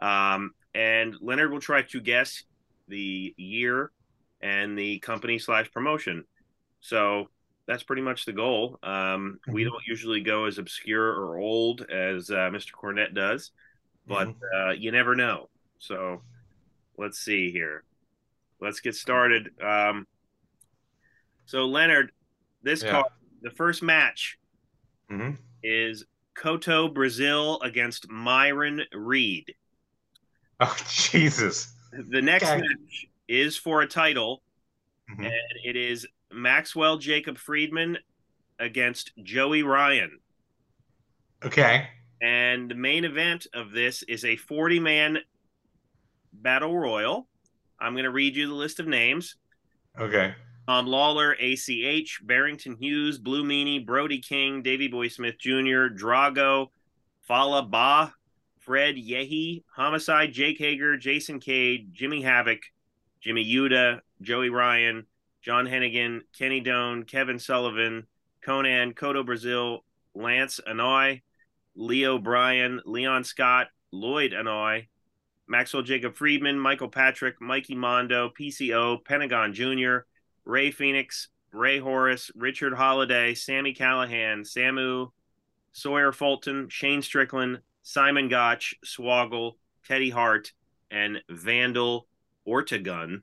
Um, 0.00 0.52
and 0.74 1.14
Leonard 1.20 1.52
will 1.52 1.60
try 1.60 1.82
to 1.82 2.00
guess 2.00 2.42
the 2.88 3.34
year 3.36 3.92
and 4.40 4.76
the 4.76 4.98
company 4.98 5.38
slash 5.38 5.70
promotion. 5.70 6.24
So 6.80 7.28
that's 7.66 7.82
pretty 7.82 8.02
much 8.02 8.24
the 8.24 8.32
goal. 8.32 8.78
Um, 8.82 8.92
mm-hmm. 8.92 9.52
We 9.52 9.64
don't 9.64 9.84
usually 9.86 10.20
go 10.20 10.44
as 10.44 10.58
obscure 10.58 11.08
or 11.08 11.38
old 11.38 11.82
as 11.82 12.30
uh, 12.30 12.50
Mr. 12.50 12.72
Cornette 12.72 13.14
does, 13.14 13.50
but 14.06 14.28
mm-hmm. 14.28 14.68
uh, 14.70 14.72
you 14.72 14.92
never 14.92 15.14
know. 15.14 15.48
So 15.78 16.22
let's 16.98 17.18
see 17.18 17.50
here. 17.50 17.84
Let's 18.60 18.80
get 18.80 18.94
started. 18.94 19.50
Um, 19.62 20.06
so 21.46 21.66
Leonard, 21.66 22.12
this 22.62 22.82
yeah. 22.82 22.90
card, 22.90 23.06
the 23.42 23.50
first 23.50 23.82
match 23.82 24.38
mm-hmm. 25.10 25.36
is 25.62 26.04
Kotto 26.34 26.92
Brazil 26.92 27.60
against 27.62 28.08
Myron 28.10 28.82
Reed. 28.92 29.54
Oh 30.60 30.76
Jesus! 30.88 31.72
The 31.92 32.22
next 32.22 32.44
match 32.44 33.06
is 33.28 33.56
for 33.56 33.82
a 33.82 33.86
title, 33.86 34.42
mm-hmm. 35.10 35.24
and 35.24 35.34
it 35.64 35.76
is 35.76 36.06
Maxwell 36.34 36.98
Jacob 36.98 37.38
Friedman 37.38 37.98
against 38.58 39.12
Joey 39.22 39.62
Ryan. 39.62 40.18
Okay. 41.44 41.88
And 42.22 42.70
the 42.70 42.74
main 42.74 43.04
event 43.04 43.46
of 43.54 43.72
this 43.72 44.02
is 44.04 44.24
a 44.24 44.36
40 44.36 44.80
man 44.80 45.18
battle 46.32 46.76
royal. 46.76 47.28
I'm 47.78 47.92
going 47.92 48.04
to 48.04 48.10
read 48.10 48.36
you 48.36 48.48
the 48.48 48.54
list 48.54 48.80
of 48.80 48.86
names. 48.86 49.36
Okay. 49.98 50.34
Tom 50.66 50.86
Lawlor, 50.86 51.34
ACH, 51.38 52.20
Barrington 52.26 52.76
Hughes, 52.76 53.18
Blue 53.18 53.44
Meanie, 53.44 53.84
Brody 53.84 54.20
King, 54.20 54.62
Davey 54.62 54.88
Boy 54.88 55.08
Smith 55.08 55.38
Jr., 55.38 55.88
Drago, 55.88 56.68
Fallah 57.22 57.66
Bahh, 57.66 58.10
Fred 58.60 58.96
Yehi, 58.96 59.62
Homicide, 59.76 60.32
Jake 60.32 60.58
Hager, 60.58 60.96
Jason 60.96 61.38
Cade, 61.38 61.92
Jimmy 61.92 62.22
Havoc, 62.22 62.60
Jimmy 63.20 63.44
Yuta, 63.44 64.00
Joey 64.22 64.48
Ryan, 64.48 65.06
John 65.44 65.66
Hennigan, 65.66 66.20
Kenny 66.36 66.62
Doane, 66.62 67.06
Kevin 67.06 67.38
Sullivan, 67.38 68.06
Konnan, 68.46 68.94
Kotto 68.94 69.24
Brazil, 69.26 69.84
Lance 70.14 70.58
Anoa'i, 70.66 71.20
Leo 71.76 72.18
Brien, 72.18 72.80
Leon 72.86 73.24
Scott, 73.24 73.66
Lloyd 73.92 74.32
Anoa'i, 74.32 74.86
Maxwell 75.46 75.82
Jacob 75.82 76.16
Friedman, 76.16 76.58
Michael 76.58 76.88
Patrick, 76.88 77.42
Mikey 77.42 77.74
Mondo, 77.74 78.30
PCO, 78.30 79.04
Pentagon 79.04 79.52
Jr., 79.52 80.06
Rey 80.46 80.70
Fenix, 80.70 81.28
Rey 81.52 81.78
Horus, 81.78 82.30
Richard 82.34 82.72
Holliday, 82.72 83.34
Sami 83.34 83.74
Callihan, 83.74 84.40
Samu, 84.40 85.10
Sawyer 85.72 86.12
Fulton, 86.12 86.70
Shane 86.70 87.02
Strickland, 87.02 87.60
Simon 87.82 88.28
Gotch, 88.28 88.76
Swoggle, 88.84 89.56
Teddy 89.86 90.08
Hart, 90.08 90.52
and 90.90 91.22
Vandal 91.28 92.06
Ortagun. 92.48 93.22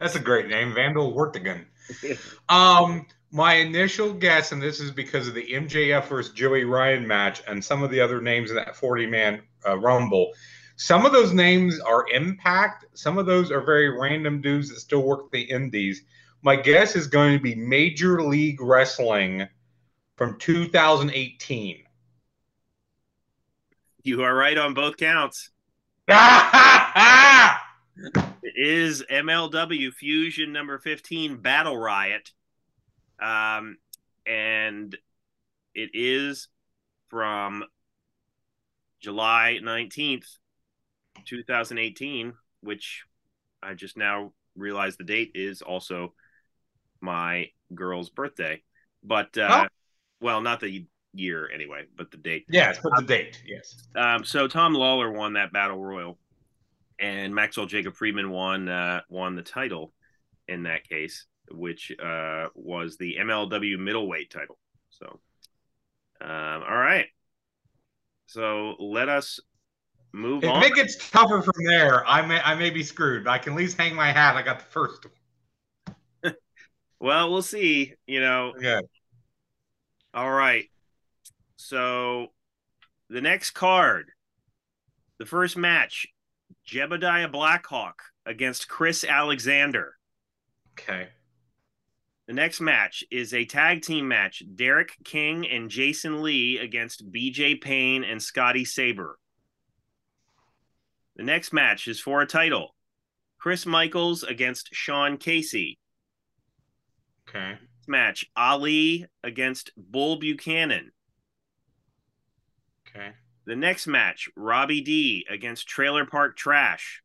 That's 0.00 0.16
a 0.16 0.20
great 0.20 0.48
name, 0.48 0.74
Vandal 0.74 1.14
Ortagun. 1.14 1.66
um, 2.48 3.06
my 3.30 3.54
initial 3.54 4.12
guess, 4.12 4.52
and 4.52 4.60
this 4.60 4.80
is 4.80 4.90
because 4.90 5.28
of 5.28 5.34
the 5.34 5.46
MJF 5.46 6.08
versus 6.08 6.32
Joey 6.32 6.64
Ryan 6.64 7.06
match 7.06 7.42
and 7.46 7.64
some 7.64 7.82
of 7.82 7.90
the 7.90 8.00
other 8.00 8.20
names 8.20 8.50
in 8.50 8.56
that 8.56 8.74
40 8.74 9.06
man 9.06 9.42
uh, 9.66 9.78
Rumble. 9.78 10.32
Some 10.76 11.04
of 11.04 11.12
those 11.12 11.32
names 11.32 11.78
are 11.80 12.06
Impact. 12.10 12.86
Some 12.94 13.18
of 13.18 13.26
those 13.26 13.52
are 13.52 13.60
very 13.60 13.90
random 13.90 14.40
dudes 14.40 14.70
that 14.70 14.80
still 14.80 15.02
work 15.02 15.30
the 15.30 15.42
Indies. 15.42 16.02
My 16.42 16.56
guess 16.56 16.96
is 16.96 17.06
going 17.06 17.36
to 17.36 17.42
be 17.42 17.54
Major 17.54 18.22
League 18.22 18.62
Wrestling 18.62 19.46
from 20.16 20.38
2018. 20.38 21.84
You 24.02 24.22
are 24.22 24.34
right 24.34 24.56
on 24.56 24.72
both 24.72 24.96
counts. 24.96 25.50
is 28.62 29.02
MLW 29.10 29.90
Fusion 29.94 30.52
number 30.52 30.78
15 30.78 31.38
Battle 31.38 31.78
Riot. 31.78 32.30
Um, 33.18 33.78
and 34.26 34.94
it 35.74 35.90
is 35.94 36.48
from 37.08 37.64
July 39.00 39.60
19th, 39.62 40.26
2018, 41.24 42.34
which 42.60 43.04
I 43.62 43.72
just 43.72 43.96
now 43.96 44.34
realized 44.54 44.98
the 44.98 45.04
date 45.04 45.32
is 45.34 45.62
also 45.62 46.12
my 47.00 47.46
girl's 47.74 48.10
birthday. 48.10 48.62
But, 49.02 49.38
uh, 49.38 49.64
oh. 49.64 49.68
well, 50.20 50.42
not 50.42 50.60
the 50.60 50.86
year 51.14 51.48
anyway, 51.50 51.86
but 51.96 52.10
the 52.10 52.18
date. 52.18 52.44
Yeah, 52.50 52.74
but 52.82 52.92
the 52.94 53.04
date, 53.04 53.42
yes. 53.46 53.74
Um, 53.96 54.22
so 54.22 54.48
Tom 54.48 54.74
Lawlor 54.74 55.10
won 55.10 55.32
that 55.32 55.50
battle 55.50 55.82
royal, 55.82 56.18
and 57.00 57.34
Maxwell 57.34 57.66
Jacob 57.66 57.94
Friedman 57.94 58.30
won 58.30 58.68
uh, 58.68 59.00
won 59.08 59.34
the 59.34 59.42
title 59.42 59.92
in 60.46 60.64
that 60.64 60.88
case, 60.88 61.26
which 61.50 61.92
uh, 62.02 62.48
was 62.54 62.96
the 62.96 63.16
MLW 63.20 63.78
middleweight 63.78 64.30
title. 64.30 64.58
So, 64.90 65.20
um, 66.20 66.62
all 66.62 66.76
right. 66.76 67.06
So 68.26 68.76
let 68.78 69.08
us 69.08 69.40
move 70.12 70.44
if 70.44 70.50
on. 70.50 70.62
If 70.62 70.70
it 70.70 70.74
gets 70.74 71.10
tougher 71.10 71.42
from 71.42 71.64
there, 71.64 72.06
I 72.06 72.24
may 72.24 72.40
I 72.40 72.54
may 72.54 72.70
be 72.70 72.82
screwed. 72.82 73.24
But 73.24 73.30
I 73.30 73.38
can 73.38 73.54
at 73.54 73.58
least 73.58 73.78
hang 73.78 73.94
my 73.94 74.12
hat. 74.12 74.36
I 74.36 74.42
got 74.42 74.58
the 74.58 74.66
first 74.66 75.06
one. 76.24 76.34
well, 77.00 77.32
we'll 77.32 77.42
see. 77.42 77.94
You 78.06 78.20
know. 78.20 78.52
Yeah. 78.60 78.80
All 80.12 80.30
right. 80.30 80.66
So 81.56 82.28
the 83.08 83.20
next 83.20 83.50
card, 83.50 84.10
the 85.18 85.26
first 85.26 85.56
match, 85.56 86.06
Jebediah 86.70 87.32
Blackhawk 87.32 88.00
against 88.24 88.68
Chris 88.68 89.04
Alexander. 89.04 89.96
Okay. 90.78 91.08
The 92.28 92.34
next 92.34 92.60
match 92.60 93.02
is 93.10 93.34
a 93.34 93.44
tag 93.44 93.82
team 93.82 94.06
match 94.06 94.44
Derek 94.54 94.96
King 95.04 95.48
and 95.48 95.68
Jason 95.68 96.22
Lee 96.22 96.58
against 96.58 97.10
BJ 97.10 97.60
Payne 97.60 98.04
and 98.04 98.22
Scotty 98.22 98.64
Saber. 98.64 99.18
The 101.16 101.24
next 101.24 101.52
match 101.52 101.88
is 101.88 101.98
for 101.98 102.22
a 102.22 102.26
title 102.26 102.76
Chris 103.38 103.66
Michaels 103.66 104.22
against 104.22 104.68
Sean 104.72 105.16
Casey. 105.16 105.78
Okay. 107.28 107.58
Match 107.88 108.24
Ali 108.36 109.06
against 109.24 109.72
Bull 109.76 110.20
Buchanan. 110.20 110.92
Okay. 112.86 113.10
The 113.50 113.56
next 113.56 113.88
match 113.88 114.28
Robbie 114.36 114.80
D 114.80 115.26
against 115.28 115.66
Trailer 115.66 116.06
Park 116.06 116.36
Trash. 116.36 117.02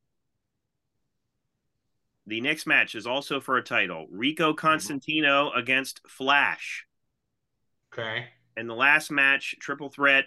The 2.27 2.39
next 2.39 2.67
match 2.67 2.93
is 2.93 3.07
also 3.07 3.39
for 3.39 3.57
a 3.57 3.63
title 3.63 4.05
Rico 4.11 4.53
Constantino 4.53 5.49
against 5.53 6.07
Flash. 6.07 6.85
Okay. 7.91 8.27
And 8.55 8.69
the 8.69 8.75
last 8.75 9.09
match, 9.09 9.55
triple 9.59 9.89
threat 9.89 10.25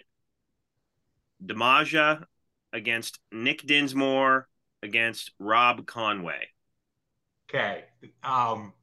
Damaja 1.41 2.25
against 2.73 3.19
Nick 3.31 3.65
Dinsmore 3.65 4.49
against 4.83 5.31
Rob 5.39 5.85
Conway. 5.85 6.49
Okay. 7.49 7.85
Um, 8.23 8.73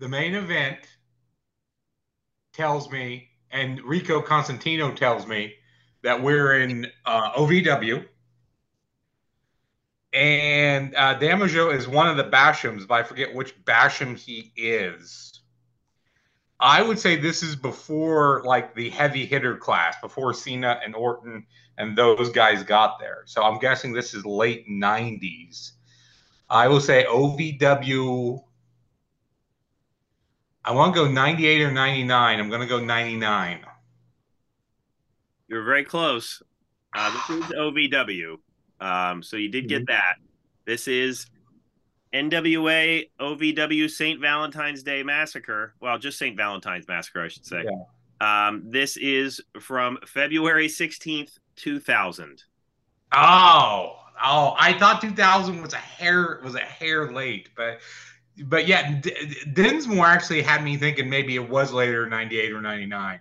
the 0.00 0.08
main 0.08 0.34
event 0.34 0.80
tells 2.52 2.90
me, 2.90 3.28
and 3.52 3.80
Rico 3.84 4.20
Constantino 4.20 4.90
tells 4.90 5.28
me 5.28 5.54
that 6.06 6.22
we're 6.22 6.60
in 6.60 6.86
uh, 7.04 7.32
OVW. 7.32 8.06
And 10.12 10.94
uh, 10.94 11.18
Damaja 11.18 11.74
is 11.74 11.88
one 11.88 12.06
of 12.06 12.16
the 12.16 12.22
Bashams, 12.22 12.86
but 12.86 12.94
I 12.94 13.02
forget 13.02 13.34
which 13.34 13.56
Basham 13.64 14.16
he 14.16 14.52
is. 14.54 15.40
I 16.60 16.80
would 16.80 17.00
say 17.00 17.16
this 17.16 17.42
is 17.42 17.56
before 17.56 18.44
like 18.44 18.72
the 18.76 18.88
heavy 18.88 19.26
hitter 19.26 19.56
class, 19.56 19.96
before 20.00 20.32
Cena 20.32 20.80
and 20.84 20.94
Orton 20.94 21.44
and 21.76 21.98
those 21.98 22.30
guys 22.30 22.62
got 22.62 23.00
there. 23.00 23.24
So 23.26 23.42
I'm 23.42 23.58
guessing 23.58 23.92
this 23.92 24.14
is 24.14 24.24
late 24.24 24.68
90s. 24.68 25.72
I 26.48 26.68
will 26.68 26.80
say 26.80 27.04
OVW. 27.04 28.44
I 30.64 30.70
want 30.70 30.94
to 30.94 31.00
go 31.04 31.10
98 31.10 31.62
or 31.62 31.72
99. 31.72 32.38
I'm 32.38 32.48
going 32.48 32.60
to 32.60 32.68
go 32.68 32.78
99. 32.78 33.65
You're 35.48 35.64
very 35.64 35.84
close. 35.84 36.42
Uh, 36.94 37.12
this 37.12 37.38
is 37.38 37.44
OVW. 37.58 38.36
Um, 38.80 39.22
so 39.22 39.36
you 39.36 39.48
did 39.48 39.68
get 39.68 39.82
mm-hmm. 39.82 39.92
that. 39.92 40.16
This 40.64 40.88
is 40.88 41.26
NWA 42.12 43.08
OVW 43.20 43.90
St. 43.90 44.20
Valentine's 44.20 44.82
Day 44.82 45.02
Massacre. 45.02 45.74
Well, 45.80 45.98
just 45.98 46.18
St. 46.18 46.36
Valentine's 46.36 46.88
Massacre, 46.88 47.22
I 47.22 47.28
should 47.28 47.46
say. 47.46 47.64
Yeah. 47.64 47.82
Um, 48.20 48.62
this 48.70 48.96
is 48.96 49.40
from 49.60 49.98
February 50.06 50.68
16th, 50.68 51.38
2000. 51.56 52.44
Oh, 53.12 53.98
oh, 54.24 54.56
I 54.58 54.76
thought 54.78 55.00
2000 55.00 55.60
was 55.60 55.74
a 55.74 55.76
hair 55.76 56.40
was 56.42 56.54
a 56.54 56.60
hair 56.60 57.12
late, 57.12 57.50
but 57.56 57.80
but 58.44 58.66
yeah, 58.66 58.92
D- 59.00 59.44
Dinsmore 59.52 60.06
actually 60.06 60.42
had 60.42 60.64
me 60.64 60.76
thinking 60.76 61.08
maybe 61.08 61.36
it 61.36 61.48
was 61.48 61.72
later 61.72 62.06
98 62.06 62.52
or 62.52 62.60
99. 62.60 63.20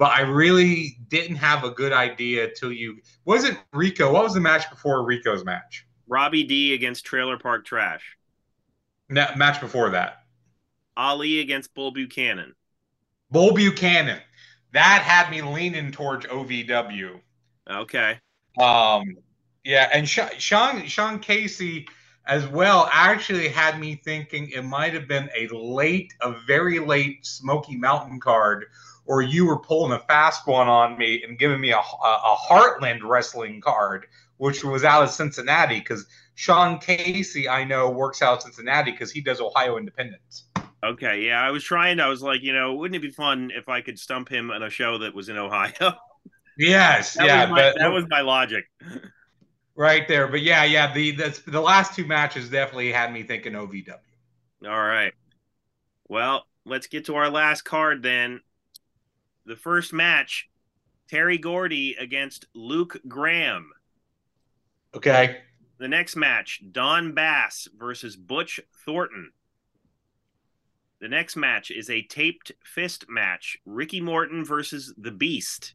But 0.00 0.12
I 0.12 0.22
really 0.22 0.96
didn't 1.08 1.36
have 1.36 1.62
a 1.62 1.70
good 1.70 1.92
idea 1.92 2.50
till 2.54 2.72
you 2.72 2.96
wasn't 3.26 3.58
Rico. 3.74 4.10
What 4.10 4.24
was 4.24 4.32
the 4.32 4.40
match 4.40 4.70
before 4.70 5.04
Rico's 5.04 5.44
match? 5.44 5.86
Robbie 6.08 6.44
D 6.44 6.72
against 6.72 7.04
Trailer 7.04 7.36
Park 7.36 7.66
Trash. 7.66 8.16
No, 9.10 9.26
match 9.36 9.60
before 9.60 9.90
that. 9.90 10.22
Ali 10.96 11.40
against 11.40 11.74
Bull 11.74 11.90
Buchanan. 11.90 12.54
Bull 13.30 13.52
Buchanan. 13.52 14.22
That 14.72 15.02
had 15.02 15.30
me 15.30 15.42
leaning 15.42 15.92
towards 15.92 16.24
OVW. 16.24 17.20
Okay. 17.70 18.18
Um, 18.58 19.18
yeah, 19.64 19.90
and 19.92 20.08
Sean 20.08 20.86
Sean 20.86 21.18
Casey 21.18 21.86
as 22.26 22.46
well 22.46 22.88
actually 22.90 23.48
had 23.48 23.78
me 23.78 24.00
thinking 24.02 24.48
it 24.48 24.62
might 24.62 24.94
have 24.94 25.08
been 25.08 25.28
a 25.36 25.46
late, 25.54 26.14
a 26.22 26.32
very 26.46 26.78
late 26.78 27.26
Smoky 27.26 27.76
Mountain 27.76 28.20
card, 28.20 28.66
or 29.06 29.22
you 29.22 29.46
were 29.46 29.58
pulling 29.58 29.92
a 29.92 29.98
fast 30.00 30.46
one 30.46 30.68
on 30.68 30.96
me 30.96 31.22
and 31.26 31.38
giving 31.38 31.60
me 31.60 31.72
a, 31.72 31.78
a, 31.78 31.80
a 31.80 32.36
Heartland 32.48 33.00
wrestling 33.02 33.60
card, 33.60 34.06
which 34.36 34.64
was 34.64 34.84
out 34.84 35.02
of 35.02 35.10
Cincinnati 35.10 35.78
because 35.78 36.06
Sean 36.34 36.78
Casey 36.78 37.48
I 37.48 37.64
know 37.64 37.90
works 37.90 38.22
out 38.22 38.38
of 38.38 38.42
Cincinnati 38.42 38.92
because 38.92 39.10
he 39.10 39.20
does 39.20 39.40
Ohio 39.40 39.76
Independence. 39.76 40.44
Okay, 40.82 41.26
yeah, 41.26 41.42
I 41.42 41.50
was 41.50 41.62
trying. 41.62 42.00
I 42.00 42.08
was 42.08 42.22
like, 42.22 42.42
you 42.42 42.54
know, 42.54 42.74
wouldn't 42.74 42.96
it 42.96 43.06
be 43.06 43.10
fun 43.10 43.50
if 43.54 43.68
I 43.68 43.82
could 43.82 43.98
stump 43.98 44.30
him 44.30 44.50
on 44.50 44.62
a 44.62 44.70
show 44.70 44.98
that 44.98 45.14
was 45.14 45.28
in 45.28 45.36
Ohio? 45.36 45.94
Yes, 46.58 47.14
that 47.14 47.26
yeah, 47.26 47.42
was 47.42 47.50
my, 47.50 47.56
but 47.56 47.78
that 47.78 47.90
was 47.90 48.04
my 48.10 48.20
logic. 48.20 48.66
Right 49.74 50.06
there, 50.06 50.28
but 50.28 50.42
yeah, 50.42 50.64
yeah, 50.64 50.92
the 50.92 51.12
the, 51.12 51.42
the 51.46 51.60
last 51.60 51.94
two 51.94 52.04
matches 52.04 52.50
definitely 52.50 52.92
had 52.92 53.10
me 53.14 53.22
thinking 53.22 53.54
OVW. 53.54 53.94
All 54.66 54.82
right, 54.82 55.14
well, 56.08 56.44
let's 56.66 56.86
get 56.86 57.06
to 57.06 57.16
our 57.16 57.30
last 57.30 57.62
card 57.62 58.02
then. 58.02 58.40
The 59.46 59.56
first 59.56 59.92
match, 59.92 60.48
Terry 61.08 61.38
Gordy 61.38 61.96
against 61.98 62.46
Luke 62.54 63.00
Graham. 63.08 63.70
Okay. 64.94 65.38
The 65.78 65.88
next 65.88 66.16
match, 66.16 66.62
Don 66.72 67.14
Bass 67.14 67.68
versus 67.76 68.16
Butch 68.16 68.60
Thornton. 68.84 69.32
The 71.00 71.08
next 71.08 71.36
match 71.36 71.70
is 71.70 71.88
a 71.88 72.02
taped 72.02 72.52
fist 72.62 73.06
match, 73.08 73.56
Ricky 73.64 74.00
Morton 74.00 74.44
versus 74.44 74.92
The 74.98 75.10
Beast. 75.10 75.74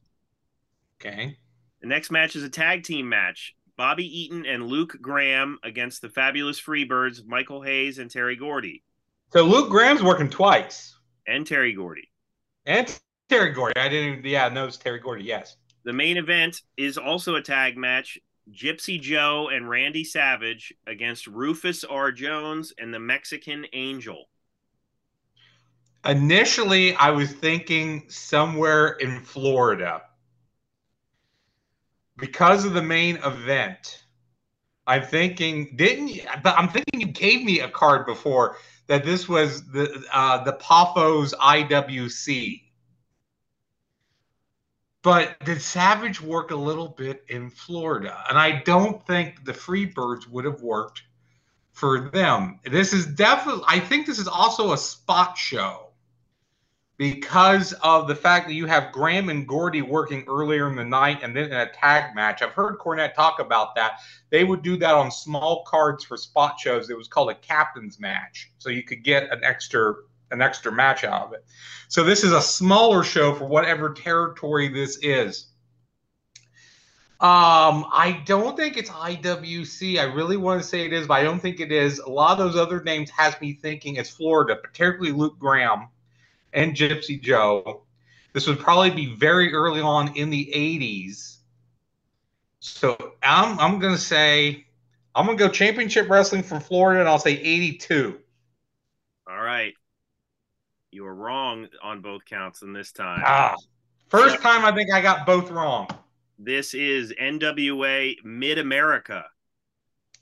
Okay. 1.02 1.38
The 1.82 1.88
next 1.88 2.12
match 2.12 2.36
is 2.36 2.44
a 2.44 2.50
tag 2.50 2.84
team 2.84 3.10
match. 3.10 3.56
Bobby 3.78 4.06
Eaton 4.06 4.46
and 4.46 4.68
Luke 4.68 4.98
Graham 5.02 5.60
against 5.64 6.02
the 6.02 6.10
fabulous 6.10 6.62
Freebirds, 6.62 7.26
Michael 7.26 7.62
Hayes 7.62 7.98
and 7.98 8.10
Terry 8.10 8.36
Gordy. 8.36 8.84
So 9.34 9.44
Luke 9.44 9.70
Graham's 9.70 10.04
working 10.04 10.30
twice. 10.30 10.96
And 11.28 11.46
Terry 11.46 11.74
Gordy. 11.74 12.10
And 12.66 12.98
Terry 13.30 13.52
Gordy. 13.52 13.80
I 13.80 13.90
didn't 13.90 14.26
yeah, 14.26 14.50
no, 14.50 14.66
it's 14.66 14.78
Terry 14.78 15.00
Gordy, 15.00 15.24
yes. 15.24 15.58
The 15.84 15.94
main 15.94 16.18
event 16.18 16.62
is 16.78 16.98
also 16.98 17.36
a 17.36 17.42
tag 17.42 17.78
match. 17.78 18.18
Gypsy 18.52 19.02
Joe 19.02 19.50
and 19.52 19.68
Randy 19.68 20.04
Savage 20.04 20.74
against 20.86 21.26
Rufus 21.26 21.84
R. 21.84 22.12
Jones 22.12 22.74
and 22.78 22.94
the 22.94 23.00
Mexican 23.00 23.66
Angel. 23.74 24.26
Initially, 26.06 26.94
I 26.96 27.10
was 27.10 27.32
thinking 27.32 28.04
somewhere 28.08 28.90
in 29.00 29.20
Florida 29.22 30.04
because 32.18 32.66
of 32.66 32.74
the 32.74 32.82
main 32.82 33.18
event, 33.18 34.04
I'm 34.88 35.04
thinking 35.04 35.76
didn't 35.76 36.10
you, 36.10 36.24
but 36.44 36.58
I'm 36.58 36.70
thinking 36.70 37.02
you 37.02 37.08
gave 37.08 37.44
me 37.44 37.60
a 37.62 37.70
card 37.70 38.06
before 38.06 38.58
that 38.88 39.04
this 39.04 39.28
was 39.28 39.68
the 39.72 40.04
uh, 40.14 40.44
the 40.44 40.54
Poffos 40.54 41.34
IWC. 41.34 42.62
But 45.06 45.40
did 45.46 45.62
Savage 45.62 46.20
work 46.20 46.50
a 46.50 46.56
little 46.56 46.88
bit 46.88 47.26
in 47.30 47.52
Florida? 47.52 48.24
And 48.28 48.40
I 48.40 48.64
don't 48.64 49.06
think 49.06 49.46
the 49.46 49.54
Freebirds 49.54 50.28
would 50.28 50.46
have 50.46 50.64
worked 50.64 51.04
for 51.74 52.10
them. 52.10 52.60
This 52.66 52.92
is 52.92 53.06
definitely 53.06 53.66
I 53.68 53.80
think 53.80 54.08
this 54.08 54.18
is 54.18 54.28
also 54.28 54.74
a 54.74 54.78
spot 54.80 55.38
show 55.38 55.92
because 56.98 57.74
of 57.84 58.08
the 58.08 58.16
fact 58.16 58.48
that 58.48 58.56
you 58.56 58.66
have 58.66 58.92
Graham 58.92 59.30
and 59.30 59.48
Gordy 59.48 59.84
working 59.84 60.24
earlier 60.28 60.68
in 60.68 60.76
the 60.76 60.84
night 60.84 61.20
and 61.22 61.36
then 61.36 61.52
in 61.52 61.54
a 61.54 61.72
tag 61.72 62.16
match. 62.16 62.42
I've 62.42 62.54
heard 62.54 62.80
Cornette 62.80 63.14
talk 63.14 63.38
about 63.38 63.76
that. 63.76 64.00
They 64.32 64.44
would 64.44 64.64
do 64.64 64.76
that 64.78 64.96
on 64.96 65.12
small 65.12 65.64
cards 65.68 66.04
for 66.04 66.18
spot 66.18 66.60
shows. 66.60 66.90
It 66.90 66.98
was 66.98 67.08
called 67.08 67.30
a 67.30 67.36
captain's 67.36 68.00
match, 68.00 68.52
so 68.58 68.72
you 68.72 68.82
could 68.82 69.04
get 69.04 69.32
an 69.32 69.44
extra 69.44 69.94
an 70.32 70.42
extra 70.42 70.72
match 70.72 71.04
out 71.04 71.28
of 71.28 71.34
it. 71.34 71.46
So 71.88 72.04
this 72.04 72.24
is 72.24 72.32
a 72.32 72.42
smaller 72.42 73.04
show 73.04 73.34
for 73.34 73.46
whatever 73.46 73.94
territory 73.94 74.68
this 74.68 74.98
is. 75.02 75.48
Um, 77.22 77.86
I 77.94 78.22
don't 78.26 78.58
think 78.58 78.76
it's 78.76 78.90
IWC. 78.90 80.00
I 80.00 80.04
really 80.04 80.36
want 80.36 80.62
to 80.62 80.68
say 80.68 80.86
it 80.86 80.92
is, 80.92 81.08
but 81.08 81.14
I 81.14 81.24
don't 81.24 81.40
think 81.40 81.62
it 81.62 81.72
is. 81.72 82.00
A 82.00 82.10
lot 82.10 82.34
of 82.34 82.40
those 82.40 82.62
other 82.62 82.84
names 82.84 83.10
has 83.12 83.40
me 83.40 83.54
thinking 83.54 83.96
it's 83.96 84.10
Florida, 84.10 84.58
particularly 84.58 85.14
Luke 85.14 85.40
Graham 85.40 85.88
and 86.52 86.74
Gypsy 86.74 87.22
Joe. 87.22 87.84
This 88.34 88.48
would 88.48 88.60
probably 88.60 88.90
be 88.90 89.16
very 89.16 89.54
early 89.54 89.80
on 89.80 90.16
in 90.18 90.30
the 90.30 90.52
80s. 90.54 91.38
So 92.60 93.14
I'm 93.24 93.58
I'm 93.60 93.80
gonna 93.80 93.98
say 93.98 94.66
I'm 95.14 95.26
gonna 95.26 95.38
go 95.38 95.48
championship 95.48 96.10
wrestling 96.10 96.44
from 96.44 96.60
Florida 96.60 97.00
and 97.00 97.08
I'll 97.08 97.20
say 97.20 97.34
82. 97.34 98.20
All 99.30 99.42
right. 99.42 99.74
You 100.96 101.04
were 101.04 101.14
wrong 101.14 101.68
on 101.84 102.02
both 102.02 102.24
counts 102.26 102.62
in 102.62 102.72
this 102.72 102.92
time. 102.92 103.22
Ah, 103.26 103.56
first 104.08 104.42
time 104.42 104.64
I 104.64 104.72
think 104.72 104.94
I 104.94 105.02
got 105.02 105.26
both 105.26 105.52
wrong. 105.52 105.88
This 106.40 106.74
is 106.74 107.14
NWA 107.22 108.16
Mid 108.24 108.58
America. 108.58 109.26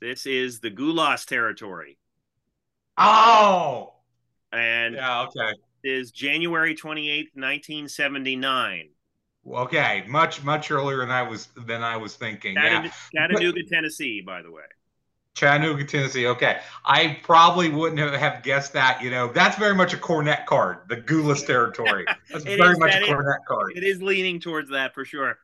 This 0.02 0.26
is 0.26 0.60
the 0.60 0.72
Gulas 0.72 1.26
territory. 1.26 2.00
Oh. 2.98 3.94
And 4.52 4.96
yeah, 4.96 5.22
okay 5.24 5.54
is 5.84 6.12
January 6.12 6.76
28th, 6.76 7.36
1979. 7.36 8.90
Okay, 9.46 10.04
much 10.08 10.44
much 10.44 10.72
earlier 10.72 10.98
than 10.98 11.12
I 11.12 11.22
was 11.22 11.50
than 11.68 11.84
I 11.84 11.98
was 11.98 12.16
thinking. 12.16 12.56
Chattanooga, 12.56 12.92
yeah. 13.14 13.22
Chattanooga, 13.28 13.60
but, 13.60 13.76
Tennessee, 13.76 14.24
by 14.26 14.42
the 14.42 14.50
way. 14.50 14.64
Chattanooga, 15.36 15.84
Tennessee. 15.84 16.28
Okay, 16.28 16.60
I 16.86 17.20
probably 17.24 17.70
wouldn't 17.70 18.00
have 18.00 18.44
guessed 18.44 18.74
that. 18.74 19.02
You 19.02 19.10
know, 19.10 19.32
that's 19.32 19.58
very 19.58 19.76
much 19.76 19.94
a 19.94 19.98
Cornette 19.98 20.46
card, 20.46 20.80
the 20.90 20.98
Gulas 20.98 21.46
territory. 21.48 22.06
That's 22.32 22.44
very 22.44 22.74
is, 22.74 22.80
much 22.80 22.92
that 22.92 23.02
a 23.02 23.06
is- 23.06 23.10
Cornette 23.12 23.46
card. 23.48 23.74
It 23.76 23.84
is 23.84 24.02
leaning 24.02 24.40
towards 24.40 24.70
that 24.70 24.94
for 24.94 25.06
sure. 25.06 25.38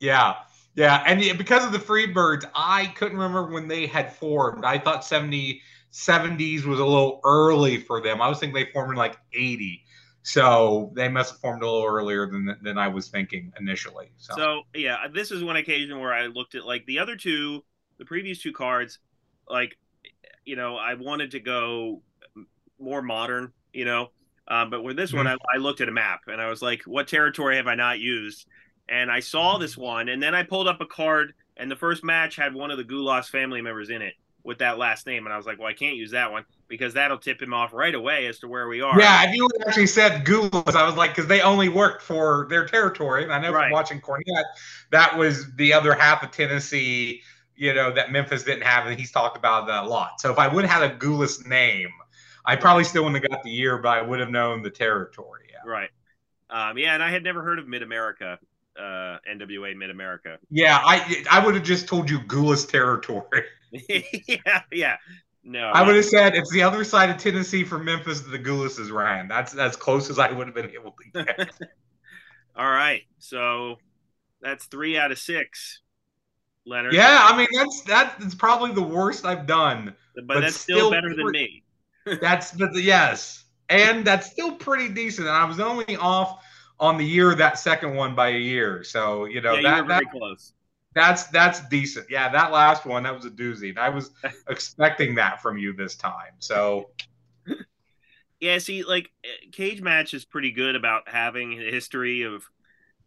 Yeah, 0.00 0.34
yeah, 0.74 1.02
and 1.06 1.20
because 1.38 1.64
of 1.64 1.72
the 1.72 1.78
Freebirds, 1.78 2.44
I 2.54 2.86
couldn't 2.96 3.16
remember 3.16 3.50
when 3.52 3.68
they 3.68 3.86
had 3.86 4.12
formed. 4.12 4.64
I 4.64 4.78
thought 4.78 5.04
70, 5.04 5.62
70s 5.92 6.64
was 6.64 6.80
a 6.80 6.84
little 6.84 7.20
early 7.24 7.78
for 7.78 8.02
them. 8.02 8.20
I 8.20 8.28
was 8.28 8.38
thinking 8.40 8.54
they 8.54 8.70
formed 8.72 8.90
in 8.90 8.96
like 8.96 9.16
80. 9.32 9.82
So 10.26 10.90
they 10.94 11.08
must 11.08 11.32
have 11.32 11.40
formed 11.40 11.62
a 11.62 11.70
little 11.70 11.86
earlier 11.86 12.26
than 12.26 12.56
than 12.62 12.78
I 12.78 12.88
was 12.88 13.08
thinking 13.08 13.52
initially. 13.60 14.10
So, 14.16 14.34
So 14.36 14.62
yeah, 14.74 15.06
this 15.12 15.30
is 15.30 15.44
one 15.44 15.56
occasion 15.56 16.00
where 16.00 16.14
I 16.14 16.26
looked 16.26 16.54
at 16.54 16.64
like 16.64 16.84
the 16.86 16.98
other 16.98 17.14
two, 17.14 17.62
the 17.98 18.06
previous 18.06 18.40
two 18.40 18.52
cards, 18.52 18.98
like 19.48 19.76
you 20.44 20.56
know, 20.56 20.76
I 20.76 20.94
wanted 20.94 21.32
to 21.32 21.40
go 21.40 22.02
more 22.78 23.02
modern, 23.02 23.52
you 23.72 23.84
know, 23.84 24.10
um, 24.48 24.70
but 24.70 24.82
with 24.82 24.96
this 24.96 25.14
one, 25.14 25.26
I, 25.26 25.36
I 25.54 25.56
looked 25.58 25.80
at 25.80 25.88
a 25.88 25.92
map 25.92 26.20
and 26.26 26.40
I 26.40 26.50
was 26.50 26.60
like, 26.60 26.82
what 26.84 27.08
territory 27.08 27.56
have 27.56 27.66
I 27.66 27.74
not 27.74 27.98
used? 27.98 28.46
And 28.88 29.10
I 29.10 29.20
saw 29.20 29.56
this 29.56 29.76
one, 29.76 30.10
and 30.10 30.22
then 30.22 30.34
I 30.34 30.42
pulled 30.42 30.68
up 30.68 30.82
a 30.82 30.86
card, 30.86 31.32
and 31.56 31.70
the 31.70 31.76
first 31.76 32.04
match 32.04 32.36
had 32.36 32.52
one 32.52 32.70
of 32.70 32.76
the 32.76 32.84
Gulas 32.84 33.28
family 33.30 33.62
members 33.62 33.88
in 33.88 34.02
it 34.02 34.12
with 34.42 34.58
that 34.58 34.76
last 34.76 35.06
name, 35.06 35.24
and 35.24 35.32
I 35.32 35.38
was 35.38 35.46
like, 35.46 35.58
well, 35.58 35.68
I 35.68 35.72
can't 35.72 35.96
use 35.96 36.10
that 36.10 36.30
one 36.30 36.44
because 36.68 36.92
that'll 36.92 37.16
tip 37.16 37.40
him 37.40 37.54
off 37.54 37.72
right 37.72 37.94
away 37.94 38.26
as 38.26 38.40
to 38.40 38.48
where 38.48 38.68
we 38.68 38.82
are. 38.82 38.98
yeah, 38.98 39.24
if 39.28 39.34
you 39.34 39.48
actually 39.66 39.86
said 39.86 40.26
Gulas, 40.26 40.74
I 40.74 40.84
was 40.86 40.96
like, 40.96 41.12
because 41.12 41.26
they 41.26 41.40
only 41.40 41.68
worked 41.70 42.02
for 42.02 42.46
their 42.50 42.66
territory. 42.66 43.24
And 43.24 43.32
I 43.32 43.38
know 43.38 43.52
Right. 43.52 43.64
from 43.64 43.72
watching 43.72 44.00
Cornette, 44.00 44.44
that 44.90 45.16
was 45.16 45.54
the 45.56 45.72
other 45.72 45.94
half 45.94 46.22
of 46.22 46.30
Tennessee, 46.30 47.22
you 47.56 47.74
know, 47.74 47.92
that 47.92 48.12
Memphis 48.12 48.42
didn't 48.44 48.64
have. 48.64 48.86
And 48.86 48.98
he's 48.98 49.10
talked 49.10 49.36
about 49.36 49.66
that 49.66 49.84
a 49.84 49.86
lot. 49.86 50.20
So 50.20 50.30
if 50.30 50.38
I 50.38 50.48
would 50.48 50.64
have 50.64 50.82
had 50.82 50.90
a 50.90 50.96
Gulas 50.96 51.46
name, 51.46 51.90
I 52.44 52.56
probably 52.56 52.84
still 52.84 53.04
wouldn't 53.04 53.22
have 53.22 53.30
got 53.30 53.42
the 53.42 53.50
year, 53.50 53.78
but 53.78 53.98
I 53.98 54.02
would 54.02 54.20
have 54.20 54.30
known 54.30 54.62
the 54.62 54.70
territory. 54.70 55.48
Yeah. 55.50 55.70
Right. 55.70 55.90
Um, 56.50 56.78
yeah, 56.78 56.94
and 56.94 57.02
I 57.02 57.10
had 57.10 57.24
never 57.24 57.42
heard 57.42 57.58
of 57.58 57.66
Mid 57.66 57.82
America, 57.82 58.38
uh, 58.78 59.18
NWA 59.28 59.76
Mid 59.76 59.90
America. 59.90 60.38
Yeah, 60.50 60.78
I 60.82 61.24
I 61.30 61.44
would 61.44 61.54
have 61.54 61.64
just 61.64 61.88
told 61.88 62.08
you 62.08 62.20
Gulas 62.20 62.68
territory. 62.68 63.44
yeah, 63.72 64.62
yeah. 64.70 64.96
No, 65.42 65.70
I 65.70 65.82
would 65.82 65.96
have 65.96 66.04
said 66.04 66.34
it's 66.34 66.50
the 66.50 66.62
other 66.62 66.84
side 66.84 67.10
of 67.10 67.18
Tennessee 67.18 67.64
from 67.64 67.84
Memphis 67.84 68.20
that 68.20 68.30
the 68.30 68.38
Gulases 68.38 68.90
ran. 68.90 69.28
That's 69.28 69.54
as 69.54 69.76
close 69.76 70.08
as 70.08 70.18
I 70.18 70.30
would 70.32 70.46
have 70.46 70.54
been 70.54 70.70
able 70.70 70.92
to 70.92 71.24
get. 71.24 71.50
All 72.56 72.70
right, 72.70 73.02
so 73.18 73.76
that's 74.40 74.66
three 74.66 74.96
out 74.96 75.12
of 75.12 75.18
six, 75.18 75.80
Leonard. 76.66 76.94
yeah, 76.94 77.26
I 77.30 77.36
mean 77.36 77.48
that's 77.52 77.82
that's 77.82 78.34
probably 78.34 78.72
the 78.72 78.82
worst 78.82 79.24
I've 79.24 79.46
done. 79.46 79.94
but, 80.14 80.26
but 80.26 80.40
that's 80.40 80.56
still, 80.56 80.78
still 80.78 80.90
better 80.90 81.14
than 81.14 81.30
me. 81.30 81.62
That's 82.20 82.52
but 82.52 82.74
yes, 82.74 83.44
and 83.70 84.06
that's 84.06 84.30
still 84.30 84.52
pretty 84.56 84.92
decent. 84.92 85.26
And 85.26 85.34
I 85.34 85.46
was 85.46 85.58
only 85.58 85.96
off 85.96 86.44
on 86.78 86.98
the 86.98 87.04
year 87.04 87.34
that 87.34 87.58
second 87.58 87.94
one 87.94 88.14
by 88.14 88.28
a 88.28 88.38
year, 88.38 88.84
so 88.84 89.24
you 89.24 89.40
know 89.40 89.54
yeah, 89.54 89.56
you 89.56 89.62
that, 89.62 89.82
were 89.82 89.88
that 89.88 90.10
close. 90.10 90.52
that's 90.94 91.24
that's 91.28 91.66
decent. 91.70 92.10
Yeah, 92.10 92.28
that 92.28 92.52
last 92.52 92.84
one 92.84 93.04
that 93.04 93.14
was 93.14 93.24
a 93.24 93.30
doozy. 93.30 93.74
I 93.78 93.88
was 93.88 94.10
expecting 94.50 95.14
that 95.14 95.40
from 95.40 95.56
you 95.56 95.72
this 95.72 95.94
time. 95.94 96.34
So 96.40 96.90
Yeah, 98.40 98.58
see, 98.58 98.82
like 98.82 99.10
Cage 99.52 99.80
Match 99.80 100.12
is 100.12 100.26
pretty 100.26 100.50
good 100.52 100.76
about 100.76 101.08
having 101.08 101.54
a 101.54 101.70
history 101.70 102.22
of 102.22 102.44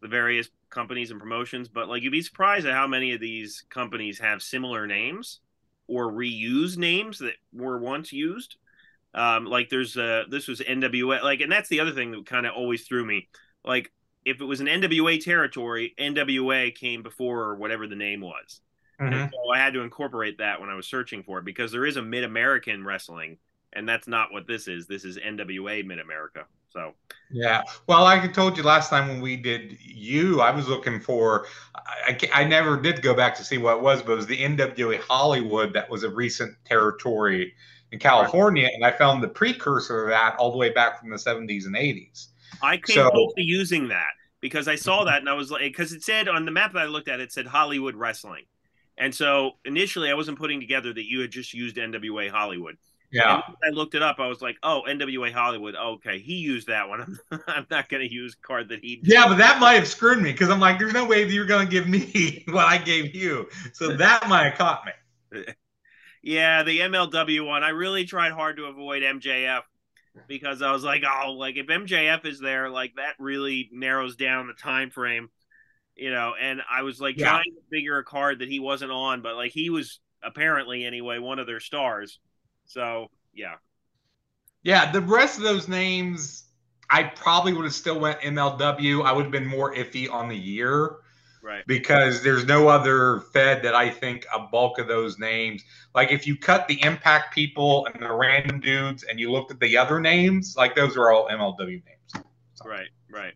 the 0.01 0.07
various 0.07 0.49
companies 0.69 1.11
and 1.11 1.19
promotions, 1.19 1.67
but 1.69 1.87
like 1.89 2.03
you'd 2.03 2.11
be 2.11 2.21
surprised 2.21 2.65
at 2.65 2.73
how 2.73 2.87
many 2.87 3.13
of 3.13 3.19
these 3.21 3.63
companies 3.69 4.19
have 4.19 4.41
similar 4.41 4.87
names 4.87 5.39
or 5.87 6.11
reuse 6.11 6.77
names 6.77 7.19
that 7.19 7.35
were 7.53 7.79
once 7.79 8.11
used. 8.13 8.57
Um, 9.13 9.45
like 9.45 9.69
there's 9.69 9.97
uh 9.97 10.25
this 10.29 10.47
was 10.47 10.61
NWA, 10.61 11.23
like, 11.23 11.41
and 11.41 11.51
that's 11.51 11.69
the 11.69 11.79
other 11.79 11.91
thing 11.93 12.11
that 12.11 12.25
kind 12.25 12.45
of 12.45 12.53
always 12.55 12.85
threw 12.87 13.05
me. 13.05 13.29
Like 13.65 13.91
if 14.25 14.41
it 14.41 14.45
was 14.45 14.59
an 14.61 14.67
NWA 14.67 15.23
territory, 15.23 15.93
NWA 15.97 16.73
came 16.75 17.03
before 17.03 17.55
whatever 17.55 17.87
the 17.87 17.95
name 17.95 18.21
was. 18.21 18.61
mhm. 18.99 19.07
And 19.11 19.29
so 19.31 19.37
I 19.53 19.59
had 19.59 19.73
to 19.73 19.81
incorporate 19.81 20.39
that 20.39 20.59
when 20.61 20.69
I 20.69 20.75
was 20.75 20.87
searching 20.87 21.23
for 21.23 21.39
it 21.39 21.45
because 21.45 21.71
there 21.71 21.85
is 21.85 21.97
a 21.97 22.01
Mid 22.01 22.23
American 22.23 22.83
wrestling, 22.85 23.37
and 23.73 23.87
that's 23.87 24.07
not 24.07 24.31
what 24.33 24.47
this 24.47 24.67
is. 24.67 24.87
This 24.87 25.05
is 25.05 25.17
NWA 25.17 25.83
Mid 25.85 25.99
America. 25.99 26.45
So 26.69 26.93
Yeah. 27.31 27.63
Well, 27.87 28.03
like 28.03 28.23
I 28.23 28.27
told 28.27 28.57
you 28.57 28.63
last 28.63 28.89
time 28.89 29.07
when 29.07 29.21
we 29.21 29.35
did 29.37 29.77
you, 29.81 30.41
I 30.41 30.51
was 30.51 30.67
looking 30.67 30.99
for. 30.99 31.45
I, 31.75 32.17
I 32.33 32.41
I 32.41 32.43
never 32.43 32.79
did 32.79 33.01
go 33.01 33.13
back 33.13 33.35
to 33.37 33.43
see 33.43 33.57
what 33.57 33.77
it 33.77 33.81
was, 33.83 34.01
but 34.01 34.13
it 34.13 34.15
was 34.15 34.27
the 34.27 34.37
NWA 34.37 34.99
Hollywood 35.01 35.73
that 35.73 35.89
was 35.89 36.03
a 36.03 36.09
recent 36.09 36.55
territory 36.65 37.53
in 37.91 37.99
California, 37.99 38.69
and 38.73 38.85
I 38.85 38.91
found 38.91 39.23
the 39.23 39.29
precursor 39.29 40.03
of 40.03 40.09
that 40.09 40.35
all 40.37 40.51
the 40.51 40.57
way 40.57 40.71
back 40.71 40.99
from 40.99 41.09
the 41.09 41.15
70s 41.15 41.65
and 41.65 41.75
80s. 41.75 42.27
I 42.61 42.77
came 42.77 42.95
So- 42.95 43.09
close 43.09 43.33
to 43.35 43.43
using 43.43 43.87
that 43.89 44.11
because 44.41 44.67
I 44.67 44.75
saw 44.75 44.99
mm-hmm. 44.99 45.07
that 45.07 45.19
and 45.19 45.29
I 45.29 45.33
was 45.33 45.51
like, 45.51 45.61
because 45.61 45.93
it 45.93 46.03
said 46.03 46.27
on 46.27 46.45
the 46.45 46.51
map 46.51 46.73
that 46.73 46.83
I 46.83 46.85
looked 46.85 47.07
at, 47.07 47.19
it 47.19 47.31
said 47.31 47.47
Hollywood 47.47 47.95
Wrestling. 47.95 48.45
And 48.97 49.13
so 49.13 49.51
initially 49.65 50.09
I 50.09 50.15
wasn't 50.15 50.39
putting 50.39 50.59
together 50.59 50.93
that 50.93 51.05
you 51.05 51.19
had 51.19 51.31
just 51.31 51.53
used 51.53 51.77
NWA 51.77 52.29
Hollywood. 52.29 52.77
Yeah. 53.11 53.41
I 53.63 53.69
looked 53.69 53.95
it 53.95 54.01
up. 54.01 54.19
I 54.19 54.27
was 54.27 54.41
like, 54.41 54.57
oh, 54.63 54.83
NWA 54.87 55.31
Hollywood. 55.31 55.75
Okay, 55.75 56.19
he 56.19 56.35
used 56.35 56.67
that 56.67 56.89
one. 56.89 57.01
I'm, 57.31 57.41
I'm 57.47 57.67
not 57.69 57.89
going 57.89 58.07
to 58.07 58.13
use 58.13 58.35
card 58.35 58.69
that 58.69 58.79
he. 58.83 59.03
Yeah, 59.03 59.27
but 59.27 59.37
that 59.37 59.59
might 59.59 59.73
have 59.73 59.87
screwed 59.87 60.21
me 60.21 60.31
because 60.31 60.49
I'm 60.49 60.59
like, 60.59 60.79
there's 60.79 60.93
no 60.93 61.05
way 61.05 61.23
that 61.23 61.31
you're 61.31 61.45
going 61.45 61.67
to 61.67 61.71
give 61.71 61.87
me 61.87 62.43
what 62.47 62.65
I 62.65 62.77
gave 62.77 63.15
you. 63.15 63.47
So 63.73 63.91
that 63.97 64.27
might 64.27 64.45
have 64.49 64.57
caught 64.57 64.85
me. 64.85 64.91
Yeah, 66.21 66.63
the 66.63 66.81
MLW 66.81 67.41
one. 67.41 67.63
I 67.63 67.69
really 67.69 68.05
tried 68.05 68.31
hard 68.31 68.57
to 68.57 68.65
avoid 68.65 69.03
MJF 69.03 69.63
because 70.27 70.61
I 70.61 70.71
was 70.71 70.83
like, 70.83 71.03
oh, 71.05 71.33
like 71.33 71.57
if 71.57 71.69
MJF 71.69 72.25
is 72.25 72.39
there, 72.39 72.69
like 72.69 72.95
that 72.97 73.15
really 73.19 73.69
narrows 73.71 74.15
down 74.15 74.47
the 74.47 74.53
time 74.53 74.89
frame, 74.91 75.29
you 75.95 76.11
know. 76.11 76.35
And 76.39 76.61
I 76.69 76.83
was 76.83 77.01
like 77.01 77.17
Yeah. 77.17 77.17
trying 77.19 77.45
to 77.55 77.61
figure 77.71 77.99
a 77.99 78.05
card 78.05 78.39
that 78.39 78.49
he 78.49 78.59
wasn't 78.59 78.91
on, 78.91 79.21
but 79.21 79.35
like 79.35 79.51
he 79.51 79.69
was 79.71 79.99
apparently 80.23 80.85
anyway 80.85 81.19
one 81.19 81.39
of 81.39 81.47
their 81.47 81.61
stars. 81.61 82.19
So 82.67 83.07
yeah, 83.33 83.55
Yeah, 84.63 84.91
the 84.91 85.01
rest 85.01 85.37
of 85.37 85.43
those 85.43 85.67
names, 85.67 86.45
I 86.89 87.03
probably 87.03 87.53
would 87.53 87.65
have 87.65 87.73
still 87.73 87.99
went 87.99 88.19
MLW. 88.21 89.03
I 89.03 89.11
would 89.11 89.23
have 89.23 89.31
been 89.31 89.47
more 89.47 89.73
iffy 89.73 90.11
on 90.11 90.29
the 90.29 90.37
year. 90.37 90.97
right. 91.41 91.63
because 91.65 92.23
there's 92.23 92.45
no 92.45 92.67
other 92.67 93.21
Fed 93.31 93.63
that 93.63 93.73
I 93.73 93.89
think 93.89 94.25
a 94.33 94.39
bulk 94.39 94.79
of 94.79 94.87
those 94.87 95.17
names. 95.17 95.63
Like 95.95 96.11
if 96.11 96.27
you 96.27 96.35
cut 96.37 96.67
the 96.67 96.81
Impact 96.83 97.33
people 97.33 97.85
and 97.85 98.01
the 98.01 98.11
random 98.11 98.59
dudes, 98.59 99.03
and 99.03 99.19
you 99.19 99.31
looked 99.31 99.51
at 99.51 99.59
the 99.59 99.77
other 99.77 99.99
names, 99.99 100.55
like 100.57 100.75
those 100.75 100.97
are 100.97 101.11
all 101.11 101.29
MLW 101.29 101.81
names. 101.85 102.25
Right, 102.65 102.89
right. 103.09 103.33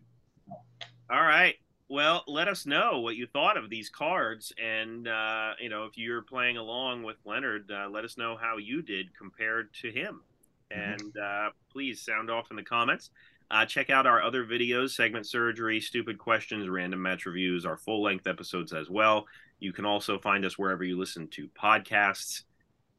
All 1.10 1.22
right. 1.22 1.54
Well, 1.92 2.24
let 2.26 2.48
us 2.48 2.64
know 2.64 3.00
what 3.00 3.16
you 3.16 3.26
thought 3.26 3.58
of 3.58 3.68
these 3.68 3.90
cards, 3.90 4.50
and 4.56 5.06
uh, 5.06 5.50
you 5.60 5.68
know 5.68 5.84
if 5.84 5.98
you're 5.98 6.22
playing 6.22 6.56
along 6.56 7.02
with 7.02 7.18
Leonard, 7.26 7.70
uh, 7.70 7.86
let 7.90 8.02
us 8.02 8.16
know 8.16 8.34
how 8.34 8.56
you 8.56 8.80
did 8.80 9.14
compared 9.14 9.74
to 9.82 9.92
him, 9.92 10.22
and 10.70 11.14
uh, 11.18 11.50
please 11.70 12.00
sound 12.00 12.30
off 12.30 12.50
in 12.50 12.56
the 12.56 12.62
comments. 12.62 13.10
Uh, 13.50 13.66
check 13.66 13.90
out 13.90 14.06
our 14.06 14.22
other 14.22 14.46
videos: 14.46 14.92
segment 14.92 15.26
surgery, 15.26 15.82
stupid 15.82 16.16
questions, 16.16 16.66
random 16.66 17.02
match 17.02 17.26
reviews, 17.26 17.66
our 17.66 17.76
full-length 17.76 18.26
episodes 18.26 18.72
as 18.72 18.88
well. 18.88 19.26
You 19.60 19.74
can 19.74 19.84
also 19.84 20.18
find 20.18 20.46
us 20.46 20.56
wherever 20.56 20.84
you 20.84 20.98
listen 20.98 21.28
to 21.32 21.46
podcasts. 21.48 22.44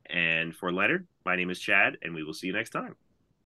And 0.05 0.55
for 0.55 0.71
Leonard, 0.71 1.07
my 1.25 1.35
name 1.35 1.49
is 1.49 1.59
Chad, 1.59 1.97
and 2.03 2.13
we 2.13 2.23
will 2.23 2.35
see 2.35 2.45
you 2.45 2.53
next 2.53 2.69
time. 2.69 2.93